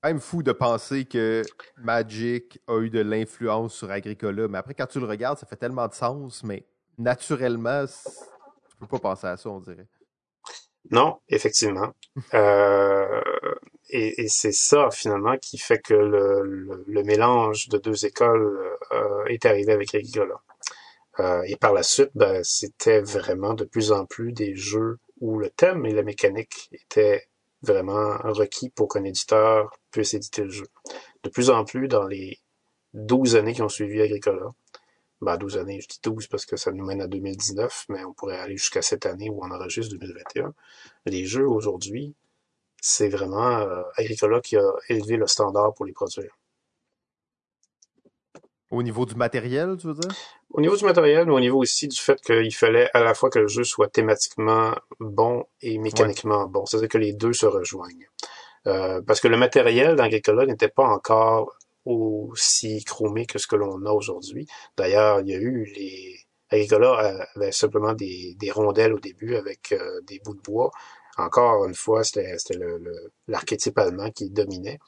même 0.03 0.21
fou 0.21 0.43
de 0.43 0.53
penser 0.53 1.05
que 1.05 1.43
Magic 1.77 2.61
a 2.67 2.79
eu 2.81 2.91
de 2.91 3.01
l'influence 3.01 3.75
sur 3.75 3.91
Agricola. 3.91 4.49
Mais 4.49 4.59
après, 4.59 4.75
quand 4.75 4.87
tu 4.87 5.01
le 5.01 5.07
regardes, 5.07 5.39
ça 5.39 5.47
fait 5.47 5.57
tellement 5.57 5.89
de 5.89 5.95
sens, 5.95 6.43
mais 6.43 6.65
naturellement, 6.99 7.85
tu 7.87 8.77
peux 8.79 8.87
pas 8.87 8.99
penser 8.99 9.27
à 9.27 9.37
ça, 9.37 9.51
on 9.51 9.61
dirait. 9.61 9.87
Non, 10.91 11.19
effectivement. 11.29 11.93
euh, 12.35 13.21
et, 13.91 14.29
c'est 14.29 14.53
ça, 14.53 14.89
finalement, 14.91 15.37
qui 15.37 15.59
fait 15.59 15.81
que 15.81 15.95
le, 15.95 16.85
le, 16.87 17.03
mélange 17.03 17.69
de 17.69 17.79
deux 17.79 18.07
écoles 18.07 18.79
euh, 18.93 19.25
est 19.27 19.45
arrivé 19.45 19.73
avec 19.73 19.95
Agricola. 19.95 20.41
Euh, 21.19 21.43
et 21.47 21.57
par 21.57 21.73
la 21.73 21.83
suite, 21.83 22.11
ben, 22.15 22.43
c'était 22.45 23.01
vraiment 23.01 23.55
de 23.55 23.65
plus 23.65 23.93
en 23.93 24.07
plus 24.07 24.33
des 24.33 24.55
jeux 24.55 24.99
où 25.21 25.39
le 25.39 25.51
thème 25.51 25.85
et 25.85 25.93
la 25.93 26.03
mécanique 26.03 26.71
étaient 26.73 27.29
vraiment 27.63 28.17
requis 28.25 28.71
pour 28.71 28.89
qu'un 28.89 29.05
éditeur 29.05 29.71
puisse 29.91 30.15
éditer 30.15 30.45
le 30.45 30.51
jeu. 30.51 30.67
De 31.23 31.29
plus 31.29 31.51
en 31.51 31.65
plus, 31.65 31.89
dans 31.89 32.07
les 32.07 32.39
12 32.95 33.37
années 33.37 33.53
qui 33.53 33.63
ont 33.63 33.69
suivi 33.69 34.01
Agricola, 34.01 34.53
ben 35.21 35.37
12 35.37 35.59
années, 35.59 35.81
je 35.81 35.89
dis 35.89 36.01
12 36.03 36.29
parce 36.29 36.47
que 36.47 36.57
ça 36.57 36.73
nous 36.73 36.85
mène 36.85 37.03
à 37.03 37.07
2019, 37.07 37.87
mais 37.91 38.05
on 38.05 38.13
pourrait 38.15 38.39
aller 38.39 38.57
jusqu'à 38.57 38.83
cette 38.83 39.05
année 39.05 39.29
où 39.29 39.45
on 39.45 39.51
enregistre 39.51 39.95
2021. 39.97 40.55
Les 41.07 41.27
jeux 41.27 41.47
aujourd'hui, 41.47 42.15
c'est 42.81 43.09
vraiment 43.09 43.59
euh, 43.59 43.83
Agricola 43.97 44.41
qui 44.41 44.57
a 44.57 44.73
élevé 44.89 45.17
le 45.17 45.27
standard 45.27 45.75
pour 45.75 45.85
les 45.85 45.93
produire. 45.93 46.40
Au 48.71 48.83
niveau 48.83 49.05
du 49.05 49.17
matériel, 49.17 49.77
tu 49.81 49.89
veux 49.89 49.95
dire? 49.95 50.11
Au 50.51 50.61
niveau 50.61 50.77
du 50.77 50.85
matériel, 50.85 51.27
mais 51.27 51.33
au 51.33 51.41
niveau 51.41 51.59
aussi 51.59 51.89
du 51.89 51.97
fait 51.97 52.21
qu'il 52.21 52.55
fallait 52.55 52.89
à 52.95 53.01
la 53.01 53.15
fois 53.15 53.29
que 53.29 53.41
le 53.41 53.49
jeu 53.49 53.65
soit 53.65 53.89
thématiquement 53.89 54.75
bon 55.01 55.45
et 55.61 55.79
mécaniquement 55.79 56.47
bon. 56.47 56.67
C'est-à-dire 56.67 56.89
que 56.89 56.99
les 56.99 57.13
deux 57.13 57.33
se 57.33 57.47
rejoignent. 57.47 58.09
Euh, 58.67 59.01
parce 59.03 59.21
que 59.21 59.29
le 59.29 59.37
matériel 59.37 59.97
d'Agricola 59.97 60.47
n'était 60.47 60.69
pas 60.69 60.85
encore 60.85 61.53
aussi 61.85 62.85
chromé 62.85 63.27
que 63.27 63.39
ce 63.39 63.47
que 63.47 63.57
l'on 63.57 63.85
a 63.87 63.91
aujourd'hui. 63.91 64.47
D'ailleurs, 64.77 65.21
il 65.21 65.29
y 65.29 65.35
a 65.35 65.39
eu 65.39 65.65
les... 65.75 66.21
Agricola 66.51 67.27
avait 67.37 67.53
simplement 67.53 67.95
des, 67.95 68.35
des 68.39 68.51
rondelles 68.51 68.93
au 68.93 68.99
début 68.99 69.37
avec 69.37 69.73
euh, 69.73 70.01
des 70.03 70.21
bouts 70.25 70.35
de 70.35 70.43
bois. 70.43 70.71
Encore 71.17 71.65
une 71.67 71.75
fois, 71.75 72.05
c'était 72.05 72.35
l'archétype 73.29 73.79
allemand 73.79 74.11
qui 74.11 74.31
dominait. 74.31 74.79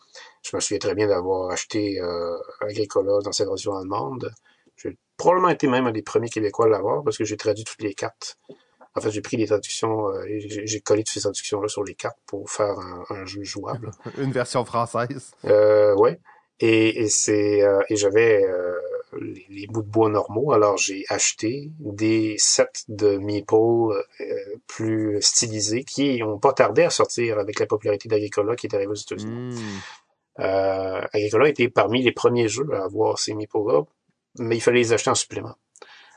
Je 0.42 0.56
me 0.56 0.60
souviens 0.60 0.78
très 0.78 0.94
bien 0.94 1.06
d'avoir 1.08 1.50
acheté 1.50 2.00
euh, 2.00 2.36
Agricola 2.60 3.20
dans 3.22 3.32
cette 3.32 3.48
version 3.48 3.74
allemande. 3.76 4.32
J'ai 4.76 4.96
probablement 5.16 5.50
été 5.50 5.68
même 5.68 5.86
un 5.86 5.92
des 5.92 6.02
premiers 6.02 6.28
Québécois 6.28 6.66
à 6.66 6.68
l'avoir 6.68 7.04
parce 7.04 7.18
que 7.18 7.24
j'ai 7.24 7.36
traduit 7.36 7.64
toutes 7.64 7.82
les 7.82 7.94
cartes. 7.94 8.38
En 8.94 9.00
fait, 9.00 9.10
j'ai 9.10 9.22
pris 9.22 9.36
les 9.36 9.46
traductions, 9.46 10.08
euh, 10.08 10.24
j'ai 10.28 10.80
collé 10.80 11.02
toutes 11.02 11.14
ces 11.14 11.20
traductions-là 11.20 11.68
sur 11.68 11.82
les 11.82 11.94
cartes 11.94 12.18
pour 12.26 12.50
faire 12.50 12.76
un, 13.08 13.24
jeu 13.24 13.42
jouable. 13.42 13.90
Une 14.18 14.32
version 14.32 14.64
française. 14.64 15.32
Euh, 15.46 15.94
ouais. 15.94 16.20
Et, 16.60 17.08
c'est 17.08 17.62
euh, 17.62 17.80
et 17.88 17.96
j'avais 17.96 18.44
euh, 19.14 19.34
les, 19.48 19.66
bouts 19.66 19.82
de 19.82 19.88
bois 19.88 20.08
normaux. 20.08 20.52
Alors 20.52 20.76
j'ai 20.76 21.04
acheté 21.08 21.70
des 21.78 22.36
sets 22.38 22.84
de 22.88 23.16
meeple 23.16 24.04
plus 24.66 25.20
stylisés 25.20 25.84
qui 25.84 26.22
ont 26.22 26.38
pas 26.38 26.52
tardé 26.52 26.82
à 26.82 26.90
sortir 26.90 27.38
avec 27.38 27.60
la 27.60 27.66
popularité 27.66 28.08
d'Agricola 28.08 28.56
qui 28.56 28.66
est 28.66 28.74
arrivée 28.74 28.92
aux 28.92 28.94
États-Unis. 28.94 29.54
Hmm. 29.54 29.80
Euh, 30.38 31.00
Agricola 31.12 31.48
était 31.48 31.68
parmi 31.68 32.02
les 32.02 32.12
premiers 32.12 32.48
jeux 32.48 32.68
à 32.72 32.84
avoir 32.84 33.18
ces 33.18 33.34
meeples-là, 33.34 33.82
mais 34.38 34.56
il 34.56 34.60
fallait 34.60 34.78
les 34.78 34.92
acheter 34.92 35.10
en 35.10 35.14
supplément. 35.14 35.56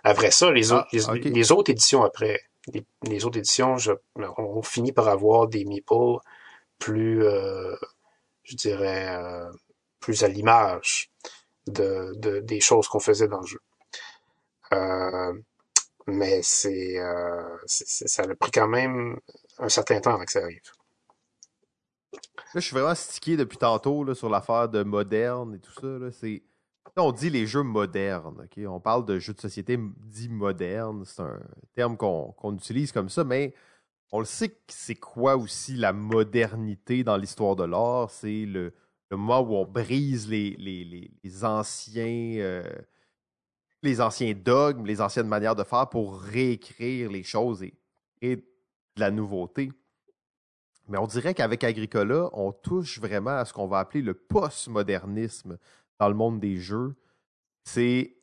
Après 0.03 0.31
ça, 0.31 0.51
les, 0.51 0.71
Ah, 0.71 0.79
autres, 0.79 0.87
les, 0.93 1.09
ok. 1.09 1.25
les 1.25 1.51
autres 1.51 1.71
éditions 1.71 2.03
après, 2.03 2.39
les, 2.71 2.85
les 3.03 3.25
autres 3.25 3.37
éditions, 3.37 3.77
je, 3.77 3.91
on 4.37 4.61
finit 4.61 4.91
par 4.91 5.07
avoir 5.07 5.47
des 5.47 5.65
meeples 5.65 6.19
plus, 6.79 7.23
euh, 7.23 7.75
je 8.43 8.55
dirais, 8.55 9.07
euh, 9.09 9.49
plus 9.99 10.23
à 10.23 10.27
l'image 10.27 11.11
de, 11.67 12.13
de, 12.17 12.39
des 12.39 12.59
choses 12.61 12.87
qu'on 12.87 12.99
faisait 12.99 13.27
dans 13.27 13.41
le 13.41 13.47
jeu. 13.47 13.59
Euh, 14.73 15.33
mais 16.07 16.41
c'est, 16.43 16.99
euh, 16.99 17.57
c'est- 17.67 18.07
ça 18.07 18.23
a 18.23 18.35
pris 18.35 18.51
quand 18.51 18.67
même 18.69 19.19
un 19.59 19.69
certain 19.69 19.99
temps 20.01 20.15
avant 20.15 20.25
que 20.25 20.31
ça 20.31 20.43
arrive. 20.43 20.61
Là, 22.53 22.61
je 22.61 22.67
suis 22.67 22.73
vraiment 22.73 22.95
stické 22.95 23.37
depuis 23.37 23.57
tantôt 23.57 24.03
là, 24.03 24.15
sur 24.15 24.29
l'affaire 24.29 24.69
de 24.69 24.83
moderne 24.83 25.55
et 25.55 25.59
tout 25.59 25.73
ça. 25.73 26.11
C'est... 26.11 26.43
On 26.97 27.11
dit 27.11 27.29
les 27.29 27.45
jeux 27.45 27.63
modernes. 27.63 28.41
ok? 28.43 28.63
On 28.67 28.79
parle 28.79 29.05
de 29.05 29.19
jeux 29.19 29.33
de 29.33 29.41
société 29.41 29.73
m- 29.73 29.93
dits 29.99 30.29
modernes. 30.29 31.03
C'est 31.05 31.21
un 31.21 31.39
terme 31.75 31.97
qu'on, 31.97 32.31
qu'on 32.37 32.55
utilise 32.55 32.91
comme 32.93 33.09
ça, 33.09 33.23
mais 33.25 33.53
on 34.11 34.19
le 34.19 34.25
sait 34.25 34.49
que 34.49 34.55
c'est 34.69 34.95
quoi 34.95 35.37
aussi 35.37 35.75
la 35.75 35.93
modernité 35.93 37.03
dans 37.03 37.17
l'histoire 37.17 37.55
de 37.57 37.65
l'art. 37.65 38.11
C'est 38.11 38.45
le, 38.45 38.73
le 39.15 39.21
moment 39.21 39.41
où 39.41 39.55
on 39.55 39.65
brise 39.65 40.27
les, 40.27 40.51
les, 40.57 41.09
les, 41.23 41.45
anciens. 41.45 42.37
euh, 42.39 42.63
les 43.85 44.01
anciens 44.01 44.33
dogmes, 44.33 44.85
les 44.85 44.99
anciennes 44.99 45.27
manières 45.27 45.55
de 45.55 45.63
faire 45.63 45.87
pour 45.89 46.19
réécrire 46.19 47.11
les 47.11 47.23
choses 47.23 47.63
et 47.63 47.73
créer 48.17 48.37
de 48.37 48.43
la 48.97 49.11
nouveauté. 49.11 49.71
Mais 50.87 50.97
on 50.97 51.07
dirait 51.07 51.33
qu'avec 51.33 51.63
Agricola, 51.63 52.29
on 52.33 52.51
touche 52.51 52.99
vraiment 52.99 53.37
à 53.37 53.45
ce 53.45 53.53
qu'on 53.53 53.67
va 53.67 53.79
appeler 53.79 54.01
le 54.01 54.13
postmodernisme 54.13 55.57
dans 55.99 56.09
le 56.09 56.15
monde 56.15 56.39
des 56.39 56.57
jeux. 56.57 56.95
C'est 57.63 58.17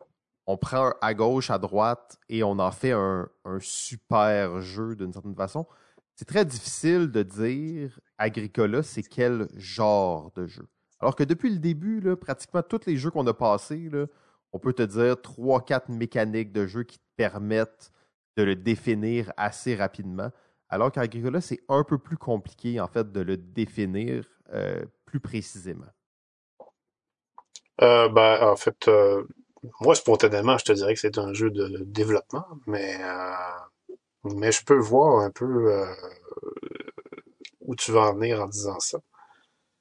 on 0.47 0.57
prend 0.57 0.93
à 1.01 1.15
gauche, 1.15 1.51
à 1.51 1.59
droite 1.59 2.19
et 2.29 2.43
on 2.43 2.59
en 2.59 2.73
fait 2.73 2.93
un, 2.93 3.29
un 3.45 3.59
super 3.61 4.61
jeu 4.61 4.97
d'une 4.97 5.13
certaine 5.13 5.37
façon. 5.37 5.67
C'est 6.17 6.25
très 6.25 6.45
difficile 6.45 7.11
de 7.11 7.23
dire 7.23 7.99
Agricola, 8.19 8.83
c'est 8.83 9.03
quel 9.05 9.49
genre 9.57 10.33
de 10.35 10.47
jeu? 10.47 10.69
Alors 11.03 11.17
que 11.17 11.25
depuis 11.25 11.51
le 11.51 11.59
début, 11.59 12.01
pratiquement 12.17 12.63
tous 12.63 12.87
les 12.87 12.97
jeux 12.97 13.11
qu'on 13.11 13.27
a 13.27 13.35
passés, 13.35 13.91
on 14.53 14.59
peut 14.61 14.73
te 14.73 14.83
dire 14.83 15.21
trois, 15.21 15.65
quatre 15.65 15.89
mécaniques 15.89 16.53
de 16.53 16.67
jeu 16.67 16.85
qui 16.85 16.99
te 16.99 17.05
permettent 17.17 17.91
de 18.37 18.45
le 18.45 18.55
définir 18.55 19.33
assez 19.37 19.75
rapidement. 19.75 20.31
Alors 20.69 20.93
qu'Agricola, 20.93 21.41
c'est 21.41 21.61
un 21.69 21.83
peu 21.83 21.99
plus 21.99 22.17
compliqué, 22.17 22.81
en 22.81 22.87
fait, 22.87 23.11
de 23.11 23.21
le 23.21 23.37
définir 23.37 24.25
euh, 24.55 24.85
plus 25.05 25.19
précisément. 25.19 25.91
Euh, 27.81 28.09
ben, 28.09 28.41
en 28.41 28.57
fait, 28.57 28.87
euh, 28.87 29.25
moi, 29.81 29.97
spontanément, 29.97 30.57
je 30.57 30.65
te 30.65 30.73
dirais 30.73 30.95
que 30.95 31.01
c'est 31.01 31.19
un 31.19 31.33
jeu 31.33 31.51
de 31.51 31.83
développement, 31.85 32.47
mais, 32.67 32.97
mais 34.23 34.53
je 34.53 34.65
peux 34.65 34.79
voir 34.79 35.25
un 35.25 35.31
peu 35.31 35.85
où 37.61 37.75
tu 37.75 37.91
vas 37.91 38.03
en 38.03 38.15
venir 38.15 38.41
en 38.41 38.47
disant 38.47 38.79
ça. 38.79 38.99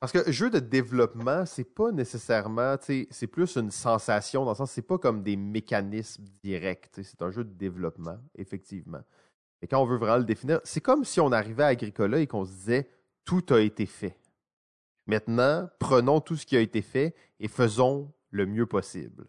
Parce 0.01 0.11
que 0.11 0.31
jeu 0.31 0.49
de 0.49 0.57
développement, 0.57 1.45
c'est 1.45 1.63
pas 1.75 1.91
nécessairement, 1.91 2.75
c'est 2.81 3.27
plus 3.27 3.55
une 3.55 3.69
sensation, 3.69 4.43
dans 4.43 4.51
le 4.51 4.55
sens, 4.55 4.71
c'est 4.71 4.81
pas 4.81 4.97
comme 4.97 5.21
des 5.21 5.35
mécanismes 5.35 6.25
directs. 6.43 6.89
C'est 6.91 7.21
un 7.21 7.29
jeu 7.29 7.43
de 7.43 7.53
développement, 7.53 8.17
effectivement. 8.35 9.01
Et 9.61 9.67
quand 9.67 9.79
on 9.79 9.85
veut 9.85 9.97
vraiment 9.97 10.17
le 10.17 10.23
définir, 10.23 10.59
c'est 10.63 10.81
comme 10.81 11.05
si 11.05 11.19
on 11.19 11.31
arrivait 11.31 11.61
à 11.61 11.67
Agricola 11.67 12.19
et 12.19 12.25
qu'on 12.25 12.45
se 12.45 12.51
disait 12.51 12.89
tout 13.25 13.45
a 13.51 13.59
été 13.59 13.85
fait. 13.85 14.17
Maintenant, 15.05 15.69
prenons 15.77 16.19
tout 16.19 16.35
ce 16.35 16.47
qui 16.47 16.57
a 16.57 16.61
été 16.61 16.81
fait 16.81 17.13
et 17.39 17.47
faisons 17.47 18.11
le 18.31 18.47
mieux 18.47 18.65
possible. 18.65 19.27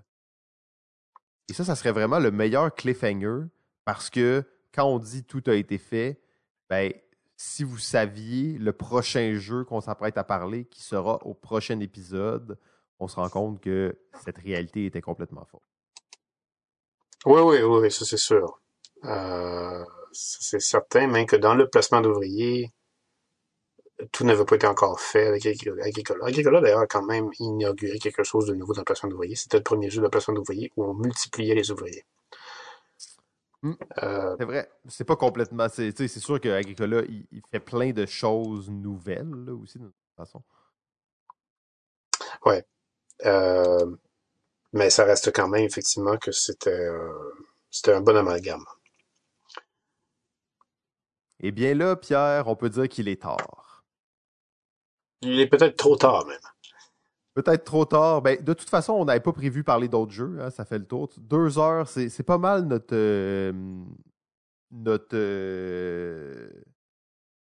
Et 1.51 1.53
ça, 1.53 1.65
ça 1.67 1.77
serait 1.77 1.93
vraiment 1.93 2.19
le 2.19 2.31
meilleur 2.31 2.75
cliffhanger 2.75 3.43
parce 3.85 4.09
que 4.09 4.43
quand 4.73 4.87
on 4.87 4.99
dit 4.99 5.23
tout 5.23 5.43
a 5.49 5.55
été 5.55 5.77
fait, 5.77 6.19
ben, 6.71 6.95
si 7.45 7.65
vous 7.65 7.79
saviez 7.79 8.57
le 8.57 8.73
prochain 8.73 9.35
jeu 9.37 9.65
qu'on 9.65 9.81
s'apprête 9.81 10.17
à 10.17 10.23
parler, 10.23 10.65
qui 10.67 10.81
sera 10.81 11.19
au 11.27 11.35
prochain 11.35 11.81
épisode, 11.81 12.57
on 13.01 13.09
se 13.09 13.17
rend 13.17 13.29
compte 13.29 13.61
que 13.61 13.99
cette 14.25 14.39
réalité 14.39 14.87
était 14.87 15.01
complètement 15.01 15.45
fausse. 15.45 15.61
Oui, 17.27 17.41
oui, 17.41 17.61
oui, 17.63 17.91
ça 17.91 18.05
c'est 18.05 18.17
sûr. 18.17 18.61
Euh, 19.05 19.85
c'est 20.13 20.61
certain, 20.61 21.09
même 21.09 21.27
que 21.27 21.35
dans 21.35 21.55
le 21.57 21.69
placement 21.69 22.01
d'ouvriers, 22.01 22.71
tout 24.13 24.25
n'avait 24.25 24.45
pas 24.45 24.55
été 24.55 24.69
encore 24.69 25.01
fait 25.01 25.27
avec 25.27 25.45
Agricola. 25.45 25.85
Agricola, 26.27 26.61
d'ailleurs, 26.61 26.81
a 26.81 26.87
quand 26.87 27.05
même 27.05 27.29
inauguré 27.41 27.99
quelque 27.99 28.23
chose 28.23 28.47
de 28.47 28.55
nouveau 28.55 28.73
dans 28.73 28.83
le 28.83 28.85
placement 28.85 29.11
d'ouvriers. 29.11 29.35
C'était 29.35 29.57
le 29.57 29.65
premier 29.65 29.91
jeu 29.91 30.01
de 30.01 30.07
placement 30.07 30.35
d'ouvriers 30.35 30.71
où 30.77 30.85
on 30.85 30.95
multipliait 30.95 31.57
les 31.57 31.73
ouvriers. 31.73 32.05
Hmm. 33.63 33.75
Euh, 34.03 34.37
C'est 34.39 34.45
vrai, 34.47 34.71
c'est 34.89 35.05
pas 35.05 35.17
complètement. 35.17 35.69
C'est 35.69 35.93
tu 35.93 36.05
sais, 36.05 36.09
c'est 36.09 36.21
sûr 36.21 36.41
qu'Agricola, 36.41 37.03
il, 37.09 37.27
il 37.33 37.43
fait 37.51 37.61
plein 37.61 37.93
de 37.93 38.07
choses 38.07 38.71
nouvelles 38.71 39.31
là, 39.47 39.55
aussi, 39.55 39.79
de 39.79 39.87
toute 39.87 39.95
façon. 40.17 40.43
euh, 43.27 43.97
mais 44.73 44.91
ça 44.91 45.05
reste 45.05 45.33
quand 45.33 45.49
même 45.49 45.65
effectivement 45.65 46.19
que 46.19 46.33
c'était 46.33 46.71
euh, 46.71 47.33
c'était 47.71 47.95
un 47.95 48.03
bon 48.03 48.17
amalgame. 48.17 48.65
Eh 51.41 51.51
bien 51.53 51.75
là, 51.75 51.95
Pierre, 51.97 52.49
on 52.49 52.57
peut 52.57 52.71
dire 52.71 52.89
qu'il 52.89 53.07
est 53.09 53.21
tard. 53.21 53.85
Il 55.23 55.41
est 55.41 55.49
peut-être 55.49 55.77
trop 55.77 55.97
tard 55.97 56.27
même. 56.27 56.39
Peut-être 57.35 57.65
trop 57.65 57.85
tard. 57.87 58.21
Ben, 58.23 58.43
de 58.43 58.53
toute 58.53 58.69
façon, 58.69 58.93
on 58.93 59.05
n'avait 59.07 59.21
pas 59.21 59.33
prévu 59.33 59.65
parler 59.65 59.89
d'autres 59.89 60.13
jeux. 60.13 60.37
hein, 60.41 60.51
ça 60.51 60.65
fait 60.67 60.79
le 60.79 60.85
tour. 60.85 61.09
Deux 61.19 61.59
heures, 61.59 61.89
c'est 61.89 62.09
c'est 62.11 62.23
pas 62.23 62.37
mal 62.39 62.65
notre 62.67 62.93
euh, 62.95 63.53
notre 64.71 65.15
euh, 65.15 66.49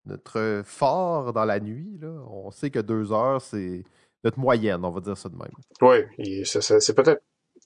notre 0.05 0.61
fort 0.65 1.34
dans 1.34 1.45
la 1.45 1.59
nuit. 1.59 1.97
Là. 2.01 2.07
On 2.30 2.51
sait 2.51 2.69
que 2.72 2.80
deux 2.80 3.11
heures, 3.11 3.41
c'est 3.41 3.84
notre 4.23 4.39
moyenne, 4.39 4.84
on 4.85 4.91
va 4.91 5.01
dire 5.01 5.18
ça 5.18 5.30
de 5.30 5.35
même. 5.35 5.51
Oui, 5.81 6.45
c'est- 6.45 6.93
peut-être 6.95 7.22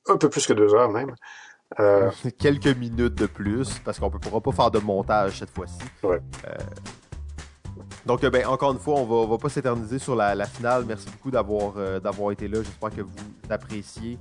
un 0.08 0.18
peu 0.18 0.30
plus 0.30 0.46
que 0.48 0.54
deux 0.54 0.74
heures 0.74 0.90
même. 0.92 1.14
Euh, 1.80 2.12
Quelques 2.40 2.76
minutes 2.78 3.16
de 3.16 3.26
plus, 3.26 3.80
parce 3.80 4.00
qu'on 4.00 4.10
ne 4.12 4.18
pourra 4.18 4.42
pas 4.42 4.52
faire 4.52 4.72
de 4.72 4.80
montage 4.80 5.40
cette 5.40 5.50
fois-ci. 5.50 5.80
Ouais. 6.04 6.22
Euh, 6.48 6.54
donc, 8.06 8.24
euh, 8.24 8.30
ben, 8.30 8.46
encore 8.48 8.72
une 8.72 8.80
fois, 8.80 8.96
on 8.96 9.06
va, 9.06 9.28
va 9.28 9.38
pas 9.38 9.50
s'éterniser 9.50 10.00
sur 10.00 10.16
la, 10.16 10.46
finale. 10.46 10.86
Merci 10.88 11.08
beaucoup 11.10 11.32
d'avoir 11.32 11.74
euh, 11.78 12.00
d'avoir 12.00 12.32
été 12.32 12.48
là. 12.48 12.62
J'espère 12.64 12.90
que 12.92 13.02
vous 13.02 13.16
appréciez. 13.50 14.18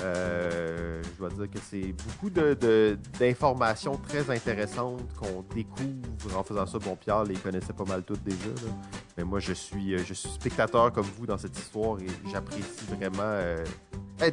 Euh, 0.00 1.02
je 1.02 1.18
dois 1.18 1.28
dire 1.30 1.50
que 1.50 1.58
c'est 1.68 1.92
beaucoup 1.92 2.30
de- 2.30 2.54
de- 2.54 2.96
d'informations 3.18 3.96
très 3.96 4.30
intéressantes 4.30 5.02
qu'on 5.16 5.42
découvre 5.54 6.38
en 6.38 6.42
faisant 6.44 6.66
ça. 6.66 6.78
Bon, 6.78 6.94
Pierre 6.96 7.24
les 7.24 7.34
connaissait 7.34 7.72
pas 7.72 7.84
mal 7.84 8.02
toutes 8.04 8.22
déjà. 8.22 8.36
Mais 9.16 9.24
moi, 9.24 9.40
je 9.40 9.52
suis, 9.52 9.98
je 9.98 10.14
suis 10.14 10.28
spectateur 10.28 10.92
comme 10.92 11.06
vous 11.18 11.26
dans 11.26 11.38
cette 11.38 11.58
histoire 11.58 11.98
et 12.00 12.06
j'apprécie 12.30 12.84
vraiment 12.96 13.34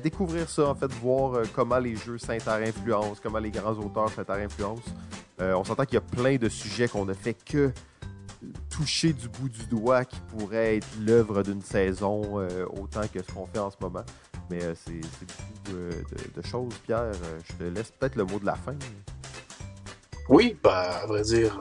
découvrir 0.03 0.49
ça, 0.49 0.67
en 0.69 0.75
fait, 0.75 0.91
voir 0.93 1.41
comment 1.53 1.79
les 1.79 1.95
jeux 1.95 2.17
s'inter-influencent, 2.17 3.19
comment 3.23 3.39
les 3.39 3.51
grands 3.51 3.73
auteurs 3.73 4.09
s'inter-influencent. 4.09 4.91
On 5.39 5.63
s'entend 5.63 5.85
qu'il 5.85 5.95
y 5.95 5.97
a 5.97 6.01
plein 6.01 6.35
de 6.37 6.49
sujets 6.49 6.87
qu'on 6.87 7.05
ne 7.05 7.13
fait 7.13 7.33
que 7.33 7.71
toucher 8.69 9.13
du 9.13 9.27
bout 9.29 9.49
du 9.49 9.65
doigt 9.65 10.05
qui 10.05 10.19
pourrait 10.35 10.77
être 10.77 10.87
l'œuvre 10.99 11.43
d'une 11.43 11.61
saison 11.61 12.39
euh, 12.39 12.65
autant 12.65 13.07
que 13.13 13.21
ce 13.21 13.31
qu'on 13.31 13.45
fait 13.45 13.59
en 13.59 13.69
ce 13.71 13.77
moment. 13.81 14.03
Mais 14.49 14.63
euh, 14.63 14.73
c'est 14.85 14.93
beaucoup 14.93 16.35
de, 16.35 16.41
choses, 16.47 16.73
Pierre. 16.85 16.99
Euh, 17.01 17.39
je 17.47 17.53
te 17.53 17.63
laisse 17.63 17.91
peut-être 17.91 18.15
le 18.15 18.25
mot 18.25 18.39
de 18.39 18.45
la 18.45 18.55
fin. 18.55 18.75
oui, 20.29 20.57
ben, 20.63 20.69
à 20.71 21.05
vrai 21.05 21.21
dire, 21.23 21.57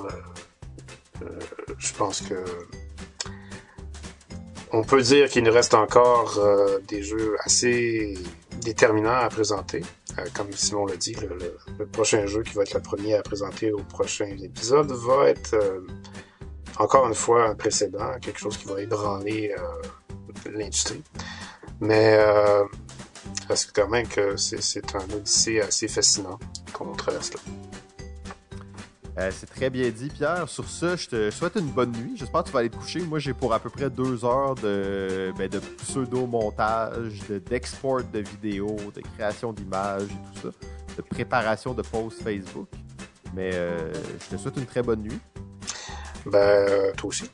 je 1.78 1.92
pense 1.94 2.20
que 2.20 2.34
on 4.72 4.82
peut 4.82 5.02
dire 5.02 5.28
qu'il 5.28 5.44
nous 5.44 5.52
reste 5.52 5.74
encore 5.74 6.40
des 6.88 7.02
jeux 7.02 7.36
assez 7.44 8.18
déterminants 8.60 9.10
à 9.20 9.28
présenter. 9.28 9.82
Comme 10.34 10.50
Simon 10.52 10.86
l'a 10.86 10.96
dit, 10.96 11.14
le, 11.14 11.28
le- 11.28 11.56
le 11.78 11.86
prochain 11.86 12.26
jeu 12.26 12.42
qui 12.42 12.54
va 12.54 12.62
être 12.62 12.74
le 12.74 12.80
premier 12.80 13.14
à 13.14 13.22
présenter 13.22 13.72
au 13.72 13.78
prochain 13.78 14.26
épisode 14.26 14.90
va 14.90 15.28
être 15.28 15.54
encore 16.78 17.06
une 17.06 17.14
fois 17.14 17.48
un 17.50 17.54
précédent, 17.54 18.18
quelque 18.20 18.38
chose 18.38 18.56
qui 18.56 18.66
va 18.66 18.80
ébranler 18.80 19.54
euh, 19.58 20.50
l'industrie. 20.52 21.02
Mais 21.80 22.16
euh, 22.18 22.64
reste 23.48 23.72
quand 23.74 23.88
même 23.88 24.06
que 24.08 24.36
c'est- 24.36 24.94
un 24.94 25.14
odyssée 25.14 25.60
assez 25.60 25.88
fascinant 25.88 26.38
qu'on 26.72 26.92
traverse 26.92 27.32
là. 27.34 27.40
Euh, 29.16 29.30
c'est 29.32 29.46
très 29.46 29.70
bien 29.70 29.88
dit, 29.90 30.08
Pierre. 30.08 30.48
Sur 30.48 30.64
ce, 30.68 30.96
je 30.96 31.08
te 31.08 31.30
souhaite 31.30 31.54
une 31.54 31.70
bonne 31.70 31.92
nuit. 31.92 32.14
J'espère 32.16 32.42
que 32.42 32.48
tu 32.48 32.52
vas 32.52 32.58
aller 32.60 32.70
te 32.70 32.76
coucher. 32.76 32.98
Moi, 33.00 33.20
j'ai 33.20 33.32
pour 33.32 33.54
à 33.54 33.60
peu 33.60 33.70
près 33.70 33.88
deux 33.88 34.24
heures 34.24 34.56
de, 34.56 35.32
ben, 35.38 35.48
de 35.48 35.60
pseudo-montage, 35.60 37.20
de- 37.30 37.38
d'export 37.38 38.02
de 38.12 38.18
vidéos, 38.18 38.76
de 38.92 39.00
création 39.16 39.52
d'images 39.52 40.02
et 40.10 40.34
tout 40.40 40.48
ça, 40.50 40.58
de 40.96 41.02
préparation 41.02 41.74
de 41.74 41.82
posts 41.82 42.22
Facebook. 42.24 42.66
Mais 43.34 43.52
je 43.52 44.36
te 44.36 44.40
souhaite 44.40 44.56
une 44.56 44.66
très 44.66 44.82
bonne 44.82 45.02
nuit. 45.02 45.18
Ben, 46.26 46.92
toi 46.96 47.08
aussi. 47.08 47.30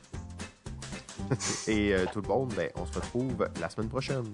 Et 1.67 1.93
euh, 1.93 2.05
tout 2.11 2.21
le 2.21 2.27
monde, 2.27 2.53
ben, 2.55 2.69
on 2.75 2.85
se 2.85 2.93
retrouve 2.93 3.47
la 3.59 3.69
semaine 3.69 3.89
prochaine. 3.89 4.31